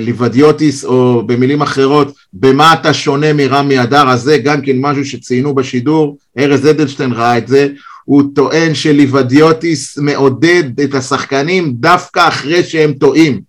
ליבדיוטיס, 0.02 0.86
או 0.86 1.24
במילים 1.26 1.62
אחרות, 1.62 2.14
במה 2.34 2.74
אתה 2.74 2.94
שונה 2.94 3.34
מרמי 3.34 3.84
אדר 3.84 4.10
הזה, 4.10 4.38
גם 4.38 4.62
כן 4.62 4.76
משהו 4.80 5.06
שציינו 5.06 5.56
בשידור, 5.56 6.18
ארז 6.40 6.68
אדלשטיין 6.68 7.12
ראה 7.12 7.38
את 7.38 7.48
זה, 7.48 7.68
הוא 8.06 8.24
טוען 8.36 8.76
שליבדיוטיס 8.76 9.98
מעודד 9.98 10.82
את 10.82 10.96
השחקנים 10.96 11.74
דווקא 11.76 12.28
אחרי 12.28 12.64
שהם 12.64 12.94
טועים. 12.94 13.42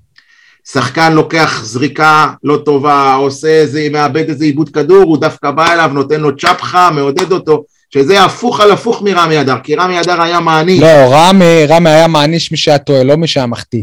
שחקן 0.72 1.12
לוקח 1.12 1.60
זריקה 1.64 2.32
לא 2.44 2.62
טובה, 2.64 3.14
עושה 3.14 3.48
איזה, 3.48 3.88
מאבד 3.92 4.28
איזה 4.28 4.44
עיבוד 4.44 4.68
כדור, 4.68 5.02
הוא 5.02 5.18
דווקא 5.18 5.50
בא 5.50 5.72
אליו, 5.72 5.90
נותן 5.94 6.20
לו 6.20 6.36
צ'פחה, 6.36 6.90
מעודד 6.90 7.32
אותו, 7.32 7.64
שזה 7.94 8.24
הפוך 8.24 8.60
על 8.60 8.70
הפוך 8.70 9.02
מרמי 9.02 9.40
אדר, 9.40 9.56
כי 9.62 9.74
רמי 9.74 10.00
אדר 10.00 10.22
היה 10.22 10.40
מעניש. 10.40 10.80
לא, 10.80 10.88
רמי, 11.10 11.66
רמי 11.68 11.90
היה 11.90 12.08
מעניש 12.08 12.50
מי 12.50 12.56
שהיה 12.56 12.78
טועה, 12.78 13.04
לא 13.04 13.16
מי 13.16 13.26
שהיה 13.26 13.46
מחטיא. 13.46 13.82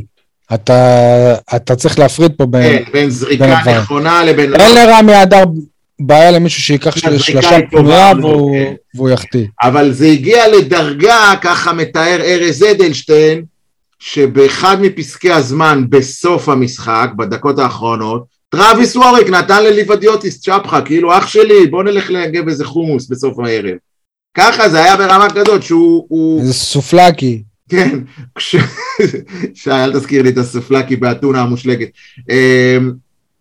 אתה, 0.54 1.36
אתה 1.56 1.76
צריך 1.76 2.00
להפריד 2.00 2.32
פה 2.38 2.46
בין... 2.46 2.64
כן, 2.86 2.92
בין 2.92 3.10
זריקה 3.10 3.58
הדברים. 3.58 3.78
נכונה 3.78 4.24
לבין... 4.24 4.56
אין 4.56 4.76
לרמי 4.76 5.24
אדר 5.24 5.44
בעיה 6.00 6.32
למישהו 6.32 6.62
שייקח 6.62 6.96
שלושה 6.98 7.60
פנויה 7.72 8.12
והוא, 8.22 8.56
כן. 8.58 8.74
והוא 8.96 9.10
יחטיא. 9.10 9.46
אבל 9.64 9.92
זה 9.92 10.06
הגיע 10.06 10.48
לדרגה, 10.48 11.34
ככה 11.42 11.74
מתאר 11.74 12.22
ארז 12.22 12.64
אדלשטיין, 12.64 13.44
שבאחד 14.00 14.78
מפסקי 14.82 15.32
הזמן 15.32 15.84
בסוף 15.90 16.50
המשחק, 16.50 17.10
בדקות 17.18 17.60
האחרונות, 17.60 18.26
טראביס 18.50 18.96
ווריק 18.96 19.30
נתן 19.30 19.64
לליבדיוטיס 19.64 20.42
צ'פחה, 20.42 20.82
כאילו 20.82 21.18
אח 21.18 21.28
שלי, 21.28 21.68
בוא 21.70 21.84
נלך 21.84 22.10
לנגב 22.12 22.48
איזה 22.48 22.66
חומוס 22.66 23.08
בסוף 23.08 23.40
הערב. 23.40 23.76
ככה 24.38 24.70
זה 24.70 24.84
היה 24.84 24.98
ברמה 24.98 25.28
כזאת 25.30 25.64
שהוא... 25.64 26.06
הוא- 26.10 26.42
איזה 26.42 26.54
סופלקי. 26.54 27.44
כן, 27.70 28.00
כש... 28.36 28.56
שי, 29.54 29.72
אל 29.72 29.94
תזכיר 29.94 30.22
לי 30.22 30.30
את 30.30 30.38
הסופלקי 30.38 30.96
באתונה 30.96 31.42
המושלגת. 31.42 31.88
אמ, 32.30 32.92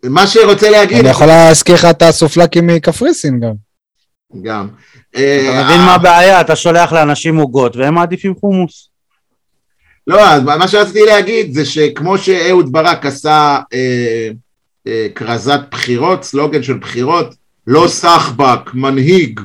מה 0.05 0.27
שרוצה 0.27 0.71
להגיד... 0.71 0.99
אני 0.99 1.09
יכול 1.09 1.27
להזכיר 1.27 1.75
לך 1.75 1.85
את 1.91 2.03
הסופלקי 2.03 2.61
מקפריסין 2.61 3.41
גם. 3.41 3.53
גם. 4.43 4.69
אתה 5.11 5.21
אה, 5.21 5.65
מבין 5.65 5.81
מה 5.81 5.95
הבעיה? 5.95 6.41
אתה 6.41 6.57
שולח 6.57 6.93
לאנשים 6.93 7.37
עוגות 7.37 7.77
והם 7.77 7.95
מעדיפים 7.95 8.35
חומוס. 8.41 8.89
לא, 10.07 10.29
אז 10.29 10.43
מה 10.43 10.69
שרציתי 10.69 11.03
להגיד 11.03 11.55
זה 11.55 11.65
שכמו 11.65 12.19
שאהוד 12.19 12.73
ברק 12.73 13.07
עשה 13.07 13.59
אה, 13.73 14.29
אה, 14.87 15.07
כרזת 15.15 15.61
בחירות, 15.71 16.25
סלוגן 16.25 16.63
של 16.63 16.79
בחירות, 16.79 17.35
לא 17.67 17.89
סחבק, 17.89 18.75
מנהיג, 18.75 19.41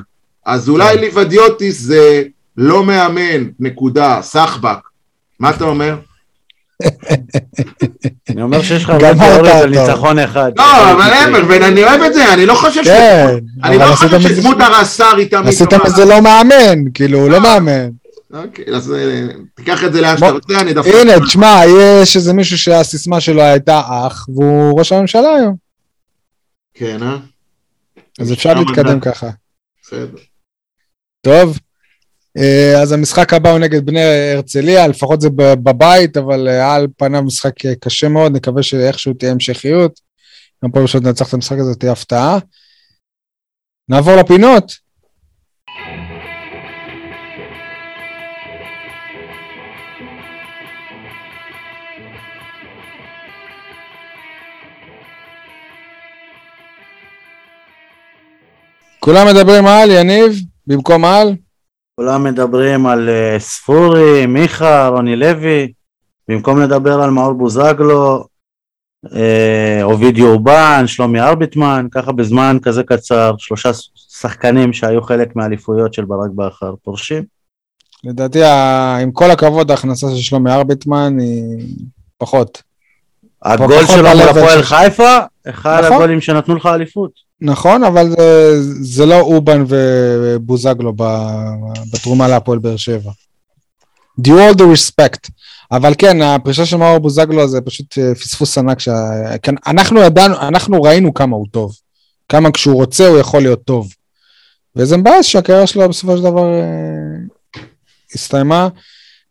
אז 0.46 0.68
אולי 0.68 0.94
כן. 0.94 1.00
ליבדיוטיס 1.00 1.80
זה 1.80 2.22
לא 2.56 2.84
מאמן, 2.84 3.48
נקודה, 3.60 4.18
סחבק. 4.22 4.78
מה 5.38 5.50
אתה 5.50 5.64
אומר? 5.64 5.96
אני 8.30 8.42
אומר 8.42 8.62
שיש 8.62 8.84
לך 8.84 8.90
הרבה 8.90 9.14
תיאוריות 9.14 9.46
על. 9.46 9.70
ניצחון 9.70 10.18
אחד. 10.18 10.52
לא, 10.56 10.92
אבל 10.92 11.12
אמר, 11.28 11.40
ואני 11.48 11.84
אוהב 11.84 12.02
את 12.02 12.14
זה, 12.14 12.34
אני 12.34 12.46
לא 12.46 12.54
חושב 12.54 12.84
ש... 12.84 12.86
כן, 12.86 13.36
אני 13.64 13.78
לא 13.78 13.94
חושב 13.94 14.20
שדמות 14.20 14.56
הרס"ר 14.60 15.16
היא 15.16 15.30
תמיד... 15.30 15.48
עשית 15.48 15.70
טובה. 15.70 15.84
מזה 15.84 16.04
לא 16.04 16.20
מאמן, 16.20 16.78
כאילו, 16.94 17.18
הוא 17.18 17.30
לא 17.30 17.40
מאמן. 17.40 17.88
אוקיי, 18.32 18.64
אז 18.76 18.92
אה, 18.92 19.26
תיקח 19.54 19.84
את 19.84 19.92
זה 19.92 20.00
לאן 20.00 20.16
שאתה 20.16 20.30
רוצה, 20.30 20.60
אני 20.60 20.72
דווקא... 20.72 20.90
הנה, 20.90 21.26
תשמע, 21.26 21.60
יש 22.02 22.16
איזה 22.16 22.32
מישהו 22.32 22.58
שהסיסמה 22.58 23.20
שלו 23.20 23.42
הייתה 23.42 23.80
אח, 24.06 24.26
והוא 24.28 24.78
ראש 24.78 24.92
הממשלה 24.92 25.34
היום. 25.34 25.56
כן, 26.74 27.02
אה? 27.02 27.16
אז 28.20 28.32
אפשר 28.32 28.54
להתקדם. 28.54 29.00
ככה. 29.00 29.30
בסדר. 29.82 30.18
טוב, 31.20 31.58
אז 32.82 32.92
המשחק 32.92 33.32
הבא 33.32 33.50
הוא 33.50 33.58
נגד 33.58 33.86
בני 33.86 34.00
הרצליה, 34.34 34.88
לפחות 34.88 35.20
זה 35.20 35.28
בבית, 35.36 36.16
אבל 36.16 36.48
אה, 36.48 36.74
על 36.74 36.86
פניו 36.96 37.22
משחק 37.22 37.66
אה, 37.66 37.74
קשה 37.80 38.08
מאוד, 38.08 38.32
נקווה 38.32 38.62
שאיכשהו 38.62 39.14
תהיה 39.14 39.32
המשכיות. 39.32 40.00
גם 40.64 40.70
פה 40.70 40.80
פשוט 40.84 41.02
ננצח 41.02 41.28
את 41.28 41.34
המשחק 41.34 41.56
הזה, 41.58 41.74
תהיה 41.74 41.92
הפתעה. 41.92 42.38
נעבור 43.88 44.16
לפינות. 44.16 44.72
כולם 59.00 59.26
מדברים 59.26 59.66
על 59.66 59.90
יניב, 59.90 60.32
במקום 60.66 61.04
על? 61.04 61.34
כולם 62.00 62.24
מדברים 62.24 62.86
על 62.86 63.08
אה, 63.08 63.36
ספורי, 63.38 64.26
מיכה, 64.26 64.88
רוני 64.88 65.16
לוי, 65.16 65.72
במקום 66.28 66.60
לדבר 66.60 67.00
על 67.00 67.10
מאור 67.10 67.32
בוזגלו, 67.32 68.24
אה, 69.14 69.80
אובידיו 69.82 70.26
אורבן, 70.26 70.84
שלומי 70.86 71.20
ארביטמן, 71.20 71.86
ככה 71.90 72.12
בזמן 72.12 72.56
כזה 72.62 72.82
קצר, 72.82 73.34
שלושה 73.38 73.70
שחקנים 73.94 74.72
שהיו 74.72 75.02
חלק 75.02 75.36
מהאליפויות 75.36 75.94
של 75.94 76.04
ברק 76.04 76.30
בכר 76.34 76.74
פורשים. 76.84 77.24
לדעתי, 78.04 78.44
עם 79.02 79.12
כל 79.12 79.30
הכבוד, 79.30 79.70
ההכנסה 79.70 80.06
של 80.10 80.22
שלומי 80.22 80.50
ארביטמן 80.50 81.18
היא 81.18 81.76
פחות. 82.18 82.62
הגול 83.42 83.86
שלו 83.86 84.08
מול 84.08 84.28
הפועל 84.28 84.62
חיפה, 84.62 85.18
אחד 85.48 85.80
נכון. 85.84 85.92
הגולים 85.92 86.20
שנתנו 86.20 86.54
לך 86.54 86.66
אליפות. 86.66 87.29
נכון, 87.40 87.84
אבל 87.84 88.10
זה, 88.10 88.56
זה 88.80 89.06
לא 89.06 89.20
אובן 89.20 89.64
ובוזגלו 89.68 90.92
בתרומה 91.92 92.28
להפועל 92.28 92.58
באר 92.58 92.76
שבע. 92.76 93.10
Do 94.20 94.30
all 94.30 94.54
the 94.56 94.62
respect. 94.62 95.30
אבל 95.72 95.94
כן, 95.98 96.22
הפרישה 96.22 96.66
של 96.66 96.76
מאור 96.76 96.98
בוזגלו 96.98 97.48
זה 97.48 97.60
פשוט 97.60 97.98
אה, 97.98 98.14
פספוס 98.14 98.58
ענק. 98.58 98.80
שה... 98.80 98.92
כן, 99.42 99.54
אנחנו 99.66 100.00
ידענו, 100.00 100.40
אנחנו 100.40 100.82
ראינו 100.82 101.14
כמה 101.14 101.36
הוא 101.36 101.46
טוב. 101.50 101.76
כמה 102.28 102.50
כשהוא 102.50 102.74
רוצה 102.74 103.08
הוא 103.08 103.18
יכול 103.18 103.42
להיות 103.42 103.64
טוב. 103.64 103.88
וזה 104.76 104.96
מבאס 104.96 105.26
שהקריירה 105.26 105.66
שלו 105.66 105.88
בסופו 105.88 106.16
של 106.16 106.22
דבר 106.22 106.44
אה, 106.44 107.62
הסתיימה. 108.14 108.68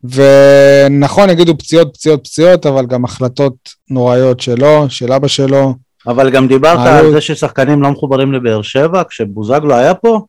ונכון, 0.04 1.30
יגידו 1.30 1.58
פציעות, 1.58 1.94
פציעות, 1.94 2.24
פציעות, 2.24 2.66
אבל 2.66 2.86
גם 2.86 3.06
החלטות 3.06 3.56
נוראיות 3.90 4.40
שלו, 4.40 4.90
של 4.90 5.14
אבא 5.14 5.28
שלו. 5.28 5.76
אבל 6.10 6.30
גם 6.30 6.48
דיברת 6.48 6.80
על 6.80 7.12
זה 7.12 7.22
ששחקנים 7.22 7.82
לא 7.82 7.92
מחוברים 7.92 8.34
לבאר 8.34 8.62
שבע, 8.62 9.04
כשבוזגלו 9.10 9.76
היה 9.76 9.94
פה, 9.94 10.22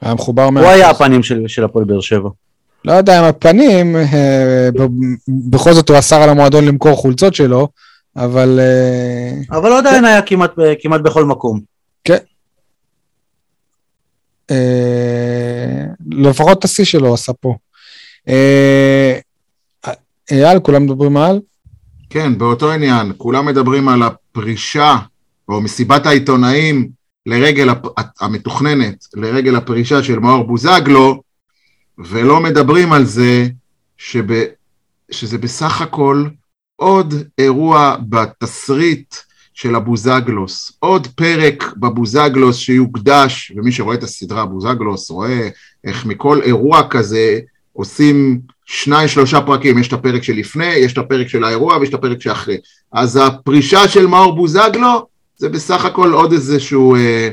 היה 0.00 0.14
מחובר 0.14 0.44
הוא 0.44 0.58
היה. 0.58 0.90
הפנים 0.90 1.22
של 1.22 1.44
של 1.48 1.64
הפועל 1.64 1.84
באר 1.84 2.00
שבע. 2.00 2.28
לא 2.84 2.92
יודע 2.92 3.20
אם 3.20 3.24
הפנים, 3.24 3.96
אה, 3.96 4.68
בכל 5.50 5.72
זאת 5.72 5.88
הוא 5.88 5.98
אסר 5.98 6.16
על 6.16 6.28
המועדון 6.28 6.64
למכור 6.64 6.96
חולצות 6.96 7.34
שלו, 7.34 7.68
אבל 8.16 8.60
אה, 8.60 9.58
אבל 9.58 9.72
עדיין 9.72 10.04
היה 10.04 10.22
כמעט 10.22 10.52
כמעט 10.80 11.00
בכל 11.00 11.24
מקום. 11.24 11.60
אה, 14.50 15.84
לפחות 16.10 16.58
את 16.58 16.64
השיא 16.64 16.84
שלו 16.84 17.14
עשה 17.14 17.32
פה. 17.32 17.54
אה, 18.28 19.18
אייל, 20.30 20.58
כולם 20.58 20.84
מדברים 20.84 21.16
על? 21.16 21.40
כן, 22.12 22.38
באותו 22.38 22.72
עניין, 22.72 23.12
כולם 23.16 23.46
מדברים 23.46 23.88
על 23.88 24.02
הפרישה, 24.02 24.96
או 25.48 25.60
מסיבת 25.60 26.06
העיתונאים 26.06 26.88
לרגל 27.26 27.68
הפ... 27.68 27.86
המתוכננת, 28.20 29.06
לרגל 29.14 29.56
הפרישה 29.56 30.02
של 30.02 30.18
מאור 30.18 30.44
בוזגלו, 30.44 31.22
ולא 31.98 32.40
מדברים 32.40 32.92
על 32.92 33.04
זה 33.04 33.48
שב... 33.98 34.26
שזה 35.10 35.38
בסך 35.38 35.80
הכל 35.80 36.26
עוד 36.76 37.14
אירוע 37.38 37.96
בתסריט 38.08 39.14
של 39.54 39.74
הבוזגלוס, 39.74 40.72
עוד 40.78 41.06
פרק 41.06 41.64
בבוזגלוס 41.76 42.56
שיוקדש, 42.56 43.52
ומי 43.56 43.72
שרואה 43.72 43.94
את 43.94 44.02
הסדרה 44.02 44.46
בוזגלוס 44.46 45.10
רואה 45.10 45.48
איך 45.84 46.06
מכל 46.06 46.42
אירוע 46.42 46.88
כזה 46.88 47.40
עושים 47.72 48.40
שניים 48.66 49.08
שלושה 49.08 49.40
פרקים, 49.40 49.78
יש 49.78 49.88
את 49.88 49.92
הפרק 49.92 50.22
שלפני, 50.22 50.66
יש 50.74 50.92
את 50.92 50.98
הפרק 50.98 51.28
של 51.28 51.44
האירוע 51.44 51.76
ויש 51.76 51.88
את 51.88 51.94
הפרק 51.94 52.22
שאחרי. 52.22 52.56
אז 52.92 53.18
הפרישה 53.22 53.88
של 53.88 54.06
מאור 54.06 54.32
בוזגלו 54.36 55.06
זה 55.36 55.48
בסך 55.48 55.84
הכל 55.84 56.12
עוד 56.12 56.32
איזשהו... 56.32 56.96
אה, 56.96 57.28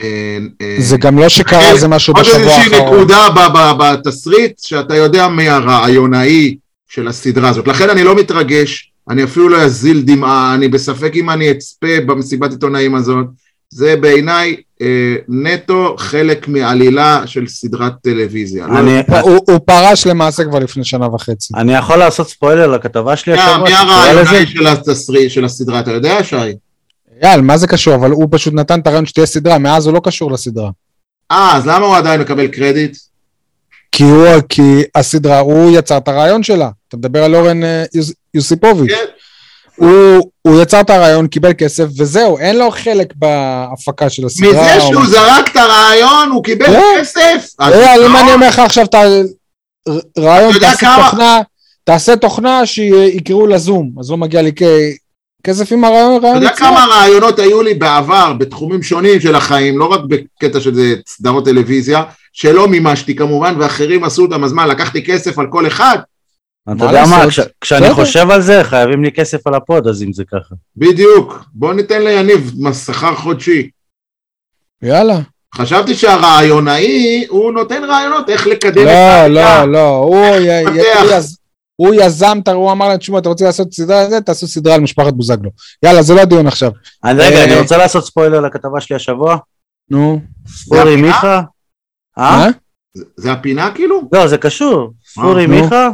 אה, 0.00 0.38
אה, 0.60 0.76
זה 0.78 0.96
גם 0.96 1.18
לא 1.18 1.28
שקרה 1.28 1.70
איזה 1.70 1.88
משהו 1.88 2.14
עוד 2.14 2.24
בשבוע 2.24 2.40
איזושהי 2.40 2.74
האחרון. 2.74 2.96
נקודה 2.96 3.28
ב- 3.30 3.56
ב- 3.58 3.82
בתסריט 3.82 4.58
שאתה 4.58 4.96
יודע 4.96 5.28
מי 5.28 5.48
הרעיונאי 5.48 6.56
של 6.88 7.08
הסדרה 7.08 7.48
הזאת. 7.48 7.68
לכן 7.68 7.90
אני 7.90 8.04
לא 8.04 8.14
מתרגש, 8.14 8.92
אני 9.10 9.24
אפילו 9.24 9.48
לא 9.48 9.62
אזיל 9.62 10.02
דמעה, 10.02 10.54
אני 10.54 10.68
בספק 10.68 11.12
אם 11.14 11.30
אני 11.30 11.50
אצפה 11.50 12.00
במסיבת 12.06 12.50
עיתונאים 12.50 12.94
הזאת. 12.94 13.26
זה 13.74 13.96
בעיניי 13.96 14.56
אה, 14.82 14.86
נטו 15.28 15.94
חלק 15.98 16.48
מעלילה 16.48 17.22
של 17.26 17.46
סדרת 17.48 17.92
טלוויזיה. 18.02 18.66
לא 18.66 18.78
אני- 18.78 19.00
הוא 19.22 19.38
הוא 19.48 19.58
פרש 19.66 20.06
למעשה 20.06 20.44
כבר 20.44 20.58
לפני 20.58 20.84
שנה 20.84 21.14
וחצי. 21.14 21.54
אני 21.56 21.74
יכול 21.74 21.96
לעשות 21.96 22.28
ספוילר 22.28 22.66
לכתבה 22.66 23.16
שלי 23.16 23.32
השבוע? 23.32 23.68
מי 23.68 23.74
הרעיונאי 23.74 24.22
לזה? 24.22 24.46
של 24.46 24.66
התסריט, 24.66 25.30
של 25.30 25.44
הסדרה, 25.44 25.80
אתה 25.80 25.90
יודע, 25.92 26.24
שי? 26.24 26.36
אייל, 27.22 27.40
מה 27.40 27.56
זה 27.58 27.66
קשור? 27.66 27.94
אבל 27.94 28.10
הוא 28.10 28.28
פשוט 28.30 28.54
נתן 28.54 28.80
את 28.80 28.86
הרעיון 28.86 29.06
שתהיה 29.06 29.26
סדרה, 29.26 29.58
מאז 29.58 29.86
הוא 29.86 29.94
לא 29.94 30.00
קשור 30.04 30.32
לסדרה. 30.32 30.70
אה, 31.30 31.56
אז 31.56 31.66
למה 31.66 31.86
הוא 31.86 31.96
עדיין 31.96 32.20
מקבל 32.20 32.46
קרדיט? 32.48 32.96
כי 33.92 34.02
הוא, 34.04 34.26
כי 34.48 34.62
הסדרה, 34.94 35.38
הוא 35.38 35.70
יצר 35.78 35.96
את 35.98 36.08
הרעיון 36.08 36.42
שלה. 36.42 36.70
אתה 36.88 36.96
מדבר 36.96 37.24
על 37.24 37.34
אורן 37.34 37.64
אה, 37.64 37.84
יוס- 37.94 38.12
יוסיפוביץ'. 38.34 38.90
כן. 38.90 39.04
הוא, 39.76 40.30
הוא 40.42 40.62
יצר 40.62 40.80
את 40.80 40.90
הרעיון, 40.90 41.26
קיבל 41.26 41.52
כסף, 41.58 41.84
וזהו, 41.98 42.38
אין 42.38 42.58
לו 42.58 42.70
חלק 42.70 43.12
בהפקה 43.16 44.10
של 44.10 44.26
הסדרה. 44.26 44.50
מזה 44.50 44.76
או 44.76 44.80
שהוא 44.80 44.94
מה. 45.02 45.06
זרק 45.08 45.48
את 45.52 45.56
הרעיון, 45.56 46.30
הוא 46.30 46.44
קיבל 46.44 46.66
כן. 46.66 46.80
כסף. 47.00 47.48
אה, 47.60 47.66
אם 47.96 48.12
לא, 48.12 48.20
אני 48.20 48.32
אומר 48.34 48.48
לך 48.48 48.58
עכשיו, 48.58 48.84
אתה, 48.84 48.98
ר- 48.98 49.22
רעיון, 50.18 50.48
אתה 50.50 50.56
יודע 50.56 50.70
תעשה 50.70 50.86
כמה- 50.86 51.04
תוכנה, 51.04 51.40
תעשה 51.84 52.16
תוכנה 52.16 52.66
שיקראו 52.66 53.46
לה 53.46 53.58
זום, 53.58 53.90
אז 54.00 54.10
לא 54.10 54.16
מגיע 54.16 54.42
לי 54.42 54.52
כ- 54.56 54.62
כסף 55.46 55.72
עם 55.72 55.84
הרעיון, 55.84 56.16
אתה 56.16 56.26
רעיון 56.26 56.42
יודע 56.42 56.54
יצירה. 56.54 56.68
כמה 56.70 56.84
רעיונות 56.90 57.38
היו 57.38 57.62
לי 57.62 57.74
בעבר, 57.74 58.32
בתחומים 58.38 58.82
שונים 58.82 59.20
של 59.20 59.34
החיים, 59.34 59.78
לא 59.78 59.84
רק 59.84 60.00
בקטע 60.08 60.60
של 60.60 60.72
סדרות 61.08 61.44
טלוויזיה, 61.44 62.02
שלא 62.32 62.68
מימשתי 62.68 63.16
כמובן, 63.16 63.54
ואחרים 63.58 64.04
עשו 64.04 64.22
אותם, 64.22 64.44
אז 64.44 64.52
מה, 64.52 64.66
לקחתי 64.66 65.04
כסף 65.04 65.38
על 65.38 65.46
כל 65.50 65.66
אחד? 65.66 65.98
אתה 66.70 66.84
יודע 66.84 67.04
מה? 67.10 67.24
כש- 67.30 67.40
כשאני 67.60 67.80
בסדר. 67.80 67.94
חושב 67.94 68.30
על 68.30 68.40
זה, 68.40 68.64
חייבים 68.64 69.04
לי 69.04 69.12
כסף 69.12 69.46
על 69.46 69.54
הפוד, 69.54 69.86
אז 69.86 70.02
אם 70.02 70.12
זה 70.12 70.24
ככה. 70.24 70.54
בדיוק. 70.76 71.44
בוא 71.54 71.74
ניתן 71.74 72.02
ליניב 72.02 72.52
שכר 72.86 73.14
חודשי. 73.14 73.70
יאללה. 74.82 75.18
חשבתי 75.54 75.94
שהרעיונאי, 75.94 77.26
הוא 77.28 77.52
נותן 77.52 77.84
רעיונות 77.84 78.28
איך 78.28 78.46
לקדם 78.46 78.82
את 78.82 78.86
לא, 78.86 78.90
העלייה. 78.90 79.66
לא, 79.66 79.72
לא, 79.72 79.96
הוא 79.96 80.16
י- 80.26 80.62
י- 80.62 81.16
יז- 81.18 81.38
הוא 81.76 81.94
יזם, 81.94 82.38
הוא 82.54 82.72
אמר 82.72 82.88
להם, 82.88 82.96
תשמעו, 82.96 83.18
אתה 83.18 83.28
רוצה 83.28 83.44
לעשות 83.44 83.72
סדרה 83.74 84.00
על 84.04 84.10
זה, 84.10 84.20
תעשו 84.20 84.46
סדרה 84.46 84.74
על 84.74 84.80
משפחת 84.80 85.12
בוזגלו. 85.12 85.50
יאללה, 85.82 86.02
זה 86.02 86.14
לא 86.14 86.20
הדיון 86.20 86.46
עכשיו. 86.46 86.70
אני- 87.04 87.18
רגע, 87.22 87.36
אה, 87.36 87.44
אני 87.44 87.60
רוצה 87.60 87.76
לעשות 87.76 88.04
ספוילר 88.06 88.40
לכתבה 88.40 88.80
שלי 88.80 88.96
השבוע. 88.96 89.36
נו. 89.90 90.20
ספורי? 90.48 90.96
מיכה. 90.96 91.40
אה? 92.18 92.46
זה- 93.16 93.32
הפינה 93.32 93.70
כאילו? 93.74 94.02
לא, 94.12 94.26
זה 94.26 94.38
קשור. 94.38 94.92
ספורי 95.06 95.46
נו. 95.46 95.54
מיכה. 95.62 95.88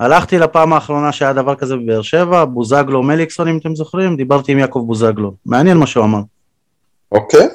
הלכתי 0.00 0.38
לפעם 0.38 0.72
האחרונה 0.72 1.12
שהיה 1.12 1.32
דבר 1.32 1.54
כזה 1.54 1.76
בבאר 1.76 2.02
שבע, 2.02 2.44
בוזגלו 2.44 3.02
מליקסון 3.02 3.48
אם 3.48 3.58
אתם 3.58 3.74
זוכרים, 3.76 4.16
דיברתי 4.16 4.52
עם 4.52 4.58
יעקב 4.58 4.84
בוזגלו. 4.86 5.34
מעניין 5.46 5.76
מה 5.76 5.86
שהוא 5.86 6.04
אמר. 6.04 6.20
אוקיי? 7.12 7.48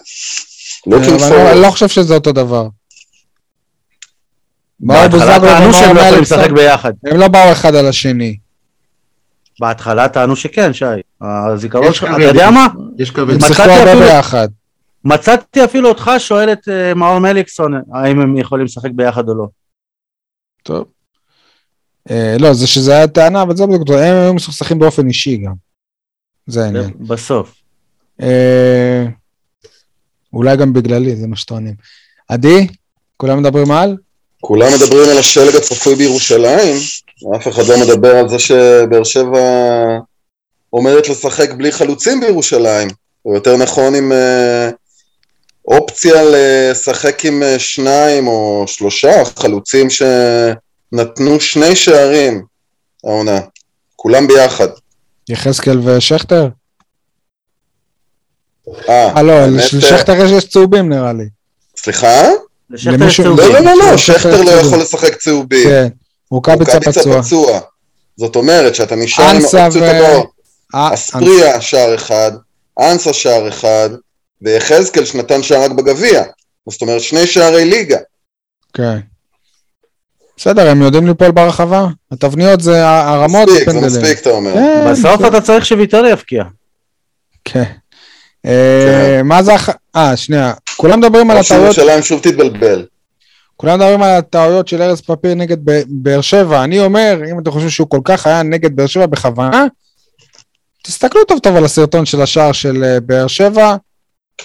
אני. 0.88 1.62
לא 1.62 1.70
חושב 1.72 1.88
שזה 1.88 2.14
אותו 2.14 2.32
דבר. 2.32 2.68
באו 4.80 4.98
בהתחלה 4.98 5.40
בוזגלו 5.40 5.50
טענו 5.50 5.74
שהם 5.74 5.96
לא 5.96 6.02
ומאור 6.02 6.02
יכולים 6.02 6.14
מליקסון, 6.16 6.40
לשחק 6.40 6.52
ביחד. 6.52 6.94
הם 7.06 7.18
לא 7.18 7.28
באו 7.28 7.52
אחד 7.52 7.76
על 7.76 7.88
השני. 7.88 8.38
בהתחלה 9.60 10.10
טענו 10.10 10.36
שכן, 10.36 10.74
שי. 10.74 10.86
הזיכרון 11.22 11.94
שלך. 11.94 12.10
אתה 12.16 12.22
יודע 12.24 12.52
מה? 12.52 12.68
יש 12.98 13.12
כבד. 13.12 13.34
הם 13.34 13.40
שיחקו 13.40 13.64
הרבה 13.64 13.92
אפילו- 13.92 14.06
ביחד. 14.06 14.48
מצאתי 15.06 15.64
אפילו 15.64 15.90
אותך 15.90 16.12
שואל 16.18 16.52
את 16.52 16.70
אה, 16.70 16.94
מאור 16.94 17.20
מליקסון 17.20 17.74
האם 17.94 18.22
הם 18.22 18.38
יכולים 18.38 18.66
לשחק 18.66 18.90
ביחד 18.96 19.30
או 19.30 19.34
לא. 19.36 19.46
טוב. 20.64 20.86
אה, 22.10 22.36
לא, 22.40 22.54
זה 22.54 22.68
שזה 22.68 22.94
היה 22.94 23.08
טענה, 23.08 23.42
אבל 23.42 23.56
זה 23.56 23.68
בדיוק. 23.68 23.90
הם 23.90 24.16
היו 24.16 24.34
מסוכסכים 24.34 24.80
באופן 24.80 25.08
אישי 25.08 25.38
גם. 25.38 25.54
זה 26.48 26.64
העניין. 26.64 26.92
בסוף. 27.00 27.54
אה, 28.22 29.06
אולי 30.34 30.58
גם 30.58 30.74
בגללי, 30.74 31.16
זה 31.16 31.28
מה 31.28 31.36
שטוענים. 31.36 31.74
עדי, 32.28 32.68
כולם 33.18 33.40
מדברים 33.40 33.72
על? 33.72 33.98
כולם 34.42 34.68
מדברים 34.76 35.10
על 35.10 35.18
השלג 35.18 35.56
הצפוי 35.56 35.96
בירושלים, 35.96 36.76
אף 37.36 37.48
אחד 37.48 37.64
לא 37.68 37.76
מדבר 37.80 38.16
על 38.16 38.30
זה 38.30 38.40
שבאר 38.40 39.04
שבע 39.04 39.40
עומדת 40.70 41.10
לשחק 41.10 41.52
בלי 41.52 41.72
חלוצים 41.72 42.20
בירושלים, 42.20 42.88
או 43.26 43.36
יותר 43.36 43.58
נכון 43.58 43.96
עם 43.96 44.12
אה, 44.12 44.70
אופציה 45.68 46.14
לשחק 46.32 47.26
עם 47.26 47.44
שניים 47.58 48.28
או 48.28 48.64
שלושה 48.68 49.26
חלוצים 49.26 49.88
שנתנו 50.96 51.40
שני 51.40 51.76
שערים 51.76 52.46
העונה, 53.04 53.40
כולם 53.96 54.28
ביחד. 54.28 54.68
יחזקאל 55.30 55.80
ושכטר? 55.90 56.48
אה, 58.90 59.18
אה, 59.18 59.22
לא, 59.24 59.46
לשכטר 59.46 60.14
יש 60.26 60.32
יש 60.32 60.46
צהובים 60.46 60.90
נראה 60.90 61.14
לי. 61.14 61.26
סליחה? 61.78 62.30
לשכטר 62.70 63.08
יש 63.08 63.20
לא, 63.20 63.24
צהובים. 63.26 63.52
לא, 63.54 63.60
לא, 63.60 63.92
לא, 63.92 63.98
שכטר 63.98 64.20
שכטר 64.20 64.42
לא. 64.42 64.52
יכול 64.52 64.80
לשחק 64.80 65.16
צהובים. 65.16 65.70
כן, 65.70 65.88
רוקאביצה 66.32 66.80
פצוע. 66.80 67.22
פצוע. 67.22 67.60
זאת 68.18 68.36
אומרת 68.36 68.76
שאתה 68.76 68.96
נשאר 68.96 69.24
עם 69.24 69.42
האופציות 69.42 69.76
ו- 69.76 69.86
הבאות. 69.86 70.30
אה, 70.76 70.94
אספריה 70.94 71.62
שער 71.62 71.96
אחד, 71.96 72.32
אנסה 72.80 73.14
שער 73.14 73.50
אחד, 73.50 73.90
ויחזקאל 74.42 75.06
שנתן 75.06 75.44
שער 75.44 75.64
רק 75.64 75.72
בגביע. 75.72 76.24
זאת 76.70 76.82
אומרת 76.82 77.02
שני 77.02 77.28
שערי 77.28 77.66
ליגה. 77.66 77.98
כן. 78.74 79.00
בסדר, 80.42 80.70
הם 80.70 80.82
יודעים 80.82 81.08
ליפול 81.08 81.32
ברחבה. 81.32 81.88
התבניות 82.12 82.62
זה 82.62 82.88
הרמות 82.88 83.50
מספיק, 83.50 83.70
זה. 83.70 84.02
מספיק 84.02 84.20
אתה 84.20 84.30
אומר. 84.30 84.54
כן, 84.54 84.88
בסוף 84.92 85.16
בסדר. 85.16 85.28
אתה 85.28 85.42
צריך 85.42 85.66
שוויטר 85.66 86.06
יבקיע. 86.06 86.44
כן. 87.46 87.64
אה, 88.46 89.22
מה 89.24 89.44
זה 89.44 89.54
הח... 89.54 89.70
אה, 89.96 90.18
שנייה. 90.18 90.54
כולם 90.78 91.00
מדברים 91.00 91.32
על 91.32 91.38
הטעויות, 91.38 91.74
שירושלים 91.74 92.04
שוב 92.04 92.20
תתבלבל. 92.20 92.86
כולם 93.58 93.80
מדברים 93.80 94.02
על 94.02 94.10
הטעויות 94.10 94.68
של 94.68 94.82
ארז 94.82 95.02
פפיר 95.02 95.34
נגד 95.36 95.58
באר 95.88 96.22
שבע. 96.22 96.64
אני 96.64 96.80
אומר, 96.80 97.22
אם 97.32 97.40
אתם 97.40 97.52
חושבים 97.52 97.70
שהוא 97.70 97.90
כל 97.90 98.02
כך 98.04 98.28
היה 98.28 98.44
נגד 98.44 98.76
באר 98.76 98.88
שבע 98.88 99.06
בכוונה, 99.06 99.66
תסתכלו 100.84 101.24
טוב 101.24 101.40
טוב 101.40 101.56
על 101.56 101.66
הסרטון 101.66 102.06
של 102.06 102.22
השער 102.22 102.52
של 102.52 102.84
אה, 102.84 103.00
באר 103.00 103.28
שבע. 103.28 103.76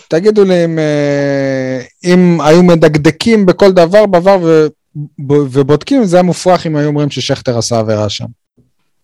תגידו 0.09 0.45
לי 0.45 0.65
אם, 0.65 0.79
אה, 0.79 1.81
אם 2.05 2.41
היו 2.41 2.63
מדקדקים 2.63 3.47
בכל 3.47 3.73
דבר 3.73 4.07
בעבר 4.07 4.69
ובודקים, 5.29 6.05
זה 6.05 6.17
היה 6.17 6.23
מופרך 6.23 6.67
אם 6.67 6.77
היו 6.77 6.87
אומרים 6.87 7.11
ששכטר 7.11 7.59
עשה 7.59 7.79
עבירה 7.79 8.09
שם. 8.09 8.27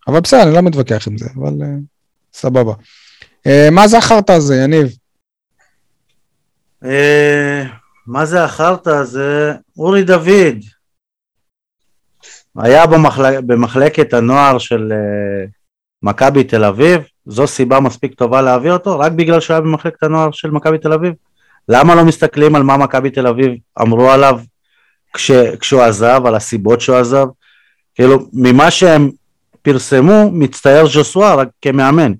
אבל 0.07 0.19
בסדר, 0.19 0.43
אני 0.43 0.53
לא 0.53 0.61
מתווכח 0.61 1.07
עם 1.07 1.17
זה, 1.17 1.25
אבל 1.35 1.53
אה, 1.61 1.67
סבבה. 2.33 2.73
אה, 3.47 3.67
מה 3.71 3.87
זה 3.87 3.97
החרטא 3.97 4.31
הזה, 4.31 4.55
יניב? 4.55 4.87
אה, 6.83 7.63
מה 8.07 8.25
זה 8.25 8.43
החרטא? 8.43 9.03
זה 9.03 9.53
אורי 9.77 10.03
דוד. 10.03 10.57
היה 12.57 12.87
במחל... 12.87 13.41
במחלקת 13.41 14.13
הנוער 14.13 14.57
של 14.57 14.93
מכבי 16.03 16.43
תל 16.43 16.63
אביב, 16.63 17.01
זו 17.25 17.47
סיבה 17.47 17.79
מספיק 17.79 18.13
טובה 18.13 18.41
להביא 18.41 18.71
אותו, 18.71 18.99
רק 18.99 19.11
בגלל 19.11 19.39
שהוא 19.39 19.53
היה 19.53 19.61
במחלקת 19.61 20.03
הנוער 20.03 20.31
של 20.31 20.51
מכבי 20.51 20.77
תל 20.77 20.93
אביב. 20.93 21.13
למה 21.69 21.95
לא 21.95 22.05
מסתכלים 22.05 22.55
על 22.55 22.63
מה 22.63 22.77
מכבי 22.77 23.09
תל 23.09 23.27
אביב 23.27 23.51
אמרו 23.81 24.11
עליו 24.11 24.39
כש... 25.13 25.31
כשהוא 25.31 25.81
עזב, 25.81 26.21
על 26.25 26.35
הסיבות 26.35 26.81
שהוא 26.81 26.95
עזב? 26.97 27.25
כאילו, 27.95 28.19
ממה 28.33 28.71
שהם 28.71 29.11
פרסמו, 29.61 30.31
מצטייר 30.31 30.87
ז'וסווה 30.87 31.33
רק 31.35 31.47
כמאמן. 31.61 32.13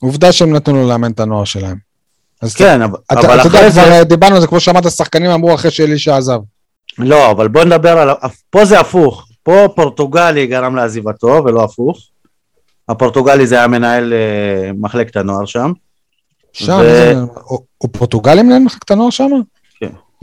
עובדה 0.00 0.32
שהם 0.32 0.52
נתנו 0.56 0.74
לו 0.82 0.88
לאמן 0.88 1.10
את 1.10 1.20
הנוער 1.20 1.44
שלהם. 1.44 1.76
אז 2.42 2.54
כן, 2.54 2.82
אבל, 2.82 2.98
אתה, 3.12 3.20
אבל 3.20 3.40
אתה 3.40 3.48
יודע, 3.48 3.58
אחרי 3.58 3.70
זה... 3.70 3.80
כבר 3.80 3.92
אה, 3.92 4.04
דיברנו 4.04 4.34
על 4.34 4.40
זה, 4.40 4.46
כמו 4.46 4.60
שאמרת, 4.60 4.90
שחקנים 4.90 5.30
אמרו 5.30 5.54
אחרי 5.54 5.70
שאלישע 5.70 6.16
עזב. 6.16 6.38
לא, 6.98 7.30
אבל 7.30 7.48
בוא 7.48 7.64
נדבר 7.64 7.98
על... 7.98 8.08
פה 8.50 8.64
זה 8.64 8.80
הפוך. 8.80 9.26
פה 9.42 9.66
פורטוגלי 9.76 10.46
גרם 10.46 10.76
לעזיבתו, 10.76 11.42
ולא 11.44 11.64
הפוך. 11.64 11.98
הפורטוגלי 12.88 13.46
זה 13.46 13.54
היה 13.54 13.66
מנהל 13.68 14.12
אה, 14.12 14.70
מחלקת 14.80 15.16
הנוער 15.16 15.44
שם. 15.44 15.72
שם, 16.52 16.78
ו- 16.82 17.12
הוא- 17.44 17.64
הוא 17.78 17.90
פורטוגלי 17.92 18.42
מנהל 18.42 18.62
מחלקת 18.62 18.90
הנוער 18.90 19.10
שם? 19.10 19.30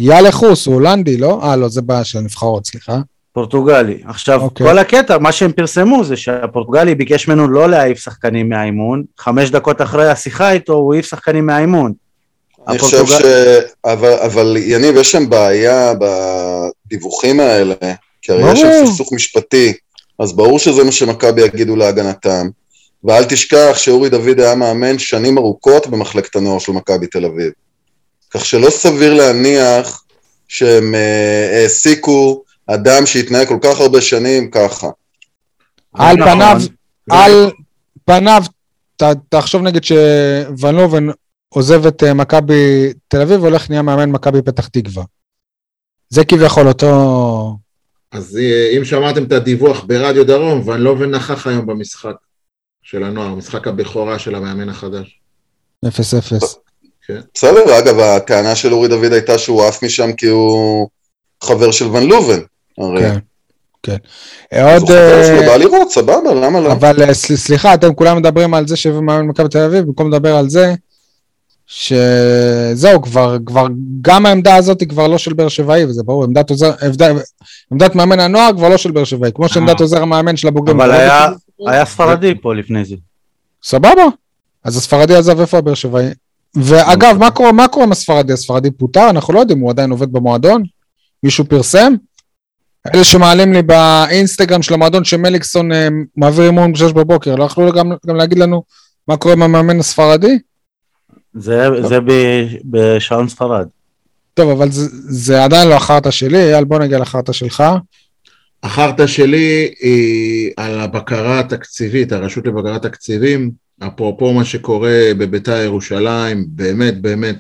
יאללה 0.03 0.32
חוס, 0.32 0.65
הוא 0.65 0.73
הולנדי, 0.76 1.18
לא? 1.18 1.40
אה, 1.44 1.56
לא, 1.56 1.69
זה 1.69 1.82
בעיה 1.82 2.03
של 2.03 2.18
הנבחרות, 2.18 2.65
סליחה. 2.65 2.98
פורטוגלי. 3.34 3.98
עכשיו, 4.06 4.41
אוקיי. 4.41 4.68
כל 4.68 4.78
הקטע, 4.78 5.18
מה 5.18 5.32
שהם 5.32 5.52
פרסמו 5.52 6.03
זה 6.03 6.18
שהפורטוגלי 6.18 6.95
ביקש 6.95 7.28
ממנו 7.28 7.48
לא 7.48 7.69
להעיף 7.69 7.99
שחקנים 7.99 8.49
מהאימון. 8.49 9.03
חמש 9.19 9.49
דקות 9.49 9.82
אחרי 9.82 10.10
השיחה 10.10 10.52
איתו 10.52 10.73
הוא 10.73 10.94
העיף 10.94 11.06
שחקנים 11.10 11.45
מהאימון. 11.45 11.94
אני 12.68 12.80
חושב 12.80 12.98
הפורטוגל- 12.98 13.22
ש... 13.22 13.26
אבל, 13.86 14.14
אבל 14.14 14.57
יניב, 14.60 14.95
יש 14.95 15.11
שם 15.11 15.30
בעיה 15.30 15.94
בדיווחים 16.86 17.40
האלה, 17.40 17.76
כי 18.22 18.32
הרי 18.32 18.52
יש 18.52 18.60
שם. 18.60 18.86
סכסוך 18.86 19.14
משפטי, 19.14 19.73
אז 20.19 20.34
ברור 20.34 20.60
שזה 20.60 20.84
מה 20.84 20.91
שמכבי 20.91 21.41
יגידו 21.41 21.76
להגנתם. 21.76 22.48
ואל 23.03 23.23
תשכח 23.23 23.72
שאורי 23.76 24.10
דוד 24.10 24.40
היה 24.40 24.56
מאמן 24.56 24.99
שנים 24.99 25.38
ארוכות 25.38 25.88
במחלקת 25.88 26.36
הנוער 26.36 26.60
של 26.60 26.72
מכבי 26.72 27.07
תל 27.07 27.26
אביב. 27.26 27.52
כך 28.34 28.45
שלא 28.45 28.70
סביר 28.70 29.14
להניח 29.14 30.03
שהם 30.48 30.95
אה, 30.95 31.60
העסיקו 31.62 32.44
אדם 32.68 33.06
שהתנהג 33.06 33.48
כל 33.48 33.58
כך 33.62 33.80
הרבה 33.80 34.02
שנים 34.02 34.52
ככה. 34.52 34.88
על 35.94 36.16
נכון. 36.18 36.34
פניו, 36.34 36.58
זה- 36.60 36.70
על 37.10 37.52
פניו, 38.06 38.44
ת- 38.98 39.03
תחשוב 39.30 39.62
נגיד 39.62 39.84
שוון 39.84 40.76
לובן 40.76 41.08
עוזב 41.49 41.86
את 41.86 42.03
אה, 42.03 42.14
מכבי 42.14 42.53
תל 43.08 43.22
אביב 43.22 43.41
והולך 43.41 43.70
נהיה 43.70 43.82
מאמן 43.82 44.10
מכבי 44.12 44.41
פתח 44.41 44.68
תקווה. 44.68 45.03
זה 46.10 46.26
כביכול 46.26 46.68
אותו... 46.68 47.58
אז 48.12 48.38
אה, 48.38 48.78
אם 48.78 48.86
שמעתם 48.86 49.24
את 49.24 49.32
הדיווח 49.32 49.84
ברדיו 49.84 50.26
דרום, 50.28 50.68
ון 50.68 50.82
לובן 50.82 51.10
נכח 51.16 51.48
היום 51.48 51.66
במשחק 51.66 52.16
של 52.84 53.03
הנוער, 53.03 53.36
משחק 53.36 53.68
הבכורה 53.68 54.20
של 54.20 54.36
המאמן 54.36 54.70
החדש. 54.70 55.20
0-0. 55.86 55.90
בסדר, 57.36 57.80
אגב, 57.80 57.99
הטענה 57.99 58.56
של 58.56 58.73
אורי 58.73 58.88
דוד 58.88 59.14
הייתה 59.14 59.38
שהוא 59.38 59.64
עף 59.64 59.84
משם 59.84 60.14
כי 60.14 60.28
הוא 60.28 60.88
חבר 61.44 61.72
של 61.72 61.86
ון 61.88 62.03
לובן. 62.03 62.40
הרי. 62.78 63.02
כן, 63.02 63.18
כן. 63.84 63.95
אז 64.52 64.82
עוד... 64.82 64.91
הוא 64.91 64.99
חבר 64.99 65.23
שלו, 65.23 65.41
אה, 65.41 65.48
בא 65.48 65.56
לראות, 65.56 65.91
סבבה, 65.91 66.34
למה 66.34 66.60
לא? 66.60 66.72
אבל 66.72 67.03
אה, 67.03 67.14
סל- 67.14 67.36
סליחה, 67.36 67.73
אתם 67.73 67.94
כולם 67.94 68.18
מדברים 68.18 68.53
על 68.53 68.68
זה 68.68 68.76
שהביאו 68.76 69.02
מאמן 69.02 69.26
מכבי 69.28 69.49
תל 69.49 69.57
אביב, 69.64 69.86
במקום 69.86 70.11
לדבר 70.14 70.36
על 70.36 70.49
זה 70.49 70.73
שזהו, 71.68 73.02
כבר, 73.02 73.38
כבר, 73.45 73.68
גם 74.02 74.26
העמדה 74.26 74.56
הזאת 74.56 74.80
היא 74.82 74.90
כבר 74.90 75.07
לא 75.07 75.18
של 75.18 75.34
באר 75.34 75.48
שבעי, 75.48 75.86
וזה 75.86 76.03
ברור, 76.03 76.23
עמדת, 76.23 76.49
עוזר, 76.49 76.72
עמדה, 76.86 77.11
עמדת 77.72 77.95
מאמן 77.95 78.19
הנוער 78.19 78.49
כבר 78.57 78.69
לא 78.69 78.78
של 78.78 78.91
באר 78.91 79.03
שבעי, 79.03 79.32
כמו 79.36 79.49
שעמדת 79.49 79.76
אה. 79.82 79.86
עוזר 79.86 80.02
המאמן 80.02 80.38
של 80.38 80.48
הבוגרים. 80.48 80.82
אבל 80.82 80.91
היה-. 80.91 81.28
היה 81.68 81.86
ספרדי 81.86 82.34
פה 82.41 82.56
לפני 82.56 82.86
זה. 82.86 82.95
סבבה, 83.64 84.03
אז 84.64 84.78
הספרדי 84.78 85.15
עזב 85.15 85.40
איפה 85.40 85.57
הבאר 85.57 85.73
שבעי? 85.73 86.06
ואגב, 86.56 87.18
מה 87.19 87.32
קורה, 87.32 87.52
מה 87.52 87.68
קורה 87.68 87.86
עם 87.86 87.91
הספרדי? 87.91 88.34
הספרדי 88.34 88.72
פוטר, 88.72 89.10
אנחנו 89.10 89.34
לא 89.34 89.40
יודעים, 89.40 89.60
הוא 89.60 89.69
עדיין 89.69 89.91
עובד 89.91 90.11
במועדון? 90.11 90.64
מישהו 91.23 91.45
פרסם? 91.45 91.94
אלה 92.95 93.03
שמעלים 93.03 93.53
לי 93.53 93.61
באינסטגרם 93.61 94.61
של 94.61 94.73
המועדון 94.73 95.03
שמליקסון 95.03 95.72
אה, 95.72 95.88
מעביר 96.18 96.45
אימון 96.45 96.73
ב-6 96.73 96.94
בבוקר, 96.94 97.36
לא 97.36 97.44
יכלו 97.44 97.72
גם, 97.72 97.91
גם 98.07 98.15
להגיד 98.15 98.40
לנו 98.40 98.64
מה 99.07 99.18
קורה 99.18 99.34
עם 99.34 99.44
המאמן 99.44 99.80
הספרדי? 99.80 100.40
זה 101.34 101.68
זה 101.88 101.98
בשעון 102.65 103.30
ספרד. 103.30 103.68
טוב, 104.34 104.49
אבל 104.49 104.72
זה, 104.72 104.88
זה 104.91 105.44
עדיין 105.44 105.68
לא 105.68 105.73
החרטא 105.73 106.11
שלי, 106.11 106.53
אייל, 106.53 106.64
בוא 106.64 106.80
נגיע 106.80 106.99
לחרטא 106.99 107.32
שלך. 107.32 107.64
החרטא 108.64 109.07
שלי 109.07 109.73
היא 109.80 110.52
על 110.57 110.80
הבקרה 110.80 111.40
התקציבית, 111.40 112.11
הרשות 112.11 112.48
לבקרת 112.48 112.82
תקציבים, 112.82 113.52
אפרופו 113.88 114.34
מה 114.34 114.45
שקורה 114.45 115.12
בביתר 115.18 115.62
ירושלים, 115.64 116.45
באמת, 116.48 117.02
באמת, 117.02 117.36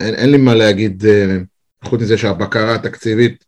אין, 0.00 0.14
אין 0.14 0.30
לי 0.30 0.36
מה 0.36 0.54
להגיד, 0.54 1.04
אה, 1.06 1.36
חוץ 1.84 2.00
מזה 2.00 2.18
שהבקרה 2.18 2.74
התקציבית 2.74 3.44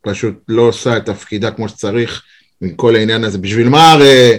פשוט 0.00 0.34
לא 0.48 0.62
עושה 0.62 0.96
את 0.96 1.04
תפקידה 1.04 1.50
כמו 1.50 1.68
שצריך, 1.68 2.22
עם 2.60 2.70
כל 2.70 2.96
העניין 2.96 3.24
הזה. 3.24 3.38
בשביל 3.38 3.68
מה 3.68 3.92
הרי 3.92 4.38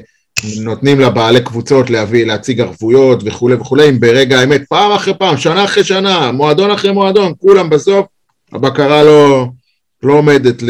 נותנים 0.62 1.00
לבעלי 1.00 1.42
קבוצות 1.44 1.90
להביא, 1.90 2.26
להציג 2.26 2.62
ערבויות 2.62 3.22
וכולי 3.26 3.56
וכולי, 3.56 3.90
אם 3.90 4.00
ברגע 4.00 4.40
האמת, 4.40 4.62
פעם 4.70 4.92
אחרי 4.92 5.14
פעם, 5.20 5.38
שנה 5.38 5.66
אחרי 5.66 5.84
שנה, 5.84 6.32
מועדון 6.32 6.72
אחרי 6.72 6.92
מועדון, 6.92 7.34
כולם 7.38 7.70
בסוף, 7.70 8.06
הבקרה 8.52 9.04
לא, 9.04 9.48
לא 10.04 10.14
עומדת 10.14 10.64
ל... 10.64 10.70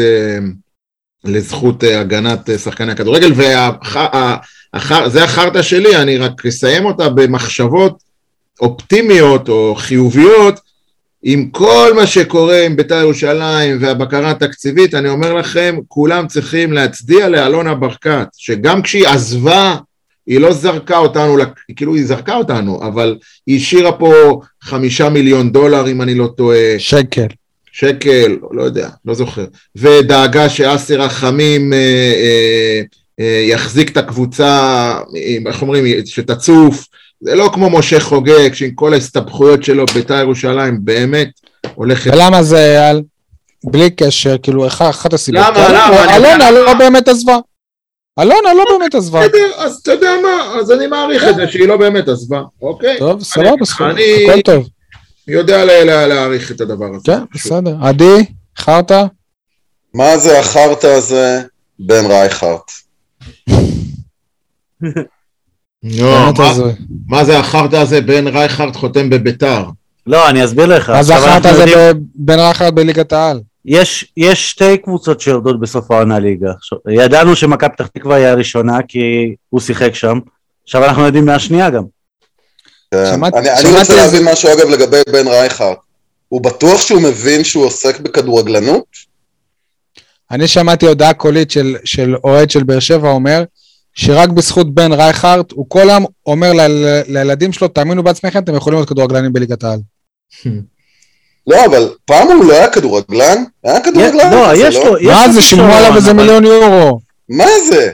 לזכות 1.24 1.84
אה, 1.84 2.00
הגנת 2.00 2.50
אה, 2.50 2.58
שחקני 2.58 2.92
הכדורגל, 2.92 3.32
וזה 3.32 5.24
החרטא 5.24 5.62
שלי, 5.62 5.96
אני 5.96 6.18
רק 6.18 6.46
אסיים 6.46 6.84
אותה 6.84 7.08
במחשבות 7.08 8.02
אופטימיות 8.60 9.48
או 9.48 9.74
חיוביות, 9.78 10.60
עם 11.22 11.48
כל 11.50 11.92
מה 11.96 12.06
שקורה 12.06 12.64
עם 12.66 12.76
בית"ר 12.76 12.94
ירושלים 12.94 13.78
והבקרה 13.80 14.30
התקציבית, 14.30 14.94
אני 14.94 15.08
אומר 15.08 15.34
לכם, 15.34 15.78
כולם 15.88 16.26
צריכים 16.26 16.72
להצדיע 16.72 17.28
לאלונה 17.28 17.74
ברקת, 17.74 18.28
שגם 18.36 18.82
כשהיא 18.82 19.08
עזבה, 19.08 19.76
היא 20.26 20.40
לא 20.40 20.52
זרקה 20.52 20.98
אותנו, 20.98 21.36
כאילו 21.76 21.94
היא 21.94 22.06
זרקה 22.06 22.36
אותנו, 22.36 22.82
אבל 22.82 23.18
היא 23.46 23.56
השאירה 23.56 23.92
פה 23.92 24.40
חמישה 24.62 25.08
מיליון 25.08 25.52
דולר, 25.52 25.88
אם 25.88 26.02
אני 26.02 26.14
לא 26.14 26.28
טועה, 26.36 26.74
שקל. 26.78 27.26
שקל, 27.72 28.36
לא 28.50 28.62
יודע, 28.62 28.88
לא 29.04 29.14
זוכר, 29.14 29.44
ודאגה 29.76 30.48
שאסי 30.48 30.96
רחמים 30.96 31.72
אה, 31.72 31.78
אה, 31.78 32.80
אה, 33.20 33.44
יחזיק 33.48 33.92
את 33.92 33.96
הקבוצה, 33.96 34.94
איך 35.46 35.62
אומרים, 35.62 36.06
שתצוף, 36.06 36.86
זה 37.20 37.34
לא 37.34 37.50
כמו 37.54 37.70
משה 37.70 38.00
חוגג, 38.00 38.54
שעם 38.54 38.70
כל 38.70 38.92
ההסתבכויות 38.92 39.64
שלו, 39.64 39.84
בית"ר 39.94 40.18
ירושלים 40.18 40.78
באמת 40.80 41.28
הולכת... 41.74 42.10
ולמה 42.14 42.42
זה, 42.42 42.56
אייל? 42.56 43.02
בלי 43.64 43.90
קשר, 43.90 44.36
כאילו, 44.42 44.66
אחת 44.66 45.12
הסיבות. 45.12 45.42
למה? 45.46 45.68
למה? 45.68 46.16
אלונה 46.16 46.50
למה. 46.50 46.50
לא 46.50 46.74
באמת 46.74 47.08
עזבה. 47.08 47.38
אלונה 48.18 48.54
לא 48.56 48.64
באמת 48.78 48.94
עזבה. 48.94 49.28
בסדר, 49.28 49.50
אז 49.56 49.76
אתה 49.82 49.92
יודע 49.92 50.10
מה, 50.22 50.58
אז 50.60 50.72
אני 50.72 50.86
מעריך 50.86 51.24
את 51.28 51.36
זה 51.36 51.48
שהיא 51.48 51.68
לא 51.68 51.76
באמת 51.76 52.08
עזבה, 52.08 52.42
אוקיי? 52.62 52.98
טוב, 52.98 53.22
סבבה, 53.22 53.50
הכל 53.50 54.40
טוב. 54.44 54.68
יודע 55.30 55.64
לה- 55.64 55.84
לה- 55.84 56.06
להעריך 56.06 56.50
את 56.52 56.60
הדבר 56.60 56.86
הזה. 56.94 57.04
כן, 57.06 57.22
בסדר. 57.34 57.76
עדי, 57.82 58.24
חרטא? 58.58 59.04
מה 59.94 60.18
זה 60.18 60.38
החרטא 60.40 60.86
הזה? 60.86 61.42
בן 61.78 62.06
רייכרט. 62.06 62.70
לא, 65.82 66.32
מה- 67.08 67.24
זה 67.24 67.38
החרטא 67.38 67.76
הזה 67.76 68.00
בן 68.00 68.26
רייכרד 68.28 68.76
חותם 68.76 69.10
בביתר? 69.10 69.64
לא, 70.06 70.28
אני 70.28 70.44
אסביר 70.44 70.66
לך. 70.66 70.90
מה 70.90 71.02
זה 71.02 71.14
עכשיו 71.14 71.28
החרטא 71.30 71.48
אנחנו 71.48 71.62
הזה 71.62 71.70
יודעים- 71.70 71.98
ב- 72.02 72.06
בין 72.14 72.38
רחת 72.40 72.72
בליגת 72.72 73.12
העל? 73.12 73.40
יש, 73.64 74.12
יש 74.16 74.50
שתי 74.50 74.76
קבוצות 74.78 75.20
שיורדות 75.20 75.60
בסוף 75.60 75.90
העונה 75.90 76.18
ליגה. 76.18 76.52
ידענו 76.90 77.36
שמכבי 77.36 77.70
פתח 77.70 77.86
תקווה 77.86 78.16
היא 78.16 78.26
הראשונה 78.26 78.78
כי 78.88 79.00
הוא 79.50 79.60
שיחק 79.60 79.94
שם. 79.94 80.18
עכשיו 80.64 80.84
אנחנו 80.84 81.02
יודעים 81.06 81.24
מהשנייה 81.26 81.70
גם. 81.70 81.82
כן. 82.94 83.04
שמעתי- 83.14 83.38
אני, 83.38 83.50
אני 83.50 83.58
שמעתי 83.62 83.78
רוצה 83.78 83.92
איזה- 83.92 83.96
להבין 84.06 84.32
משהו 84.32 84.52
אגב 84.52 84.68
לגבי 84.68 84.96
בן 85.12 85.28
רייכרט. 85.28 85.78
הוא 86.28 86.40
בטוח 86.40 86.80
שהוא 86.80 87.02
מבין 87.02 87.44
שהוא 87.44 87.64
עוסק 87.64 88.00
בכדורגלנות? 88.00 88.84
אני 90.30 90.48
שמעתי 90.48 90.86
הודעה 90.86 91.14
קולית 91.14 91.50
של, 91.50 91.76
של 91.84 92.14
אוהד 92.24 92.50
של 92.50 92.62
באר 92.62 92.80
שבע 92.80 93.10
אומר 93.10 93.44
שרק 93.94 94.28
בזכות 94.28 94.74
בן 94.74 94.92
רייכרט, 94.92 95.52
הוא 95.52 95.66
כל 95.68 95.90
היום 95.90 96.04
אומר 96.26 96.52
ל- 96.52 96.66
לילדים 97.08 97.52
שלו, 97.52 97.68
תאמינו 97.68 98.02
בעצמכם, 98.02 98.38
אתם 98.38 98.54
יכולים 98.54 98.78
להיות 98.78 98.88
כדורגלנים 98.88 99.32
בליגת 99.32 99.64
העל. 99.64 99.78
לא, 101.46 101.64
אבל 101.66 101.94
פעם 102.04 102.28
הוא 102.28 102.44
לא 102.44 102.52
היה 102.52 102.70
כדורגלן? 102.70 103.44
היה 103.64 103.80
כדורגלן? 103.80 104.30
לא, 104.30 104.54
זה 104.56 104.62
יש 104.66 104.76
לו, 104.76 104.98
יש 104.98 105.06
מה 105.06 105.26
לו 105.26 105.32
זה, 105.32 105.42
שילמו 105.42 105.72
עליו 105.72 105.96
איזה 105.96 106.12
מיליון 106.12 106.44
יורו. 106.44 107.00
מה 107.28 107.44
זה? 107.68 107.90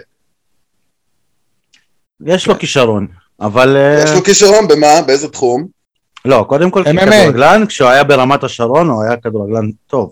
יש 2.26 2.46
לו 2.46 2.58
כישרון, 2.58 3.06
אבל... 3.40 3.76
אה, 3.76 4.04
יש 4.04 4.10
לו 4.10 4.24
כישרון 4.24 4.68
במה? 4.68 5.00
באיזה 5.06 5.28
תחום? 5.28 5.66
לא, 6.24 6.44
קודם 6.48 6.70
כל 6.70 6.82
MMA. 6.82 7.00
ככדורגלן, 7.00 7.64
כשהוא 7.68 7.88
היה 7.88 8.04
ברמת 8.04 8.44
השרון 8.44 8.88
הוא 8.88 9.02
היה 9.04 9.16
כדורגלן 9.16 9.70
טוב. 9.86 10.10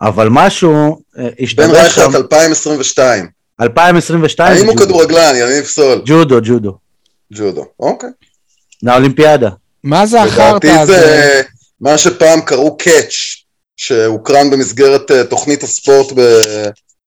אבל 0.00 0.28
משהו 0.30 1.00
אה, 1.18 1.22
בן 1.24 1.28
השתבש 1.40 1.94
שם, 1.94 2.00
רייכרט 2.00 2.14
2022. 2.14 3.26
2022, 3.60 4.56
האם 4.56 4.66
הוא. 4.66 4.76
כדורגלן? 4.76 5.32
יניב 5.36 5.64
סול. 5.64 6.02
ג'ודו, 6.04 6.38
ג'ודו. 6.42 6.78
ג'ודו. 7.32 7.64
אוקיי. 7.80 8.10
לאולימפיאדה. 8.82 9.50
מה 9.84 10.06
זה 10.06 10.22
החרטא 10.22 10.66
לדעתי 10.66 10.70
הזה? 10.70 10.92
זה 10.92 11.42
מה 11.80 11.98
שפעם 11.98 12.40
קראו 12.40 12.76
קאץ', 12.76 13.14
שהוקרן 13.76 14.50
במסגרת 14.50 15.10
אה, 15.10 15.24
תוכנית 15.24 15.62
הספורט 15.62 16.12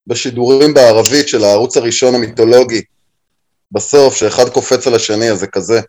בשידורים 0.08 0.74
בערבית 0.74 1.28
של 1.28 1.44
הערוץ 1.44 1.78
הראשון 1.78 2.16
המיתולוגי. 2.16 2.82
בסוף, 3.72 4.16
שאחד 4.16 4.50
קופץ 4.50 4.88
על 4.88 4.96
השני, 4.96 5.32
אז 5.32 5.40
זה 5.40 5.48
כזה. 5.48 5.82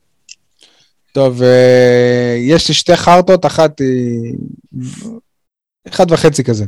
טוב, 1.12 1.42
אה, 1.42 2.36
יש 2.38 2.68
לי 2.68 2.74
שתי 2.74 2.96
חרטות, 2.96 3.46
אחת 3.46 3.80
היא... 3.80 4.34
אחד 5.88 6.12
וחצי 6.12 6.44
כזה. 6.44 6.64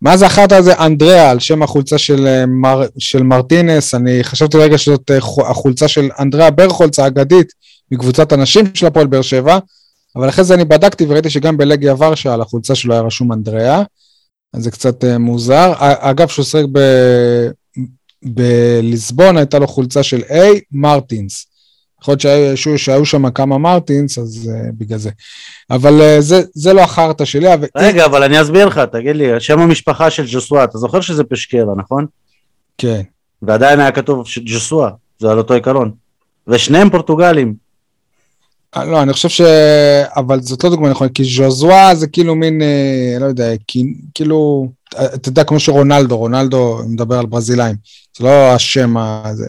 מה 0.00 0.16
זה 0.16 0.26
החרטא 0.26 0.54
הזה? 0.54 0.78
אנדריאה, 0.78 1.30
על 1.30 1.40
שם 1.40 1.62
החולצה 1.62 1.98
של, 1.98 2.26
אה, 2.26 2.46
מר, 2.46 2.82
של 2.98 3.22
מרטינס, 3.22 3.94
אני 3.94 4.24
חשבתי 4.24 4.56
רגע 4.56 4.78
שזאת 4.78 5.10
אה, 5.10 5.20
חו- 5.20 5.46
החולצה 5.46 5.88
של 5.88 6.10
אנדריאה 6.18 6.50
ברכולץ 6.50 6.98
האגדית 6.98 7.52
מקבוצת 7.90 8.32
הנשים 8.32 8.64
של 8.74 8.86
הפועל 8.86 9.06
באר 9.06 9.22
שבע, 9.22 9.58
אבל 10.16 10.28
אחרי 10.28 10.44
זה 10.44 10.54
אני 10.54 10.64
בדקתי 10.64 11.04
וראיתי 11.08 11.30
שגם 11.30 11.56
בלגיה 11.56 11.94
ורשה 11.98 12.34
על 12.34 12.40
החולצה 12.40 12.74
שלו 12.74 12.94
היה 12.94 13.02
רשום 13.02 13.32
אנדריאה, 13.32 13.82
אז 14.54 14.62
זה 14.62 14.70
קצת 14.70 15.04
מוזר. 15.04 15.72
אגב, 15.78 16.28
שהוא 16.28 16.44
שיחק 16.44 16.64
בליסבון 18.24 19.36
הייתה 19.36 19.58
לו 19.58 19.66
חולצה 19.66 20.02
של 20.02 20.20
A, 20.20 20.34
מרטינס. 20.72 21.46
יכול 22.02 22.12
להיות 22.12 22.20
שהיו, 22.56 22.78
שהיו, 22.78 23.06
שם 23.06 23.30
כמה 23.30 23.58
מרטינס, 23.58 24.18
אז 24.18 24.50
uh, 24.52 24.72
בגלל 24.78 24.98
זה. 24.98 25.10
אבל 25.70 26.00
uh, 26.00 26.20
זה, 26.20 26.42
זה 26.54 26.72
לא 26.72 26.80
החרטא 26.80 27.24
שלי, 27.24 27.54
אבל... 27.54 27.66
רגע, 27.76 28.04
אבל 28.04 28.22
אני 28.22 28.42
אסביר 28.42 28.66
לך, 28.66 28.80
תגיד 28.92 29.16
לי, 29.16 29.40
שם 29.40 29.58
המשפחה 29.60 30.10
של 30.10 30.24
ג'וסווה, 30.26 30.64
אתה 30.64 30.78
זוכר 30.78 31.00
שזה 31.00 31.24
פשקרה, 31.24 31.74
נכון? 31.76 32.06
כן. 32.78 33.02
ועדיין 33.42 33.80
היה 33.80 33.92
כתוב 33.92 34.26
ג'וסווה, 34.44 34.90
זה 35.18 35.30
על 35.30 35.38
אותו 35.38 35.54
עיקרון. 35.54 35.90
ושניהם 36.48 36.90
פורטוגלים. 36.90 37.61
אה, 38.76 38.84
לא, 38.84 39.02
אני 39.02 39.12
חושב 39.12 39.28
ש... 39.28 39.40
אבל 40.16 40.40
זאת 40.40 40.64
לא 40.64 40.70
דוגמה 40.70 40.90
נכונה, 40.90 41.10
כי 41.14 41.24
ז'וזואה 41.24 41.94
זה 41.94 42.06
כאילו 42.06 42.34
מין, 42.34 42.62
אה, 42.62 43.16
לא 43.20 43.26
יודע, 43.26 43.52
כאילו, 44.14 44.68
אתה 45.14 45.28
יודע, 45.28 45.44
כמו 45.44 45.60
שרונלדו, 45.60 46.16
רונלדו 46.16 46.80
מדבר 46.88 47.18
על 47.18 47.26
ברזילאים, 47.26 47.76
זה 48.18 48.24
לא 48.24 48.52
השם 48.54 48.96
הזה. 48.96 49.48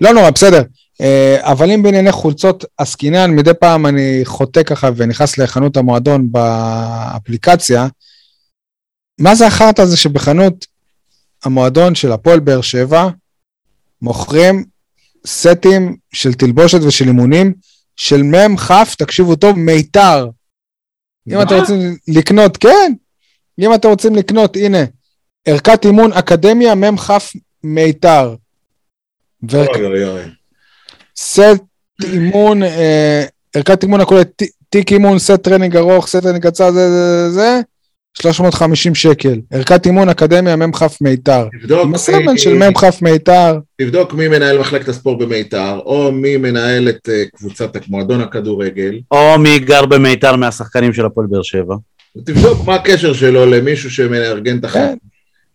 לא 0.00 0.12
נורא, 0.12 0.30
בסדר. 0.30 0.62
אה, 1.00 1.38
אבל 1.40 1.70
אם 1.70 1.82
בענייני 1.82 2.12
חולצות 2.12 2.64
עסקינן, 2.78 3.30
מדי 3.30 3.54
פעם 3.60 3.86
אני 3.86 4.20
חוטא 4.24 4.62
ככה 4.62 4.90
ונכנס 4.96 5.38
לחנות 5.38 5.76
המועדון 5.76 6.32
באפליקציה, 6.32 7.86
מה 9.20 9.34
זה 9.34 9.46
החרטא 9.46 9.82
הזה 9.82 9.96
שבחנות 9.96 10.66
המועדון 11.44 11.94
של 11.94 12.12
הפועל 12.12 12.40
באר 12.40 12.60
שבע 12.60 13.08
מוכרים 14.02 14.64
סטים 15.26 15.96
של 16.12 16.34
תלבושת 16.34 16.80
ושל 16.82 17.06
אימונים 17.06 17.54
של 17.96 18.22
מ"ם 18.22 18.56
כ', 18.56 18.94
תקשיבו 18.98 19.36
טוב, 19.36 19.58
מיתר. 19.58 20.28
אם 21.28 21.34
מה? 21.34 21.42
אתם 21.42 21.54
רוצים 21.54 21.96
לקנות, 22.08 22.56
כן, 22.56 22.92
אם 23.60 23.74
אתם 23.74 23.88
רוצים 23.88 24.14
לקנות, 24.14 24.56
הנה, 24.56 24.78
ערכת 25.44 25.84
אימון 25.84 26.12
אקדמיה 26.12 26.74
מ"כ 26.74 27.10
מיתר. 27.64 28.34
אוי 29.54 29.86
אוי 29.86 30.04
אוי. 30.04 30.22
סט 31.16 31.62
אימון, 32.04 32.62
אה, 32.62 33.24
ערכת 33.56 33.82
אימון 33.82 34.00
הכוללת 34.00 34.42
ת- 34.42 34.46
תיק 34.68 34.92
אימון, 34.92 35.18
סט 35.18 35.42
טרנינג 35.42 35.76
ארוך, 35.76 36.06
סט 36.06 36.22
טרנינג 36.22 36.46
קצר, 36.46 36.72
זה, 36.72 36.90
זה, 36.90 37.30
זה, 37.30 37.60
350 38.14 38.94
שקל. 38.94 39.40
ערכת 39.52 39.86
אימון 39.86 40.08
אקדמיה 40.08 40.56
מ"כ 40.56 40.82
מיתר. 41.00 41.46
תבדוק 41.60 41.80
עם 41.84 41.94
הסמל 41.94 42.18
מי- 42.32 42.38
של 42.38 42.54
מ"כ 42.54 43.02
מיתר. 43.02 43.58
תבדוק 43.80 44.14
מי 44.14 44.28
מנהל 44.28 44.58
מחלקת 44.58 44.88
הספורט 44.88 45.18
במיתר, 45.18 45.78
או 45.84 46.12
מי 46.12 46.36
מנהל 46.36 46.88
את 46.88 47.08
אה, 47.12 47.24
קבוצת 47.36 47.76
מועדון 47.88 48.20
הכדורגל, 48.20 48.94
או 49.10 49.38
מי 49.38 49.58
גר 49.58 49.86
במיתר 49.86 50.36
מהשחקנים 50.36 50.92
של 50.92 51.06
הפועל 51.06 51.26
באר 51.30 51.42
שבע. 51.42 51.74
ותבדוק 52.16 52.66
מה 52.66 52.74
הקשר 52.74 53.12
שלו 53.12 53.46
למישהו 53.46 53.90
שמארגן 53.90 54.58
את 54.58 54.64
החג. 54.64 54.78
כן. 54.78 54.94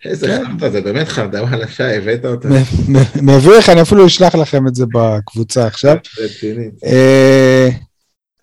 איזה 0.10 0.28
כן. 0.28 0.44
חרטא, 0.46 0.70
זה 0.70 0.82
באמת 0.82 1.08
חרטא, 1.08 1.38
וואלה 1.38 1.68
שי, 1.68 1.84
הבאת 1.84 2.26
אותה. 2.26 2.48
מ- 2.48 2.94
מ- 2.98 3.36
מביך, 3.36 3.70
אני 3.70 3.82
אפילו 3.82 4.06
אשלח 4.06 4.36
לכם 4.36 4.68
את 4.68 4.76
זה 4.76 4.86
בקבוצה 4.94 5.68
עכשיו. 5.68 5.96
אה, 6.86 7.70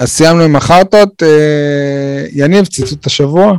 אז 0.01 0.09
סיימנו 0.11 0.43
עם 0.43 0.57
החרטות. 0.57 1.23
אה, 1.23 2.25
יניב, 2.33 2.67
ציטוט 2.67 3.07
השבוע? 3.07 3.53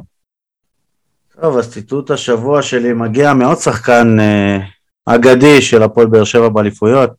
טוב, 1.41 1.57
אז 1.57 1.69
ציטוט 1.71 2.11
השבוע 2.11 2.61
שלי 2.61 2.93
מגיע 2.93 3.33
מעוד 3.33 3.57
שחקן 3.57 4.19
אה, 4.19 4.57
אגדי 5.05 5.61
של 5.61 5.83
הפועל 5.83 6.07
באר 6.07 6.23
שבע 6.23 6.49
באליפויות, 6.49 7.09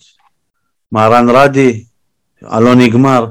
מהרן 0.92 1.26
רדי, 1.30 1.84
הלא 2.42 2.74
נגמר. 2.74 3.26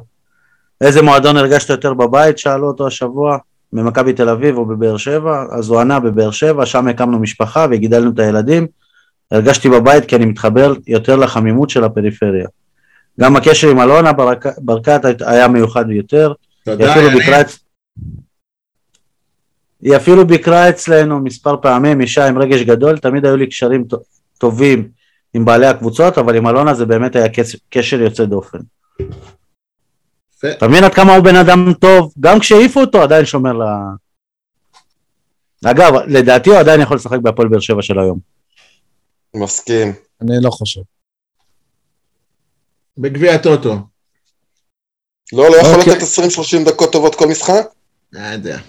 איזה 0.82 1.02
מועדון 1.02 1.38
הרגשת 1.38 1.70
יותר 1.70 1.94
בבית? 1.94 2.38
שאלו 2.38 2.68
אותו 2.68 2.88
השבוע, 2.88 3.38
במכבי 3.74 4.14
תל 4.14 4.30
אביב 4.30 4.58
או 4.58 4.66
בבאר 4.66 4.98
שבע, 4.98 5.46
אז 5.52 5.70
הוא 5.70 5.80
ענה 5.80 6.00
בבאר 6.00 6.32
שבע, 6.32 6.66
שם 6.66 6.88
הקמנו 6.88 7.20
משפחה 7.20 7.66
וגידלנו 7.72 8.12
את 8.14 8.20
הילדים. 8.20 8.68
הרגשתי 9.32 9.70
בבית 9.70 10.06
כי 10.06 10.16
אני 10.16 10.26
מתחבר 10.26 10.74
יותר 10.88 11.16
לחמימות 11.16 11.70
של 11.70 11.84
הפריפריה. 11.84 12.48
גם 13.20 13.36
הקשר 13.36 13.70
עם 13.70 13.80
אלונה 13.82 14.14
ברק- 14.14 14.58
ברקת 14.58 15.02
היה 15.26 15.48
מיוחד 15.48 15.88
ביותר. 15.88 16.34
היא 16.66 16.76
תודה, 16.76 16.86
יניב. 17.08 17.20
היא 19.82 19.96
אפילו 19.96 20.28
ביקרה 20.28 20.70
אצלנו 20.70 21.20
מספר 21.20 21.56
פעמים, 21.62 22.02
אישה 22.02 22.28
עם 22.28 22.38
רגש 22.38 22.62
גדול, 22.62 22.98
תמיד 22.98 23.26
היו 23.26 23.38
לי 23.38 23.48
קשרים 23.48 23.86
טובים 24.38 24.90
עם 25.34 25.46
בעלי 25.46 25.68
הקבוצות, 25.68 26.18
אבל 26.18 26.36
עם 26.36 26.48
אלונה 26.48 26.74
זה 26.74 26.86
באמת 26.86 27.16
היה 27.16 27.28
קשר, 27.70 28.02
יוצא 28.02 28.26
דופן. 28.26 28.58
אתה 30.58 30.68
מבין 30.68 30.84
עד 30.84 30.94
כמה 30.94 31.16
הוא 31.16 31.24
בן 31.24 31.36
אדם 31.36 31.74
טוב, 31.74 32.14
גם 32.20 32.40
כשהעיפו 32.40 32.82
אותו 32.82 33.02
עדיין 33.02 33.26
שומר 33.26 33.54
ל... 33.54 33.64
אגב, 35.66 35.94
לדעתי 36.08 36.50
הוא 36.50 36.60
עדיין 36.60 36.82
יכול 36.82 36.98
לשחק 36.98 37.20
בהפועל 37.22 37.48
באר 37.48 37.60
שבע 37.60 37.82
של 37.82 38.00
היום. 38.00 38.20
מסכים. 39.36 39.94
אני 40.22 40.36
לא 40.42 40.50
חושב. 40.50 40.82
בגביע 42.98 43.34
הטוטו. 43.34 43.76
לא, 45.34 45.50
לא 45.50 45.56
יכול 45.56 45.80
אוקיי. 45.80 45.94
לתת 45.94 46.02
20-30 46.66 46.70
דקות 46.70 46.92
טובות 46.92 47.16
כל 47.16 47.28
משחק? 47.28 47.66
לא 48.12 48.20
יודע. 48.20 48.60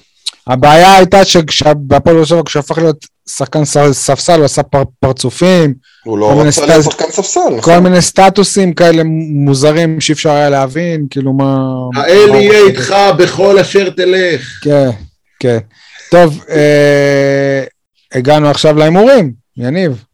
הבעיה 0.47 0.97
הייתה 0.97 1.24
שבהפועל 1.24 1.74
באר 2.16 2.24
שבע, 2.24 2.43
כשהוא 2.47 2.60
הפך 2.60 2.78
להיות 2.78 3.06
שחקן 3.28 3.64
ספסל, 3.93 4.36
הוא 4.36 4.44
עשה 4.44 4.62
פר- 4.62 4.82
פרצופים, 5.01 5.74
הוא 6.05 6.18
לא 6.18 6.27
כל 6.35 6.40
רצה 6.40 6.51
סטייל- 6.52 6.68
להיות 6.70 6.85
שחקן 6.85 7.05
ספסל, 7.10 7.40
כל 7.51 7.56
נכון? 7.59 7.78
מיני 7.78 8.02
סטטוסים 8.02 8.74
כאלה 8.74 9.02
מוזרים 9.44 10.01
שאי 10.01 10.12
אפשר 10.12 10.31
היה 10.31 10.51
להבין, 10.51 11.06
כאילו 11.10 11.32
מה... 11.32 11.56
האל 11.97 12.27
מה- 12.31 12.36
יהיה 12.36 12.60
איתך 12.66 12.94
בכל 13.18 13.59
אשר 13.59 13.90
תלך. 13.90 14.60
כן, 14.64 14.90
כן. 15.40 15.59
טוב, 16.10 16.44
אה, 16.51 17.64
הגענו 18.14 18.48
עכשיו 18.48 18.77
להימורים, 18.78 19.32
יניב, 19.56 20.05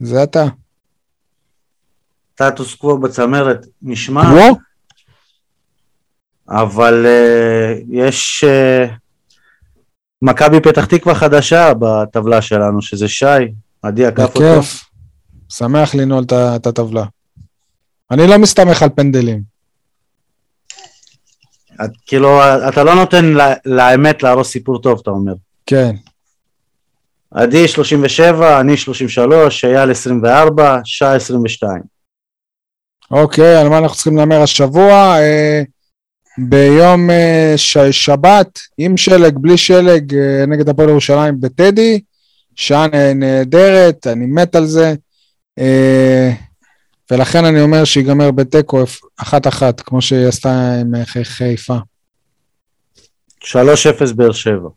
זה 0.00 0.22
אתה. 0.22 0.46
סטטוס 2.42 2.74
קוו 2.74 2.98
בצמרת 2.98 3.66
נשמע, 3.82 4.20
וואו, 4.22 4.54
אבל 6.48 7.06
uh, 7.06 7.82
יש 7.90 8.44
uh, 8.44 8.90
מכבי 10.22 10.60
פתח 10.60 10.84
תקווה 10.84 11.14
חדשה 11.14 11.72
בטבלה 11.74 12.42
שלנו, 12.42 12.82
שזה 12.82 13.08
שי, 13.08 13.24
עדי 13.82 14.06
עקף 14.06 14.22
אותו. 14.22 14.40
בכיף. 14.40 14.84
שמח 15.48 15.94
לנעול 15.94 16.24
את 16.32 16.66
הטבלה. 16.66 17.04
אני 18.10 18.26
לא 18.26 18.38
מסתמך 18.38 18.82
על 18.82 18.88
פנדלים. 18.94 19.42
את, 21.84 21.90
כאילו, 22.06 22.40
אתה 22.68 22.84
לא 22.84 22.94
נותן 22.94 23.24
לה, 23.24 23.54
לאמת 23.64 24.22
להרוס 24.22 24.50
סיפור 24.50 24.80
טוב, 24.80 24.98
אתה 25.02 25.10
אומר. 25.10 25.32
כן. 25.66 25.94
עדי 27.30 27.68
37, 27.68 28.60
אני 28.60 28.76
33, 28.76 29.64
אייל 29.64 29.90
24, 29.90 30.80
שי 30.84 31.04
22. 31.04 31.82
אוקיי, 33.10 33.56
על 33.56 33.68
מה 33.68 33.78
אנחנו 33.78 33.94
צריכים 33.94 34.16
להמר 34.16 34.42
השבוע? 34.42 34.92
אה, 35.18 35.62
ביום 36.48 37.10
אה, 37.10 37.52
ש- 37.56 37.78
שבת, 37.78 38.58
עם 38.78 38.96
שלג, 38.96 39.38
בלי 39.38 39.56
שלג, 39.56 40.14
אה, 40.14 40.44
נגד 40.46 40.68
הפועל 40.68 40.88
ירושלים 40.88 41.40
בטדי. 41.40 42.00
שעה 42.56 42.86
נה- 42.86 43.14
נהדרת, 43.14 44.06
אני 44.06 44.26
מת 44.26 44.54
על 44.54 44.66
זה. 44.66 44.94
אה, 45.58 46.30
ולכן 47.10 47.44
אני 47.44 47.60
אומר 47.60 47.84
שיגמר 47.84 48.30
בתיקו 48.30 48.84
אחת-אחת, 49.16 49.80
כמו 49.80 50.02
שהיא 50.02 50.26
עשתה 50.26 50.50
עם 50.80 51.04
חי- 51.04 51.24
חיפה. 51.24 51.76
3-0 53.44 53.52
באר 54.16 54.32
שבע. 54.32 54.68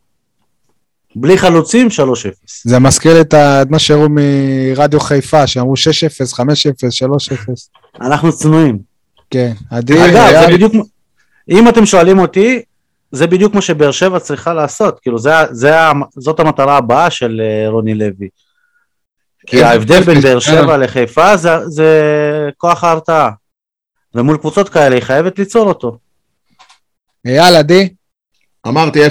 בלי 1.16 1.38
חלוצים, 1.38 1.90
3-0. 1.90 2.62
זה 2.64 2.78
מזכיר 2.78 3.20
את 3.20 3.34
מה 3.70 3.78
שהראו 3.78 4.06
מרדיו 4.10 5.00
חיפה, 5.00 5.46
שאמרו 5.46 5.74
6-0, 5.76 6.32
5-0, 6.32 6.92
3-0. 6.92 7.68
אנחנו 8.00 8.32
צנועים. 8.32 8.78
כן, 9.30 9.52
עדי, 9.70 9.94
אגב, 10.04 10.16
היה- 10.16 10.40
זה 10.46 10.52
בדיוק, 10.54 10.72
אם 11.50 11.68
אתם 11.68 11.86
שואלים 11.86 12.18
אותי, 12.18 12.62
זה 13.12 13.26
בדיוק 13.26 13.54
מה 13.54 13.60
שבאר 13.60 13.90
שבע 13.90 14.18
צריכה 14.18 14.54
לעשות, 14.54 15.00
כאילו 15.00 15.18
זה, 15.18 15.30
זה, 15.50 15.74
זאת 16.16 16.40
המטרה 16.40 16.76
הבאה 16.76 17.10
של 17.10 17.40
אה, 17.44 17.68
רוני 17.68 17.94
לוי. 17.94 18.28
כי 19.46 19.58
כן, 19.58 19.64
ההבדל 19.64 20.02
בין 20.02 20.20
באר 20.20 20.34
אה. 20.34 20.40
שבע 20.40 20.76
לחיפה 20.76 21.36
זה, 21.36 21.68
זה 21.68 21.90
כוח 22.56 22.84
ההרתעה. 22.84 23.30
ומול 24.14 24.36
קבוצות 24.36 24.68
כאלה 24.68 24.94
היא 24.94 25.02
חייבת 25.02 25.38
ליצור 25.38 25.68
אותו. 25.68 25.98
אייל, 27.26 27.56
עדי, 27.56 27.88
אמרתי 28.66 29.06
0-0. 29.06 29.10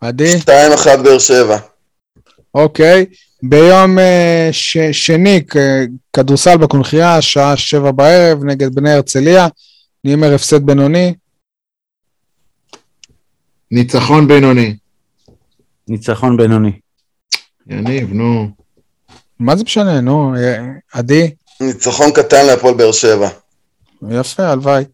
עדי. 0.00 0.34
2-1 0.36 0.48
באר 1.04 1.18
שבע. 1.18 1.58
אוקיי. 2.54 3.06
ביום 3.42 3.98
אה, 3.98 4.48
ש, 4.52 4.78
שני, 4.92 5.44
כדורסל 6.12 6.56
בקונכייה, 6.56 7.22
שעה 7.22 7.56
שבע 7.56 7.90
בערב, 7.90 8.44
נגד 8.44 8.74
בני 8.74 8.92
הרצליה. 8.92 9.48
אני 10.04 10.14
אומר 10.14 10.34
הפסד 10.34 10.66
בינוני. 10.66 11.14
ניצחון 13.70 14.28
בינוני. 14.28 14.76
ניצחון 15.88 16.36
בינוני. 16.36 16.72
יניב, 17.66 18.12
נו. 18.12 18.50
מה 19.40 19.56
זה 19.56 19.64
משנה, 19.64 20.00
נו, 20.00 20.34
אה, 20.36 20.64
עדי? 20.92 21.30
ניצחון 21.60 22.10
קטן 22.14 22.46
להפועל 22.46 22.74
באר 22.74 22.92
שבע. 22.92 23.28
יפה, 24.10 24.46
הלוואי. 24.48 24.84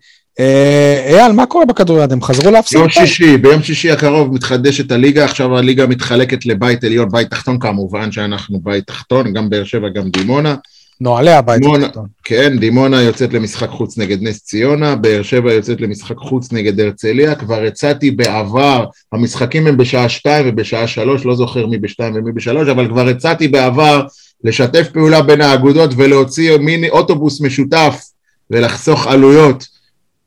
אה, 0.40 1.04
אייל, 1.06 1.32
מה 1.32 1.46
קורה 1.46 1.64
בכדוריד? 1.64 2.12
הם 2.12 2.22
חזרו 2.22 2.50
להפסיד? 2.50 2.78
יום? 2.78 2.88
שישי, 2.88 3.36
ביום 3.36 3.62
שישי 3.62 3.90
הקרוב 3.90 4.34
מתחדשת 4.34 4.92
הליגה, 4.92 5.24
עכשיו 5.24 5.58
הליגה 5.58 5.86
מתחלקת 5.86 6.46
לבית 6.46 6.84
עליון, 6.84 7.08
בית 7.10 7.30
תחתון 7.30 7.58
כמובן 7.58 8.12
שאנחנו 8.12 8.60
בית 8.60 8.86
תחתון, 8.86 9.32
גם 9.32 9.50
באר 9.50 9.64
שבע, 9.64 9.88
גם 9.88 10.10
דימונה. 10.10 10.56
נוהלי 11.02 11.32
הבית 11.32 11.60
דימונה. 11.60 11.86
התחתון. 11.86 12.06
כן, 12.24 12.58
דימונה 12.58 13.02
יוצאת 13.02 13.32
למשחק 13.32 13.68
חוץ 13.68 13.98
נגד 13.98 14.22
נס 14.22 14.42
ציונה, 14.44 14.96
באר 14.96 15.22
שבע 15.22 15.52
יוצאת 15.52 15.80
למשחק 15.80 16.16
חוץ 16.16 16.52
נגד 16.52 16.80
הרצליה, 16.80 17.34
כבר 17.34 17.62
הצעתי 17.62 18.10
בעבר, 18.10 18.84
המשחקים 19.12 19.66
הם 19.66 19.76
בשעה 19.76 20.08
שתיים 20.08 20.46
ובשעה 20.48 20.86
שלוש, 20.86 21.24
לא 21.24 21.34
זוכר 21.34 21.66
מי 21.66 21.78
בשתיים 21.78 22.14
ומי 22.16 22.32
בשלוש, 22.32 22.68
אבל 22.68 22.88
כבר 22.88 23.08
הצעתי 23.08 23.48
בעבר 23.48 24.06
לשתף 24.44 24.88
פעולה 24.92 25.22
בין 25.22 25.40
האגודות 25.40 25.90
ולהוציא 25.96 26.56
מיני 26.56 26.90
אוטובוס 26.90 27.40
משותף 27.40 28.02
ולחסוך 28.50 29.06
עלויות. 29.06 29.71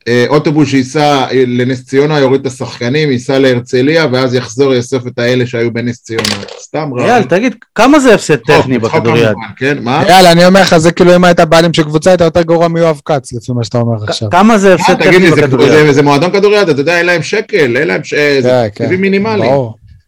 אה, 0.07 0.25
אוטובוס 0.29 0.69
שייסע 0.69 1.01
אה, 1.31 1.43
לנס 1.47 1.83
ציונה, 1.85 2.19
יוריד 2.19 2.41
את 2.41 2.47
השחקנים, 2.47 3.11
ייסע 3.11 3.39
להרצליה, 3.39 4.05
ואז 4.11 4.33
יחזור, 4.33 4.73
יאסוף 4.73 5.07
את 5.07 5.19
האלה 5.19 5.47
שהיו 5.47 5.73
בנס 5.73 6.01
ציונה. 6.03 6.23
סתם 6.59 6.89
רע. 6.97 7.05
אייל, 7.05 7.23
תגיד, 7.23 7.55
כמה 7.75 7.99
זה 7.99 8.13
הפסד 8.15 8.35
טכני 8.35 8.79
בכדוריד? 8.79 9.27
כן, 9.57 9.77
מה? 9.83 10.03
אייל, 10.03 10.25
אני 10.25 10.45
אומר 10.45 10.61
לך, 10.61 10.77
זה 10.77 10.91
כאילו 10.91 11.15
אם 11.15 11.23
היית 11.23 11.39
בעלים 11.39 11.73
של 11.73 11.83
קבוצה, 11.83 12.09
היית 12.09 12.21
יותר 12.21 12.41
גרוע 12.41 12.67
מיואב 12.67 13.01
כץ, 13.05 13.33
לפי 13.33 13.51
מה 13.51 13.63
שאתה 13.63 13.77
אומר 13.77 14.03
עכשיו. 14.03 14.29
כמה 14.29 14.57
זה 14.57 14.73
הפסד 14.73 14.93
תגיד 14.93 15.05
טכני 15.11 15.19
לי, 15.19 15.29
זה- 15.35 15.41
בכדוריד? 15.41 15.71
זה- 15.71 15.93
זה 15.93 16.01
מועדון 16.01 16.31
כדוריד, 16.31 16.69
אתה 16.69 16.81
יודע, 16.81 16.97
אין 16.97 17.05
להם 17.05 17.21
שקל, 17.23 17.77
אין 17.77 17.87
להם, 17.87 18.03
ש- 18.03 18.13
אה, 18.13 18.37
זה 18.41 18.49
כן, 18.49 18.61
כן. 18.63 18.69
תקציבים 18.69 19.01
מינימליים. 19.01 19.53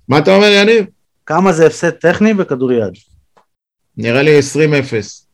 מה 0.09 0.17
אתה 0.17 0.35
אומר, 0.35 0.47
יניב? 0.51 0.85
כמה 1.25 1.53
זה 1.53 1.67
הפסד 1.67 1.89
טכני 1.89 2.33
בכדוריד? 2.33 2.93
נראה 3.97 4.21
לי 4.21 4.39
20-0. 4.39 5.25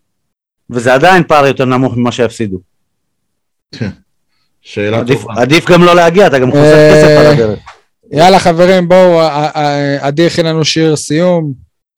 וזה 0.69 0.93
עדיין 0.93 1.23
פער 1.27 1.45
יותר 1.47 1.65
נמוך 1.65 1.97
ממה 1.97 2.11
שהפסידו. 2.11 2.57
שאלה 4.63 4.97
עדיף- 4.99 5.21
טובה. 5.21 5.33
עדיף 5.41 5.65
גם 5.69 5.83
לא 5.83 5.95
להגיע, 5.95 6.27
אתה 6.27 6.39
גם 6.39 6.51
חוסך 6.51 6.63
אה, 6.63 6.91
כסף 6.93 7.19
על 7.19 7.25
הדרך. 7.25 7.59
יאללה 8.11 8.39
חברים, 8.39 8.87
בואו, 8.87 9.21
עדי 10.01 10.27
הכין 10.27 10.45
לנו 10.45 10.65
שיר 10.65 10.95
סיום, 10.95 11.53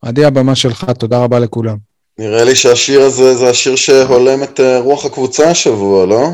עדי, 0.05 0.25
הבמה 0.25 0.55
שלך, 0.55 0.85
תודה 0.97 1.17
רבה 1.17 1.39
לכולם. 1.39 1.77
נראה 2.19 2.43
לי 2.43 2.55
שהשיר 2.55 3.01
הזה 3.01 3.35
זה 3.35 3.49
השיר 3.49 3.75
שהולם 3.75 4.43
את 4.43 4.59
אה, 4.59 4.79
רוח 4.79 5.05
הקבוצה 5.05 5.49
השבוע, 5.49 6.05
לא? 6.05 6.27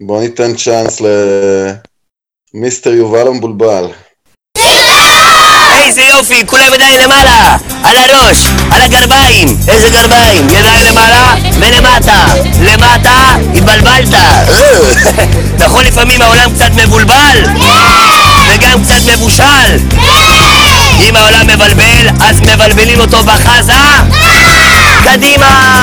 בוא 0.00 0.20
ניתן 0.20 0.54
צ'אנס 0.54 1.02
למיסטר 2.54 2.90
יובל 2.92 3.26
המבולבל. 3.26 3.86
איזה 5.86 6.02
יופי, 6.02 6.46
כולם 6.46 6.74
ידיים 6.74 7.00
למעלה, 7.04 7.56
על 7.84 7.96
הראש, 7.96 8.46
על 8.74 8.80
הגרביים, 8.80 9.48
איזה 9.68 9.90
גרביים, 9.90 10.48
ידיים 10.50 10.84
למעלה 10.90 11.34
ולמטה, 11.60 12.26
למטה, 12.60 13.36
התבלבלת, 13.54 14.14
אה. 14.14 14.44
נכון 15.64 15.84
לפעמים 15.84 16.22
העולם 16.22 16.50
קצת 16.54 16.70
מבולבל? 16.74 17.44
וגם 18.48 18.84
קצת 18.84 19.12
מבושל? 19.12 19.78
אם 21.00 21.16
העולם 21.16 21.46
מבלבל, 21.46 22.08
אז 22.20 22.40
מבלבלים 22.40 23.00
אותו 23.00 23.18
בחזה? 23.24 23.72
קדימה! 25.04 25.74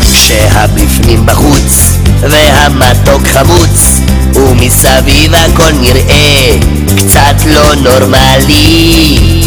כשהבפנים 0.00 1.26
בחוץ, 1.26 1.92
והמתוק 2.20 3.22
חמוץ, 3.28 4.00
ומסביב 4.34 5.34
הכל 5.34 5.72
נראה 5.72 6.56
קצת 6.96 7.46
לא 7.46 7.74
נורמלי. 7.74 9.39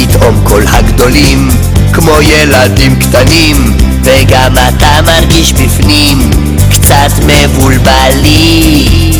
פתאום 0.00 0.44
כל 0.44 0.62
הגדולים 0.66 1.48
כמו 1.92 2.12
ילדים 2.22 2.98
קטנים, 2.98 3.76
וגם 4.04 4.52
אתה 4.68 5.00
מרגיש 5.06 5.52
בפנים 5.52 6.30
קצת 6.70 7.12
מבולבלים. 7.26 9.12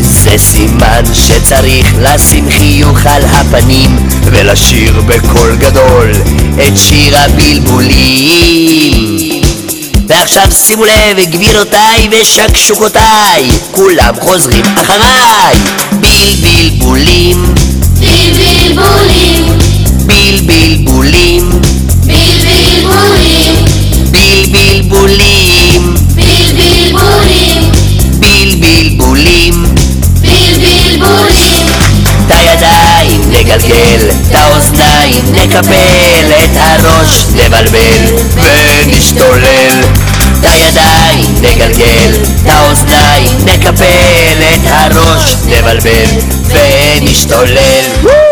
זה 0.00 0.38
סימן 0.38 1.02
שצריך 1.14 1.94
לשים 2.02 2.50
חיוך 2.50 3.06
על 3.06 3.22
הפנים 3.24 3.96
ולשיר 4.24 5.02
בקול 5.06 5.56
גדול 5.56 6.12
את 6.66 6.76
שיר 6.76 7.18
הבלבולים 7.18 9.15
ועכשיו 10.20 10.52
שימו 10.52 10.84
לב 10.84 11.20
גבירותיי 11.30 12.08
ושקשוקותיי 12.12 13.50
כולם 13.72 14.14
חוזרים 14.20 14.64
אחריי. 14.76 15.56
בלבלבולים 15.92 17.54
בלבלבולים, 18.00 19.58
בלבלבולים 20.06 21.50
בלבלבולים, 22.06 23.64
בלבלבולים 24.10 25.94
בלבלבולים, 26.14 27.70
בלבלבולים 28.20 29.64
בלבלבולים, 30.20 31.55
נגלגל, 33.38 34.10
את 34.10 34.34
האוזניים 34.34 35.24
נקפל, 35.32 36.32
את 36.44 36.56
הראש 36.56 37.26
נבלבל 37.34 38.16
ונשתולל. 38.34 39.84
את 40.40 40.44
הידיים 40.44 41.34
נגלגל, 41.42 42.12
את 42.14 42.50
האוזניים 42.50 43.38
נקפל, 43.44 44.42
את 44.54 44.66
הראש 44.66 45.36
נבלבל 45.46 46.20
ונשתולל. 46.44 48.25